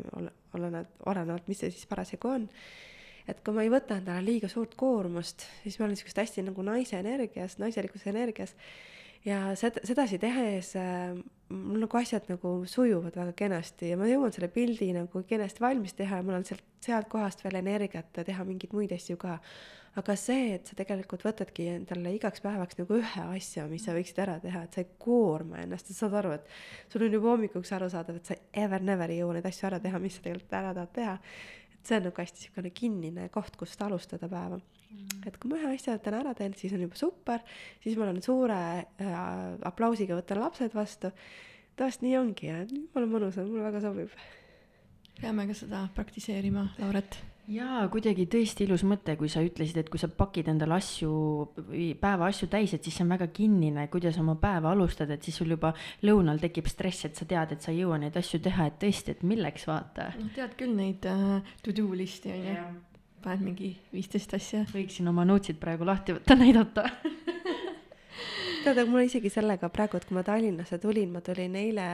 olenevalt, 0.54 0.94
olenevalt, 1.12 1.50
mis 1.50 1.60
see 1.60 1.72
siis 1.74 1.90
parasjagu 1.90 2.28
on. 2.28 2.48
et 3.28 3.42
kui 3.44 3.54
ma 3.54 3.66
ei 3.66 3.72
võta 3.72 3.98
endale 4.00 4.24
liiga 4.24 4.48
suurt 4.48 4.74
koormust, 4.80 5.44
siis 5.62 5.78
ma 5.78 5.86
olen 5.86 5.94
niisugust 5.94 6.22
hästi 6.22 6.46
nagu 6.48 6.64
naise 6.66 6.98
energias, 6.98 7.58
naiselikus 7.58 8.06
energias 8.10 8.56
ja 9.26 9.40
seda, 9.58 9.82
sedasi 9.84 10.20
tehes 10.22 10.72
äh, 10.80 11.16
mul 11.50 11.84
nagu 11.84 11.98
asjad 12.00 12.28
nagu 12.30 12.54
sujuvad 12.70 13.16
väga 13.16 13.34
kenasti 13.36 13.92
ja 13.92 13.98
ma 14.00 14.08
jõuan 14.08 14.32
selle 14.34 14.48
pildi 14.52 14.92
nagu 14.96 15.24
kenasti 15.28 15.64
valmis 15.64 15.96
teha 15.98 16.20
ja 16.20 16.26
mul 16.26 16.38
on 16.38 16.46
sealt, 16.48 16.64
sealt 16.84 17.10
kohast 17.12 17.44
veel 17.44 17.60
energiat 17.60 18.22
teha 18.24 18.46
mingeid 18.48 18.72
muid 18.76 18.94
asju 18.96 19.18
ka 19.20 19.38
aga 19.98 20.14
see, 20.18 20.54
et 20.54 20.68
sa 20.68 20.76
tegelikult 20.78 21.24
võtadki 21.26 21.66
endale 21.72 22.12
igaks 22.14 22.42
päevaks 22.44 22.78
nagu 22.78 22.98
ühe 23.00 23.24
asja, 23.34 23.66
mis 23.70 23.84
sa 23.86 23.94
võiksid 23.96 24.20
ära 24.22 24.36
teha, 24.42 24.62
et 24.64 24.76
sa 24.76 24.84
ei 24.84 24.90
koorma 25.02 25.64
ennast, 25.64 25.90
et 25.90 25.98
saad 25.98 26.14
aru, 26.20 26.36
et 26.36 26.92
sul 26.92 27.06
on 27.06 27.16
juba 27.16 27.32
hommikuks 27.32 27.72
arusaadav, 27.74 28.20
et 28.20 28.30
sa 28.30 28.36
ever 28.64 28.84
never 28.86 29.10
ei 29.10 29.18
jõua 29.20 29.38
neid 29.38 29.48
asju 29.50 29.66
ära 29.70 29.80
teha, 29.82 30.02
mis 30.02 30.18
sa 30.18 30.26
tegelikult 30.26 30.54
ära 30.60 30.76
tahad 30.76 30.94
teha. 30.94 31.16
See 31.86 31.96
on 31.98 32.06
nagu 32.08 32.22
hästi 32.22 32.42
niisugune 32.42 32.72
kinnine 32.76 33.28
koht, 33.34 33.56
kust 33.60 33.80
alustada 33.84 34.28
päeva 34.28 34.58
mm.. 34.58 35.22
et 35.28 35.38
kui 35.40 35.52
ma 35.52 35.60
ühe 35.60 35.72
asja 35.74 35.96
võtan 35.96 36.18
ära 36.20 36.34
teen, 36.38 36.56
siis 36.58 36.74
on 36.76 36.84
juba 36.84 36.98
super, 36.98 37.44
siis 37.84 37.96
ma 37.98 38.06
olen 38.08 38.20
suure 38.24 38.60
äh, 38.80 39.16
aplausiga 39.70 40.18
võtan 40.18 40.42
lapsed 40.44 40.76
vastu. 40.76 41.12
tavaliselt 41.76 42.06
nii 42.06 42.16
ongi 42.20 42.50
ja 42.50 42.60
jumala 42.66 43.10
mõnus 43.16 43.40
on, 43.40 43.50
mulle 43.50 43.66
väga 43.70 43.84
sobib. 43.86 44.14
peame 45.20 45.48
ka 45.50 45.58
seda 45.64 45.86
praktiseerima, 45.96 46.70
Lauret 46.80 47.20
jaa, 47.50 47.84
kuidagi 47.92 48.26
tõesti 48.30 48.64
ilus 48.66 48.84
mõte, 48.88 49.16
kui 49.18 49.30
sa 49.32 49.42
ütlesid, 49.44 49.80
et 49.82 49.90
kui 49.92 50.00
sa 50.00 50.08
pakid 50.12 50.50
endale 50.52 50.76
asju, 50.76 51.12
päeva 52.00 52.28
asju 52.30 52.50
täis, 52.52 52.74
et 52.76 52.86
siis 52.86 52.98
see 52.98 53.06
on 53.06 53.14
väga 53.14 53.30
kinnine, 53.34 53.86
kuidas 53.92 54.18
oma 54.22 54.36
päeva 54.40 54.72
alustad, 54.74 55.10
et 55.10 55.26
siis 55.26 55.40
sul 55.40 55.54
juba 55.56 55.72
lõunal 56.06 56.40
tekib 56.42 56.70
stress, 56.70 57.08
et 57.08 57.18
sa 57.18 57.26
tead, 57.28 57.56
et 57.56 57.64
sa 57.64 57.72
ei 57.74 57.82
jõua 57.82 57.98
neid 58.02 58.16
asju 58.20 58.42
teha, 58.44 58.68
et 58.70 58.78
tõesti, 58.82 59.16
et 59.16 59.24
milleks 59.26 59.66
vaata. 59.70 60.12
noh, 60.20 60.30
tead 60.36 60.54
küll 60.60 60.76
neid 60.76 61.08
uh, 61.10 61.40
to-do 61.64 61.88
list'i 61.96 62.34
on 62.34 62.46
ju, 62.50 62.68
paned 63.24 63.44
mingi 63.50 63.74
viisteist 63.92 64.34
asja. 64.38 64.64
võiksin 64.70 65.10
oma 65.10 65.26
notes'id 65.28 65.60
praegu 65.62 65.88
lahti 65.88 66.16
võtta, 66.16 66.38
näidata 66.38 66.86
tead, 68.60 68.76
aga 68.76 68.90
mul 68.90 69.06
isegi 69.06 69.30
sellega 69.32 69.70
praegu, 69.72 69.96
et 69.96 70.04
kui 70.04 70.16
ma 70.16 70.22
Tallinnasse 70.26 70.76
tulin, 70.82 71.08
ma 71.14 71.22
tulin 71.24 71.54
eile 71.56 71.84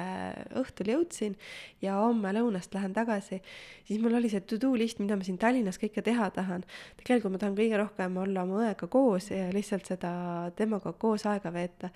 õhtul 0.59 0.91
jõudsin 0.91 1.37
ja 1.85 1.95
homme 2.01 2.33
lõunast 2.35 2.75
lähen 2.75 2.95
tagasi, 2.97 3.39
siis 3.87 4.01
mul 4.03 4.17
oli 4.19 4.31
see 4.33 4.43
to-do 4.51 4.73
list, 4.79 4.99
mida 5.03 5.19
ma 5.19 5.27
siin 5.27 5.39
Tallinnas 5.39 5.79
kõike 5.83 6.03
teha 6.07 6.29
tahan. 6.35 6.65
tegelikult 6.99 7.37
ma 7.37 7.43
tahan 7.43 7.59
kõige 7.59 7.79
rohkem 7.83 8.19
olla 8.23 8.43
oma 8.43 8.65
õega 8.65 8.89
koos 8.91 9.31
ja 9.31 9.47
lihtsalt 9.55 9.87
seda 9.87 10.11
temaga 10.59 10.93
koos 10.99 11.27
aega 11.31 11.53
veeta 11.55 11.93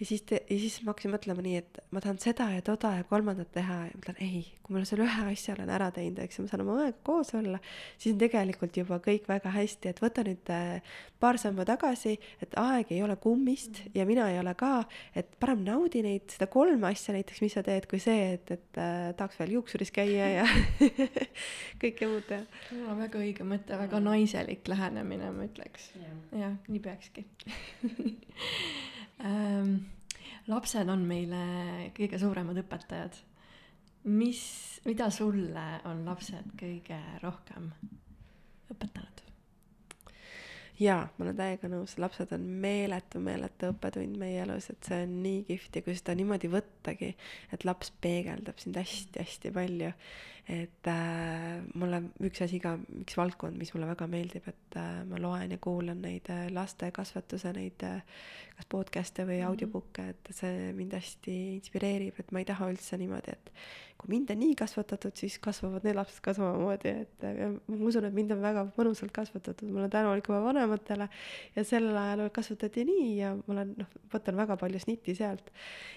ja 0.00 0.06
siis 0.06 0.22
te, 0.28 0.42
ja 0.50 0.58
siis 0.60 0.76
ma 0.84 0.92
hakkasin 0.92 1.12
mõtlema 1.14 1.42
nii, 1.44 1.60
et 1.62 1.78
ma 1.94 2.02
tahan 2.04 2.18
seda 2.20 2.48
ja 2.52 2.62
toda 2.64 2.92
ja 2.98 3.04
kolmandat 3.08 3.48
teha 3.54 3.78
ja 3.88 3.96
mõtlen 3.96 4.18
ei, 4.24 4.42
kui 4.64 4.76
ma 4.76 4.82
selle 4.88 5.06
ühe 5.06 5.26
asja 5.30 5.54
olen 5.54 5.70
ära 5.72 5.88
teinud, 5.94 6.20
eks 6.20 6.40
ma 6.42 6.50
saan 6.50 6.64
oma 6.66 6.76
õega 6.82 6.98
koos 7.06 7.32
olla, 7.38 7.60
siis 7.96 8.12
on 8.14 8.20
tegelikult 8.20 8.76
juba 8.76 8.98
kõik 9.04 9.28
väga 9.30 9.52
hästi, 9.54 9.92
et 9.92 10.02
võta 10.04 10.24
nüüd 10.26 10.52
äh, 10.52 10.96
paar 11.22 11.40
sammu 11.40 11.64
tagasi, 11.68 12.16
et 12.44 12.56
aeg 12.60 12.92
ei 12.92 13.00
ole 13.06 13.16
kummist 13.22 13.80
ja 13.96 14.04
mina 14.08 14.28
ei 14.32 14.40
ole 14.40 14.52
ka, 14.58 14.82
et 15.16 15.32
parem 15.40 15.64
naudi 15.64 16.02
neid, 16.04 16.28
seda 16.34 16.50
kolme 16.52 16.90
asja 16.90 17.16
näiteks, 17.16 17.40
mis 17.44 17.56
sa 17.56 17.64
teed, 17.66 17.88
kui 17.88 18.02
see, 18.02 18.34
et, 18.36 18.52
et 18.52 18.82
äh, 18.82 19.08
tahaks 19.16 19.40
veel 19.40 19.56
juuksuris 19.56 19.94
käia 19.96 20.28
ja 20.42 20.48
kõike 21.82 22.10
muud 22.10 22.28
teha. 22.28 22.44
väga 23.00 23.22
õige 23.22 23.48
mõte, 23.48 23.80
väga 23.80 24.02
naiselik 24.04 24.68
lähenemine, 24.68 25.32
ma 25.32 25.48
ütleks. 25.48 25.88
jah, 26.36 26.52
nii 26.68 26.84
peakski 26.84 27.24
ähm,. 29.24 29.76
lapsed 30.46 30.88
on 30.88 31.04
meile 31.06 31.90
kõige 31.96 32.18
suuremad 32.18 32.58
õpetajad. 32.62 33.20
mis, 34.04 34.42
mida 34.84 35.10
sulle 35.10 35.68
on 35.84 36.04
lapsed 36.06 36.52
kõige 36.60 37.00
rohkem 37.22 37.70
õpetanud? 38.70 39.26
jaa, 40.80 41.06
ma 41.16 41.24
olen 41.24 41.36
täiega 41.38 41.68
nõus, 41.72 41.96
lapsed 42.00 42.32
on 42.36 42.44
meeletu, 42.62 43.20
meeletu 43.22 43.70
õppetund 43.72 44.18
meie 44.20 44.42
elus, 44.44 44.68
et 44.72 44.88
see 44.88 45.04
on 45.06 45.18
nii 45.24 45.42
kihvt 45.48 45.78
ja 45.78 45.84
kui 45.86 45.96
seda 45.96 46.16
niimoodi 46.18 46.50
võttagi, 46.52 47.12
et 47.54 47.64
laps 47.68 47.92
peegeldab 48.04 48.60
sind 48.60 48.76
hästi-hästi 48.80 49.52
palju. 49.56 49.92
Et 50.46 50.86
äh, 50.86 51.62
mulle 51.74 52.04
üks 52.22 52.44
asi 52.44 52.60
ka, 52.62 52.76
üks 53.02 53.16
valdkond, 53.18 53.58
mis 53.58 53.72
mulle 53.74 53.88
väga 53.90 54.06
meeldib, 54.10 54.46
et 54.46 54.76
äh, 54.78 55.00
ma 55.08 55.18
loen 55.18 55.50
ja 55.56 55.58
kuulan 55.62 55.98
neid 56.04 56.30
äh, 56.30 56.46
laste 56.54 56.92
kasvatuse 56.94 57.50
neid 57.56 57.82
äh, 57.86 58.04
kas 58.56 58.68
podcast'e 58.72 59.26
või 59.28 59.40
audiobook'e, 59.44 60.06
et 60.14 60.30
see 60.34 60.70
mind 60.76 60.94
hästi 60.96 61.34
inspireerib, 61.56 62.22
et 62.22 62.30
ma 62.32 62.40
ei 62.40 62.48
taha 62.48 62.70
üldse 62.72 62.96
niimoodi, 63.00 63.34
et 63.34 63.50
kui 64.00 64.12
mind 64.12 64.30
on 64.32 64.38
nii 64.40 64.54
kasvatatud, 64.56 65.12
siis 65.18 65.36
kasvavad 65.42 65.84
need 65.84 65.96
lapsed 65.96 66.22
ka 66.24 66.32
samamoodi, 66.36 66.92
et 67.02 67.26
ja 67.26 67.50
ma 67.50 67.76
usun, 67.90 68.06
et 68.08 68.16
mind 68.16 68.32
on 68.36 68.40
väga 68.44 68.64
mõnusalt 68.76 69.12
kasvatatud, 69.16 69.68
ma 69.72 69.82
olen 69.82 69.92
tänulik 69.92 70.30
oma 70.30 70.40
vanematele 70.46 71.08
ja 71.56 71.66
sellel 71.68 71.96
ajal 72.00 72.30
kasvatati 72.36 72.86
nii 72.88 73.10
ja 73.18 73.34
ma 73.36 73.56
olen 73.56 73.74
noh, 73.80 73.92
võtan 74.12 74.38
väga 74.40 74.56
palju 74.60 74.80
snitti 74.84 75.16
sealt 75.16 75.52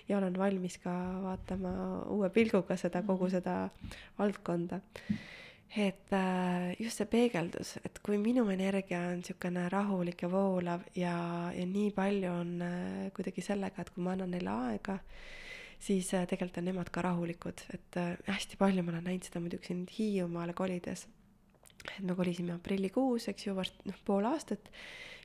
ja 0.09 0.17
olen 0.19 0.35
valmis 0.39 0.79
ka 0.83 0.95
vaatama 1.23 1.73
uue 2.15 2.31
pilguga 2.35 2.79
seda 2.79 3.03
kogu 3.07 3.31
seda 3.31 3.57
valdkonda 4.19 4.38
et 5.69 6.13
äh, 6.13 6.75
just 6.79 6.97
see 6.97 7.05
peegeldus, 7.05 7.75
et 7.85 7.99
kui 8.01 8.17
minu 8.17 8.47
energia 8.49 9.03
on 9.11 9.19
niisugune 9.19 9.67
rahulik 9.69 10.23
ja 10.25 10.29
voolav 10.31 10.87
ja, 10.97 11.13
ja 11.53 11.65
nii 11.65 11.91
palju 11.93 12.31
on 12.31 12.55
äh, 12.65 13.11
kuidagi 13.13 13.43
sellega, 13.45 13.81
et 13.81 13.93
kui 13.93 14.03
ma 14.03 14.15
annan 14.15 14.33
neile 14.33 14.49
aega, 14.49 14.97
siis 15.79 16.09
äh, 16.17 16.25
tegelikult 16.25 16.57
on 16.63 16.69
nemad 16.71 16.89
ka 16.89 17.05
rahulikud, 17.05 17.61
et 17.77 18.01
hästi 18.25 18.57
palju 18.57 18.83
ma 18.83 18.95
olen 18.95 19.07
näinud 19.11 19.29
seda 19.29 19.43
muidugi 19.43 19.69
siin 19.69 19.85
Hiiumaale 19.93 20.57
kolides. 20.57 21.05
Et 21.85 22.05
me 22.05 22.15
kolisime 22.15 22.55
aprillikuus, 22.57 23.29
eks 23.31 23.47
ju, 23.47 23.55
varsti 23.57 23.91
noh, 23.91 24.01
pool 24.05 24.27
aastat. 24.29 24.71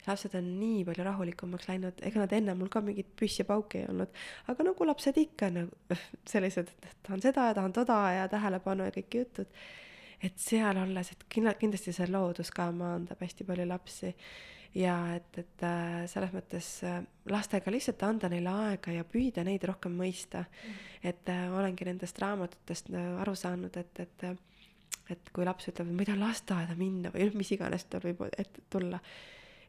lapsed 0.05 0.35
on 0.37 0.49
nii 0.59 0.83
palju 0.85 1.03
rahulikumaks 1.03 1.67
läinud, 1.67 2.03
ega 2.05 2.21
nad 2.21 2.33
enne 2.37 2.53
mul 2.57 2.69
ka 2.69 2.81
mingit 2.85 3.07
püssi 3.17 3.41
ja 3.41 3.47
pauki 3.49 3.79
ei 3.81 3.87
olnud, 3.89 4.11
aga 4.53 4.67
nagu 4.67 4.85
lapsed 4.85 5.17
ikka 5.17 5.49
nagu 5.49 5.97
sellised, 6.33 6.69
et 6.83 6.99
tahan 7.07 7.23
seda 7.25 7.49
ja 7.49 7.57
tahan 7.57 7.73
toda 7.73 7.97
ja 8.13 8.27
tähelepanu 8.29 8.85
ja 8.85 8.93
kõik 8.93 9.19
jutud 9.21 9.49
et 10.23 10.35
seal 10.39 10.77
olles, 10.79 11.11
et 11.11 11.23
kindla-, 11.31 11.55
kindlasti 11.59 11.93
see 11.95 12.07
loodus 12.09 12.51
ka 12.55 12.69
maandab 12.73 13.21
hästi 13.23 13.47
palju 13.47 13.65
lapsi 13.69 14.11
ja 14.75 14.95
et, 15.15 15.37
et 15.39 15.63
äh, 15.63 16.01
selles 16.11 16.33
mõttes 16.35 16.69
äh, 16.87 16.99
lastega 17.31 17.71
lihtsalt 17.71 18.03
anda 18.07 18.29
neile 18.31 18.51
aega 18.67 18.95
ja 18.95 19.05
püüda 19.07 19.45
neid 19.47 19.63
rohkem 19.67 19.95
mõista 19.95 20.43
mm.. 20.45 20.81
et 21.11 21.31
äh, 21.31 21.45
olengi 21.55 21.87
nendest 21.87 22.19
raamatutest 22.21 22.91
äh, 22.93 23.13
aru 23.23 23.35
saanud, 23.39 23.77
et, 23.79 24.03
et 24.03 24.27
et 25.13 25.31
kui 25.33 25.45
laps 25.47 25.69
ütleb, 25.71 25.89
et 25.89 25.95
ma 25.95 26.05
ei 26.05 26.09
taha 26.11 26.21
lasteaeda 26.23 26.75
minna 26.79 27.13
või 27.13 27.29
noh, 27.29 27.39
mis 27.39 27.51
iganes 27.55 27.87
tal 27.89 28.03
võib 28.05 28.25
ette 28.27 28.65
tulla, 28.73 28.99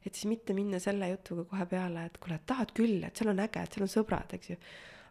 et 0.07 0.13
siis 0.15 0.29
mitte 0.31 0.55
minna 0.57 0.81
selle 0.83 1.11
jutuga 1.13 1.47
kohe 1.51 1.67
peale, 1.71 2.07
et 2.09 2.21
kuule, 2.23 2.39
tahad 2.47 2.73
küll, 2.77 3.01
et 3.07 3.17
seal 3.17 3.33
on 3.33 3.43
äge, 3.45 3.63
et 3.63 3.77
seal 3.77 3.87
on 3.87 3.93
sõbrad, 3.93 4.37
eks 4.39 4.55
ju 4.55 4.61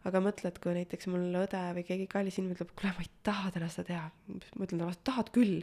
aga 0.05 0.21
mõtle, 0.21 0.51
et 0.51 0.61
kui 0.61 0.75
näiteks 0.75 1.09
mul 1.09 1.33
õde 1.41 1.63
või 1.79 1.83
keegi 1.87 2.05
kallis 2.09 2.37
inimene 2.37 2.57
ütleb, 2.57 2.71
kuule, 2.77 2.93
ma 2.93 3.03
ei 3.05 3.11
taha 3.25 3.51
täna 3.55 3.69
seda 3.73 3.87
teha, 3.89 4.07
ma 4.29 4.67
ütlen 4.67 4.77
talle 4.77 4.89
vastu, 4.91 5.05
tahad 5.09 5.31
küll, 5.33 5.55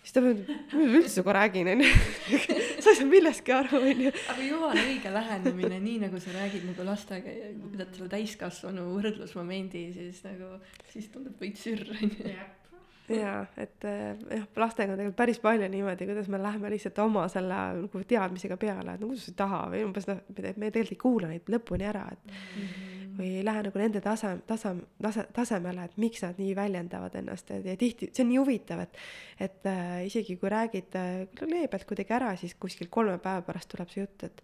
siis 0.00 0.14
ta 0.16 0.22
mõtleb, 0.24 0.48
mis 0.48 0.72
ma 0.72 1.00
üldse 1.00 1.12
sinuga 1.14 1.34
räägin, 1.36 1.68
onju. 1.74 1.90
sa 2.80 2.94
ei 2.94 2.98
saa 3.00 3.08
millestki 3.10 3.54
aru, 3.56 3.82
onju. 3.90 4.14
aga 4.34 4.46
jumala 4.46 4.86
õige 4.86 5.12
lähenemine, 5.16 5.82
nii 5.84 5.98
nagu 6.06 6.22
sa 6.22 6.32
räägid 6.36 6.64
nagu 6.70 6.86
lastega 6.88 7.34
ja 7.34 7.50
kui 7.58 7.74
pidad 7.74 7.92
selle 7.96 8.08
täiskasvanu 8.14 8.86
võrdlusmomendi, 8.94 9.84
siis 9.98 10.24
nagu, 10.24 10.54
siis 10.94 11.12
tundub 11.12 11.44
veits 11.44 11.68
sürr, 11.68 11.84
onju. 11.98 12.38
jaa, 13.16 13.40
et 13.58 13.84
eh, 13.88 14.16
jah, 14.36 14.44
lastega 14.62 14.92
on 14.92 14.98
tegelikult 15.00 15.16
päris 15.18 15.38
palju 15.42 15.68
niimoodi, 15.72 16.06
kuidas 16.10 16.28
me 16.30 16.38
läheme 16.42 16.70
lihtsalt 16.70 16.98
oma 17.02 17.26
selle 17.32 17.58
nagu 17.80 18.02
teadmisega 18.14 18.56
peale, 18.60 18.94
et 18.94 19.00
no 19.02 19.08
kuidas 19.10 19.26
sa 19.26 19.32
ei 19.32 19.36
taha 19.42 19.60
või 19.74 19.82
umbes 19.88 20.06
noh, 20.10 20.20
me 20.30 20.70
tegelikult 20.70 20.94
ei 20.96 21.00
kuula 21.04 21.30
neid 21.32 21.50
lõpuni 21.50 21.88
ära, 21.90 22.06
et 22.12 22.34
või 23.20 23.30
ei 23.40 23.44
lähe 23.44 23.62
nagu 23.66 23.78
nende 23.82 24.00
tase, 24.00 24.30
tasa, 24.46 24.70
tase, 25.02 25.24
tasemele, 25.36 25.84
et 25.90 25.96
miks 26.00 26.22
nad 26.24 26.38
nii 26.40 26.54
väljendavad 26.56 27.16
ennast 27.20 27.50
ja, 27.52 27.58
ja 27.66 27.74
tihti, 27.76 28.08
see 28.14 28.24
on 28.24 28.30
nii 28.32 28.38
huvitav, 28.40 28.84
et 28.86 29.00
et 29.48 29.66
äh, 29.68 30.06
isegi 30.06 30.36
kui 30.40 30.48
räägid 30.52 30.94
äh, 30.96 31.26
leebelt 31.50 31.84
kuidagi 31.88 32.14
ära, 32.16 32.34
siis 32.40 32.54
kuskil 32.54 32.88
kolme 32.88 33.18
päeva 33.18 33.42
pärast 33.44 33.68
tuleb 33.74 33.90
see 33.92 34.04
jutt, 34.06 34.24
et 34.30 34.42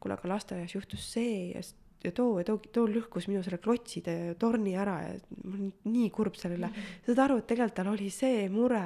kuule, 0.00 0.14
aga 0.16 0.28
lasteaias 0.36 0.72
juhtus 0.76 1.04
see 1.16 1.50
ja 1.54 1.62
s- 1.64 1.74
ja 2.04 2.12
too 2.12 2.42
too, 2.44 2.60
too 2.72 2.88
lõhkus 2.90 3.28
minu 3.30 3.42
selle 3.44 3.58
klotside 3.62 4.34
torni 4.40 4.74
ära 4.78 4.96
ja 5.06 5.12
mul 5.44 5.68
on 5.68 5.70
nii 5.88 6.10
kurb 6.14 6.36
selle 6.38 6.58
üle. 6.58 6.70
saad 7.06 7.22
aru, 7.24 7.38
et 7.40 7.48
tegelikult 7.50 7.78
tal 7.78 7.92
oli 7.94 8.10
see 8.12 8.48
mure, 8.52 8.82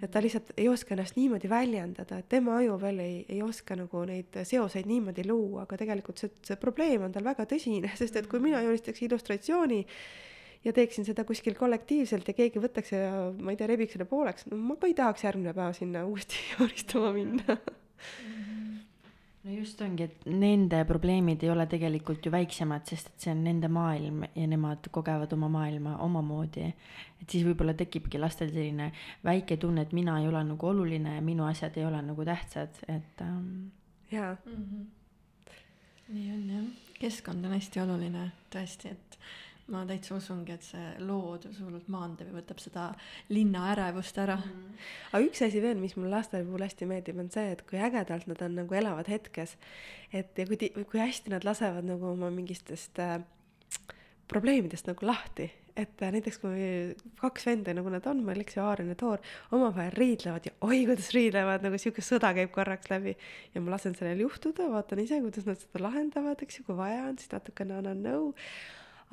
et 0.00 0.10
ta 0.12 0.22
lihtsalt 0.24 0.54
ei 0.56 0.68
oska 0.72 0.94
ennast 0.96 1.18
niimoodi 1.18 1.50
väljendada, 1.52 2.20
et 2.20 2.28
tema 2.32 2.56
aju 2.60 2.78
veel 2.82 3.02
ei, 3.04 3.18
ei 3.28 3.42
oska 3.44 3.76
nagu 3.78 4.04
neid 4.08 4.40
seoseid 4.48 4.88
niimoodi 4.88 5.26
luua, 5.28 5.66
aga 5.66 5.80
tegelikult 5.82 6.22
see, 6.22 6.32
see 6.46 6.58
probleem 6.60 7.06
on 7.06 7.14
tal 7.14 7.26
väga 7.26 7.48
tõsine, 7.50 7.92
sest 8.00 8.16
et 8.16 8.30
kui 8.30 8.42
mina 8.42 8.62
joonistaks 8.64 9.04
illustratsiooni 9.08 9.82
ja 10.66 10.72
teeksin 10.74 11.06
seda 11.06 11.24
kuskil 11.28 11.54
kollektiivselt 11.58 12.28
ja 12.28 12.34
keegi 12.36 12.62
võtaks 12.62 12.94
ja 12.94 13.10
ma 13.38 13.52
ei 13.52 13.60
tea, 13.60 13.68
rebiks 13.70 13.96
selle 13.96 14.08
pooleks, 14.10 14.48
no 14.50 14.58
ma 14.58 14.78
ka 14.80 14.88
ei 14.90 14.96
tahaks 14.98 15.26
järgmine 15.28 15.54
päev 15.56 15.76
sinna 15.78 16.06
uuesti 16.08 16.40
joonistama 16.56 17.12
minna. 17.16 17.60
No 19.46 19.54
just 19.54 19.80
ongi, 19.84 20.08
et 20.08 20.24
nende 20.26 20.80
probleemid 20.88 21.44
ei 21.44 21.50
ole 21.52 21.66
tegelikult 21.70 22.24
ju 22.26 22.32
väiksemad, 22.34 22.86
sest 22.90 23.12
et 23.12 23.26
see 23.26 23.32
on 23.34 23.44
nende 23.46 23.70
maailm 23.70 24.24
ja 24.26 24.46
nemad 24.50 24.88
kogevad 24.92 25.32
oma 25.36 25.48
maailma 25.52 25.96
omamoodi. 26.02 26.66
et 27.20 27.30
siis 27.30 27.46
võib-olla 27.46 27.76
tekibki 27.78 28.18
lastel 28.18 28.50
selline 28.50 28.90
väike 29.24 29.56
tunne, 29.62 29.86
et 29.86 29.94
mina 29.96 30.18
ei 30.20 30.28
ole 30.28 30.42
nagu 30.50 30.70
oluline 30.72 31.14
ja 31.16 31.22
minu 31.22 31.46
asjad 31.46 31.78
ei 31.78 31.86
ole 31.86 32.02
nagu 32.02 32.26
tähtsad, 32.26 32.82
et 32.88 33.22
ähm, 33.22 33.70
jaa, 34.10 34.34
nii 36.08 36.28
on 36.34 36.44
jah, 36.50 36.66
keskkond 36.98 37.46
on 37.46 37.54
hästi 37.54 37.84
oluline 37.86 38.30
tõesti, 38.50 38.96
et 38.96 39.20
ma 39.72 39.82
täitsa 39.86 40.14
usungi, 40.14 40.54
et 40.54 40.62
see 40.62 40.84
loodus 41.02 41.58
hullult 41.62 41.88
maandab 41.90 42.30
ja 42.30 42.36
võtab 42.36 42.60
seda 42.62 42.86
linna 43.32 43.64
ärevust 43.72 44.18
ära 44.22 44.36
mm.. 44.38 44.80
aga 45.10 45.22
üks 45.26 45.42
asi 45.42 45.62
veel, 45.62 45.80
mis 45.80 45.96
mulle 45.98 46.12
laste 46.14 46.42
puhul 46.46 46.62
hästi 46.66 46.86
meeldib, 46.86 47.18
on 47.22 47.30
see, 47.34 47.48
et 47.56 47.64
kui 47.66 47.80
ägedalt 47.82 48.28
nad 48.30 48.44
on 48.46 48.60
nagu 48.60 48.78
elavad 48.78 49.10
hetkes. 49.10 49.56
et 50.14 50.38
ja 50.38 50.46
kui, 50.46 50.70
kui 50.78 51.02
hästi 51.02 51.34
nad 51.34 51.46
lasevad 51.46 51.88
nagu 51.88 52.12
oma 52.12 52.30
mingitest 52.34 53.02
äh, 53.02 53.18
probleemidest 54.30 54.86
nagu 54.86 55.06
lahti. 55.06 55.50
et 55.76 56.02
äh, 56.02 56.14
näiteks 56.14 56.38
kui 56.40 56.62
kaks 57.18 57.50
venda, 57.50 57.74
nagu 57.74 57.90
nad 57.92 58.06
on, 58.06 58.22
Alex 58.30 58.56
ja 58.56 58.68
Aaron 58.70 58.94
ja 58.94 58.94
Toor, 59.02 59.18
omavahel 59.50 59.90
riidlevad 59.98 60.46
ja 60.46 60.54
oi, 60.60 60.84
kuidas 60.86 61.10
riidlevad, 61.12 61.66
nagu 61.66 61.82
sihuke 61.82 62.06
sõda 62.06 62.30
käib 62.38 62.54
korraks 62.54 62.94
läbi. 62.94 63.18
ja 63.50 63.60
ma 63.60 63.74
lasen 63.74 63.98
sellel 63.98 64.22
juhtuda, 64.28 64.70
vaatan 64.70 65.02
ise, 65.02 65.18
kuidas 65.26 65.50
nad 65.50 65.58
seda 65.58 65.88
lahendavad, 65.90 66.46
eks 66.46 66.62
ju, 66.62 66.70
kui 66.70 66.78
vaja 66.78 67.08
on, 67.10 67.18
siis 67.18 67.34
natukene 67.34 67.82
annan 67.82 68.06
nõu 68.06 68.34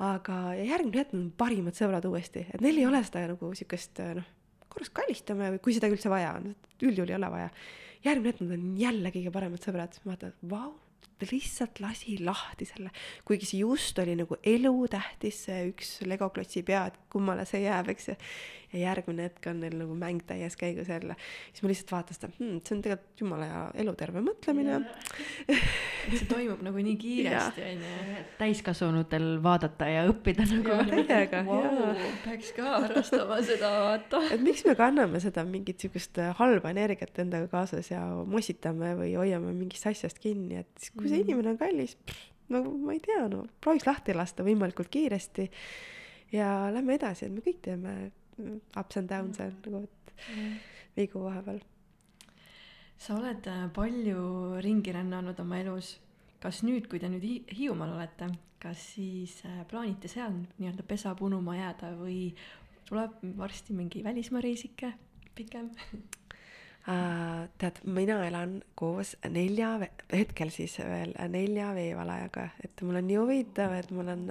aga 0.02 0.38
järgmine 0.58 1.02
hetk 1.02 1.14
on 1.14 1.26
parimad 1.38 1.76
sõbrad 1.78 2.06
uuesti, 2.08 2.46
et 2.50 2.62
neil 2.64 2.80
ei 2.80 2.86
ole 2.88 3.02
seda 3.06 3.26
nagu 3.30 3.52
siukest 3.54 4.00
noh, 4.18 4.30
korraks 4.72 4.90
kallistame 4.94 5.52
või 5.54 5.60
kui 5.62 5.76
seda 5.76 5.90
üldse 5.92 6.10
vaja 6.10 6.32
on, 6.38 6.54
üldjuhul 6.82 7.12
ei 7.12 7.18
ole 7.18 7.30
vaja. 7.30 7.50
järgmine 8.04 8.32
hetk 8.32 8.42
nad 8.42 8.56
on 8.56 8.72
jälle 8.78 9.12
kõige 9.14 9.34
paremad 9.34 9.62
sõbrad, 9.62 10.00
vaatad, 10.04 10.34
vau, 10.50 10.72
ta 11.18 11.28
lihtsalt 11.30 11.80
lasi 11.80 12.18
lahti 12.24 12.66
selle, 12.68 12.90
kuigi 13.24 13.46
see 13.46 13.60
just 13.62 13.98
oli 14.02 14.16
nagu 14.18 14.38
elutähtis, 14.42 15.44
see 15.46 15.70
üks 15.70 15.96
legoklotsi 16.08 16.64
pea, 16.66 16.86
et 16.90 16.98
kummale 17.12 17.46
see 17.48 17.62
jääb, 17.64 17.92
eks 17.94 18.10
ju. 18.10 18.16
ja 18.16 18.63
järgmine 18.80 19.28
hetk 19.28 19.46
on 19.50 19.60
neil 19.62 19.76
nagu 19.78 19.94
mäng 19.98 20.22
täies 20.26 20.56
käigus 20.60 20.88
jälle. 20.88 21.16
siis 21.52 21.62
ma 21.62 21.70
lihtsalt 21.70 21.92
vaatan 21.94 22.16
seda 22.18 22.30
hmm,, 22.38 22.60
see 22.64 22.76
on 22.76 22.82
tegelikult 22.84 23.22
jumala 23.24 23.48
hea 23.50 23.62
eluterve 23.84 24.22
mõtlemine. 24.24 24.80
see 26.18 26.28
toimub 26.30 26.62
nagu 26.66 26.84
nii 26.88 26.96
kiiresti 27.00 27.64
onju. 27.70 28.24
täiskasvanutel 28.40 29.28
vaadata 29.44 29.88
ja 29.90 30.04
õppida 30.10 30.46
nagu. 30.50 30.78
täiega 30.90 31.42
wow, 31.48 31.64
jaa. 31.64 32.10
peaks 32.24 32.52
ka 32.56 32.74
harrastama 32.86 33.40
seda 33.46 33.72
vaata. 33.86 34.22
et 34.34 34.44
miks 34.44 34.64
me 34.68 34.76
kanname 34.78 35.22
seda 35.22 35.46
mingit 35.48 35.80
siukest 35.84 36.20
halba 36.40 36.74
energiat 36.74 37.18
endaga 37.24 37.48
kaasas 37.52 37.90
ja 37.92 38.02
mossitame 38.26 38.94
või 38.98 39.14
hoiame 39.18 39.52
mingist 39.56 39.86
asjast 39.90 40.18
kinni, 40.22 40.62
et 40.64 40.90
kui 40.96 41.08
see 41.08 41.18
Mhm. 41.20 41.28
inimene 41.28 41.50
on 41.54 41.58
kallis, 41.58 41.96
no 42.48 42.62
ma 42.64 42.92
ei 42.92 43.00
tea, 43.00 43.28
no 43.28 43.44
prooviks 43.60 43.86
lahti 43.88 44.14
lasta 44.16 44.44
võimalikult 44.46 44.90
kiiresti 44.92 45.48
ja 46.34 46.70
lähme 46.74 46.98
edasi, 46.98 47.26
et 47.26 47.32
me 47.32 47.40
kõik 47.44 47.60
teeme 47.62 47.94
ups 48.76 48.96
and 48.96 49.08
downs'e 49.10 49.50
nagu 49.66 49.84
et 49.84 50.12
vigu 50.96 51.22
vahepeal. 51.24 51.60
sa 52.98 53.16
oled 53.18 53.46
äh, 53.46 53.68
palju 53.74 54.60
ringi 54.64 54.92
rännanud 54.92 55.40
oma 55.40 55.58
elus. 55.60 55.98
kas 56.40 56.62
nüüd, 56.62 56.88
kui 56.88 56.98
te 57.00 57.08
nüüd 57.08 57.22
Hi- 57.24 57.44
Hiiumaal 57.58 57.94
olete, 57.96 58.28
kas 58.60 58.78
siis 58.94 59.38
äh, 59.46 59.62
plaanite 59.70 60.08
seal 60.08 60.32
nii-öelda 60.58 60.82
pesa 60.88 61.14
punuma 61.14 61.56
jääda 61.56 61.94
või 62.00 62.34
tuleb 62.88 63.22
varsti 63.38 63.72
mingi 63.72 64.04
välismaa 64.04 64.40
reisike 64.44 64.92
pikem? 65.34 65.70
Uh, 66.84 67.46
tead, 67.56 67.78
mina 67.88 68.18
elan 68.26 68.58
koos 68.76 69.14
nelja, 69.32 69.70
hetkel 70.12 70.50
siis 70.52 70.76
veel 70.84 71.14
nelja 71.32 71.70
veevalajaga, 71.72 72.50
et 72.60 72.82
mul 72.84 73.00
on 73.00 73.06
nii 73.08 73.16
huvitav, 73.22 73.72
et 73.78 73.92
mul 73.94 74.10
on 74.12 74.26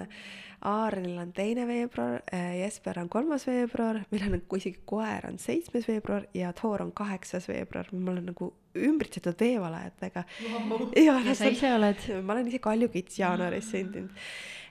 Aarnil 0.64 1.18
on 1.20 1.32
teine 1.36 1.66
veebruar, 1.68 2.22
Jesper 2.60 3.02
on 3.02 3.10
kolmas 3.12 3.48
veebruar, 3.50 4.04
meil 4.14 4.28
on 4.28 4.36
nagu 4.38 4.60
isegi 4.60 4.84
koer 4.88 5.26
on 5.28 5.40
seitsmes 5.42 5.90
veebruar 5.90 6.30
ja 6.38 6.54
Thor 6.56 6.86
on 6.86 6.94
kaheksas 6.96 7.50
veebruar, 7.50 7.90
mul 7.92 8.22
on 8.22 8.30
nagu 8.32 8.54
ümbritsetud 8.78 9.40
veevalajatega 9.40 10.24
Wow. 10.44 10.90
ja 11.08 11.20
ja 11.26 11.36
sa 11.36 11.50
ise 11.52 11.70
oled 11.76 12.06
ma 12.24 12.34
olen 12.36 12.50
ise 12.50 12.60
kaljukits 12.64 13.20
jaanuaris 13.20 13.70
sündinud. 13.74 14.14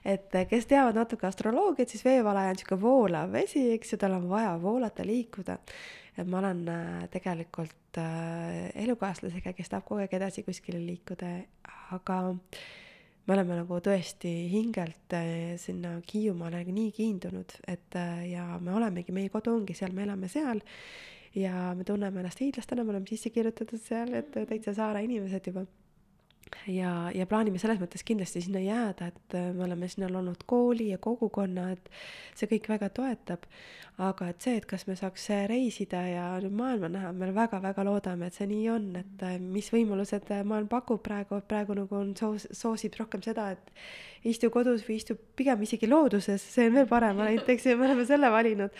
et 0.03 0.35
eh, 0.35 0.47
kes 0.49 0.65
teavad 0.67 0.97
natuke 0.97 1.27
astroloogiat, 1.27 1.89
siis 1.89 2.03
veevalaja 2.05 2.55
on 2.55 2.59
sihuke 2.59 2.79
voolav 2.81 3.31
vesi, 3.31 3.69
eks 3.75 3.93
ju, 3.93 3.99
tal 4.01 4.17
on 4.17 4.29
vaja 4.29 4.57
voolata, 4.61 5.05
liikuda. 5.07 5.57
Et 6.17 6.29
ma 6.29 6.39
olen 6.39 6.63
äh, 6.69 7.03
tegelikult 7.13 7.99
äh, 8.01 8.69
elukaaslasega, 8.83 9.53
kes 9.57 9.71
tahab 9.71 9.87
kogu 9.87 10.03
aeg 10.03 10.13
edasi 10.19 10.43
kuskile 10.45 10.81
liikuda, 10.83 11.31
aga 11.95 12.19
me 12.33 13.35
oleme 13.35 13.57
nagu 13.61 13.79
tõesti 13.85 14.33
hingelt 14.51 15.15
äh, 15.17 15.55
sinna 15.61 15.95
Hiiumaale 16.11 16.63
nii 16.69 16.91
kiindunud, 16.95 17.57
et 17.67 17.97
ja 18.29 18.45
me 18.61 18.75
olemegi, 18.77 19.15
meie 19.15 19.33
kodu 19.33 19.55
ongi 19.57 19.75
seal, 19.77 19.95
me 19.95 20.07
elame 20.07 20.29
seal. 20.31 20.61
Ja 21.33 21.71
me 21.73 21.81
tunneme 21.81 22.19
ennast 22.21 22.43
hiidlastena, 22.43 22.83
me 22.85 22.93
oleme 22.93 23.09
sisse 23.09 23.31
kirjutatud 23.33 23.81
seal, 23.81 24.11
et 24.19 24.35
täitsa 24.35 24.75
saare 24.77 25.01
inimesed 25.01 25.47
juba 25.49 25.63
ja, 26.67 27.11
ja 27.15 27.27
plaanime 27.29 27.59
selles 27.61 27.79
mõttes 27.81 28.03
kindlasti 28.07 28.41
sinna 28.43 28.61
jääda, 28.63 29.09
et 29.11 29.35
äh, 29.37 29.49
me 29.55 29.65
oleme 29.67 29.87
sinna 29.91 30.09
loonud 30.11 30.43
kooli 30.49 30.89
ja 30.91 30.99
kogukonna, 31.01 31.69
et 31.75 31.89
see 32.37 32.49
kõik 32.51 32.69
väga 32.75 32.89
toetab. 32.93 33.47
aga 34.01 34.27
et 34.31 34.41
see, 34.41 34.55
et 34.57 34.65
kas 34.65 34.87
me 34.87 34.95
saaks 34.97 35.27
äh, 35.29 35.43
reisida 35.49 35.99
ja 36.09 36.23
nüüd 36.41 36.55
maailma 36.57 36.89
näha, 36.89 37.11
me 37.13 37.29
väga-väga 37.35 37.83
loodame, 37.85 38.27
et 38.27 38.37
see 38.39 38.47
nii 38.49 38.69
on, 38.73 38.87
et 38.97 39.25
äh, 39.27 39.37
mis 39.39 39.69
võimalused 39.73 40.31
maailm 40.49 40.67
pakub 40.71 41.03
praegu, 41.05 41.41
praegu 41.47 41.77
nagu 41.77 41.99
on 41.99 42.15
soos-, 42.17 42.49
soosib 42.57 42.97
rohkem 42.97 43.21
seda, 43.21 43.51
et 43.53 44.29
istu 44.33 44.49
kodus 44.49 44.87
või 44.87 44.97
istu 44.97 45.17
pigem 45.37 45.61
isegi 45.61 45.89
looduses, 45.89 46.41
see 46.55 46.71
on 46.71 46.79
veel 46.79 46.89
parem 46.89 47.21
variant, 47.21 47.49
eks 47.53 47.69
ju, 47.69 47.77
me 47.77 47.91
oleme 47.91 48.07
selle 48.09 48.33
valinud 48.33 48.73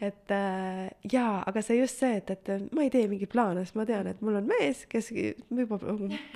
et 0.00 0.32
äh, 0.32 0.88
jaa, 1.12 1.42
aga 1.46 1.62
see 1.64 1.80
just 1.80 2.00
see, 2.00 2.16
et, 2.20 2.32
et 2.32 2.72
ma 2.72 2.86
ei 2.86 2.92
tee 2.92 3.04
mingeid 3.10 3.30
plaane, 3.32 3.66
sest 3.66 3.76
ma 3.76 3.84
tean, 3.88 4.08
et 4.10 4.24
mul 4.24 4.40
on 4.40 4.48
mees, 4.48 4.86
kes 4.90 5.12
juba 5.12 5.78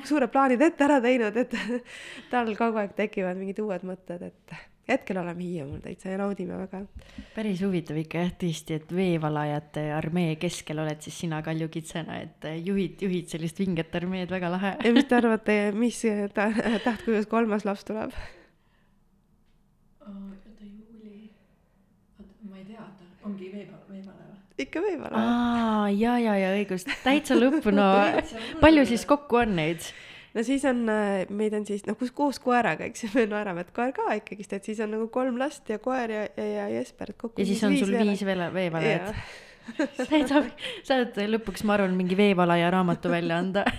suured 0.04 0.32
plaanid 0.34 0.62
ette 0.66 0.84
ära 0.84 1.00
teinud, 1.04 1.40
et 1.40 1.56
tal 2.32 2.52
kogu 2.58 2.82
aeg 2.82 2.94
tekivad 2.98 3.40
mingid 3.40 3.64
uued 3.64 3.86
mõtted, 3.88 4.28
et 4.28 4.56
hetkel 4.88 5.18
oleme 5.20 5.44
Hiiumaal 5.44 5.80
täitsa 5.80 6.12
ja 6.12 6.18
naudime 6.20 6.58
väga. 6.58 6.82
päris 7.34 7.62
huvitav 7.64 7.96
ikka 7.96 8.24
jah 8.24 8.32
tõesti, 8.42 8.78
et 8.78 8.92
veevalajate 8.92 9.86
armee 9.96 10.36
keskel 10.40 10.82
oled 10.84 11.00
siis 11.04 11.18
sina 11.24 11.40
kaljukitsena, 11.46 12.20
et 12.26 12.48
juhid, 12.66 13.00
juhid 13.00 13.32
sellist 13.32 13.58
vinget 13.58 13.94
armeed, 13.96 14.30
väga 14.30 14.52
lahe. 14.52 14.74
ja 14.84 14.92
mis 14.92 15.08
te 15.08 15.16
arvate, 15.16 15.58
mis 15.76 16.02
ta, 16.36 16.50
tähtkujus 16.84 17.30
kolmas 17.32 17.64
laps 17.64 17.84
tuleb? 17.88 18.12
oota, 20.04 20.52
juuli. 20.60 21.30
oota, 22.20 22.30
ma 22.50 22.60
ei 22.60 22.68
tea, 22.68 22.84
oota, 22.84 23.08
ongi 23.24 23.50
veepa-, 23.52 23.82
veepalaeva. 23.90 24.40
ikka 24.64 24.82
veevalaev. 24.84 25.28
aa, 25.28 25.92
ja, 25.92 26.16
ja, 26.22 26.34
ja 26.40 26.50
õigus, 26.56 26.86
täitsa 27.04 27.38
lõpp, 27.38 27.68
no 27.74 27.86
palju 28.64 28.86
siis 28.90 29.06
kokku 29.08 29.42
on 29.42 29.56
neid? 29.58 29.86
no 30.34 30.44
siis 30.46 30.66
on, 30.68 30.84
äh, 30.90 31.24
meid 31.30 31.56
on 31.56 31.66
siis 31.68 31.86
noh, 31.88 31.98
kus 31.98 32.12
koos 32.14 32.40
koeraga, 32.42 32.88
eks 32.90 33.06
ju, 33.06 33.14
me 33.16 33.26
naerame, 33.30 33.64
et 33.66 33.72
koer 33.76 33.94
ka 33.96 34.10
ikkagist, 34.20 34.56
et 34.58 34.70
siis 34.70 34.82
on 34.84 34.94
nagu 34.96 35.08
kolm 35.14 35.38
last 35.40 35.70
ja 35.70 35.80
koer 35.82 36.12
ja, 36.12 36.28
ja, 36.36 36.46
ja 36.58 36.68
Jesper, 36.78 37.14
et 37.14 37.20
kokku 37.20 37.42
ja 37.42 37.48
siis 37.48 37.64
on 37.66 37.76
sul 37.80 37.96
viis 37.98 38.24
veevalajat 38.26 39.10
Jaa. 39.10 39.26
täitsa, 40.10 40.42
saad 40.86 41.18
lõpuks, 41.30 41.64
ma 41.66 41.78
arvan, 41.78 41.96
mingi 41.98 42.16
veevalaja 42.18 42.70
raamatu 42.74 43.12
välja 43.12 43.38
anda 43.42 43.64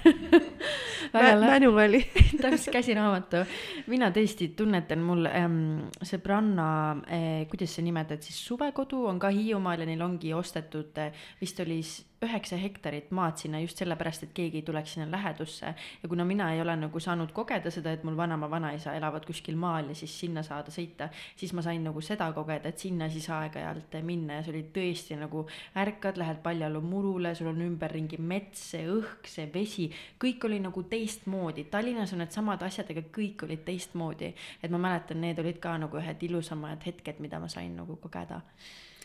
Mä- 1.13 1.35
Manuali 1.39 2.01
täpselt 2.41 2.73
käsiraamatu. 2.73 3.43
mina 3.87 4.09
tõesti 4.11 4.49
tunnetan, 4.57 5.03
mul 5.05 5.27
ähm, 5.29 5.59
sõbranna 6.03 6.67
äh,, 7.05 7.45
kuidas 7.51 7.77
sa 7.77 7.85
nimetad 7.85 8.25
siis, 8.25 8.39
suvekodu 8.47 9.05
on 9.11 9.19
ka 9.21 9.31
Hiiumaal 9.33 9.85
ja 9.85 9.89
neil 9.89 10.01
ongi 10.01 10.33
ostetud 10.35 10.97
äh,, 11.01 11.13
vist 11.41 11.59
oli 11.63 11.79
üheksa 12.25 12.57
hektarit 12.59 13.11
maad 13.15 13.39
sinna 13.41 13.61
just 13.63 13.79
sellepärast, 13.81 14.25
et 14.27 14.33
keegi 14.35 14.61
ei 14.61 14.65
tuleks 14.67 14.95
sinna 14.95 15.07
lähedusse. 15.11 15.73
ja 16.03 16.09
kuna 16.09 16.25
mina 16.25 16.51
ei 16.53 16.61
ole 16.61 16.75
nagu 16.75 16.99
saanud 16.99 17.31
kogeda 17.31 17.71
seda, 17.71 17.91
et 17.91 18.03
mul 18.03 18.17
vanaema, 18.17 18.49
vanaisa 18.49 18.93
elavad 18.93 19.25
kuskil 19.25 19.55
maal 19.55 19.89
ja 19.89 19.95
siis 19.95 20.19
sinna 20.19 20.43
saada 20.43 20.71
sõita, 20.71 21.09
siis 21.35 21.53
ma 21.53 21.61
sain 21.61 21.83
nagu 21.83 22.01
seda 22.01 22.31
kogeda, 22.33 22.69
et 22.69 22.79
sinna 22.79 23.09
siis 23.09 23.29
aeg-ajalt 23.29 23.99
minna 24.03 24.39
ja 24.39 24.45
see 24.45 24.53
oli 24.55 24.63
tõesti 24.75 25.17
nagu 25.19 25.45
ärkad, 25.77 26.17
lähed 26.21 26.41
Paljalu 26.43 26.81
murule, 26.81 27.35
sul 27.35 27.51
on 27.51 27.61
ümberringi 27.65 28.19
mets, 28.21 28.71
see 28.71 28.87
õhk, 28.91 29.29
see 29.29 29.49
vesi, 29.53 29.89
kõik 30.21 30.45
oli 30.49 30.59
nagu 30.63 30.83
teistmoodi. 30.89 31.67
Tallinnas 31.71 32.13
on 32.13 32.23
needsamad 32.23 32.63
asjad, 32.67 32.91
aga 32.93 33.05
kõik 33.15 33.45
olid 33.47 33.65
teistmoodi. 33.67 34.33
et 34.63 34.71
ma 34.71 34.77
mäletan, 34.77 35.21
need 35.21 35.39
olid 35.39 35.59
ka 35.61 35.77
nagu 35.77 35.97
ühed 35.97 36.23
ilusamad 36.23 36.83
hetked, 36.85 37.19
mida 37.19 37.39
ma 37.39 37.47
sain 37.51 37.75
nagu 37.75 37.95
kogeda. 38.01 38.41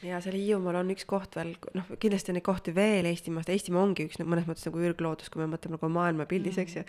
Ja 0.06 0.20
seal 0.24 0.36
Hiiumaal 0.39 0.81
on 0.81 0.93
üks 0.94 1.06
koht 1.09 1.36
veel, 1.39 1.52
noh, 1.77 1.89
kindlasti 2.01 2.32
on 2.32 2.39
neid 2.39 2.47
kohti 2.47 2.74
veel 2.77 3.09
Eestimaast, 3.10 3.51
Eestimaa 3.52 3.82
ongi 3.82 4.06
üks 4.09 4.20
mõnes 4.22 4.47
mõttes 4.48 4.68
nagu 4.68 4.85
ürgloodus, 4.85 5.32
kui 5.32 5.43
me 5.43 5.48
mõtleme 5.52 5.77
nagu 5.77 5.90
maailmapildis 5.97 6.56
mm, 6.56 6.62
-hmm. 6.62 6.68
eks 6.68 6.77
ju. 6.77 6.85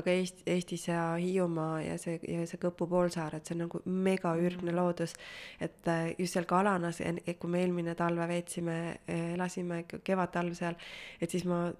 aga 0.00 0.10
Eesti, 0.10 0.46
Eestis 0.54 0.88
ja 0.88 1.00
Hiiumaa 1.20 1.80
ja 1.82 1.98
see, 1.98 2.18
ja 2.28 2.46
see 2.50 2.60
Kõpu 2.64 2.88
poolsaar, 2.90 3.34
et 3.36 3.46
see 3.46 3.56
on 3.56 3.64
nagu 3.66 3.80
mega 3.84 4.34
ürgne 4.36 4.74
loodus. 4.74 5.14
et 5.60 5.88
äh, 5.88 6.14
just 6.18 6.32
seal 6.34 6.44
Kalanas, 6.44 7.02
kui 7.38 7.50
me 7.50 7.60
eelmine 7.62 7.94
talve 7.94 8.28
veetsime, 8.28 8.98
elasime 9.08 9.84
ikka 9.84 9.98
kevad-talv 10.04 10.54
seal, 10.54 10.74
et 11.20 11.30
siis 11.30 11.44
ma 11.44 11.72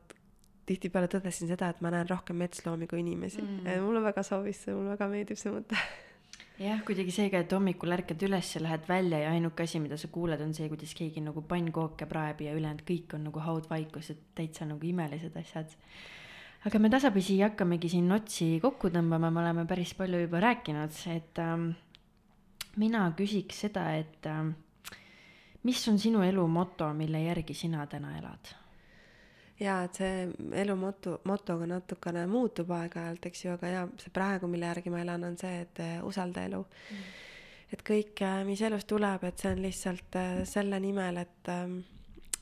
tihtipeale 0.67 1.09
tõdesin 1.13 1.51
seda, 1.51 1.69
et 1.71 1.81
ma 1.85 1.93
näen 1.93 2.09
rohkem 2.09 2.37
metsloomi 2.41 2.89
kui 2.91 3.01
inimesi 3.01 3.43
Mm. 3.43 3.61
mm.. 3.65 3.85
mulle 3.85 4.03
väga 4.03 4.23
sobis 4.23 4.65
see, 4.65 4.75
mulle 4.75 4.95
väga 4.95 5.09
meeldib 5.09 5.41
see 5.41 5.53
mõte. 5.53 5.77
jah, 6.61 6.83
kuidagi 6.87 7.13
see 7.15 7.31
ka, 7.33 7.43
et 7.43 7.53
hommikul 7.55 7.95
ärkad 7.97 8.23
üles 8.29 8.53
ja 8.55 8.63
lähed 8.63 8.89
välja 8.89 9.25
ja 9.25 9.31
ainuke 9.35 9.67
asi, 9.67 9.81
mida 9.83 9.99
sa 9.99 10.11
kuuled, 10.13 10.41
on 10.45 10.55
see, 10.55 10.69
kuidas 10.71 10.95
keegi 10.95 11.23
nagu 11.25 11.43
pannkooke 11.49 12.07
praeb 12.11 12.45
ja 12.45 12.55
ülejäänud 12.55 12.85
kõik 12.87 13.17
on 13.17 13.27
nagu 13.29 13.43
haudvaikus, 13.43 14.13
et 14.15 14.27
täitsa 14.39 14.69
nagu 14.69 14.87
imelised 14.87 15.35
asjad. 15.41 15.75
aga 16.65 16.79
me 16.79 16.91
tasapisi 16.91 17.41
hakkamegi 17.43 17.91
siin 17.97 18.13
otsi 18.13 18.59
kokku 18.63 18.89
tõmbama, 18.95 19.31
me 19.31 19.43
oleme 19.43 19.67
päris 19.67 19.95
palju 19.99 20.25
juba 20.25 20.41
rääkinud, 20.47 21.01
et 21.13 21.43
ähm, 21.43 21.71
mina 22.77 23.07
küsiks 23.19 23.67
seda, 23.67 23.91
et 23.99 24.27
ähm, 24.27 24.55
mis 25.65 25.89
on 25.89 25.99
sinu 25.99 26.23
elu 26.23 26.47
moto, 26.49 26.93
mille 26.95 27.27
järgi 27.27 27.55
sina 27.55 27.87
täna 27.87 28.17
elad? 28.19 28.55
jaa, 29.61 29.85
et 29.87 30.01
see 30.01 30.27
elu 30.63 30.77
moto, 30.79 31.19
moto 31.31 31.59
ka 31.61 31.69
natukene 31.71 32.27
muutub 32.31 32.73
aeg-ajalt, 32.75 33.31
eks 33.31 33.45
ju, 33.45 33.55
aga 33.55 33.71
jaa, 33.71 33.87
see 34.03 34.13
praegu, 34.15 34.51
mille 34.51 34.67
järgi 34.71 34.93
ma 34.93 35.03
elan, 35.05 35.27
on 35.31 35.39
see, 35.41 35.63
et 35.67 35.83
eh, 35.85 35.97
usalda 36.05 36.45
elu 36.49 36.61
mm.. 36.65 37.11
et 37.77 37.85
kõik, 37.87 38.25
mis 38.49 38.63
elus 38.67 38.87
tuleb, 38.91 39.27
et 39.29 39.43
see 39.43 39.55
on 39.55 39.65
lihtsalt 39.65 40.21
eh, 40.21 40.45
selle 40.49 40.81
nimel, 40.83 41.23
et 41.23 41.53
ähm, 41.55 41.83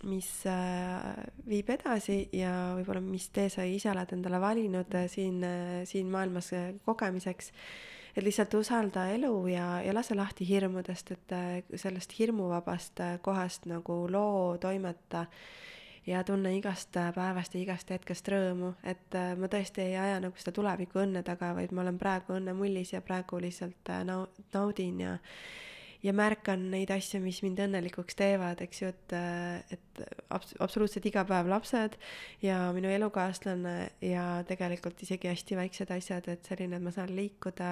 mis 0.09 0.29
äh, 0.51 1.13
viib 1.47 1.69
edasi 1.71 2.25
ja 2.35 2.73
võib-olla 2.75 2.99
mis 3.05 3.29
tee 3.31 3.47
sa 3.53 3.63
ise 3.63 3.93
oled 3.93 4.17
endale 4.17 4.41
valinud 4.43 4.97
äh, 4.99 5.07
siin, 5.07 5.45
siin 5.87 6.09
maailmas 6.11 6.49
äh, 6.59 6.73
kogemiseks 6.83 7.53
et 8.17 8.25
lihtsalt 8.25 8.55
usalda 8.55 9.07
elu 9.15 9.33
ja, 9.53 9.67
ja 9.85 9.95
lase 9.95 10.17
lahti 10.17 10.47
hirmudest, 10.49 11.15
et 11.15 11.35
äh, 11.37 11.77
sellest 11.81 12.13
hirmuvabast 12.19 13.01
äh, 13.01 13.19
kohast 13.25 13.67
nagu 13.71 14.05
loo 14.13 14.59
toimeta 14.61 15.27
ja 16.07 16.25
tunne 16.25 16.57
igast 16.57 16.97
äh, 16.97 17.13
päevast 17.15 17.55
ja 17.55 17.61
igast 17.63 17.91
hetkest 17.91 18.29
rõõmu, 18.29 18.73
et 18.83 19.15
äh, 19.19 19.33
ma 19.39 19.49
tõesti 19.51 19.85
ei 19.85 19.97
aja 19.97 20.21
nagu 20.23 20.39
seda 20.39 20.55
tuleviku 20.57 21.03
õnne 21.05 21.23
taga, 21.27 21.53
vaid 21.55 21.73
ma 21.73 21.85
olen 21.85 21.99
praegu 21.99 22.37
õnnemullis 22.39 22.95
ja 22.97 23.03
praegu 23.05 23.41
lihtsalt 23.43 23.93
äh, 23.93 24.03
nau-, 24.09 24.29
naudin 24.55 25.01
ja 25.05 25.17
ja 26.03 26.13
märkan 26.17 26.65
neid 26.73 26.91
asju, 26.91 27.21
mis 27.23 27.39
mind 27.45 27.61
õnnelikuks 27.63 28.17
teevad, 28.19 28.61
eks 28.65 28.83
ju, 28.83 28.89
et, 28.91 29.15
et 29.77 30.03
abs-, 30.35 30.57
absoluutselt 30.63 31.07
iga 31.07 31.23
päev 31.29 31.51
lapsed 31.51 31.95
ja 32.43 32.59
minu 32.75 32.91
elukaaslane 32.91 33.77
ja 34.03 34.25
tegelikult 34.49 35.03
isegi 35.07 35.31
hästi 35.31 35.59
väiksed 35.61 35.95
asjad, 35.95 36.27
et 36.33 36.51
selline, 36.51 36.79
et 36.79 36.85
ma 36.85 36.95
saan 36.95 37.15
liikuda, 37.15 37.71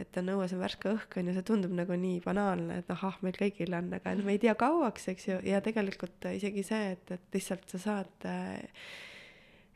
et 0.00 0.20
on 0.20 0.34
õues 0.34 0.52
on 0.56 0.60
värske 0.60 0.92
õhk, 0.92 1.18
on 1.20 1.30
ju, 1.30 1.38
see 1.38 1.48
tundub 1.48 1.72
nagu 1.78 1.96
nii 2.04 2.20
banaalne, 2.24 2.82
et 2.82 2.92
ahah, 2.92 3.16
meil 3.24 3.40
kõigil 3.40 3.72
on, 3.78 3.90
aga 3.96 4.14
noh, 4.18 4.28
me 4.28 4.36
ei 4.36 4.44
tea 4.44 4.56
kauaks, 4.60 5.08
eks 5.14 5.28
ju, 5.30 5.40
ja 5.48 5.64
tegelikult 5.64 6.28
isegi 6.34 6.66
see, 6.66 6.94
et, 6.98 7.16
et 7.16 7.40
lihtsalt 7.40 7.68
sa 7.72 7.84
saad 7.88 8.28
äh, 8.28 8.86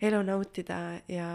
elu 0.04 0.22
nautida 0.28 0.78
ja 1.08 1.28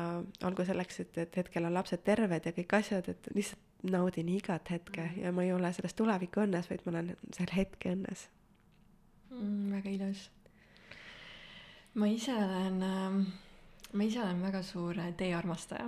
olgu 0.45 0.69
selleks, 0.69 1.01
et, 1.01 1.21
et 1.25 1.41
hetkel 1.41 1.65
on 1.65 1.73
lapsed 1.73 2.05
terved 2.05 2.45
ja 2.45 2.53
kõik 2.55 2.77
asjad, 2.77 3.09
et 3.09 3.33
lihtsalt 3.33 3.72
naudin 3.83 4.29
igat 4.29 4.71
hetke 4.71 5.01
mm 5.01 5.09
-hmm. 5.09 5.23
ja 5.23 5.31
ma 5.31 5.43
ei 5.43 5.53
ole 5.53 5.73
selles 5.73 5.93
tuleviku 5.93 6.45
õnnes, 6.45 6.69
vaid 6.69 6.85
ma 6.85 6.91
olen 6.91 7.15
seal 7.35 7.55
hetke 7.55 7.95
õnnes 7.95 8.27
mm,. 9.29 9.71
väga 9.71 9.89
ilus. 9.89 10.29
ma 11.93 12.07
ise 12.07 12.33
olen 12.33 12.83
äh, 12.83 13.25
ma 13.93 14.05
ise 14.07 14.21
olen 14.23 14.41
väga 14.41 14.61
suur 14.65 14.97
äh, 14.97 15.11
teearmastaja 15.17 15.85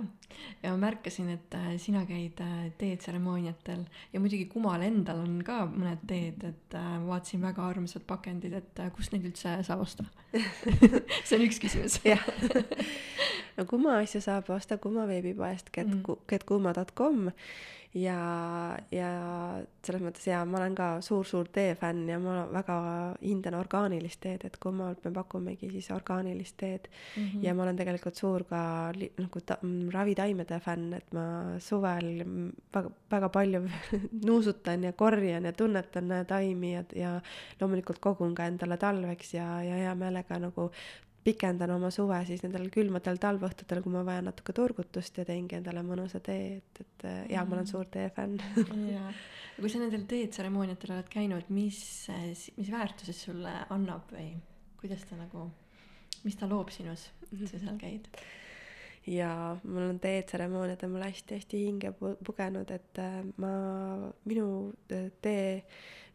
ja 0.62 0.70
ma 0.70 0.76
märkasin, 0.86 1.28
et 1.34 1.54
äh, 1.58 1.72
sina 1.82 2.04
käid 2.06 2.38
äh, 2.42 2.68
teetseremooniatel 2.78 3.82
ja 4.12 4.22
muidugi 4.22 4.46
Kumal 4.50 4.84
endal 4.86 5.24
on 5.24 5.40
ka 5.46 5.64
mõned 5.66 6.04
teed, 6.08 6.44
et 6.46 6.76
ma 6.76 7.02
vaatasin 7.08 7.42
väga 7.42 7.66
armsad 7.66 8.06
pakendid, 8.06 8.54
et 8.60 8.82
kust 8.94 9.14
neid 9.14 9.26
üldse 9.26 9.56
saab 9.66 9.82
osta 9.86 10.06
see 11.26 11.38
on 11.38 11.46
üks 11.48 11.60
küsimus 11.62 11.98
jah 12.06 12.22
no 13.56 13.66
Kuma 13.66 13.98
asju 14.04 14.22
saab 14.22 14.52
osta 14.54 14.78
Kuma 14.82 15.08
veebipoest 15.10 15.72
getkuma.com 15.74 17.24
mm 17.26 17.32
ja, 17.96 18.76
ja 18.92 19.10
selles 19.84 20.02
mõttes 20.04 20.26
jaa, 20.28 20.42
ma 20.48 20.60
olen 20.60 20.74
ka 20.76 20.88
suur-suur 21.04 21.48
teefänn 21.54 22.08
ja 22.10 22.18
ma 22.20 22.42
väga 22.52 22.76
hindan 23.22 23.56
orgaanilist 23.58 24.20
teed, 24.24 24.44
et 24.48 24.58
kui 24.60 24.74
ma, 24.76 24.90
me 25.04 25.12
pakumegi 25.14 25.70
siis 25.72 25.88
orgaanilist 25.94 26.56
teed 26.60 26.88
mm. 26.90 27.22
-hmm. 27.22 27.44
ja 27.46 27.54
ma 27.54 27.64
olen 27.64 27.78
tegelikult 27.78 28.20
suur 28.20 28.44
ka 28.50 28.60
nagu 28.92 29.40
ta, 29.46 29.58
ravitaimede 29.92 30.60
fänn, 30.60 30.92
et 30.98 31.12
ma 31.16 31.26
suvel 31.60 32.24
väga, 32.74 32.90
väga 33.10 33.28
palju 33.28 33.62
nuusutan 34.28 34.84
ja 34.84 34.92
korjan 34.92 35.44
ja 35.44 35.52
tunnetan 35.52 36.12
taimi 36.28 36.74
ja, 36.74 36.84
ja 36.94 37.20
loomulikult 37.60 37.98
kogun 37.98 38.34
ka 38.34 38.46
endale 38.46 38.76
talveks 38.76 39.34
ja, 39.34 39.62
ja 39.62 39.74
hea 39.74 39.94
meelega 39.94 40.38
nagu 40.38 40.70
pikendan 41.26 41.72
oma 41.74 41.90
suve 41.94 42.18
siis 42.28 42.44
nendel 42.44 42.68
külmadel 42.74 43.18
talveõhtutel, 43.22 43.82
kui 43.82 43.94
ma 43.94 44.04
vajan 44.06 44.28
natuke 44.30 44.54
turgutust 44.56 45.18
ja 45.20 45.26
teengi 45.26 45.58
endale 45.58 45.82
mõnusa 45.86 46.20
tee, 46.24 46.60
et, 46.60 46.82
et 46.84 47.06
jaa, 47.32 47.44
ma 47.44 47.58
olen 47.58 47.68
suur 47.70 47.90
teefänn. 47.92 48.38
jaa, 48.94 49.12
kui 49.58 49.72
sa 49.72 49.82
nendel 49.82 50.06
teetseremooniatel 50.10 50.96
oled 50.96 51.12
käinud, 51.12 51.52
mis, 51.54 51.80
mis 52.56 52.72
väärtused 52.72 53.18
sulle 53.18 53.58
annab 53.74 54.14
või 54.14 54.32
kuidas 54.80 55.06
ta 55.08 55.18
nagu, 55.18 55.48
mis 56.22 56.38
ta 56.38 56.48
loob 56.50 56.70
sinus, 56.74 57.08
et 57.32 57.46
sa 57.50 57.58
seal 57.58 57.78
käid? 57.80 58.10
ja 59.06 59.56
mul 59.62 59.82
on 59.82 60.00
teetseremooniad 60.02 60.82
on 60.82 60.90
mulle 60.90 61.10
hästi-hästi 61.10 61.60
hinge 61.62 61.92
pugenud, 62.26 62.70
et 62.74 62.98
äh, 62.98 63.20
ma, 63.38 63.50
minu 64.26 64.48
äh, 64.90 65.10
tee 65.22 65.62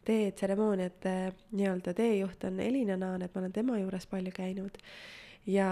teetseremooniate 0.06 1.16
nii-öelda 1.52 1.94
teejuht 1.94 2.44
on 2.48 2.60
Elina 2.60 2.98
Naan, 2.98 3.22
et 3.22 3.34
ma 3.36 3.42
olen 3.44 3.54
tema 3.54 3.80
juures 3.80 4.08
palju 4.10 4.32
käinud. 4.36 4.78
ja 5.42 5.68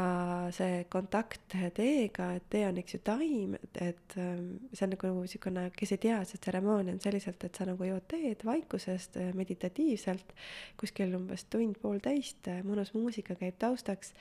see 0.49 0.79
kontakt 0.89 1.53
teega, 1.77 2.31
et 2.39 2.45
tee 2.49 2.63
on, 2.65 2.77
eks 2.81 2.95
ju, 2.95 2.99
taim, 3.05 3.51
et, 3.53 3.81
et 3.85 4.15
ähm, 4.17 4.47
see 4.73 4.87
on 4.87 4.95
nagu 4.95 5.11
niisugune, 5.13 5.67
kes 5.77 5.93
ei 5.93 5.99
tea, 6.07 6.15
see 6.25 6.41
tseremoonia 6.41 6.95
on 6.95 7.01
selliselt, 7.03 7.45
et 7.45 7.59
sa 7.59 7.67
nagu 7.69 7.85
jood 7.85 8.07
teed 8.09 8.41
vaikusest 8.49 9.19
äh, 9.21 9.27
meditatiivselt, 9.37 10.33
kuskil 10.81 11.13
umbes 11.19 11.45
tund-poolteist, 11.53 12.49
äh, 12.49 12.63
mõnus 12.65 12.95
muusika 12.97 13.37
käib 13.37 13.61
taustaks 13.61 14.15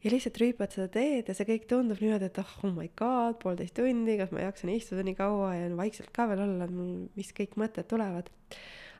ja 0.00 0.14
lihtsalt 0.14 0.40
rüüpad 0.40 0.72
seda 0.72 0.88
teed 0.94 1.28
ja 1.28 1.36
see 1.36 1.50
kõik 1.52 1.68
tundub 1.68 2.00
niimoodi, 2.00 2.30
et 2.30 2.40
oh, 2.40 2.56
oh 2.64 2.72
my 2.72 2.88
god, 2.96 3.36
poolteist 3.44 3.76
tundi, 3.76 4.16
kas 4.16 4.32
ma 4.32 4.46
jaksan 4.46 4.72
istuda 4.72 5.04
nii 5.04 5.20
kaua 5.20 5.52
ja 5.52 5.68
vaikselt 5.76 6.16
ka 6.16 6.30
veel 6.32 6.46
olla, 6.48 6.72
mis 7.12 7.36
kõik 7.36 7.60
mõtted 7.60 7.92
tulevad 7.92 8.32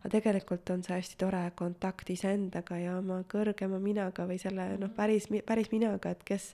aga 0.06 0.20
tegelikult 0.20 0.70
on 0.70 0.84
see 0.86 0.94
hästi 0.94 1.16
tore 1.18 1.40
kontakt 1.58 2.10
iseendaga 2.14 2.78
ja 2.78 2.96
oma 3.00 3.22
kõrgema 3.26 3.80
minaga 3.82 4.26
või 4.28 4.38
selle 4.38 4.76
noh, 4.76 4.86
mhm. 4.86 4.94
päris, 4.94 5.26
päris 5.46 5.72
minaga, 5.72 6.12
et 6.14 6.22
kes, 6.26 6.52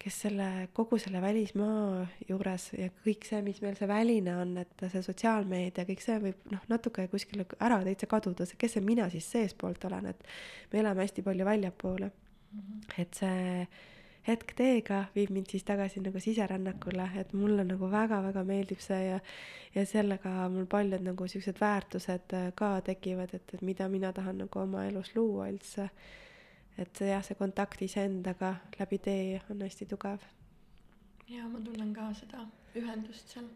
kes 0.00 0.20
selle, 0.24 0.48
kogu 0.72 0.96
selle 0.98 1.20
välismaa 1.20 2.06
juures 2.30 2.70
ja 2.78 2.88
kõik 3.04 3.28
see, 3.28 3.42
mis 3.44 3.60
meil 3.60 3.76
see 3.76 3.90
väline 3.90 4.38
on, 4.40 4.56
et 4.64 4.86
see 4.86 5.04
sotsiaalmeedia, 5.04 5.84
kõik 5.90 6.04
see 6.04 6.16
võib 6.24 6.48
noh, 6.54 6.64
natuke 6.72 7.04
kuskile 7.12 7.44
ära 7.60 7.82
täitsa 7.84 8.08
kaduda, 8.08 8.48
see, 8.48 8.56
kes 8.60 8.78
see 8.78 8.86
mina 8.86 9.10
siis 9.12 9.28
seestpoolt 9.28 9.84
olen, 9.90 10.14
et 10.14 10.26
me 10.72 10.80
elame 10.80 11.04
hästi 11.04 11.26
palju 11.26 11.48
väljapoole. 11.52 12.10
-hmm. 12.10 13.00
et 13.04 13.14
see 13.14 13.66
hetk 14.26 14.52
teega 14.56 15.04
viib 15.14 15.30
mind 15.32 15.48
siis 15.50 15.64
tagasi 15.64 16.02
nagu 16.04 16.20
siserännakule, 16.20 17.06
et 17.20 17.32
mulle 17.32 17.64
nagu 17.64 17.88
väga-väga 17.90 18.44
meeldib 18.44 18.82
see 18.84 19.00
ja 19.06 19.20
ja 19.74 19.84
sellega 19.86 20.48
mul 20.50 20.66
paljud 20.66 21.04
nagu 21.06 21.28
siuksed 21.28 21.60
väärtused 21.60 22.34
äh, 22.34 22.50
ka 22.54 22.80
tekivad, 22.80 23.34
et, 23.34 23.54
et 23.54 23.62
mida 23.62 23.88
mina 23.88 24.12
tahan 24.12 24.42
nagu 24.44 24.60
oma 24.60 24.84
elus 24.88 25.14
luua 25.14 25.48
üldse. 25.52 25.88
et 26.78 27.00
jah, 27.00 27.22
see 27.24 27.36
kontakt 27.36 27.82
iseendaga 27.82 28.54
läbi 28.78 28.98
tee 28.98 29.40
on 29.50 29.62
hästi 29.62 29.86
tugev. 29.86 30.20
ja 31.28 31.48
ma 31.48 31.60
tunnen 31.60 31.94
ka 31.94 32.12
seda 32.14 32.46
ühendust 32.74 33.34
seal 33.34 33.46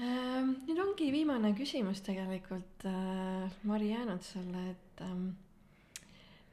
ähm,. 0.00 0.56
nüüd 0.66 0.80
ongi 0.86 1.12
viimane 1.12 1.54
küsimus 1.54 2.02
tegelikult 2.04 2.86
äh, 2.86 3.50
Mari 3.62 3.90
jäänud 3.90 4.22
sulle, 4.22 4.70
et 4.70 5.00
ähm, 5.00 5.30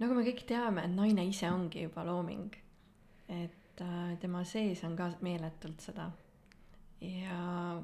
nagu 0.01 0.17
me 0.17 0.25
kõik 0.25 0.43
teame, 0.49 0.85
et 0.87 0.93
naine 0.95 1.25
ise 1.29 1.49
ongi 1.51 1.85
juba 1.85 2.05
looming. 2.07 2.57
et 3.31 3.81
äh, 3.81 4.17
tema 4.19 4.43
sees 4.43 4.83
on 4.83 4.95
ka 4.97 5.11
meeletult 5.21 5.81
seda. 5.81 6.09
ja, 7.01 7.81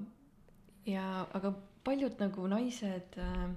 ja 0.86 1.08
aga 1.34 1.54
paljud 1.86 2.20
nagu 2.20 2.48
naised 2.52 3.18
äh, 3.22 3.48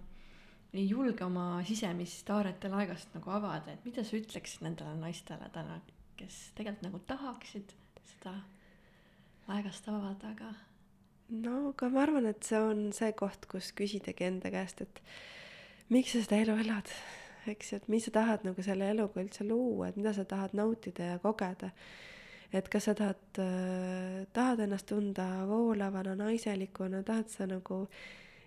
ei 0.73 0.87
julge 0.89 1.25
oma 1.25 1.63
sisemist 1.67 2.25
Taarete 2.29 2.71
laegast 2.71 3.15
nagu 3.17 3.33
avada, 3.35 3.73
et 3.73 3.85
mida 3.85 4.05
sa 4.07 4.17
ütleksid 4.17 4.63
nendele 4.67 4.95
naistele 5.01 5.51
täna, 5.55 5.81
kes 6.21 6.51
tegelikult 6.55 6.87
nagu 6.87 7.01
tahaksid 7.11 7.75
seda 8.13 8.37
laegast 9.49 9.89
avada, 9.91 10.31
aga. 10.31 10.53
no 11.43 11.57
aga 11.73 11.89
ma 11.91 12.05
arvan, 12.05 12.29
et 12.31 12.45
see 12.47 12.61
on 12.61 12.91
see 12.95 13.11
koht, 13.19 13.49
kus 13.51 13.73
küsidagi 13.75 14.29
enda 14.29 14.53
käest, 14.53 14.85
et 14.85 15.03
miks 15.91 16.15
sa 16.15 16.23
seda 16.29 16.45
elu 16.45 16.61
elad 16.63 16.95
eks 17.49 17.73
ju, 17.73 17.81
et 17.81 17.89
mis 17.89 18.05
sa 18.05 18.15
tahad 18.15 18.47
nagu 18.47 18.63
selle 18.63 18.91
eluga 18.93 19.23
üldse 19.23 19.47
luua, 19.47 19.89
et 19.89 19.99
mida 20.01 20.13
sa 20.17 20.25
tahad 20.29 20.55
nautida 20.57 21.15
ja 21.15 21.19
kogeda. 21.23 21.71
et 22.53 22.69
kas 22.69 22.85
sa 22.85 22.95
tahad 22.95 23.39
äh,, 23.39 24.27
tahad 24.33 24.61
ennast 24.61 24.87
tunda 24.87 25.47
voolavana, 25.47 26.17
naiselikuna, 26.19 27.03
tahad 27.07 27.29
sa 27.31 27.47
nagu 27.47 27.87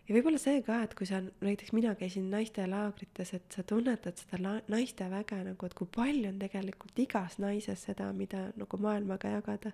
ja 0.07 0.15
võib-olla 0.15 0.39
see 0.41 0.61
ka, 0.65 0.81
et 0.83 0.95
kui 0.99 1.07
sa, 1.07 1.21
näiteks 1.41 1.71
mina 1.75 1.93
käisin 1.95 2.27
naistelaagrites, 2.33 3.33
et 3.37 3.55
sa 3.55 3.63
tunnetad 3.63 4.19
seda 4.19 4.41
la-, 4.43 4.57
naiste 4.67 5.07
väge 5.11 5.39
nagu, 5.47 5.65
et 5.65 5.77
kui 5.77 5.87
palju 5.87 6.33
on 6.33 6.41
tegelikult 6.41 6.99
igas 6.99 7.39
naises 7.39 7.85
seda, 7.87 8.11
mida 8.13 8.49
nagu 8.59 8.81
maailmaga 8.83 9.37
jagada 9.37 9.71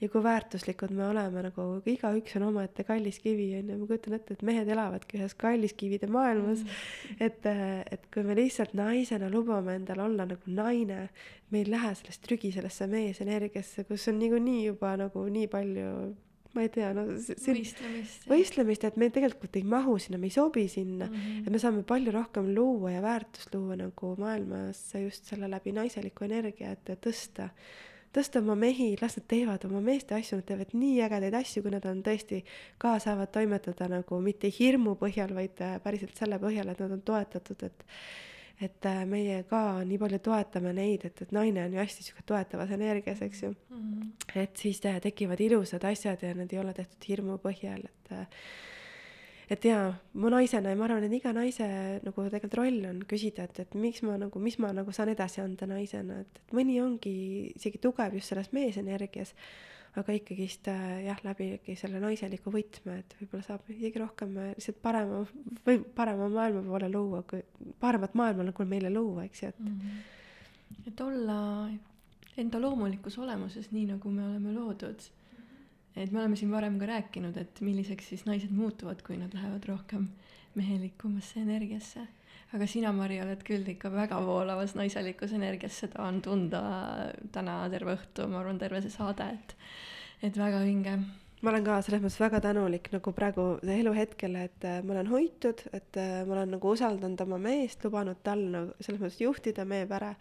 ja 0.00 0.08
kui 0.10 0.22
väärtuslikud 0.24 0.92
me 0.96 1.06
oleme, 1.08 1.44
nagu 1.46 1.66
igaüks 1.90 2.36
on 2.38 2.48
omaette 2.48 2.84
kallis 2.86 3.20
kivi, 3.22 3.50
on 3.58 3.70
ju, 3.72 3.78
ma 3.80 3.88
kujutan 3.90 4.18
ette, 4.18 4.36
et 4.36 4.44
mehed 4.46 4.68
elavadki 4.74 5.20
ühes 5.20 5.36
kalliskivide 5.38 6.10
maailmas. 6.10 6.64
Mm.. 6.64 7.22
et, 7.28 7.48
et 7.94 8.10
kui 8.14 8.26
me 8.26 8.36
lihtsalt 8.38 8.74
naisena 8.78 9.30
lubame 9.32 9.78
endal 9.78 10.04
olla 10.08 10.26
nagu 10.28 10.58
naine, 10.58 11.08
me 11.50 11.62
ei 11.62 11.70
lähe 11.70 11.94
sellest 12.00 12.24
trügi 12.26 12.52
sellesse 12.54 12.90
meesenergiasse, 12.90 13.86
kus 13.88 14.08
on 14.10 14.20
niikuinii 14.22 14.66
juba 14.66 14.96
nagu 15.00 15.26
nii 15.30 15.50
palju 15.52 15.90
ma 16.54 16.62
ei 16.62 16.70
tea, 16.70 16.92
no 16.94 17.02
see 17.18 17.54
võistlemist, 17.56 18.28
võistlemist, 18.30 18.84
et 18.86 18.98
me 19.00 19.08
tegelikult 19.10 19.56
ei 19.58 19.64
mahu 19.66 19.96
sinna, 19.98 20.20
me 20.22 20.28
ei 20.30 20.34
sobi 20.34 20.68
sinna. 20.70 21.08
Mm, 21.08 21.16
-hmm. 21.16 21.46
et 21.48 21.56
me 21.56 21.58
saame 21.58 21.82
palju 21.86 22.12
rohkem 22.14 22.52
luua 22.54 22.92
ja 22.94 23.02
väärtust 23.02 23.54
luua 23.54 23.74
nagu 23.80 24.12
maailmasse 24.18 25.02
just 25.02 25.26
selle 25.30 25.50
läbi 25.50 25.74
naiseliku 25.74 26.28
energia, 26.28 26.70
et 26.76 26.94
tõsta 27.02 27.50
tõsta 28.14 28.40
oma 28.42 28.56
mehi, 28.58 28.92
las 29.00 29.18
nad 29.18 29.26
teevad 29.30 29.64
oma 29.68 29.80
meeste 29.84 30.16
asju, 30.16 30.38
nad 30.40 30.48
teevad 30.48 30.74
nii 30.76 31.00
ägedaid 31.06 31.38
asju, 31.40 31.64
kui 31.64 31.72
nad 31.74 31.86
on 31.90 32.02
tõesti 32.06 32.42
ka 32.82 32.96
saavad 33.02 33.32
toimetada 33.34 33.88
nagu 33.90 34.20
mitte 34.22 34.50
hirmu 34.58 34.96
põhjal, 35.00 35.34
vaid 35.36 35.64
äh, 35.64 35.80
päriselt 35.84 36.16
selle 36.18 36.38
põhjal, 36.42 36.70
et 36.70 36.84
nad 36.84 36.94
on 36.94 37.02
toetatud, 37.12 37.66
et 37.70 37.84
et 38.62 38.86
äh, 38.86 39.00
meie 39.10 39.40
ka 39.50 39.82
nii 39.82 39.96
palju 39.98 40.20
toetame 40.22 40.70
neid, 40.76 41.02
et, 41.08 41.22
et 41.24 41.32
naine 41.34 41.64
on 41.64 41.72
ju 41.74 41.80
hästi 41.80 42.04
sihuke 42.06 42.22
toetavas 42.26 42.70
energias, 42.70 43.22
eks 43.22 43.42
ju 43.42 43.50
mm. 43.50 43.80
-hmm. 43.80 44.42
et 44.42 44.56
siis 44.56 44.80
tekivad 44.80 45.40
ilusad 45.40 45.84
asjad 45.84 46.22
ja 46.22 46.34
need 46.34 46.52
ei 46.52 46.58
ole 46.58 46.72
tehtud 46.72 47.08
hirmu 47.08 47.38
põhjal, 47.42 47.82
et 47.84 48.12
äh, 48.12 48.26
et 49.50 49.64
jaa, 49.68 49.92
mu 50.20 50.30
naisena 50.32 50.72
ja 50.72 50.78
ma 50.78 50.86
arvan, 50.88 51.04
et 51.06 51.12
iga 51.18 51.34
naise 51.36 51.66
nagu 52.04 52.24
tegelikult 52.24 52.56
roll 52.60 52.80
on 52.88 53.02
küsida, 53.08 53.48
et, 53.48 53.60
et 53.66 53.76
miks 53.78 54.02
ma 54.06 54.16
nagu, 54.20 54.40
mis 54.42 54.56
ma 54.62 54.72
nagu 54.76 54.94
saan 54.94 55.12
edasi 55.12 55.42
anda 55.44 55.68
naisena, 55.70 56.22
et, 56.24 56.42
et 56.42 56.56
mõni 56.56 56.80
ongi 56.82 57.14
isegi 57.52 57.80
tugev 57.82 58.16
just 58.18 58.32
selles 58.32 58.50
meesenergias, 58.56 59.34
aga 59.94 60.14
ikkagist 60.16 60.68
äh, 60.72 61.04
jah, 61.06 61.20
läbi 61.22 61.52
selle 61.78 62.00
naiseliku 62.02 62.50
võtme, 62.54 62.98
et 63.04 63.16
võib-olla 63.20 63.46
saab 63.46 63.68
isegi 63.70 64.00
rohkem 64.02 64.34
äh, 64.42 64.52
lihtsalt 64.56 64.80
parema 64.82 65.22
või 65.66 65.82
parema 65.94 66.28
maailma 66.32 66.64
poole 66.66 66.90
luua, 66.90 67.22
kui 67.28 67.44
paremat 67.80 68.16
maailma 68.18 68.48
nagu 68.48 68.66
meile 68.68 68.90
luua, 68.90 69.28
eks 69.28 69.44
ju, 69.44 69.52
et 69.52 69.60
mm. 69.60 69.76
-hmm. 69.80 70.86
et 70.90 71.04
olla 71.04 71.38
enda 72.36 72.60
loomulikus 72.60 73.18
olemuses, 73.18 73.70
nii 73.70 73.86
nagu 73.92 74.10
me 74.10 74.24
oleme 74.26 74.54
loodud. 74.56 75.06
Et 75.96 76.10
me 76.10 76.20
oleme 76.20 76.36
siin 76.36 76.50
varem 76.50 76.78
ka 76.80 76.88
rääkinud, 76.90 77.36
et 77.38 77.60
milliseks 77.62 78.10
siis 78.12 78.24
naised 78.26 78.52
muutuvad, 78.54 79.02
kui 79.06 79.16
nad 79.20 79.34
lähevad 79.34 79.66
rohkem 79.68 80.08
mehelikumasse 80.58 81.40
energiasse. 81.42 82.06
Aga 82.54 82.66
sina, 82.70 82.92
Mari, 82.94 83.18
oled 83.22 83.42
küll 83.46 83.66
ikka 83.72 83.90
väga 83.90 84.20
voolavas 84.22 84.76
naiselikus 84.78 85.32
energias, 85.34 85.74
seda 85.82 86.04
on 86.06 86.20
tunda 86.22 86.62
täna 87.34 87.64
terve 87.72 87.96
õhtu, 87.96 88.28
ma 88.30 88.42
arvan, 88.42 88.60
terve 88.60 88.82
see 88.84 88.94
saade, 88.94 89.26
et, 89.34 89.54
et 90.28 90.38
väga 90.38 90.62
vinge. 90.66 90.98
ma 91.44 91.50
olen 91.50 91.64
ka 91.66 91.80
selles 91.84 92.00
mõttes 92.00 92.20
väga 92.22 92.38
tänulik 92.40 92.86
nagu 92.94 93.12
praegu 93.12 93.42
eluhetkele, 93.68 94.44
et 94.48 94.64
äh, 94.64 94.78
ma 94.86 94.94
olen 94.94 95.10
hoitud, 95.10 95.60
et 95.76 95.98
äh, 96.00 96.22
ma 96.24 96.38
olen 96.38 96.54
nagu 96.56 96.70
usaldanud 96.72 97.20
oma 97.26 97.40
meest, 97.42 97.84
lubanud 97.84 98.22
tal 98.24 98.46
nagu 98.54 98.78
selles 98.78 99.02
mõttes 99.02 99.18
juhtida 99.20 99.66
meie 99.68 99.90
pere 99.90 100.14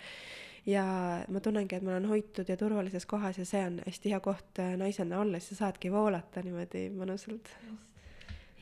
ja 0.65 0.84
ma 1.30 1.40
tunnengi, 1.44 1.76
et 1.76 1.84
ma 1.84 1.95
olen 1.95 2.10
hoitud 2.11 2.49
ja 2.49 2.57
turvalises 2.57 3.06
kohas 3.06 3.38
ja 3.38 3.45
see 3.45 3.64
on 3.68 3.81
hästi 3.85 4.14
hea 4.14 4.19
koht 4.23 4.60
äh, 4.64 4.76
naisena 4.80 5.19
olla, 5.19 5.40
siis 5.40 5.57
sa 5.57 5.65
saadki 5.65 5.91
voolata 5.91 6.44
niimoodi 6.45 6.90
mõnusalt. 6.95 7.52
just 7.69 7.92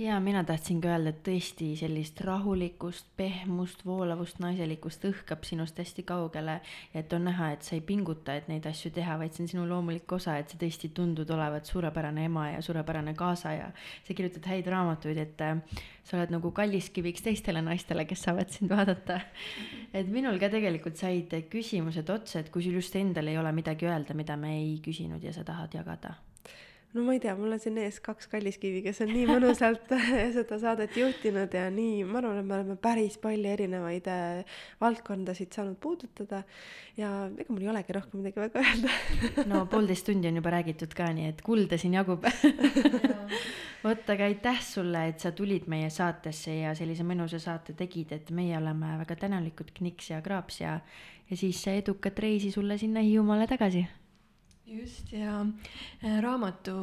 ja 0.02 0.20
mina 0.20 0.42
tahtsingi 0.44 0.88
öelda, 0.90 1.12
et 1.12 1.20
tõesti 1.26 1.68
sellist 1.78 2.22
rahulikkust, 2.26 3.06
pehmust, 3.18 3.84
voolavust, 3.86 4.40
naiselikkust 4.42 5.04
õhkab 5.10 5.46
sinust 5.46 5.78
hästi 5.78 6.06
kaugele 6.08 6.56
ja 6.94 7.04
et 7.04 7.14
on 7.14 7.28
näha, 7.28 7.52
et 7.54 7.68
sa 7.68 7.76
ei 7.78 7.84
pinguta, 7.86 8.34
et 8.40 8.48
neid 8.50 8.66
asju 8.70 8.92
teha, 8.96 9.18
vaid 9.22 9.36
see 9.36 9.46
on 9.46 9.52
sinu 9.52 9.68
loomulik 9.70 10.16
osa, 10.18 10.40
et 10.42 10.50
sa 10.50 10.58
tõesti 10.62 10.90
tundud 10.98 11.30
olevat 11.36 11.70
suurepärane 11.70 12.26
ema 12.30 12.48
ja 12.56 12.64
suurepärane 12.66 13.14
kaasaja. 13.20 13.70
sa 14.08 14.18
kirjutad 14.18 14.50
häid 14.50 14.72
raamatuid, 14.74 15.22
et 15.22 15.46
äh, 15.46 15.62
sa 16.04 16.18
oled 16.18 16.34
nagu 16.34 16.52
kalliskiviks 16.52 17.22
teistele 17.28 17.62
naistele, 17.62 18.06
kes 18.10 18.26
saavad 18.26 18.50
sind 18.50 18.74
vaadata. 18.74 19.22
et 19.98 20.10
minul 20.10 20.40
ka 20.42 20.50
tegelikult 20.50 20.98
said 20.98 21.38
küsimused 21.52 22.10
otsa, 22.10 22.42
et 22.42 22.50
kui 22.50 22.66
sul 22.66 22.82
just 22.82 22.96
endal 22.96 23.30
ei 23.30 23.38
ole 23.38 23.54
midagi 23.54 23.86
öelda, 23.86 24.18
mida 24.18 24.38
me 24.38 24.58
ei 24.58 24.76
küsinud 24.82 25.24
ja 25.24 25.34
sa 25.36 25.46
tahad 25.46 25.78
jagada 25.78 26.18
no 26.94 27.04
ma 27.06 27.14
ei 27.16 27.22
tea, 27.24 27.34
mul 27.40 27.56
on 27.56 27.62
siin 27.62 27.78
ees 27.80 28.00
kaks 28.04 28.28
kalliskivi, 28.32 28.82
kes 28.84 29.02
on 29.06 29.12
nii 29.14 29.28
mõnusalt 29.30 29.94
seda 30.36 30.58
saadet 30.60 30.96
juhtinud 31.00 31.54
ja 31.56 31.70
nii, 31.72 32.02
ma 32.08 32.20
arvan, 32.20 32.42
et 32.42 32.48
me 32.48 32.58
oleme 32.58 32.76
päris 32.82 33.16
palju 33.22 33.52
erinevaid 33.54 34.10
äh, 34.12 34.58
valdkondasid 34.82 35.56
saanud 35.56 35.80
puudutada 35.82 36.42
ja 37.00 37.12
ega 37.32 37.48
mul 37.54 37.64
ei 37.64 37.72
olegi 37.72 37.96
rohkem 37.96 38.24
midagi 38.24 38.44
väga 38.44 38.66
öelda. 38.66 38.98
No 39.52 39.64
poolteist 39.72 40.06
tundi 40.08 40.28
on 40.28 40.42
juba 40.42 40.54
räägitud 40.58 40.96
ka, 40.98 41.08
nii 41.16 41.30
et 41.32 41.46
kulda 41.46 41.80
siin 41.80 41.96
jagub. 41.96 42.28
Vot, 43.86 44.04
aga 44.14 44.28
aitäh 44.28 44.60
sulle, 44.62 45.08
et 45.10 45.24
sa 45.24 45.32
tulid 45.34 45.66
meie 45.72 45.88
saatesse 45.90 46.54
ja 46.60 46.76
sellise 46.78 47.06
mõnusa 47.08 47.40
saate 47.42 47.74
tegid, 47.78 48.12
et 48.14 48.30
meie 48.36 48.54
oleme 48.60 48.94
väga 49.00 49.18
tänulikud, 49.24 49.72
Kniks 49.80 50.12
ja 50.12 50.20
Kraaps 50.22 50.62
ja, 50.62 50.76
ja 51.32 51.40
siis 51.40 51.64
edukat 51.72 52.20
reisi 52.22 52.52
sulle 52.54 52.78
sinna 52.78 53.02
Hiiumaale 53.02 53.48
tagasi 53.50 53.88
just 54.66 55.12
ja 55.14 55.42
äh, 56.04 56.22
raamatu 56.22 56.76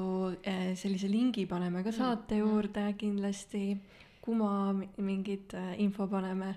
äh, 0.47 0.75
sellise 0.77 1.11
lingi 1.11 1.47
paneme 1.47 1.83
ka 1.85 1.93
saate 1.93 2.35
mm. 2.35 2.41
juurde 2.41 2.93
kindlasti, 2.99 3.79
Kuma 4.21 4.75
mingit 4.97 5.55
äh, 5.55 5.81
info 5.81 6.07
paneme 6.07 6.55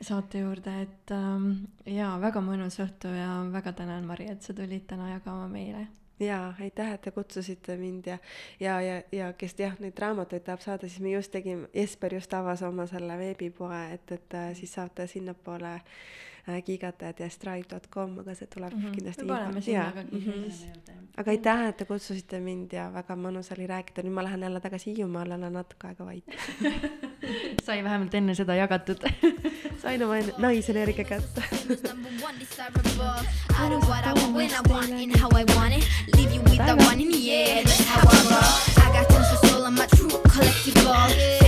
saate 0.00 0.38
juurde, 0.38 0.72
et 0.82 1.10
ähm, 1.12 1.66
jaa, 1.84 2.14
väga 2.22 2.40
mõnus 2.40 2.78
õhtu 2.80 3.10
ja 3.12 3.42
väga 3.52 3.72
tänan, 3.76 4.06
Mari, 4.06 4.30
et 4.30 4.42
sa 4.42 4.54
tulid 4.54 4.86
täna 4.88 5.10
jagama 5.10 5.48
meile 5.52 5.88
jaa, 6.20 6.54
aitäh, 6.60 6.92
et 6.94 7.02
te 7.02 7.10
kutsusite 7.10 7.76
mind 7.76 8.06
ja, 8.06 8.18
ja, 8.60 8.80
ja, 8.82 9.02
ja 9.12 9.32
kes 9.38 9.54
jah, 9.58 9.76
neid 9.82 9.98
raamatuid 9.98 10.42
tahab 10.46 10.62
saada, 10.64 10.88
siis 10.88 11.02
me 11.02 11.12
just 11.12 11.32
tegime, 11.34 11.68
Jesper 11.74 12.14
just 12.14 12.34
avas 12.34 12.62
oma 12.66 12.86
selle 12.90 13.18
veebipoe, 13.18 13.82
et, 13.94 14.14
et 14.16 14.38
siis 14.58 14.72
saate 14.74 15.06
sinnapoole 15.06 15.76
äh, 16.48 16.62
gigatajad 16.64 17.20
ja 17.20 17.28
strive.com, 17.30 18.18
aga 18.18 18.34
see 18.34 18.46
tuleb 18.46 18.74
mm 18.74 18.82
-hmm. 18.82 18.94
kindlasti. 18.94 19.24
me 19.24 19.32
paneme 19.34 19.60
sinna 19.60 19.92
ka 19.92 20.04
kindlasti 20.04 20.66
mm 20.66 20.72
-hmm.. 20.72 21.06
aga 21.16 21.30
aitäh, 21.30 21.66
et 21.68 21.76
te 21.76 21.84
kutsusite 21.84 22.40
mind 22.40 22.72
ja 22.72 22.90
väga 22.92 23.16
mõnus 23.16 23.52
oli 23.56 23.66
rääkida, 23.66 24.02
nüüd 24.02 24.14
ma 24.14 24.24
lähen 24.24 24.42
jälle 24.42 24.60
tagasi 24.60 24.94
Hiiumaale, 24.96 25.34
olen 25.34 25.52
natuke 25.52 25.86
aega 25.86 26.06
vait 26.06 26.24
sai 27.66 27.84
vähemalt 27.84 28.14
enne 28.14 28.34
seda 28.34 28.54
jagatud. 28.54 28.98
Sain 29.82 30.02
oma 30.02 30.14
naisenergia 30.38 31.04
kätte. 31.04 31.42
Famous, 40.78 41.47